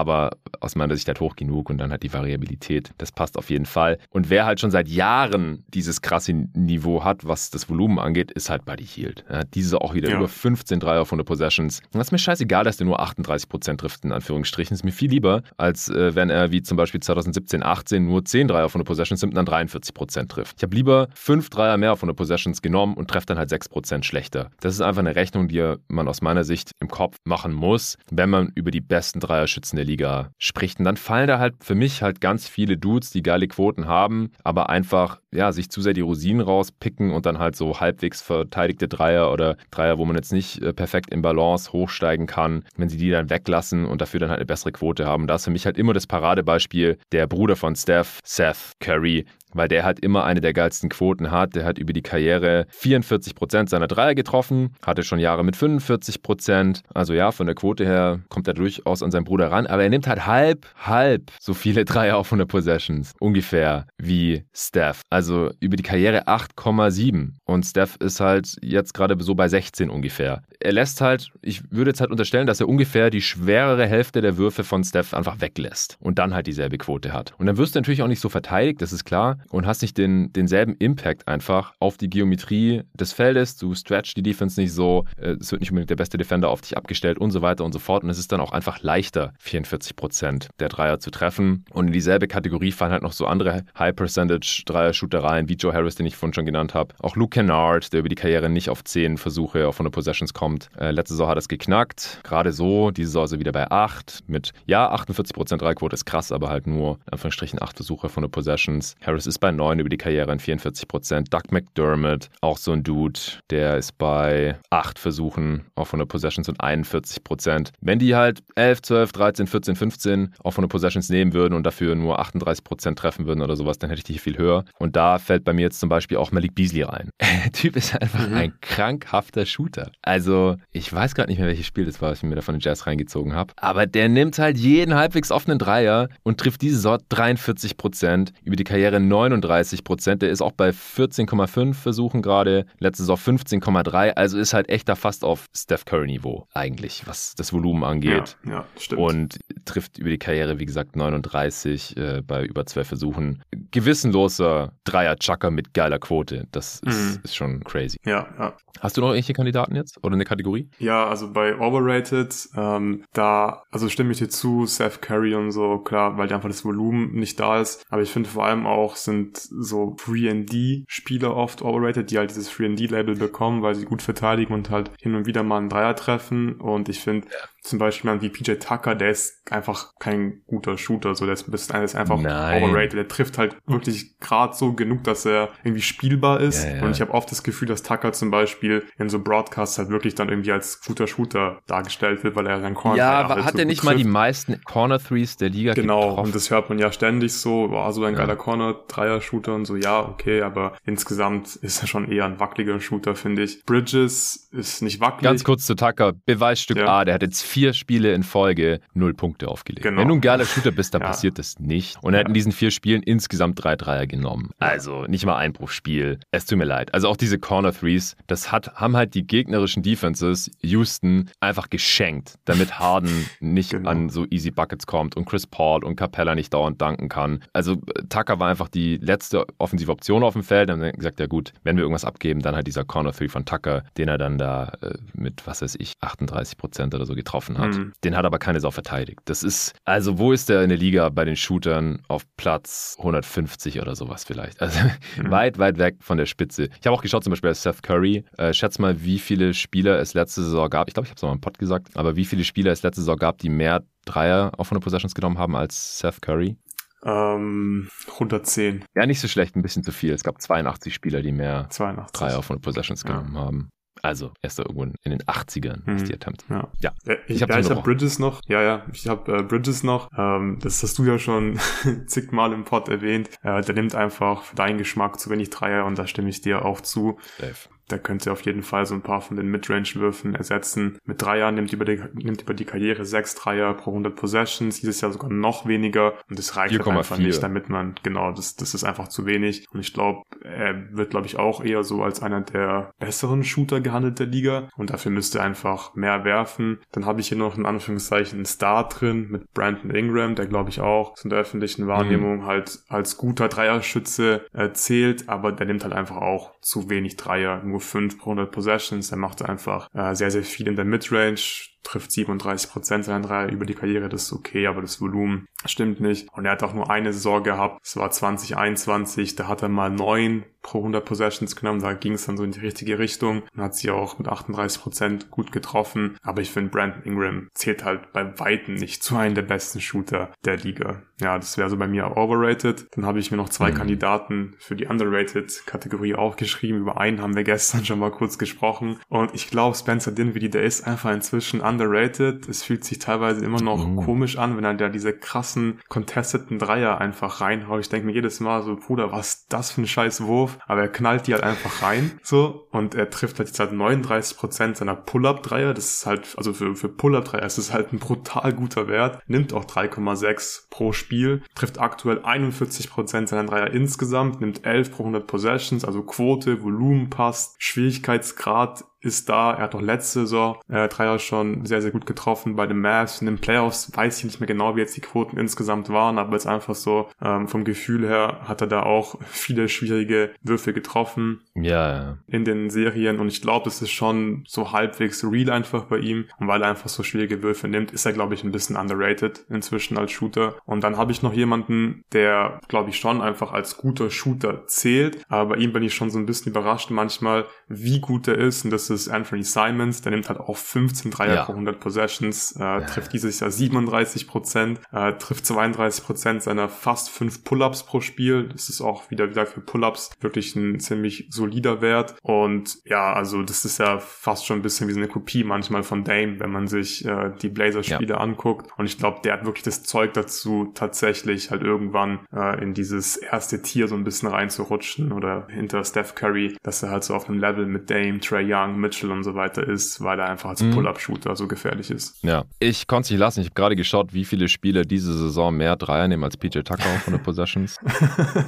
aus 0.61 0.76
meiner 0.76 0.96
Sicht 0.96 1.09
halt 1.09 1.20
hoch 1.20 1.36
genug 1.36 1.70
und 1.70 1.78
dann 1.78 1.92
hat 1.92 2.03
die 2.03 2.12
Variabilität. 2.12 2.90
Das 2.99 3.12
passt 3.12 3.36
auf 3.36 3.51
jeden 3.51 3.66
Fall. 3.66 3.99
Und 4.11 4.30
wer 4.30 4.46
halt 4.46 4.61
schon 4.61 4.70
seit 4.70 4.88
Jahren 4.88 5.64
dieses 5.68 6.03
krasse 6.03 6.32
Niveau 6.32 7.05
hat, 7.05 7.26
was 7.26 7.51
das 7.51 7.68
Volumen 7.68 7.99
angeht, 7.99 8.30
ist 8.32 8.51
halt 8.51 8.64
Buddy 8.64 8.84
Hield. 8.86 9.24
Ja, 9.30 9.44
diese 9.44 9.80
auch 9.80 9.94
wieder 9.94 10.11
ja. 10.11 10.16
über 10.16 10.28
15 10.28 10.80
Dreier 10.80 11.03
auf 11.03 11.09
100 11.09 11.26
Possessions. 11.26 11.80
Und 11.92 11.99
das 11.99 12.09
ist 12.09 12.12
mir 12.12 12.18
scheißegal, 12.18 12.64
dass 12.64 12.76
der 12.76 12.86
nur 12.86 13.01
38 13.01 13.49
Prozent 13.49 13.80
trifft, 13.80 14.05
in 14.05 14.12
Anführungsstrichen. 14.12 14.74
Das 14.74 14.80
ist 14.80 14.84
mir 14.84 14.92
viel 14.92 15.11
lieber, 15.11 15.42
als 15.57 15.88
äh, 15.88 16.14
wenn 16.14 16.30
er 16.30 16.51
wie 16.51 16.62
zum 16.62 16.76
Beispiel 16.76 17.01
2017, 17.01 17.62
18 17.62 18.05
nur 18.05 18.24
10 18.24 18.49
Dreier 18.49 18.66
auf 18.66 18.72
100 18.72 18.86
Possessions 18.86 19.22
nimmt 19.22 19.32
und 19.32 19.36
dann 19.36 19.46
43 19.46 19.94
Prozent 19.94 20.30
trifft. 20.30 20.57
Ich 20.59 20.62
habe 20.62 20.74
lieber 20.74 21.09
5 21.14 21.51
Dreier 21.51 21.76
mehr 21.76 21.92
auf 21.92 21.99
100 21.99 22.16
Possessions 22.16 22.62
genommen 22.62 22.94
und 22.94 23.09
treffe 23.09 23.26
dann 23.26 23.38
halt 23.38 23.51
6 23.51 23.68
Prozent 23.68 24.05
schlechter. 24.05 24.51
Das 24.61 24.74
ist 24.74 24.80
einfach 24.80 25.01
eine 25.01 25.16
Rechnung, 25.16 25.49
die 25.49 25.74
man 25.88 26.09
aus 26.09 26.22
meiner 26.22 26.44
Sicht 26.44 26.72
im 26.80 26.88
Kopf 26.88 27.16
machen 27.24 27.53
muss, 27.53 27.96
wenn 28.11 28.30
man 28.30 28.53
über 28.55 28.70
die 28.70 28.80
besten 28.80 29.20
Dreierschützen 29.20 29.76
der 29.76 29.84
Liga 29.89 30.30
spricht. 30.39 30.78
Und 30.78 30.84
dann 30.84 30.97
fallen 30.97 31.26
da 31.26 31.39
halt 31.39 31.64
für 31.64 31.74
mich 31.74 32.03
halt 32.03 32.20
ganz 32.20 32.49
viele 32.49 32.76
Dudes, 32.76 33.11
die 33.11 33.22
geile 33.22 33.49
Quoten 33.49 33.86
haben, 33.86 34.30
aber 34.45 34.68
einfach, 34.68 35.20
ja, 35.32 35.51
sich 35.51 35.70
zu 35.70 35.80
sehr 35.80 35.95
die 35.95 36.01
Rosinen 36.01 36.41
rauspicken 36.41 37.11
und 37.11 37.26
dann 37.26 37.39
halt 37.39 37.57
so 37.57 37.80
halbwegs 37.80 38.22
verteidigte 38.22 38.86
Dreier 38.86 39.32
oder 39.32 39.57
Dreier, 39.70 39.99
wo 39.99 40.05
man 40.05 40.16
jetzt 40.16 40.32
nicht 40.32 40.62
äh, 40.62 40.72
perfekt 40.72 41.11
im 41.12 41.22
Balance 41.22 41.72
hochsteigen 41.72 42.26
kann, 42.26 42.64
wenn 42.76 42.89
sie 42.89 42.97
die 42.97 43.11
dann 43.11 43.30
weglassen 43.30 43.86
und 43.86 44.01
dafür 44.01 44.20
dann 44.20 44.30
halt 44.30 44.39
eine 44.39 44.47
bessere 44.47 44.72
Quote 44.72 45.07
haben. 45.07 45.26
Da 45.26 45.36
ist 45.36 45.45
für 45.45 45.51
mich 45.51 45.66
halt 45.66 45.78
immer 45.78 45.93
das 45.93 46.07
Paradebeispiel 46.07 46.99
der 47.12 47.26
Bruder 47.26 47.57
von 47.57 47.74
Steph, 47.74 48.20
Seth 48.24 48.72
Curry, 48.80 49.24
weil 49.59 49.68
der 49.68 49.84
halt 49.84 50.00
immer 50.00 50.24
eine 50.24 50.40
der 50.40 50.54
geilsten 50.54 50.88
Quoten 50.88 51.30
hat. 51.30 51.54
Der 51.54 51.64
hat 51.64 51.78
über 51.78 51.92
die 51.92 52.02
Karriere 52.02 52.66
44 52.70 53.34
Prozent 53.34 53.68
seiner 53.68 53.88
Dreier 53.88 54.14
getroffen, 54.14 54.74
hatte 54.82 55.02
schon 55.02 55.18
Jahre 55.18 55.44
mit 55.44 55.56
45 55.56 56.22
Prozent. 56.22 56.82
Also 56.94 57.12
ja, 57.12 57.32
von 57.32 57.46
der 57.46 57.54
Quote 57.54 57.84
her 57.84 58.20
kommt 58.28 58.48
er 58.48 58.54
durchaus 58.54 59.02
an 59.02 59.11
seinen 59.11 59.24
Bruder 59.24 59.50
ran, 59.50 59.66
aber 59.66 59.82
er 59.82 59.90
nimmt 59.90 60.06
halt 60.06 60.26
halb, 60.26 60.66
halb 60.76 61.30
so 61.40 61.52
viele 61.52 61.84
Dreier 61.88 62.16
auf 62.16 62.28
100 62.28 62.48
Possessions 62.48 63.12
ungefähr 63.20 63.86
wie 63.98 64.44
Steph. 64.54 65.02
Also 65.11 65.50
über 65.61 65.76
die 65.76 65.82
Karriere 65.82 66.28
8,7 66.28 67.32
und 67.44 67.66
Steph 67.66 67.96
ist 67.96 68.20
halt 68.20 68.56
jetzt 68.62 68.94
gerade 68.94 69.16
so 69.22 69.34
bei 69.34 69.48
16 69.48 69.90
ungefähr. 69.90 70.42
Er 70.61 70.72
lässt 70.72 71.00
halt, 71.00 71.30
ich 71.42 71.70
würde 71.70 71.90
jetzt 71.90 72.00
halt 72.00 72.11
unterstellen, 72.11 72.46
dass 72.46 72.61
er 72.61 72.68
ungefähr 72.68 73.11
die 73.11 73.22
schwerere 73.22 73.86
Hälfte 73.86 74.20
der 74.20 74.36
Würfe 74.36 74.64
von 74.64 74.84
Steph 74.84 75.14
einfach 75.14 75.40
weglässt 75.40 75.96
und 76.00 76.18
dann 76.18 76.34
halt 76.34 76.46
dieselbe 76.46 76.78
Quote 76.78 77.12
hat. 77.12 77.34
Und 77.38 77.46
dann 77.46 77.56
wirst 77.56 77.74
du 77.74 77.80
natürlich 77.80 78.02
auch 78.02 78.09
nicht 78.09 78.20
so 78.20 78.28
verteidigt, 78.28 78.80
das 78.80 78.92
ist 78.92 79.04
klar 79.04 79.38
und 79.51 79.66
hast 79.66 79.82
nicht 79.82 79.99
den, 79.99 80.32
denselben 80.32 80.74
Impact 80.78 81.28
einfach 81.28 81.72
auf 81.78 81.96
die 81.96 82.11
Geometrie 82.11 82.82
des 82.94 83.12
Feldes. 83.12 83.57
Du 83.57 83.74
stretch 83.74 84.14
die 84.14 84.22
Defense 84.22 84.61
nicht 84.61 84.72
so, 84.72 85.05
äh, 85.16 85.36
es 85.40 85.51
wird 85.51 85.61
nicht 85.61 85.70
unbedingt 85.70 85.90
der 85.90 85.96
beste 85.96 86.18
Defender 86.18 86.51
auf 86.51 86.61
dich 86.61 86.76
abgestellt 86.76 87.18
und 87.18 87.30
so 87.30 87.42
weiter 87.42 87.64
und 87.64 87.72
so 87.72 87.78
fort. 87.78 88.05
Und 88.05 88.11
es 88.11 88.18
ist 88.18 88.32
dann 88.32 88.40
auch 88.40 88.53
einfach 88.53 88.82
leichter, 88.82 89.32
44% 89.42 90.49
der 90.59 90.68
Dreier 90.68 91.01
zu 91.01 91.11
treffen. 91.11 91.64
Und 91.70 91.88
in 91.88 91.92
dieselbe 91.92 92.28
Kategorie 92.28 92.72
fallen 92.72 92.92
halt 92.92 93.03
noch 93.03 93.12
so 93.12 93.26
andere 93.26 93.64
High-Percentage-Dreier-Shooter 93.78 95.22
rein, 95.22 95.49
wie 95.49 95.55
Joe 95.55 95.72
Harris, 95.72 95.94
den 95.94 96.07
ich 96.07 96.16
vorhin 96.16 96.34
schon 96.34 96.46
genannt 96.46 96.74
habe. 96.74 96.94
Auch 97.01 97.16
Luke 97.16 97.30
Kennard, 97.30 97.92
der 97.92 98.01
über 98.01 98.09
die 98.09 98.14
Karriere 98.14 98.49
nicht 98.49 98.70
auf 98.70 98.84
10 98.84 99.18
Versuche 99.18 99.66
auf 99.66 99.76
100 99.76 99.92
Possessions 99.92 100.34
kommt. 100.34 100.68
Äh, 100.78 100.90
letzte 100.90 101.14
Saison 101.14 101.28
hat 101.28 101.38
es 101.38 101.49
geknackt. 101.49 102.20
Gerade 102.24 102.53
so, 102.53 102.90
diese 102.90 103.09
Saison 103.09 103.24
ist 103.24 103.32
er 103.32 103.40
wieder 103.40 103.53
bei 103.53 103.70
8 103.70 104.24
mit, 104.26 104.53
ja, 104.66 104.92
48% 104.94 105.59
Dreierquote 105.59 105.94
ist 105.94 106.05
krass, 106.05 106.32
aber 106.32 106.49
halt 106.49 106.66
nur, 106.66 106.99
Anführungsstrichen, 107.11 107.62
8 107.62 107.76
Versuche 107.76 108.07
auf 108.07 108.12
100 108.12 108.30
Possessions. 108.30 108.96
Harris 109.01 109.26
ist 109.29 109.39
bei 109.39 109.51
9 109.51 109.79
über 109.79 109.89
die 109.89 109.97
Karriere 109.97 110.33
in 110.33 110.39
44 110.39 110.89
Prozent. 110.89 111.33
Doug 111.33 111.51
McDermott, 111.51 112.29
auch 112.41 112.59
so 112.59 112.72
ein 112.72 112.83
Dude, 112.83 113.20
der 113.51 113.76
ist 113.76 113.97
bei 113.99 114.57
8 114.70 114.99
Versuchen 114.99 115.66
auf 115.74 115.89
100 115.89 116.09
Possessions 116.09 116.49
und 116.49 116.61
41 116.61 117.22
Prozent. 117.24 117.72
Wenn 117.81 117.99
die 117.99 118.14
halt 118.14 118.43
11, 118.57 118.83
12, 118.83 119.12
13, 119.12 119.47
14, 119.47 119.76
15 119.76 120.35
auf 120.43 120.55
100 120.55 120.70
Possessions 120.70 121.09
nehmen 121.09 121.33
würden 121.33 121.55
und 121.55 121.64
dafür 121.64 121.95
nur 121.95 122.18
38 122.18 122.64
Prozent 122.64 122.99
treffen 122.99 123.26
würden 123.26 123.43
oder 123.43 123.57
sowas, 123.57 123.79
dann 123.79 123.91
hätte 123.91 124.01
ich 124.01 124.05
die 124.05 124.14
hier 124.14 124.22
viel 124.22 124.39
höher. 124.39 124.64
Und 124.79 124.97
da 124.97 125.18
fällt 125.18 125.45
bei 125.45 125.53
mir 125.53 125.62
jetzt 125.62 125.81
zum 125.81 125.89
Beispiel 125.89 126.16
auch 126.16 126.33
Malik 126.33 126.55
Beasley 126.55 126.83
rein. 126.83 127.11
Der 127.20 127.53
Typ 127.53 127.76
ist 127.76 128.01
einfach 128.01 128.29
mhm. 128.29 128.35
ein 128.35 128.53
krankhafter 128.61 129.47
Shooter. 129.47 129.93
Also, 130.03 130.57
ich 130.72 130.93
weiß 130.93 131.14
gerade 131.14 131.31
nicht 131.31 131.39
mehr, 131.39 131.49
welches 131.49 131.66
Spiel 131.66 131.85
das 131.85 132.01
war, 132.01 132.11
was 132.11 132.18
ich 132.18 132.24
mir 132.24 132.35
da 132.35 132.43
von 132.43 132.55
den 132.55 132.61
Jazz 132.61 132.87
reingezogen 132.87 133.35
habe. 133.35 133.53
Aber 133.57 133.87
der 133.87 134.09
nimmt 134.09 134.39
halt 134.39 134.59
jeden 134.59 134.95
halbwegs 134.95 135.31
offenen 135.31 135.59
Dreier 135.59 136.09
und 136.22 136.39
trifft 136.39 136.62
diese 136.62 136.79
Sort 136.79 137.05
43 137.09 137.76
Prozent 137.76 138.33
über 138.43 138.57
die 138.57 138.64
Karriere 138.64 139.01
9 139.01 139.17
39 139.18 139.84
Prozent. 139.84 140.22
Der 140.22 140.30
ist 140.30 140.40
auch 140.40 140.52
bei 140.52 140.70
14,5 140.70 141.74
Versuchen 141.74 142.22
gerade. 142.22 142.66
Letzte 142.78 143.02
Saison 143.02 143.16
15,3. 143.16 144.10
Also 144.10 144.38
ist 144.38 144.54
halt 144.54 144.68
echt 144.68 144.88
da 144.88 144.94
fast 144.94 145.24
auf 145.24 145.46
Steph 145.54 145.84
Curry-Niveau 145.84 146.46
eigentlich, 146.54 147.06
was 147.06 147.34
das 147.34 147.52
Volumen 147.52 147.84
angeht. 147.84 148.36
Ja, 148.44 148.50
ja, 148.50 148.66
stimmt. 148.76 149.00
Und 149.00 149.38
trifft 149.64 149.98
über 149.98 150.10
die 150.10 150.18
Karriere, 150.18 150.58
wie 150.58 150.66
gesagt, 150.66 150.96
39 150.96 151.96
äh, 151.96 152.22
bei 152.26 152.44
über 152.44 152.64
12 152.66 152.88
Versuchen. 152.88 153.42
Gewissenloser 153.70 154.72
Dreier-Chucker 154.84 155.50
mit 155.50 155.74
geiler 155.74 155.98
Quote. 155.98 156.46
Das 156.52 156.80
ist, 156.80 157.16
mhm. 157.16 157.20
ist 157.24 157.36
schon 157.36 157.64
crazy. 157.64 157.98
Ja, 158.04 158.28
ja. 158.38 158.56
Hast 158.80 158.96
du 158.96 159.00
noch 159.00 159.08
irgendwelche 159.08 159.32
Kandidaten 159.32 159.74
jetzt 159.74 159.98
oder 160.04 160.14
eine 160.14 160.24
Kategorie? 160.24 160.70
Ja, 160.78 161.06
also 161.08 161.32
bei 161.32 161.58
Overrated, 161.58 162.48
ähm, 162.56 163.04
da, 163.12 163.62
also 163.70 163.88
stimme 163.88 164.12
ich 164.12 164.18
dir 164.18 164.28
zu, 164.28 164.66
Seth 164.66 165.02
Curry 165.02 165.34
und 165.34 165.50
so, 165.50 165.78
klar, 165.78 166.16
weil 166.16 166.32
einfach 166.32 166.48
das 166.48 166.64
Volumen 166.64 167.12
nicht 167.14 167.40
da 167.40 167.60
ist. 167.60 167.84
Aber 167.90 168.02
ich 168.02 168.10
finde 168.10 168.28
vor 168.28 168.44
allem 168.44 168.66
auch 168.66 168.96
sind 169.09 169.38
so 169.38 169.96
3D-Spieler 169.96 171.34
oft 171.34 171.62
overrated, 171.62 172.11
die 172.11 172.18
halt 172.18 172.30
dieses 172.30 172.50
3D-Label 172.50 173.16
bekommen, 173.16 173.62
weil 173.62 173.74
sie 173.74 173.84
gut 173.84 174.02
verteidigen 174.02 174.54
und 174.54 174.70
halt 174.70 174.90
hin 175.00 175.14
und 175.14 175.26
wieder 175.26 175.42
mal 175.42 175.59
einen 175.59 175.68
Dreier 175.68 175.96
treffen. 175.96 176.61
Und 176.61 176.88
ich 176.88 177.00
finde, 177.00 177.26
ja 177.28 177.48
zum 177.62 177.78
Beispiel 177.78 178.09
jemand 178.09 178.22
wie 178.22 178.28
PJ 178.30 178.52
Tucker, 178.54 178.94
der 178.94 179.11
ist 179.11 179.42
einfach 179.50 179.94
kein 179.98 180.42
guter 180.46 180.78
Shooter, 180.78 181.14
so 181.14 181.24
der 181.24 181.34
ist, 181.34 181.46
der 181.72 181.82
ist 181.82 181.94
einfach 181.96 182.18
Nein. 182.18 182.62
overrated. 182.62 182.94
Der 182.94 183.09
trifft 183.09 183.36
halt 183.38 183.56
wirklich 183.66 184.18
gerade 184.20 184.54
so 184.54 184.72
genug, 184.74 185.04
dass 185.04 185.26
er 185.26 185.50
irgendwie 185.64 185.82
spielbar 185.82 186.40
ist. 186.40 186.64
Ja, 186.64 186.76
ja. 186.76 186.82
Und 186.84 186.92
ich 186.92 187.00
habe 187.00 187.12
oft 187.12 187.30
das 187.30 187.42
Gefühl, 187.42 187.68
dass 187.68 187.82
Tucker 187.82 188.12
zum 188.12 188.30
Beispiel 188.30 188.84
in 188.98 189.09
so 189.09 189.18
Broadcasts 189.18 189.78
halt 189.78 189.90
wirklich 189.90 190.14
dann 190.14 190.28
irgendwie 190.28 190.52
als 190.52 190.80
guter 190.82 191.06
Shooter 191.06 191.61
dargestellt 191.66 192.24
wird, 192.24 192.36
weil 192.36 192.46
er 192.46 192.61
seinen 192.61 192.74
Corner 192.74 192.96
Ja, 192.96 193.28
halt 193.28 193.44
hat 193.44 193.52
so 193.52 193.59
er 193.59 193.64
nicht 193.64 193.82
mal 193.84 193.96
die 193.96 194.04
meisten 194.04 194.61
Corner 194.64 194.98
Threes 194.98 195.36
der 195.36 195.50
Liga 195.50 195.74
Genau, 195.74 196.00
getroffen. 196.00 196.24
und 196.26 196.34
das 196.34 196.50
hört 196.50 196.68
man 196.68 196.78
ja 196.78 196.92
ständig 196.92 197.34
so, 197.34 197.70
war 197.70 197.92
so 197.92 198.04
ein 198.04 198.12
ja. 198.14 198.20
geiler 198.20 198.36
Corner 198.36 198.74
Dreier 198.88 199.20
Shooter 199.20 199.54
und 199.54 199.64
so, 199.64 199.76
ja, 199.76 200.00
okay, 200.00 200.42
aber 200.42 200.74
insgesamt 200.84 201.56
ist 201.56 201.82
er 201.82 201.88
schon 201.88 202.11
eher 202.11 202.24
ein 202.24 202.40
wackeliger 202.40 202.78
Shooter, 202.80 203.14
finde 203.14 203.42
ich. 203.42 203.64
Bridges 203.64 204.48
ist 204.52 204.82
nicht 204.82 205.00
wackelig. 205.00 205.22
Ganz 205.22 205.44
kurz 205.44 205.66
zu 205.66 205.74
Tucker, 205.74 206.12
Beweisstück 206.26 206.78
A, 206.78 207.04
der 207.04 207.14
hat 207.14 207.22
jetzt 207.22 207.42
vier 207.49 207.72
Spiele 207.72 208.12
in 208.12 208.22
Folge 208.22 208.80
null 208.94 209.14
Punkte 209.14 209.49
aufgelegt. 209.49 209.82
Genau. 209.82 210.01
Wenn 210.01 210.09
du 210.09 210.14
ein 210.14 210.20
geiler 210.20 210.44
Shooter 210.44 210.70
bist, 210.70 210.94
dann 210.94 211.01
ja. 211.01 211.09
passiert 211.09 211.38
das 211.38 211.59
nicht. 211.59 211.96
Und 212.03 212.12
er 212.12 212.18
ja. 212.18 212.24
hat 212.24 212.28
in 212.28 212.34
diesen 212.34 212.53
vier 212.53 212.70
Spielen 212.70 213.03
insgesamt 213.03 213.62
drei 213.62 213.74
Dreier 213.74 214.07
genommen. 214.07 214.51
Also 214.59 215.05
nicht 215.05 215.24
mal 215.24 215.36
Einbruchspiel. 215.36 216.20
Es 216.30 216.44
tut 216.44 216.59
mir 216.59 216.64
leid. 216.64 216.92
Also 216.94 217.09
auch 217.09 217.16
diese 217.16 217.38
Corner 217.38 217.72
Threes, 217.72 218.16
das 218.26 218.53
hat, 218.53 218.74
haben 218.74 218.96
halt 218.96 219.14
die 219.14 219.26
gegnerischen 219.26 219.82
Defenses 219.82 220.51
Houston 220.61 221.30
einfach 221.40 221.70
geschenkt, 221.70 222.34
damit 222.44 222.78
Harden 222.78 223.26
nicht 223.40 223.70
genau. 223.70 223.90
an 223.90 224.11
so 224.11 224.26
easy 224.30 224.51
Buckets 224.51 224.86
kommt 224.86 225.16
und 225.16 225.24
Chris 225.24 225.46
Paul 225.46 225.84
und 225.84 225.96
Capella 225.96 226.34
nicht 226.34 226.53
dauernd 226.53 226.80
danken 226.80 227.09
kann. 227.09 227.42
Also 227.53 227.76
Tucker 228.11 228.38
war 228.38 228.49
einfach 228.49 228.68
die 228.68 228.99
letzte 228.99 229.46
offensive 229.59 229.90
Option 229.90 230.22
auf 230.22 230.34
dem 230.34 230.42
Feld. 230.42 230.68
Dann 230.68 230.82
haben 230.82 230.92
gesagt, 230.92 231.18
ja 231.18 231.26
gut, 231.26 231.53
wenn 231.64 231.76
wir 231.76 231.82
irgendwas 231.82 232.05
abgeben, 232.05 232.40
dann 232.40 232.55
halt 232.55 232.66
dieser 232.66 232.84
Corner 232.84 233.12
Three 233.12 233.28
von 233.28 233.44
Tucker, 233.44 233.84
den 233.96 234.09
er 234.09 234.18
dann 234.18 234.36
da 234.36 234.72
äh, 234.82 234.94
mit, 235.14 235.46
was 235.46 235.62
weiß 235.62 235.76
ich, 235.78 235.94
38 236.01 236.59
Prozent 236.59 236.94
oder 236.94 237.07
so 237.07 237.14
getroffen 237.14 237.38
getroffen 237.39 237.59
hat. 237.59 237.74
Mhm. 237.74 237.93
Den 238.05 238.16
hat 238.16 238.24
aber 238.24 238.39
keine 238.39 238.61
Sau 238.61 238.70
verteidigt. 238.70 239.20
Das 239.26 239.43
ist, 239.43 239.74
also 239.84 240.18
wo 240.18 240.32
ist 240.32 240.49
der 240.49 240.62
in 240.62 240.68
der 240.68 240.78
Liga 240.78 241.09
bei 241.09 241.24
den 241.24 241.36
Shootern 241.36 242.03
auf 242.09 242.24
Platz 242.36 242.97
150 242.99 243.80
oder 243.80 243.95
sowas 243.95 244.24
vielleicht? 244.24 244.59
Also 244.68 244.80
mhm. 245.16 245.30
weit, 245.30 245.59
weit 245.59 245.78
weg 245.78 245.97
von 246.01 246.18
der 246.18 246.26
Spitze. 246.26 246.64
Ich 246.64 246.86
habe 246.86 246.95
auch 246.95 247.01
geschaut, 247.01 247.24
zum 247.24 247.30
Beispiel 247.30 247.55
Seth 247.55 247.82
Curry. 247.82 248.24
Äh, 248.36 248.53
schätz 248.53 248.78
mal, 248.78 249.03
wie 249.03 249.18
viele 249.18 249.55
Spieler 249.55 249.99
es 249.99 250.12
letzte 250.12 250.43
Saison 250.43 250.68
gab. 250.68 250.89
Ich 250.89 250.95
glaube, 250.95 251.07
ich 251.07 251.11
habe 251.11 251.16
es 251.16 251.22
mal 251.22 251.32
im 251.32 251.41
Pod 251.41 251.59
gesagt, 251.59 251.97
aber 251.97 252.16
wie 252.16 252.26
viele 252.26 252.45
Spieler 252.45 252.72
es 252.72 252.82
letzte 252.82 253.01
Saison 253.01 253.16
gab, 253.16 253.39
die 253.39 253.49
mehr 253.49 253.82
Dreier 254.05 254.53
auf 254.59 254.66
100 254.66 254.82
Possessions 254.82 255.14
genommen 255.14 255.39
haben 255.39 255.57
als 255.57 256.01
Seth 256.01 256.20
Curry? 256.20 256.57
Ähm, 257.05 257.89
110. 258.12 258.84
Ja, 258.95 259.07
nicht 259.07 259.20
so 259.20 259.28
schlecht, 259.28 259.57
ein 259.57 259.62
bisschen 259.62 259.84
zu 259.84 259.93
viel. 259.93 260.12
Es 260.12 260.24
gab 260.24 260.43
82 260.43 260.93
Spieler, 260.93 261.22
die 261.22 261.32
mehr 261.32 261.66
82. 261.70 262.12
Dreier 262.12 262.39
auf 262.39 262.47
100 262.47 262.62
Possessions 262.62 263.05
genommen 263.05 263.34
ja. 263.34 263.41
haben. 263.41 263.70
Also 264.03 264.32
erst 264.42 264.59
irgendwo 264.59 264.84
in 264.84 264.94
den 265.05 265.22
80ern 265.22 265.86
hm. 265.86 265.96
ist 265.96 266.09
die 266.09 266.14
Attempt. 266.14 266.44
Ja, 266.49 266.68
ja. 266.80 266.92
Äh, 267.07 267.16
ich 267.26 267.42
habe 267.42 267.53
ja, 267.61 267.70
hab 267.70 267.84
Bridges 267.84 268.18
noch. 268.18 268.40
Ja, 268.46 268.62
ja, 268.62 268.84
ich 268.92 269.09
habe 269.09 269.38
äh, 269.38 269.42
Bridges 269.42 269.82
noch. 269.82 270.11
Ähm, 270.16 270.59
das 270.62 270.82
hast 270.82 270.99
du 270.99 271.05
ja 271.05 271.18
schon 271.18 271.59
zigmal 272.07 272.53
im 272.53 272.64
Pod 272.64 272.88
erwähnt. 272.88 273.30
Äh, 273.42 273.62
der 273.62 273.74
nimmt 273.74 273.94
einfach 273.94 274.42
für 274.42 274.57
deinen 274.57 274.78
Geschmack 274.78 275.18
zu 275.18 275.30
wenig 275.30 275.51
Dreier 275.51 275.84
und 275.84 275.99
da 275.99 276.07
stimme 276.07 276.28
ich 276.28 276.40
dir 276.40 276.64
auch 276.64 276.80
zu. 276.80 277.18
Safe 277.38 277.68
da 277.89 277.99
könnte 277.99 278.32
auf 278.32 278.43
jeden 278.43 278.62
Fall 278.62 278.86
so 278.86 278.95
ein 278.95 279.03
paar 279.03 279.20
von 279.20 279.36
den 279.36 279.51
Midrange-Würfen 279.51 280.34
ersetzen. 280.34 280.99
Mit 281.05 281.22
Dreier 281.22 281.51
nimmt 281.51 281.72
über 281.72 281.84
die, 281.84 282.01
nimmt 282.14 282.43
über 282.43 282.55
die 282.55 282.64
Karriere 282.64 283.05
sechs 283.05 283.34
Dreier 283.34 283.74
pro 283.74 283.91
100 283.91 284.14
Possessions, 284.14 284.80
dieses 284.80 285.01
Jahr 285.01 285.12
sogar 285.12 285.30
noch 285.30 285.66
weniger 285.66 286.14
und 286.28 286.39
das 286.39 286.57
reicht 286.57 286.78
halt 286.78 286.86
einfach 286.86 287.18
nicht, 287.18 287.43
damit 287.43 287.68
man, 287.68 287.95
genau, 288.03 288.32
das, 288.32 288.57
das 288.57 288.74
ist 288.74 288.84
einfach 288.84 289.09
zu 289.09 289.26
wenig 289.26 289.66
und 289.72 289.80
ich 289.80 289.93
glaube, 289.93 290.22
er 290.43 290.95
wird, 290.97 291.11
glaube 291.11 291.26
ich, 291.26 291.39
auch 291.39 291.64
eher 291.64 291.82
so 291.82 292.03
als 292.03 292.22
einer 292.22 292.43
der 292.43 292.93
besseren 292.99 293.45
Shooter 293.45 293.80
gehandelt 293.80 294.18
der 294.18 294.26
Liga 294.26 294.68
und 294.76 294.91
dafür 294.91 295.11
müsste 295.11 295.39
er 295.39 295.45
einfach 295.45 295.95
mehr 295.95 296.24
werfen. 296.24 296.78
Dann 296.93 297.07
habe 297.07 297.20
ich 297.20 297.28
hier 297.28 297.39
noch 297.39 297.57
in 297.57 297.66
Anführungszeichen 297.66 298.39
einen 298.39 298.47
Star 298.47 298.89
drin 298.89 299.28
mit 299.30 299.53
Brandon 299.55 299.91
Ingram, 299.91 300.34
der 300.34 300.47
glaube 300.47 300.70
ich 300.70 300.80
auch 300.80 301.14
in 301.22 301.30
der 301.30 301.39
öffentlichen 301.39 301.86
Wahrnehmung 301.86 302.39
mhm. 302.39 302.47
halt 302.47 302.80
als 302.89 303.16
guter 303.16 303.49
Dreierschütze 303.49 304.47
äh, 304.53 304.72
zählt, 304.72 305.28
aber 305.28 305.53
der 305.53 305.66
nimmt 305.66 305.84
halt 305.84 305.95
einfach 305.95 306.16
auch 306.16 306.53
zu 306.61 306.91
wenig 306.91 307.16
Dreier, 307.16 307.62
nur 307.62 307.78
5 307.79 308.18
pro 308.18 308.31
100 308.31 308.51
Possessions. 308.51 309.11
Er 309.11 309.18
macht 309.18 309.43
einfach 309.43 309.89
äh, 309.95 310.14
sehr, 310.14 310.31
sehr 310.31 310.43
viel 310.43 310.68
in 310.68 310.76
der 310.76 310.85
Midrange, 310.85 311.41
trifft 311.89 312.11
37% 312.11 313.03
seiner 313.03 313.26
Dreier 313.26 313.49
über 313.49 313.64
die 313.64 313.74
Karriere, 313.74 314.09
das 314.09 314.24
ist 314.24 314.32
okay, 314.32 314.66
aber 314.66 314.82
das 314.82 315.01
Volumen 315.01 315.49
stimmt 315.64 316.01
nicht. 316.01 316.28
Und 316.32 316.45
er 316.45 316.53
hat 316.53 316.62
auch 316.62 316.74
nur 316.74 316.91
eine 316.91 317.12
Saison 317.12 317.43
gehabt, 317.43 317.80
es 317.82 317.97
war 317.97 318.11
2021, 318.11 319.36
da 319.36 319.49
hat 319.49 319.62
er 319.62 319.68
mal 319.68 319.91
neun 319.91 320.45
pro 320.62 320.78
100 320.78 321.05
Possessions 321.05 321.57
genommen. 321.57 321.80
Da 321.80 321.95
ging 321.95 322.12
es 322.12 322.26
dann 322.26 322.36
so 322.36 322.45
in 322.45 322.53
die 322.53 322.61
richtige 322.61 322.99
Richtung 322.99 323.43
und 323.55 323.62
hat 323.62 323.74
sie 323.74 323.91
auch 323.91 324.18
mit 324.18 324.28
38 324.28 324.82
Prozent 324.82 325.30
gut 325.30 325.53
getroffen. 325.53 326.16
Aber 326.22 326.43
ich 326.43 326.51
finde, 326.51 326.70
Brandon 326.70 327.03
Ingram 327.05 327.49
zählt 327.55 327.84
halt 327.84 328.12
bei 328.12 328.39
Weitem 328.39 328.74
nicht 328.74 329.03
zu 329.03 329.16
einem 329.16 329.34
der 329.34 329.43
besten 329.43 329.80
Shooter 329.80 330.30
der 330.45 330.59
Liga. 330.59 331.03
Ja, 331.20 331.39
das 331.39 331.57
wäre 331.59 331.70
so 331.70 331.76
bei 331.76 331.89
mir 331.89 332.16
overrated. 332.16 332.86
Dann 332.93 333.07
habe 333.07 333.18
ich 333.18 333.30
mir 333.30 333.36
noch 333.36 333.49
zwei 333.49 333.70
mhm. 333.70 333.76
Kandidaten 333.76 334.55
für 334.59 334.76
die 334.76 334.86
underrated 334.86 335.66
Kategorie 335.66 336.14
aufgeschrieben. 336.14 336.80
Über 336.80 337.01
einen 337.01 337.22
haben 337.22 337.34
wir 337.34 337.45
gestern 337.45 337.84
schon 337.86 337.99
mal 337.99 338.11
kurz 338.11 338.39
gesprochen. 338.39 339.01
Und 339.09 339.34
ich 339.34 339.49
glaube, 339.49 339.76
Spencer 339.76 340.12
Dinwiddie, 340.12 340.51
der 340.51 340.64
ist 340.64 340.86
einfach 340.86 341.12
inzwischen 341.12 341.61
underrated. 341.79 342.49
Es 342.49 342.62
fühlt 342.62 342.85
sich 342.85 342.99
teilweise 342.99 343.45
immer 343.45 343.61
noch 343.61 343.87
mhm. 343.87 343.97
komisch 343.97 344.37
an, 344.39 344.57
wenn 344.57 344.64
er 344.64 344.74
da 344.74 344.89
diese 344.89 345.12
krassen 345.12 345.81
contesteten 345.89 346.59
Dreier 346.59 347.01
einfach 347.01 347.41
reinhaut. 347.41 347.81
Ich 347.81 347.89
denke 347.89 348.07
mir 348.07 348.12
jedes 348.12 348.41
Mal 348.41 348.62
so, 348.62 348.76
Bruder, 348.76 349.12
was 349.12 349.47
das 349.47 349.70
für 349.70 349.83
ein 349.83 349.87
scheiß 349.87 350.22
Wurf? 350.22 350.59
Aber 350.66 350.83
er 350.83 350.89
knallt 350.89 351.26
die 351.26 351.35
halt 351.35 351.45
einfach 351.45 351.83
rein, 351.83 352.18
so, 352.22 352.66
und 352.70 352.95
er 352.95 353.11
trifft 353.11 353.39
halt 353.39 353.49
jetzt 353.49 353.61
halt 353.61 353.72
39% 353.72 354.76
seiner 354.76 354.97
Pull-Up-Dreier, 354.97 355.74
das 355.74 355.99
ist 355.99 356.07
halt, 356.07 356.35
also 356.37 356.53
für, 356.53 356.74
für 356.74 356.89
Pull-Up-Dreier 356.89 357.45
ist 357.45 357.59
es 357.59 357.72
halt 357.72 357.93
ein 357.93 357.99
brutal 357.99 358.53
guter 358.53 358.89
Wert, 358.89 359.20
nimmt 359.26 359.53
auch 359.53 359.64
3,6 359.64 360.68
pro 360.70 360.93
Spiel, 360.93 361.43
trifft 361.55 361.81
aktuell 361.81 362.18
41% 362.18 363.29
seiner 363.29 363.45
Dreier 363.45 363.70
insgesamt, 363.70 364.41
nimmt 364.41 364.64
11 364.64 364.93
pro 364.93 365.03
100 365.05 365.26
Possessions, 365.26 365.85
also 365.85 366.03
Quote, 366.03 366.62
Volumen 366.62 367.11
passt, 367.11 367.57
Schwierigkeitsgrad 367.59 368.85
ist 369.01 369.28
da. 369.28 369.53
Er 369.53 369.64
hat 369.64 369.74
auch 369.74 369.80
letzte 369.80 370.20
Saison 370.20 370.59
äh, 370.68 370.88
Dreier 370.88 371.18
schon 371.18 371.64
sehr, 371.64 371.82
sehr 371.82 371.90
gut 371.90 372.07
getroffen 372.07 372.57
bei 372.57 372.66
den 372.66 372.80
Mavs. 372.80 373.20
In 373.20 373.26
den 373.26 373.38
Playoffs 373.38 373.90
weiß 373.94 374.18
ich 374.18 374.24
nicht 374.24 374.40
mehr 374.40 374.46
genau, 374.46 374.76
wie 374.76 374.80
jetzt 374.80 374.96
die 374.96 375.01
Quoten 375.01 375.38
insgesamt 375.38 375.88
waren, 375.88 376.18
aber 376.18 376.32
jetzt 376.32 376.46
einfach 376.46 376.74
so 376.74 377.09
ähm, 377.22 377.49
vom 377.49 377.64
Gefühl 377.64 378.07
her 378.07 378.40
hat 378.44 378.61
er 378.61 378.66
da 378.66 378.82
auch 378.82 379.20
viele 379.26 379.68
schwierige 379.68 380.30
Würfe 380.42 380.72
getroffen. 380.72 381.42
Ja, 381.55 381.90
ja. 381.90 382.18
In 382.26 382.44
den 382.44 382.70
Serien 382.70 383.20
und 383.20 383.28
ich 383.28 383.42
glaube, 383.42 383.68
es 383.68 383.82
ist 383.82 383.90
schon 383.90 384.44
so 384.46 384.72
halbwegs 384.72 385.24
real 385.24 385.51
einfach 385.51 385.84
bei 385.84 385.99
ihm 385.99 386.26
und 386.38 386.49
weil 386.49 386.62
er 386.62 386.68
einfach 386.68 386.88
so 386.88 387.03
schwierige 387.03 387.42
Würfe 387.42 387.68
nimmt, 387.68 387.92
ist 387.92 388.07
er, 388.07 388.12
glaube 388.12 388.34
ich, 388.34 388.44
ein 388.44 388.53
bisschen 388.53 388.76
underrated 388.76 389.44
inzwischen 389.49 389.96
als 389.96 390.12
Shooter. 390.12 390.57
Und 390.64 390.82
dann 390.82 390.96
habe 390.96 391.12
ich 391.12 391.22
noch 391.22 391.32
jemanden, 391.32 392.05
der, 392.12 392.61
glaube 392.68 392.90
ich, 392.90 392.99
schon 392.99 393.20
einfach 393.20 393.53
als 393.53 393.76
guter 393.76 394.11
Shooter 394.11 394.66
zählt, 394.66 395.24
aber 395.28 395.51
bei 395.51 395.57
ihm 395.57 395.72
bin 395.72 395.82
ich 395.82 395.94
schon 395.94 396.11
so 396.11 396.18
ein 396.18 396.26
bisschen 396.26 396.51
überrascht 396.51 396.90
manchmal, 396.90 397.46
wie 397.68 398.00
gut 398.00 398.28
er 398.28 398.36
ist 398.36 398.64
und 398.64 398.70
das 398.70 398.90
ist 398.90 399.08
Anthony 399.08 399.42
Simons, 399.42 400.02
der 400.02 400.12
nimmt 400.12 400.28
halt 400.28 400.40
auch 400.40 400.56
15 400.56 401.10
Dreier 401.10 401.34
ja. 401.34 401.44
pro 401.44 401.52
100 401.52 401.80
Possessions, 401.80 402.52
äh, 402.56 402.60
ja. 402.60 402.80
trifft 402.80 403.12
dieses 403.12 403.40
Jahr 403.40 403.50
37 403.50 404.26
Prozent, 404.26 404.80
äh, 404.92 405.12
trifft 405.14 405.46
32 405.46 406.04
Prozent 406.04 406.42
seiner 406.42 406.68
fast 406.68 407.10
5 407.10 407.44
Pull-Ups 407.44 407.84
pro 407.84 408.00
Spiel. 408.00 408.48
Das 408.48 408.68
ist 408.68 408.80
auch 408.80 409.10
wieder, 409.10 409.30
wieder 409.30 409.46
für 409.46 409.60
Pull-Ups 409.60 410.10
wirklich 410.20 410.54
ein 410.56 410.80
ziemlich 410.80 411.26
solider 411.30 411.80
Wert. 411.80 412.14
Und 412.22 412.78
ja, 412.84 413.12
also 413.12 413.42
das 413.42 413.64
ist 413.64 413.78
ja 413.78 413.98
fast 413.98 414.46
schon 414.46 414.58
ein 414.58 414.62
bisschen 414.62 414.88
wie 414.88 414.92
so 414.92 414.98
eine 414.98 415.08
Kopie 415.08 415.44
manchmal 415.44 415.82
von 415.82 416.04
Dame, 416.04 416.40
wenn 416.40 416.50
man 416.50 416.68
sich 416.68 417.04
äh, 417.04 417.32
die 417.42 417.48
Blazer-Spiele 417.48 418.14
ja. 418.14 418.20
anguckt. 418.20 418.70
Und 418.78 418.86
ich 418.86 418.98
glaube, 418.98 419.20
der 419.24 419.34
hat 419.34 419.44
wirklich 419.44 419.64
das 419.64 419.82
Zeug 419.82 420.14
dazu, 420.14 420.70
tatsächlich 420.74 421.50
halt 421.50 421.62
irgendwann 421.62 422.20
äh, 422.34 422.62
in 422.62 422.74
dieses 422.74 423.16
erste 423.16 423.62
Tier 423.62 423.88
so 423.88 423.94
ein 423.94 424.04
bisschen 424.04 424.28
reinzurutschen 424.28 425.12
oder 425.12 425.46
hinter 425.48 425.84
Steph 425.84 426.14
Curry, 426.14 426.56
dass 426.62 426.82
er 426.82 426.90
halt 426.90 427.04
so 427.04 427.14
auf 427.14 427.28
einem 427.28 427.38
Level 427.38 427.57
mit 427.66 427.90
Dame, 427.90 428.20
Trey 428.20 428.52
Young, 428.52 428.78
Mitchell 428.78 429.11
und 429.11 429.24
so 429.24 429.34
weiter 429.34 429.66
ist, 429.66 430.02
weil 430.02 430.18
er 430.18 430.28
einfach 430.28 430.50
als 430.50 430.62
mhm. 430.62 430.72
Pull-Up-Shooter 430.72 431.36
so 431.36 431.48
gefährlich 431.48 431.90
ist. 431.90 432.22
Ja, 432.22 432.44
ich 432.59 432.86
konnte 432.86 433.06
es 433.06 433.11
nicht 433.11 433.20
lassen. 433.20 433.40
Ich 433.40 433.46
habe 433.46 433.54
gerade 433.54 433.76
geschaut, 433.76 434.12
wie 434.12 434.24
viele 434.24 434.48
Spieler 434.48 434.82
diese 434.82 435.16
Saison 435.16 435.56
mehr 435.56 435.76
Dreier 435.76 436.09
nehmen 436.09 436.24
als 436.24 436.36
PJ 436.36 436.61
Tucker 436.61 436.82
von 437.04 437.14
den 437.14 437.22
Possessions. 437.22 437.76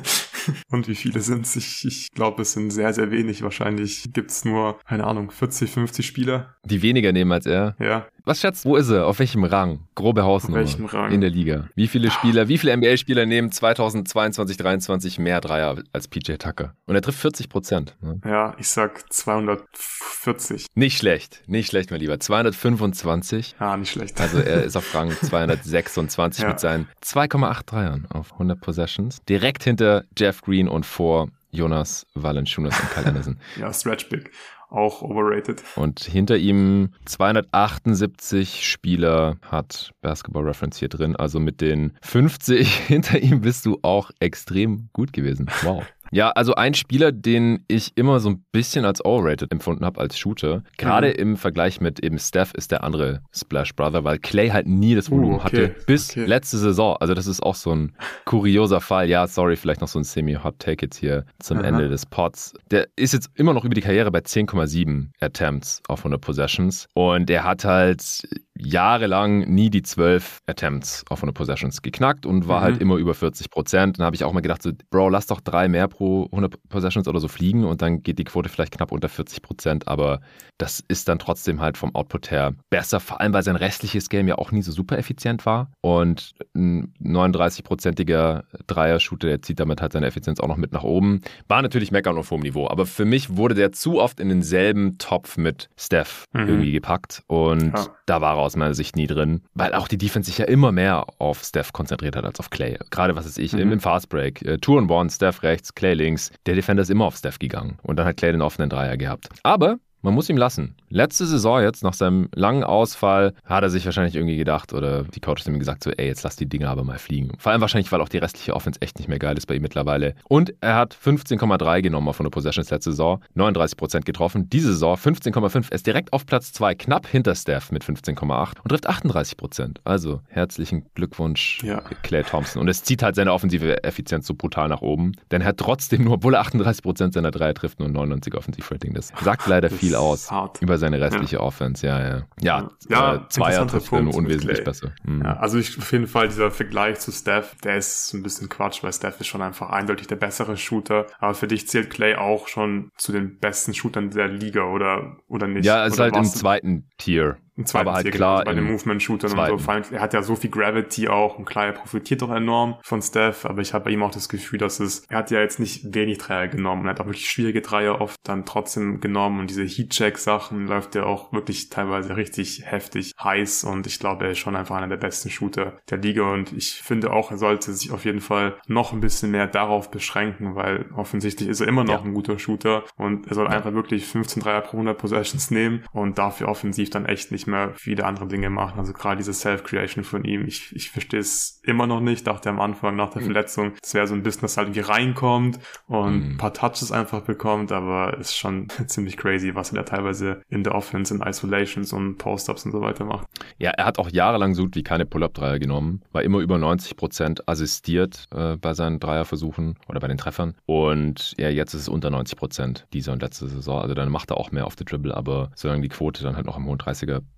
und 0.70 0.88
wie 0.88 0.94
viele 0.94 1.20
sind 1.20 1.46
es? 1.46 1.56
Ich, 1.56 1.84
ich 1.84 2.11
glaube, 2.12 2.42
es 2.42 2.52
sind 2.52 2.70
sehr, 2.70 2.92
sehr 2.92 3.11
wenig. 3.11 3.42
Wahrscheinlich 3.42 4.12
gibt 4.12 4.30
es 4.30 4.44
nur, 4.44 4.78
keine 4.86 5.04
Ahnung, 5.04 5.30
40, 5.30 5.70
50 5.70 6.06
Spieler. 6.06 6.54
Die 6.64 6.82
weniger 6.82 7.12
nehmen 7.12 7.32
als 7.32 7.46
er? 7.46 7.76
Ja. 7.78 8.06
Was 8.24 8.40
schätzt, 8.40 8.64
wo 8.64 8.76
ist 8.76 8.90
er? 8.90 9.06
Auf 9.06 9.18
welchem 9.18 9.44
Rang? 9.44 9.80
Grobe 9.94 10.24
Hausnummer. 10.24 10.62
Auf 10.62 10.68
welchem 10.68 10.86
Rang? 10.86 11.12
In 11.12 11.20
der 11.20 11.30
Liga. 11.30 11.68
Wie 11.74 11.88
viele 11.88 12.10
Spieler, 12.10 12.48
wie 12.48 12.58
viele 12.58 12.76
NBA-Spieler 12.76 13.26
nehmen 13.26 13.50
2022, 13.52 14.56
2023 14.56 15.18
mehr 15.18 15.40
Dreier 15.40 15.82
als 15.92 16.08
PJ 16.08 16.34
Tucker? 16.34 16.74
Und 16.86 16.94
er 16.94 17.02
trifft 17.02 17.20
40 17.20 17.48
Prozent. 17.48 17.96
Ne? 18.00 18.20
Ja, 18.24 18.54
ich 18.58 18.68
sag 18.68 19.12
240. 19.12 20.66
Nicht 20.74 20.98
schlecht, 20.98 21.42
nicht 21.46 21.68
schlecht, 21.70 21.90
mein 21.90 22.00
Lieber. 22.00 22.18
225. 22.18 23.56
Ja, 23.58 23.76
nicht 23.76 23.90
schlecht. 23.90 24.20
Also 24.20 24.38
er 24.38 24.64
ist 24.64 24.76
auf 24.76 24.94
Rang 24.94 25.10
226 25.10 26.42
ja. 26.42 26.48
mit 26.48 26.60
seinen 26.60 26.88
2,8 27.04 27.66
Dreiern 27.66 28.06
auf 28.10 28.32
100 28.32 28.60
Possessions. 28.60 29.22
Direkt 29.28 29.64
hinter 29.64 30.04
Jeff 30.16 30.42
Green 30.42 30.68
und 30.68 30.86
vor 30.86 31.28
Jonas 31.52 32.06
Valanciunas 32.14 32.78
und 32.78 32.90
Kyle 32.90 33.06
Anderson. 33.06 33.38
ja, 33.56 33.72
Stretch 33.72 34.08
Big 34.08 34.30
auch 34.70 35.02
overrated. 35.02 35.62
Und 35.76 36.00
hinter 36.00 36.36
ihm 36.36 36.90
278 37.04 38.66
Spieler 38.68 39.36
hat 39.42 39.92
Basketball 40.00 40.44
Reference 40.44 40.78
hier 40.78 40.88
drin. 40.88 41.16
Also 41.16 41.40
mit 41.40 41.60
den 41.60 41.92
50 42.02 42.68
hinter 42.86 43.18
ihm 43.18 43.40
bist 43.40 43.66
du 43.66 43.78
auch 43.82 44.10
extrem 44.20 44.88
gut 44.92 45.12
gewesen. 45.12 45.46
Wow. 45.62 45.84
Ja, 46.11 46.30
also 46.30 46.54
ein 46.54 46.74
Spieler, 46.74 47.12
den 47.12 47.64
ich 47.68 47.92
immer 47.96 48.20
so 48.20 48.30
ein 48.30 48.44
bisschen 48.52 48.84
als 48.84 49.04
overrated 49.04 49.50
empfunden 49.52 49.84
habe 49.84 50.00
als 50.00 50.18
Shooter, 50.18 50.62
gerade 50.76 51.08
mhm. 51.08 51.14
im 51.14 51.36
Vergleich 51.36 51.80
mit 51.80 52.00
eben 52.00 52.18
Steph 52.18 52.52
ist 52.54 52.72
der 52.72 52.82
andere 52.84 53.22
Splash 53.32 53.74
Brother, 53.74 54.04
weil 54.04 54.18
Clay 54.18 54.48
halt 54.48 54.66
nie 54.66 54.94
das 54.94 55.11
Volumen 55.11 55.34
uh, 55.34 55.36
okay. 55.36 55.44
hatte 55.44 55.76
bis 55.86 56.11
okay. 56.11 56.24
letzte 56.24 56.58
Saison. 56.58 56.96
Also 57.00 57.14
das 57.14 57.26
ist 57.26 57.42
auch 57.42 57.54
so 57.54 57.72
ein 57.74 57.92
kurioser 58.24 58.80
Fall. 58.80 59.08
Ja, 59.08 59.26
sorry, 59.26 59.56
vielleicht 59.56 59.80
noch 59.80 59.88
so 59.88 59.98
ein 59.98 60.04
semi-hot 60.04 60.58
Take 60.58 60.86
jetzt 60.86 60.96
hier 60.96 61.24
zum 61.38 61.58
Aha. 61.58 61.66
Ende 61.66 61.88
des 61.88 62.06
Pods. 62.06 62.54
Der 62.70 62.88
ist 62.96 63.12
jetzt 63.12 63.30
immer 63.34 63.54
noch 63.54 63.64
über 63.64 63.74
die 63.74 63.80
Karriere 63.80 64.11
bei 64.11 64.20
10,7 64.20 65.11
Attempts 65.20 65.82
auf 65.88 66.00
100 66.00 66.20
Possessions 66.20 66.88
und 66.94 67.28
der 67.28 67.44
hat 67.44 67.64
halt 67.64 68.22
jahrelang 68.62 69.40
nie 69.40 69.70
die 69.70 69.82
12 69.82 70.40
Attempts 70.46 71.04
auf 71.08 71.18
100 71.18 71.34
Possessions 71.34 71.82
geknackt 71.82 72.26
und 72.26 72.48
war 72.48 72.61
halt 72.61 72.70
mhm. 72.70 72.74
halt 72.74 72.82
immer 72.82 72.96
über 72.96 73.14
40 73.14 73.50
Prozent. 73.50 73.98
Dann 73.98 74.06
habe 74.06 74.16
ich 74.16 74.24
auch 74.24 74.32
mal 74.32 74.40
gedacht, 74.40 74.62
so, 74.62 74.72
Bro, 74.90 75.08
lass 75.11 75.26
doch 75.26 75.40
drei 75.40 75.68
mehr 75.68 75.88
pro 75.88 76.24
100 76.26 76.56
Possessions 76.68 77.08
oder 77.08 77.20
so 77.20 77.28
fliegen 77.28 77.64
und 77.64 77.82
dann 77.82 78.02
geht 78.02 78.18
die 78.18 78.24
Quote 78.24 78.48
vielleicht 78.48 78.72
knapp 78.72 78.92
unter 78.92 79.08
40 79.08 79.42
Prozent. 79.42 79.88
Aber 79.88 80.20
das 80.58 80.82
ist 80.88 81.08
dann 81.08 81.18
trotzdem 81.18 81.61
halt 81.61 81.78
vom 81.78 81.94
Output 81.94 82.30
her 82.30 82.52
besser, 82.68 83.00
vor 83.00 83.20
allem 83.20 83.32
weil 83.32 83.42
sein 83.42 83.56
restliches 83.56 84.08
Game 84.08 84.28
ja 84.28 84.36
auch 84.36 84.52
nie 84.52 84.62
so 84.62 84.72
super 84.72 84.98
effizient 84.98 85.46
war. 85.46 85.70
Und 85.80 86.34
ein 86.54 86.92
39-prozentiger 87.02 88.44
Dreier-Shooter, 88.66 89.28
der 89.28 89.42
zieht 89.42 89.61
damit 89.61 89.80
halt 89.80 89.92
seine 89.92 90.06
Effizienz 90.06 90.40
auch 90.40 90.48
noch 90.48 90.56
mit 90.56 90.72
nach 90.72 90.82
oben. 90.82 91.20
War 91.48 91.62
natürlich 91.62 91.90
meckern 91.90 92.18
auf 92.18 92.30
hohem 92.30 92.42
Niveau, 92.42 92.68
aber 92.68 92.86
für 92.86 93.04
mich 93.04 93.36
wurde 93.36 93.54
der 93.54 93.72
zu 93.72 94.00
oft 94.00 94.20
in 94.20 94.28
denselben 94.28 94.98
Topf 94.98 95.36
mit 95.36 95.68
Steph 95.76 96.24
mhm. 96.32 96.48
irgendwie 96.48 96.72
gepackt 96.72 97.22
und 97.26 97.72
ja. 97.76 97.86
da 98.06 98.20
war 98.20 98.36
er 98.36 98.49
aus 98.51 98.57
meiner 98.57 98.74
Sicht 98.74 98.96
nie 98.96 99.07
drin, 99.07 99.42
weil 99.55 99.74
auch 99.74 99.88
die 99.88 99.98
Defense 99.98 100.28
sich 100.28 100.38
ja 100.38 100.44
immer 100.46 100.72
mehr 100.72 101.07
auf 101.18 101.42
Steph 101.44 101.72
konzentriert 101.72 102.16
hat 102.16 102.24
als 102.24 102.40
auf 102.40 102.51
Clay. 102.51 102.78
Gerade 102.90 103.14
was 103.16 103.26
ist 103.26 103.38
ich, 103.38 103.53
mhm. 103.53 103.72
im 103.72 103.80
Fastbreak, 103.80 104.42
äh, 104.42 104.59
Tour 104.59 104.78
and 104.78 104.90
One, 104.90 105.11
Steph 105.11 105.42
rechts, 105.42 105.74
Clay 105.74 105.94
links, 105.94 106.30
der 106.46 106.55
Defender 106.55 106.82
ist 106.82 106.90
immer 106.90 107.05
auf 107.05 107.16
Steph 107.16 107.38
gegangen 107.38 107.78
und 107.82 107.96
dann 107.96 108.07
hat 108.07 108.16
Clay 108.16 108.32
den 108.32 108.42
offenen 108.42 108.70
Dreier 108.70 108.96
gehabt. 108.96 109.28
Aber 109.42 109.78
man 110.03 110.14
muss 110.14 110.28
ihm 110.28 110.36
lassen. 110.36 110.74
Letzte 110.88 111.26
Saison 111.26 111.62
jetzt, 111.62 111.82
nach 111.82 111.94
seinem 111.94 112.28
langen 112.34 112.64
Ausfall, 112.64 113.34
hat 113.44 113.62
er 113.62 113.70
sich 113.70 113.84
wahrscheinlich 113.84 114.16
irgendwie 114.16 114.36
gedacht 114.36 114.72
oder 114.72 115.05
die 115.05 115.20
Coaches 115.20 115.46
haben 115.46 115.55
ihm 115.55 115.59
gesagt, 115.59 115.84
so, 115.84 115.90
ey, 115.90 116.07
jetzt 116.07 116.22
lass 116.22 116.36
die 116.36 116.48
Dinge 116.48 116.68
aber 116.68 116.84
mal 116.84 116.98
fliegen. 116.98 117.32
Vor 117.38 117.53
allem 117.53 117.61
wahrscheinlich, 117.61 117.90
weil 117.92 118.01
auch 118.01 118.09
die 118.09 118.18
restliche 118.18 118.55
Offense 118.55 118.80
echt 118.82 118.98
nicht 118.98 119.09
mehr 119.09 119.18
geil 119.18 119.36
ist 119.36 119.46
bei 119.46 119.55
ihm 119.55 119.62
mittlerweile. 119.62 120.14
Und 120.28 120.55
er 120.61 120.76
hat 120.76 120.94
15,3 120.94 121.82
genommen 121.82 122.09
auf 122.09 122.16
100 122.16 122.32
Possessions 122.32 122.70
letzte 122.70 122.90
Saison, 122.90 123.22
39% 123.36 124.01
getroffen. 124.03 124.48
Diese 124.51 124.72
Saison 124.72 124.96
15,5. 124.96 125.66
Er 125.70 125.72
ist 125.72 125.86
direkt 125.86 126.12
auf 126.12 126.26
Platz 126.26 126.53
2, 126.53 126.74
knapp 126.74 127.07
hinter 127.07 127.34
Steph 127.34 127.70
mit 127.70 127.84
15,8 127.84 128.55
und 128.62 128.68
trifft 128.68 128.88
38%. 128.88 129.76
Also 129.84 130.20
herzlichen 130.28 130.86
Glückwunsch, 130.94 131.62
ja. 131.62 131.82
Clay 132.03 132.22
Thompson. 132.22 132.62
Und 132.62 132.68
es 132.68 132.82
zieht 132.82 133.03
halt 133.03 133.14
seine 133.14 133.32
offensive 133.32 133.84
Effizienz 133.84 134.26
so 134.26 134.34
brutal 134.34 134.68
nach 134.68 134.82
oben, 134.82 135.12
denn 135.30 135.42
er 135.42 135.48
hat 135.48 135.59
trotzdem 135.59 136.05
nur, 136.05 136.14
obwohl 136.14 136.34
er 136.34 136.42
38% 136.42 137.12
seiner 137.12 137.30
Dreier 137.30 137.55
trifft, 137.55 137.80
nur 137.80 137.88
99 137.88 138.34
Offensivrating. 138.34 138.94
Das 138.94 139.12
sagt 139.22 139.46
leider 139.46 139.70
viel 139.70 139.89
aus 139.95 140.30
hart. 140.30 140.61
über 140.62 140.78
seine 140.78 141.01
restliche 141.01 141.36
ja. 141.36 141.43
Offense. 141.43 141.86
Ja, 141.86 142.01
ja. 142.01 142.22
Ja, 142.41 142.70
ja 142.88 143.14
äh, 143.14 143.28
Zweier 143.28 143.66
trifft 143.66 143.93
nur 143.93 144.14
unwesentlich 144.14 144.64
besser. 144.64 144.93
Mhm. 145.05 145.22
Ja, 145.22 145.36
also 145.36 145.59
ich 145.59 145.78
auf 145.78 145.91
jeden 145.93 146.07
Fall 146.07 146.28
dieser 146.28 146.51
Vergleich 146.51 146.99
zu 147.01 147.12
Steph, 147.12 147.57
der 147.64 147.76
ist 147.76 148.12
ein 148.12 148.22
bisschen 148.22 148.49
Quatsch, 148.49 148.82
weil 148.82 148.93
Steph 148.93 149.20
ist 149.20 149.26
schon 149.26 149.43
einfach 149.43 149.70
eindeutig 149.70 150.07
der 150.07 150.16
bessere 150.16 150.57
Shooter. 150.57 151.07
Aber 151.18 151.34
für 151.34 151.47
dich 151.47 151.68
zählt 151.68 151.91
Clay 151.91 152.16
auch 152.16 152.49
schon 152.49 152.91
zu 152.97 153.12
den 153.12 153.38
besten 153.38 153.74
Shootern 153.74 154.11
der 154.11 154.28
Liga 154.28 154.64
oder, 154.64 155.16
oder 155.28 155.47
nicht? 155.47 155.64
Ja, 155.64 155.84
ist 155.84 155.95
oder 155.95 156.05
halt 156.05 156.16
im 156.16 156.24
zweiten 156.24 156.88
Tier 156.99 157.36
Aber 157.74 157.92
halt 157.92 158.05
Tier, 158.05 158.12
klar 158.12 158.44
bei 158.44 158.55
den 158.55 158.64
Movement-Shootern 158.64 159.38
und 159.38 159.46
so. 159.48 159.59
Vor 159.59 159.74
allem, 159.74 159.84
er 159.90 160.01
hat 160.01 160.14
ja 160.14 160.22
so 160.22 160.34
viel 160.36 160.51
Gravity 160.51 161.09
auch 161.09 161.38
und 161.38 161.44
klar, 161.44 161.66
er 161.66 161.72
profitiert 161.72 162.22
doch 162.22 162.30
enorm 162.30 162.76
von 162.82 163.03
Steph, 163.03 163.44
aber 163.44 163.61
ich 163.61 163.74
habe 163.74 163.84
bei 163.84 163.90
ihm 163.90 164.03
auch 164.03 164.11
das 164.11 164.28
Gefühl, 164.28 164.59
dass 164.59 164.80
es, 164.80 165.05
er 165.09 165.18
hat 165.18 165.30
ja 165.30 165.40
jetzt 165.40 165.61
nicht 165.61 165.94
wenig 165.94 166.18
Dreier 166.18 166.48
genommen, 166.48 166.84
er 166.86 166.90
hat 166.90 167.01
auch 167.01 167.07
wirklich 167.07 167.30
schwierige 167.30 167.61
Dreier 167.61 168.01
oft 168.01 168.16
dann 168.24 168.44
trotzdem 168.44 169.01
genommen 169.01 169.40
und 169.40 169.51
diese 169.51 169.64
Heat-Check-Sachen 169.64 170.66
läuft 170.66 170.94
ja 170.94 171.05
auch 171.05 171.32
wirklich 171.32 171.68
teilweise 171.68 172.16
richtig 172.16 172.62
heftig 172.64 173.14
heiß 173.22 173.64
und 173.64 173.86
ich 173.86 173.98
glaube, 173.98 174.24
er 174.24 174.30
ist 174.32 174.38
schon 174.38 174.57
einfach 174.57 174.76
einer 174.76 174.88
der 174.88 174.96
besten 174.96 175.30
Shooter 175.30 175.78
der 175.90 175.98
Liga 175.98 176.22
und 176.32 176.53
ich 176.53 176.74
finde 176.82 177.12
auch, 177.12 177.30
er 177.30 177.36
sollte 177.38 177.72
sich 177.72 177.90
auf 177.92 178.05
jeden 178.05 178.20
Fall 178.20 178.57
noch 178.66 178.92
ein 178.92 179.01
bisschen 179.01 179.30
mehr 179.30 179.46
darauf 179.46 179.90
beschränken, 179.90 180.55
weil 180.55 180.86
offensichtlich 180.94 181.48
ist 181.48 181.61
er 181.61 181.68
immer 181.68 181.84
noch 181.84 181.90
Ja. 181.90 182.03
ein 182.03 182.14
guter 182.14 182.38
Shooter 182.38 182.84
und 182.96 183.26
er 183.26 183.34
soll 183.34 183.48
einfach 183.48 183.72
wirklich 183.72 184.07
15 184.07 184.42
Dreier 184.42 184.61
pro 184.61 184.76
100 184.78 184.96
Possessions 184.96 185.51
nehmen 185.51 185.84
und 185.92 186.18
dafür 186.18 186.48
offensiv 186.48 186.90
dann 186.90 187.07
echt 187.07 187.32
nicht 187.32 187.39
mehr 187.47 187.72
viele 187.76 188.05
andere 188.05 188.26
Dinge 188.26 188.51
machen. 188.51 188.78
Also 188.78 188.93
gerade 188.93 189.16
diese 189.18 189.32
Self-Creation 189.32 190.05
von 190.05 190.24
ihm, 190.24 190.47
ich, 190.47 190.74
ich 190.74 190.91
verstehe 190.91 191.20
es 191.20 191.61
immer 191.64 191.86
noch 191.86 192.01
nicht. 192.01 192.26
Dachte 192.26 192.49
am 192.51 192.61
Anfang 192.61 192.97
nach 192.97 193.11
der 193.11 193.22
Verletzung, 193.22 193.72
es 193.82 193.95
wäre 193.95 194.07
so 194.07 194.14
ein 194.14 194.22
bisschen, 194.22 194.43
dass 194.43 194.57
halt 194.57 194.68
irgendwie 194.68 194.80
reinkommt 194.91 195.59
und 195.86 196.11
Mhm. 196.20 196.30
ein 196.32 196.36
paar 196.36 196.53
Touches 196.53 196.93
einfach 196.93 197.22
bekommt, 197.22 197.72
aber 197.72 198.16
ist 198.18 198.36
schon 198.36 198.68
ziemlich 198.86 199.16
crazy, 199.16 199.55
was 199.55 199.72
er 199.72 199.76
da 199.76 199.82
teilweise 199.84 200.43
in 200.49 200.64
der 200.64 200.74
Offense, 200.74 201.14
in 201.14 201.20
Isolations 201.22 201.93
und 201.93 202.16
Post-Ups 202.18 202.64
und 202.66 202.72
so 202.72 202.80
weiter 202.80 203.05
macht. 203.05 203.26
Ja, 203.59 203.70
er 203.70 203.84
hat 203.86 203.99
auch 203.99 204.11
jahrelang 204.11 204.55
so 204.55 204.64
gut 204.64 204.76
wie 204.76 204.82
keine 204.82 205.07
Pull-Up-Dreier 205.07 205.59
genommen, 205.59 206.03
war 206.12 206.22
immer 206.22 206.38
über 206.38 206.57
90% 206.57 207.43
assistiert 207.47 208.26
äh, 208.34 208.57
bei 208.57 208.74
seinen 208.74 209.01
Dreierversuchen 209.01 209.78
oder 209.88 210.01
bei 210.01 210.09
den 210.09 210.18
Treffern. 210.18 210.55
Und 210.66 211.34
ja, 211.38 211.49
jetzt 211.49 211.74
ist 211.74 211.82
es 211.82 211.88
unter 211.88 212.09
90% 212.09 212.84
dieser 212.93 213.12
und 213.12 213.22
letzte 213.22 213.49
Saison. 213.49 213.80
Also 213.80 213.95
dann 213.95 214.11
macht 214.11 214.30
er 214.30 214.36
auch 214.36 214.51
mehr 214.53 214.66
auf 214.66 214.74
the 214.78 214.84
Dribble, 214.84 215.14
aber 215.16 215.51
solange 215.55 215.82
die 215.82 215.88
Quote 215.88 216.22
dann 216.22 216.36
halt 216.36 216.47
noch 216.47 216.57
im 216.57 216.66
hohen 216.66 216.78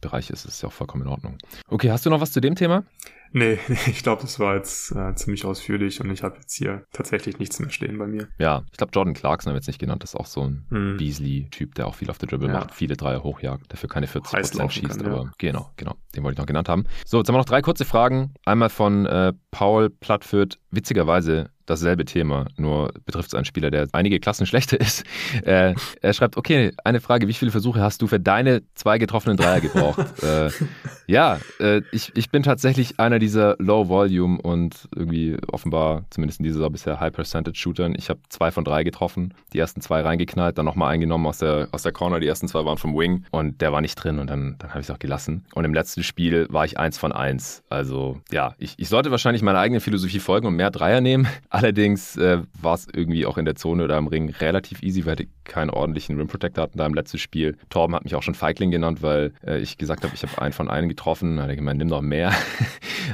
30er-Bereich 0.03 0.31
ist, 0.31 0.45
ist 0.45 0.55
es 0.55 0.63
ja 0.63 0.69
auch 0.69 0.73
vollkommen 0.73 1.05
in 1.05 1.09
Ordnung. 1.09 1.39
Okay, 1.69 1.91
hast 1.91 2.05
du 2.07 2.11
noch 2.11 2.21
was 2.21 2.33
zu 2.33 2.41
dem 2.41 2.55
Thema? 2.55 2.85
Nee, 3.35 3.59
ich 3.87 4.03
glaube, 4.03 4.23
das 4.23 4.39
war 4.39 4.57
jetzt 4.57 4.93
äh, 4.93 5.15
ziemlich 5.15 5.45
ausführlich 5.47 6.01
und 6.01 6.11
ich 6.11 6.23
habe 6.23 6.37
jetzt 6.39 6.55
hier 6.55 6.85
tatsächlich 6.93 7.39
nichts 7.39 7.59
mehr 7.61 7.71
stehen 7.71 7.97
bei 7.99 8.07
mir. 8.07 8.29
Ja, 8.39 8.63
ich 8.71 8.77
glaube, 8.77 8.93
Jordan 8.95 9.15
Clarkson 9.15 9.49
haben 9.51 9.55
wir 9.55 9.59
jetzt 9.61 9.69
nicht 9.69 9.79
genannt, 9.79 10.03
das 10.03 10.11
ist 10.11 10.21
auch 10.21 10.27
so 10.27 10.43
ein 10.43 10.67
Hm. 10.69 10.97
Beasley-Typ, 10.99 11.75
der 11.75 11.87
auch 11.87 11.95
viel 11.95 12.11
auf 12.11 12.19
the 12.21 12.27
Dribble 12.27 12.49
Ja. 12.49 12.55
macht, 12.55 12.75
viele 12.75 12.97
Dreier 12.97 13.23
hochjagt, 13.23 13.73
dafür 13.73 13.89
keine 13.89 14.07
40% 14.07 14.33
Heiß 14.37 14.55
laufen 14.55 14.71
schießt, 14.71 14.99
kann, 14.99 15.07
ja. 15.07 15.13
aber 15.13 15.33
genau, 15.39 15.71
genau, 15.77 15.95
den 16.15 16.23
wollte 16.25 16.35
ich 16.35 16.39
noch 16.39 16.47
genannt 16.47 16.69
haben. 16.69 16.85
So, 17.07 17.19
jetzt 17.19 17.29
haben 17.29 17.35
wir 17.35 17.39
noch 17.39 17.47
drei 17.47 17.63
kurze 17.63 17.85
Fragen. 17.87 18.35
Einmal 18.45 18.69
von 18.69 19.07
äh, 19.07 19.33
Paul 19.51 19.89
Plattfürth, 19.89 20.59
witzigerweise 20.71 21.49
dasselbe 21.73 22.05
Thema, 22.05 22.47
nur 22.57 22.93
betrifft 23.05 23.29
es 23.29 23.35
einen 23.35 23.45
Spieler, 23.45 23.71
der 23.71 23.89
einige 23.93 24.21
Klassen 24.21 24.47
schlechter 24.47 24.81
ist. 24.81 25.05
Äh, 25.45 25.75
er 26.01 26.13
schreibt, 26.13 26.37
okay, 26.37 26.73
eine 26.85 27.01
Frage, 27.01 27.29
wie 27.29 27.33
viele 27.33 27.51
Versuche 27.51 27.81
hast 27.81 28.03
du 28.03 28.07
für 28.07 28.21
deine 28.21 28.63
zwei 28.75 28.99
getroffenen 28.99 29.37
Dreier 29.37 29.61
gebraucht? 29.61 30.01
äh, 30.23 30.51
ja, 31.07 31.41
äh, 31.59 31.83
ich, 31.91 32.13
ich 32.15 32.31
bin 32.31 32.43
tatsächlich 32.43 33.01
einer 33.01 33.19
dieser 33.19 33.57
Low-Volume 33.59 34.41
und 34.41 34.89
irgendwie 34.95 35.37
offenbar, 35.51 36.05
zumindest 36.11 36.41
in 36.41 36.45
dieser 36.45 36.59
Saison 36.59 36.73
bisher, 36.73 37.01
High-Percentage-Shootern. 37.01 37.95
Ich 37.97 38.11
habe 38.11 38.21
zwei 38.29 38.51
von 38.51 38.65
drei 38.65 38.85
getroffen, 38.85 39.35
die 39.53 39.59
ersten 39.59 39.81
zwei 39.81 40.03
reingeknallt, 40.03 40.59
dann 40.59 40.67
nochmal 40.67 40.93
eingenommen 40.93 41.27
aus 41.27 41.39
der, 41.39 41.69
aus 41.73 41.83
der 41.83 41.93
Corner, 41.93 42.21
die 42.21 42.27
ersten 42.27 42.49
zwei 42.49 42.65
waren 42.65 42.79
vom 42.79 42.97
Wing 42.97 43.25
und 43.31 43.61
der 43.61 43.73
war 43.73 43.81
nicht 43.81 43.97
drin 43.97 44.19
und 44.19 44.29
dann, 44.29 44.57
dann 44.59 44.71
habe 44.71 44.81
ich 44.81 44.87
es 44.87 44.91
auch 44.91 44.99
gelassen. 44.99 45.45
Und 45.55 45.65
im 45.65 45.75
letzten 45.75 46.03
Spiel 46.03 46.47
war 46.51 46.65
ich 46.65 46.79
eins 46.79 46.99
von 46.99 47.13
eins. 47.13 47.63
Also 47.69 48.21
ja, 48.31 48.55
ich, 48.59 48.75
ich 48.77 48.89
sollte 48.89 49.11
wahrscheinlich 49.11 49.43
meiner 49.43 49.59
eigenen 49.59 49.81
Philosophie 49.81 50.21
folgen 50.21 50.47
und 50.47 50.55
mehr 50.55 50.71
Dreier 50.71 51.01
nehmen. 51.01 51.27
Allerdings 51.63 52.17
äh, 52.17 52.43
war 52.61 52.75
es 52.75 52.89
irgendwie 52.93 53.25
auch 53.25 53.39
in 53.39 53.45
der 53.45 53.55
Zone 53.55 53.85
oder 53.85 53.97
im 53.97 54.09
Ring 54.09 54.31
relativ 54.31 54.83
easy, 54.83 55.07
weil 55.07 55.15
die 55.15 55.29
keinen 55.45 55.71
ordentlichen 55.71 56.17
Rim 56.17 56.27
Protector 56.27 56.65
hatten 56.65 56.77
da 56.77 56.87
im 56.87 56.95
letzten 56.95 57.19
Spiel. 57.19 57.57
Torben 57.71 57.95
hat 57.95 58.03
mich 58.03 58.17
auch 58.17 58.23
schon 58.23 58.35
Feigling 58.35 58.73
genannt, 58.73 59.01
weil 59.01 59.33
äh, 59.47 59.59
ich 59.59 59.79
gesagt 59.79 60.03
habe, 60.03 60.13
ich 60.13 60.23
habe 60.25 60.43
einen 60.43 60.53
von 60.53 60.69
einem 60.69 60.89
getroffen. 60.89 61.37
Da 61.37 61.45
hat 61.45 61.51
er 61.51 61.57
gemeint, 61.57 61.79
nimm 61.79 61.89
noch 61.89 62.01
mehr. 62.01 62.33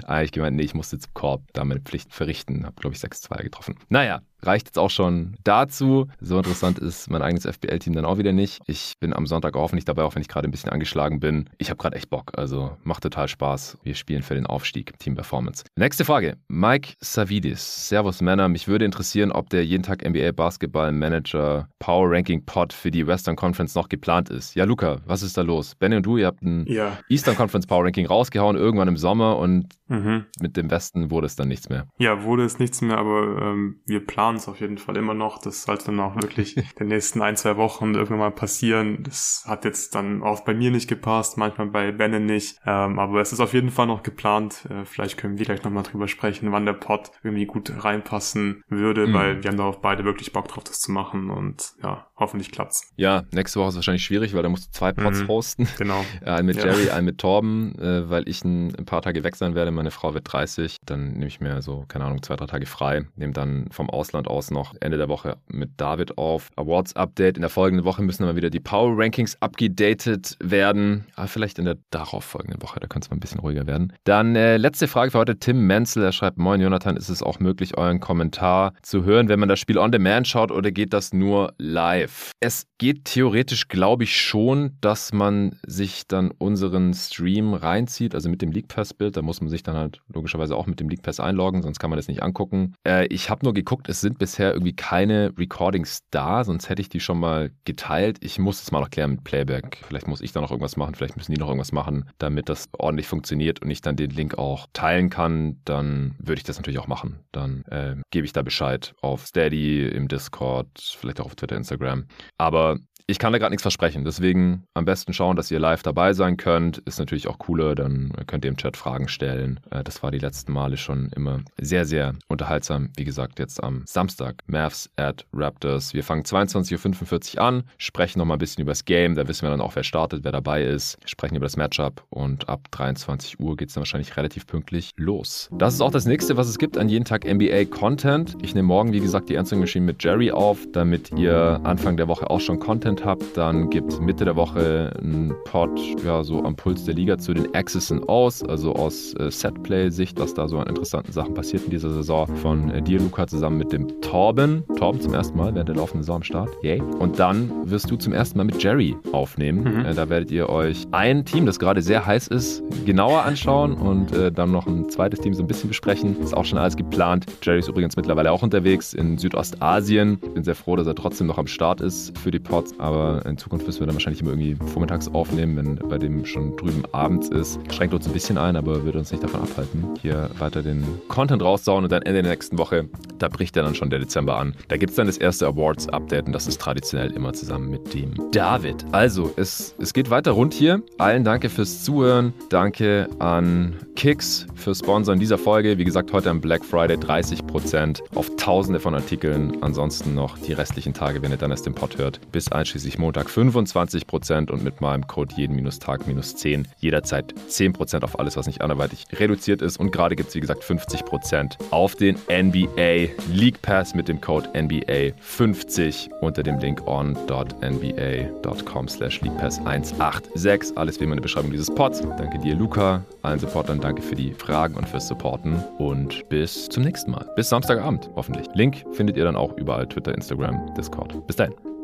Aber 0.05 0.23
ich 0.25 0.33
gemeint, 0.33 0.57
nee, 0.57 0.63
ich 0.63 0.75
musste 0.75 0.99
zum 0.99 1.13
Korb 1.13 1.43
da 1.53 1.65
meine 1.65 1.81
Pflicht 1.81 2.15
verrichten. 2.15 2.65
Habe, 2.65 2.77
glaube 2.81 2.97
ich, 2.97 3.03
6-2 3.03 3.43
getroffen. 3.43 3.75
Naja, 3.91 4.23
reicht 4.43 4.67
jetzt 4.69 4.79
auch 4.79 4.91
schon 4.91 5.37
dazu. 5.45 6.07
So 6.21 6.37
interessant 6.37 6.79
ist 6.79 7.11
mein 7.11 7.23
eigenes 7.23 7.45
FBL-Team 7.47 7.95
dann 7.95 8.05
auch 8.05 8.19
wieder 8.19 8.33
nicht. 8.33 8.61
Ich 8.67 8.95
bin 9.01 9.15
am 9.15 9.27
Sonntag 9.27 9.57
auch 9.57 9.63
hoffentlich 9.63 9.85
dabei, 9.85 10.03
auch 10.03 10.15
wenn 10.15 10.23
ich 10.23 10.29
gerade 10.29 10.49
ein 10.49 10.51
bisschen 10.51 10.71
angeschlagen 10.71 11.21
bin. 11.21 11.49
Ich 11.59 11.71
habe 11.71 11.79
gerade 11.79 11.97
echt 11.97 12.11
Bock. 12.11 12.33
Also 12.37 12.77
macht 12.85 13.03
total 13.03 13.29
Spaß. 13.29 13.79
Wir 13.83 13.95
spielen 13.95 14.23
für 14.23 14.35
den 14.35 14.47
Aufstieg, 14.47 14.99
Team 14.99 15.15
Performance. 15.15 15.65
Nächste 15.77 16.05
Frage. 16.05 16.37
Mike 16.49 16.95
Savidis. 17.01 17.89
Servus 17.89 18.21
Männer. 18.21 18.49
Mich 18.49 18.69
würde 18.69 18.85
interessieren, 18.85 19.33
ob 19.33 19.51
der 19.51 19.65
jeden 19.65 19.83
Tag 19.83 20.09
NBA 20.09 20.33
Basketball 20.33 20.93
Manager 20.93 21.69
Power 21.79 22.11
Ranking 22.11 22.45
Pod 22.45 22.73
für 22.73 22.91
die 22.91 23.07
Western 23.07 23.37
Conference 23.37 23.75
noch 23.75 23.89
geplant 23.89 24.31
ist. 24.31 24.55
Ja, 24.55 24.65
Luca, 24.65 24.99
was 25.07 25.23
ist 25.23 25.37
da 25.37 25.43
los? 25.43 25.75
Benny 25.75 25.97
und 25.97 26.07
du, 26.07 26.17
ihr 26.17 26.27
habt 26.27 26.43
ein 26.43 26.65
Ja. 26.67 26.99
Eastern 27.09 27.37
Conference 27.37 27.67
Power 27.67 27.85
Ranking 27.85 28.07
rausgehauen 28.07 28.57
irgendwann 28.57 28.89
im 28.89 28.97
Sommer 28.97 29.37
und 29.39 29.67
Mhm. 29.89 30.27
mit 30.41 30.57
dem 30.57 30.71
Westen 30.71 31.11
wurde 31.11 31.27
es 31.27 31.37
dann 31.37 31.49
nichts 31.49 31.69
mehr. 31.69 31.87
Ja, 31.99 32.23
wurde 32.23 32.45
es 32.45 32.59
nichts 32.59 32.81
mehr, 32.83 32.99
aber 32.99 33.41
ähm, 33.43 33.81
wir 33.87 34.05
planen 34.07 34.37
es 34.37 34.49
auf 34.49 34.61
jeden 34.61 34.79
Fall 34.79 34.97
immer 34.97 35.15
noch. 35.15 35.39
Das 35.39 35.63
sollte 35.65 35.87
dann 35.87 36.01
auch 36.01 36.15
wirklich 36.17 36.57
in 36.57 36.65
den 36.79 36.89
nächsten 36.89 37.23
ein, 37.23 37.37
zwei 37.37 37.57
Wochen 37.57 37.95
irgendwann 37.95 38.19
mal 38.19 38.31
passieren. 38.31 39.03
Das 39.03 39.45
hat 39.47 39.65
jetzt 39.65 39.95
dann 39.95 40.23
auch 40.23 40.41
bei 40.45 40.55
mir 40.55 40.71
nicht 40.71 40.89
gepasst, 40.89 41.39
manchmal 41.39 41.69
bei 41.69 41.93
Benne 41.93 42.21
nicht. 42.21 42.59
Ähm, 42.67 42.99
aber 42.99 43.21
es 43.21 43.33
ist 43.33 43.41
auf 43.41 43.55
jeden 43.55 43.71
Fall 43.71 43.87
noch 43.87 44.03
geplant. 44.03 44.67
Äh, 44.71 44.85
vielleicht 44.85 45.17
können 45.17 45.39
wir 45.39 45.45
gleich 45.47 45.63
nochmal 45.65 45.83
drüber 45.85 46.07
sprechen, 46.09 46.53
wann 46.53 46.67
der 46.67 46.75
Pod 46.75 47.11
irgendwie 47.23 47.47
gut 47.47 47.73
reinpassen 47.85 48.63
würde, 48.69 49.07
Mhm. 49.07 49.13
weil 49.15 49.43
wir 49.43 49.51
haben 49.51 49.57
darauf 49.57 49.81
beide 49.81 50.05
wirklich 50.05 50.33
Bock 50.33 50.49
drauf, 50.49 50.65
das 50.65 50.81
zu 50.81 50.93
machen. 50.93 51.31
Und 51.31 51.73
ja, 51.83 52.07
hoffentlich 52.17 52.51
klappt's. 52.53 52.93
Ja, 52.97 53.25
nächste 53.33 53.61
Woche 53.61 53.71
ist 53.71 53.77
wahrscheinlich 53.77 54.05
schwierig, 54.05 54.35
weil 54.35 54.43
da 54.43 54.49
musst 54.49 54.67
du 54.69 54.71
zwei 54.73 54.93
Pods 54.93 55.23
Mhm. 55.23 55.29
hosten. 55.29 55.69
Genau. 55.79 56.05
Äh, 56.23 56.31
Einen 56.31 56.47
mit 56.47 56.57
Ja. 56.57 56.67
Jerry, 56.67 56.91
einen 56.91 57.05
mit 57.07 57.19
Torben, 57.19 57.75
äh, 57.79 58.09
weil 58.11 58.29
ich 58.29 58.45
ein, 58.45 58.75
ein 58.75 58.85
paar 58.85 59.03
Tage 59.03 59.23
weg 59.25 59.37
sein 59.37 59.55
werde. 59.55 59.71
Meine 59.79 59.93
Frau 59.93 60.13
wird 60.13 60.33
30. 60.33 60.79
Dann 60.85 61.13
nehme 61.13 61.29
ich 61.29 61.41
mir 61.41 61.63
so, 61.63 61.85
keine 61.87 62.05
Ahnung, 62.05 62.21
zwei, 62.21 62.35
drei 62.35 62.47
Tage 62.47 62.67
frei. 62.67 63.07
Nehme 63.15 63.33
dann 63.33 63.69
vom 63.71 63.89
Ausland 63.89 64.27
aus 64.27 64.51
noch 64.51 64.75
Ende 64.81 64.99
der 64.99 65.09
Woche 65.09 65.37
mit 65.47 65.71
David 65.77 66.19
auf. 66.19 66.51
Awards 66.57 66.97
Update. 66.97 67.37
In 67.37 67.43
der 67.43 67.51
folgenden 67.51 67.85
Woche 67.85 68.03
müssen 68.03 68.23
dann 68.23 68.33
mal 68.33 68.37
wieder 68.37 68.51
die 68.51 68.59
Power 68.59 68.99
Rankings 68.99 69.37
abgedatet 69.41 70.37
werden. 70.41 71.07
Aber 71.15 71.29
vielleicht 71.29 71.61
in 71.61 71.65
der 71.65 71.77
darauf 71.91 72.25
folgenden 72.25 72.61
Woche, 72.61 72.81
da 72.81 72.89
könnte 72.89 73.07
es 73.07 73.11
mal 73.11 73.17
ein 73.17 73.21
bisschen 73.21 73.39
ruhiger 73.39 73.69
werden. 73.69 73.93
Dann 74.03 74.35
äh, 74.35 74.57
letzte 74.57 74.89
Frage 74.89 75.13
für 75.13 75.19
heute. 75.19 75.39
Tim 75.39 75.67
Menzel, 75.67 76.03
er 76.03 76.11
schreibt, 76.11 76.39
Moin 76.39 76.61
Jonathan, 76.61 76.97
ist 76.97 77.09
es 77.09 77.23
auch 77.23 77.39
möglich, 77.39 77.79
euren 77.79 78.01
Kommentar 78.01 78.73
zu 78.83 79.05
hören, 79.05 79.29
wenn 79.29 79.39
man 79.39 79.49
das 79.49 79.61
Spiel 79.61 79.79
on 79.79 79.93
demand 79.93 80.27
schaut 80.27 80.51
oder 80.51 80.73
geht 80.73 80.93
das 80.93 81.13
nur 81.13 81.55
live? 81.59 82.33
Es 82.41 82.67
geht 82.79 83.05
theoretisch, 83.05 83.69
glaube 83.69 84.05
ich, 84.05 84.21
schon, 84.21 84.77
dass 84.81 85.13
man 85.13 85.59
sich 85.67 86.07
dann 86.09 86.31
unseren 86.31 86.95
Stream 86.95 87.55
reinzieht, 87.55 88.15
also 88.15 88.29
mit 88.29 88.43
dem 88.43 88.51
League 88.51 88.69
Pass 88.69 88.95
Bild. 88.95 89.17
Da 89.17 89.23
muss 89.23 89.41
man 89.41 89.51
sich 89.51 89.63
dann 89.69 89.77
halt 89.77 90.01
logischerweise 90.13 90.57
auch 90.57 90.67
mit 90.67 90.81
dem 90.81 90.89
League 90.89 91.03
Pass 91.03 91.21
einloggen, 91.21 91.63
sonst 91.63 91.79
kann 91.79 91.91
man 91.91 91.97
das 91.97 92.09
nicht 92.09 92.23
angucken. 92.23 92.75
Äh, 92.87 93.07
ich 93.07 93.31
habe 93.31 93.45
nur 93.45 93.55
geguckt, 93.55 93.89
es 93.89 94.01
sind 94.01 94.19
bisher 94.19 94.53
irgendwie 94.53 94.75
keine 94.75 95.33
Recordings 95.39 96.01
da, 96.11 96.45
sonst 96.45 96.69
hätte 96.69 96.83
ich 96.83 96.89
die 96.89 97.01
schon 97.01 97.21
mal 97.21 97.51
geteilt. 97.65 98.19
Ich 98.21 98.39
muss 98.39 98.63
es 98.63 98.73
mal 98.73 98.81
noch 98.81 98.91
klären 98.91 99.13
mit 99.13 99.25
Playback. 99.25 99.83
Vielleicht 99.87 100.09
muss 100.09 100.21
ich 100.21 100.33
da 100.33 100.41
noch 100.41 100.51
irgendwas 100.51 100.77
machen, 100.77 100.95
vielleicht 100.95 101.17
müssen 101.17 101.33
die 101.33 101.39
noch 101.39 101.49
irgendwas 101.49 101.73
machen, 101.73 102.11
damit 102.19 102.49
das 102.49 102.69
ordentlich 102.73 103.07
funktioniert 103.07 103.63
und 103.63 103.71
ich 103.71 103.81
dann 103.81 103.97
den 103.97 104.11
Link 104.11 104.37
auch 104.39 104.67
teilen 104.73 105.11
kann. 105.11 105.61
Dann 105.65 106.17
würde 106.19 106.39
ich 106.39 106.45
das 106.45 106.57
natürlich 106.57 106.79
auch 106.79 106.89
machen. 106.89 107.21
Dann 107.33 107.63
äh, 107.67 107.97
gebe 108.11 108.25
ich 108.25 108.33
da 108.33 108.43
Bescheid 108.43 108.95
auf 109.03 109.27
Steady, 109.27 109.87
im 109.89 110.09
Discord, 110.09 110.69
vielleicht 110.99 111.21
auch 111.21 111.27
auf 111.27 111.37
Twitter, 111.37 111.57
Instagram. 111.57 112.07
Aber 112.39 112.79
ich 113.11 113.19
kann 113.19 113.33
da 113.33 113.39
gerade 113.39 113.53
nichts 113.53 113.63
versprechen. 113.63 114.05
Deswegen 114.05 114.65
am 114.75 114.85
besten 114.85 115.15
schauen, 115.15 115.35
dass 115.35 115.51
ihr 115.51 115.59
live 115.59 115.83
dabei 115.83 116.13
sein 116.13 116.37
könnt. 116.37 116.77
Ist 116.79 116.99
natürlich 116.99 117.27
auch 117.27 117.39
cooler. 117.39 117.75
Dann 117.75 118.13
könnt 118.27 118.45
ihr 118.45 118.51
im 118.51 118.59
Chat 118.59 118.77
Fragen 118.77 119.09
stellen. 119.09 119.61
Äh, 119.71 119.83
Das 119.83 120.03
war 120.03 120.11
die 120.11 120.19
letzten 120.19 120.53
Male 120.53 120.77
schon 120.77 121.09
immer 121.17 121.41
sehr, 121.59 121.87
sehr 121.87 122.15
unterhaltsam. 122.29 122.91
Wie 122.99 123.05
gesagt, 123.05 123.39
jetzt 123.39 123.65
am 123.65 123.83
Samstag. 123.87 124.43
Mavs 124.47 124.91
at 124.97 125.25
Raptors. 125.33 125.95
Wir 125.95 126.05
fangen 126.05 126.23
22.45 126.23 127.37
Uhr 127.37 127.43
an, 127.43 127.63
sprechen 127.79 128.19
nochmal 128.19 128.37
ein 128.37 128.41
bisschen 128.41 128.61
über 128.61 128.73
das 128.73 128.85
Game. 128.85 129.15
Da 129.15 129.27
wissen 129.27 129.43
wir 129.47 129.51
dann 129.51 129.63
auch, 129.63 129.75
wer 129.75 129.85
startet, 129.85 130.23
wer 130.25 130.33
dabei 130.33 130.65
ist. 130.65 130.99
Sprechen 131.07 131.35
über 131.37 131.47
das 131.47 131.57
Matchup. 131.57 132.05
Und 132.11 132.51
ab 132.51 132.69
23 132.73 133.41
Uhr 133.41 133.57
geht 133.57 133.69
es 133.69 133.75
dann 133.75 133.81
wahrscheinlich 133.81 134.19
relativ 134.19 134.47
pünktlich 134.47 134.93
los. 134.97 135.49
Das 135.53 135.73
ist 135.73 135.81
auch 135.81 135.93
das 135.93 136.05
nächste, 136.05 136.37
was 136.37 136.47
es 136.47 136.59
gibt 136.59 136.77
an 136.77 136.91
jeden 136.91 137.07
Tag 137.07 137.25
NBA 137.25 137.65
Content. 137.65 138.37
Ich 138.43 138.55
nehme 138.55 138.69
morgen, 138.69 138.93
wie 138.93 139.01
gesagt, 139.01 139.31
die 139.31 139.39
Answering 139.39 139.61
Machine 139.61 139.87
mit 139.87 140.05
Jerry 140.05 140.31
auf, 140.31 140.59
damit 140.75 141.11
ihr 141.13 141.59
Anfang 141.65 141.97
der 141.97 142.07
Woche 142.07 142.29
auch 142.29 142.41
schon 142.41 142.59
Content 142.59 142.98
habt. 143.05 143.37
Dann 143.37 143.71
gibt 143.71 144.01
Mitte 144.01 144.25
der 144.25 144.37
Woche 144.37 144.93
ein 145.01 145.35
Pod, 145.45 145.71
ja, 146.05 146.23
so 146.23 146.43
am 146.43 146.57
Puls 146.57 146.85
der 146.85 146.95
Liga 146.95 147.19
zu 147.19 147.35
den 147.35 147.53
X's 147.55 147.93
and 147.93 148.09
O's, 148.09 148.43
also 148.43 148.75
aus 148.75 149.15
äh, 149.15 149.31
Setplay-Sicht, 149.31 150.19
was 150.21 150.35
da 150.35 150.49
so 150.49 150.59
an 150.59 150.67
interessanten 150.67 151.13
Sachen 151.13 151.35
passiert 151.35 151.65
in 151.65 151.71
dieser 151.71 151.91
Saison. 151.91 152.27
Von 152.37 152.71
äh, 152.71 152.83
dir, 152.83 152.99
Luca, 152.99 153.27
zusammen 153.27 153.59
mit 153.59 153.73
dem 153.73 154.01
Torben. 154.01 154.65
Torben 154.77 155.01
zum 155.01 155.15
ersten 155.15 155.37
Mal 155.37 155.55
während 155.55 155.69
der 155.69 155.77
laufenden 155.77 156.03
Saison 156.03 156.17
am 156.17 156.23
Start. 156.23 156.51
Yay. 156.63 156.81
Und 156.81 157.19
dann 157.19 157.51
wirst 157.65 157.91
du 157.91 157.97
zum 157.97 158.13
ersten 158.13 158.39
Mal 158.39 158.45
mit 158.45 158.63
Jerry 158.63 158.97
aufnehmen. 159.13 159.65
Mhm. 159.65 159.85
Äh, 159.87 159.95
da 159.95 160.09
werdet 160.09 160.31
ihr 160.31 160.49
euch 160.49 160.87
ein 160.93 161.25
Team, 161.25 161.47
das 161.47 161.59
gerade 161.59 161.83
sehr 161.83 162.07
heiß 162.07 162.29
ist, 162.29 162.63
genauer 162.85 163.23
anschauen 163.23 163.75
und 163.75 164.13
äh, 164.13 164.33
dann 164.33 164.51
noch 164.51 164.67
ein 164.67 164.89
zweites 164.89 165.21
Team 165.21 165.35
so 165.35 165.43
ein 165.43 165.47
bisschen 165.47 165.69
besprechen. 165.69 166.19
Ist 166.21 166.37
auch 166.37 166.45
schon 166.45 166.59
alles 166.59 166.77
geplant. 166.77 167.27
Jerry 167.43 167.61
ist 167.61 167.69
übrigens 167.69 167.97
mittlerweile 167.97 168.33
auch 168.33 168.43
unterwegs 168.43 168.95
in 168.95 169.19
Südostasien. 169.19 170.19
Ich 170.23 170.31
bin 170.31 170.45
sehr 170.45 170.55
froh, 170.55 170.77
dass 170.77 170.87
er 170.87 170.95
trotzdem 170.95 171.27
noch 171.27 171.39
am 171.39 171.47
Start 171.47 171.81
ist 171.81 172.17
für 172.19 172.31
die 172.31 172.39
Pods, 172.39 172.79
aber 172.89 173.25
in 173.27 173.37
Zukunft 173.37 173.67
müssen 173.67 173.81
wir 173.81 173.87
dann 173.87 173.95
wahrscheinlich 173.95 174.23
immer 174.23 174.31
irgendwie 174.31 174.57
vormittags 174.73 175.09
aufnehmen, 175.09 175.57
wenn 175.57 175.89
bei 175.89 175.99
dem 175.99 176.25
schon 176.25 176.57
drüben 176.57 176.83
abends 176.93 177.29
ist. 177.29 177.61
Schränkt 177.73 177.95
uns 177.95 178.07
ein 178.07 178.13
bisschen 178.13 178.39
ein, 178.39 178.57
aber 178.57 178.85
wird 178.85 178.97
uns 178.97 179.13
nicht 179.13 179.23
davon 179.23 179.43
abhalten, 179.43 179.85
hier 180.01 180.31
weiter 180.39 180.63
den 180.63 180.85
Content 181.09 181.43
raussauen 181.43 181.85
und 181.85 181.93
dann 181.93 182.03
Ende 182.03 182.23
der 182.23 182.33
nächsten 182.33 182.59
Woche, 182.59 182.89
da 183.19 183.29
bricht 183.29 183.57
ja 183.57 183.63
dann 183.63 183.75
schon 183.75 183.91
der 183.91 183.99
Dezember 183.99 184.39
an. 184.39 184.55
Da 184.69 184.77
gibt 184.77 184.91
es 184.91 184.97
dann 184.97 185.07
das 185.07 185.19
erste 185.19 185.47
Awards-Update 185.47 186.27
und 186.27 186.33
das 186.33 186.47
ist 186.47 186.61
traditionell 186.61 187.11
immer 187.13 187.33
zusammen 187.33 187.71
mit 187.71 187.93
dem 187.93 188.15
David. 188.33 188.85
Also, 188.93 189.31
es, 189.37 189.75
es 189.79 189.93
geht 189.93 190.11
weiter 190.11 190.33
rund 190.33 190.55
hier. 190.55 190.83
Allen 190.99 191.25
danke 191.25 191.49
fürs 191.49 191.85
Zuhören. 191.85 192.33
Danke 192.49 193.09
an 193.19 193.77
Kicks 193.97 194.47
für 194.55 194.75
Sponsoren 194.75 195.19
dieser 195.19 195.39
Folge. 195.39 195.77
Wie 195.77 195.85
gesagt, 195.85 196.13
heute 196.13 196.31
am 196.31 196.41
Black 196.41 196.65
Friday 196.65 196.97
30% 196.97 198.01
auf 198.15 198.31
tausende 198.37 198.81
von 198.81 198.95
Artikeln. 198.95 199.59
Ansonsten 199.61 200.15
noch 200.15 200.39
die 200.39 200.53
restlichen 200.53 200.95
Tage, 200.95 201.21
wenn 201.23 201.31
ihr 201.31 201.37
dann 201.37 201.51
erst 201.51 201.67
den 201.67 201.75
Pod 201.75 201.99
hört, 201.99 202.21
bis 202.33 202.51
einschließlich 202.51 202.78
Montag 202.99 203.29
25% 203.29 204.51
und 204.51 204.63
mit 204.63 204.81
meinem 204.81 205.07
Code 205.07 205.35
jeden 205.37 205.57
minus 205.57 205.79
Tag 205.79 206.07
minus 206.07 206.37
10 206.37 206.69
jederzeit 206.79 207.35
10% 207.49 208.05
auf 208.05 208.19
alles, 208.19 208.37
was 208.37 208.47
nicht 208.47 208.61
anderweitig 208.61 209.07
reduziert 209.13 209.63
ist. 209.63 209.79
Und 209.79 209.93
gerade 209.93 210.17
gibt 210.17 210.31
es, 210.31 210.35
wie 210.35 210.41
gesagt, 210.41 210.63
50% 210.63 211.57
auf 211.71 211.95
den 211.95 212.17
NBA 212.29 213.13
League 213.33 213.63
Pass 213.63 213.95
mit 213.95 214.09
dem 214.09 214.21
Code 214.21 214.49
NBA50 214.55 216.11
unter 216.21 216.43
dem 216.43 216.59
Link 216.59 216.87
on.nba.com 216.87 218.89
slash 218.89 219.23
leaguepass186. 219.23 220.77
Alles 220.77 221.01
wie 221.01 221.05
immer 221.05 221.15
in 221.15 221.19
der 221.19 221.23
Beschreibung 221.23 221.51
dieses 221.51 221.73
Pods. 221.75 222.03
Danke 222.17 222.39
dir, 222.39 222.55
Luca, 222.55 223.05
allen 223.23 223.39
Supportern, 223.39 223.81
danke 223.81 224.03
für 224.03 224.15
die 224.15 224.33
Fragen 224.33 224.75
und 224.75 224.89
fürs 224.89 225.09
Supporten 225.09 225.63
und 225.79 226.29
bis 226.29 226.69
zum 226.69 226.83
nächsten 226.83 227.11
Mal. 227.11 227.29
Bis 227.37 227.49
Samstagabend, 227.49 228.11
hoffentlich. 228.17 228.47
Link 228.55 228.85
findet 228.93 229.17
ihr 229.17 229.25
dann 229.25 229.37
auch 229.37 229.57
überall 229.57 229.87
Twitter, 229.87 230.15
Instagram, 230.15 230.75
Discord. 230.75 231.27
Bis 231.27 231.37
dahin. 231.37 231.78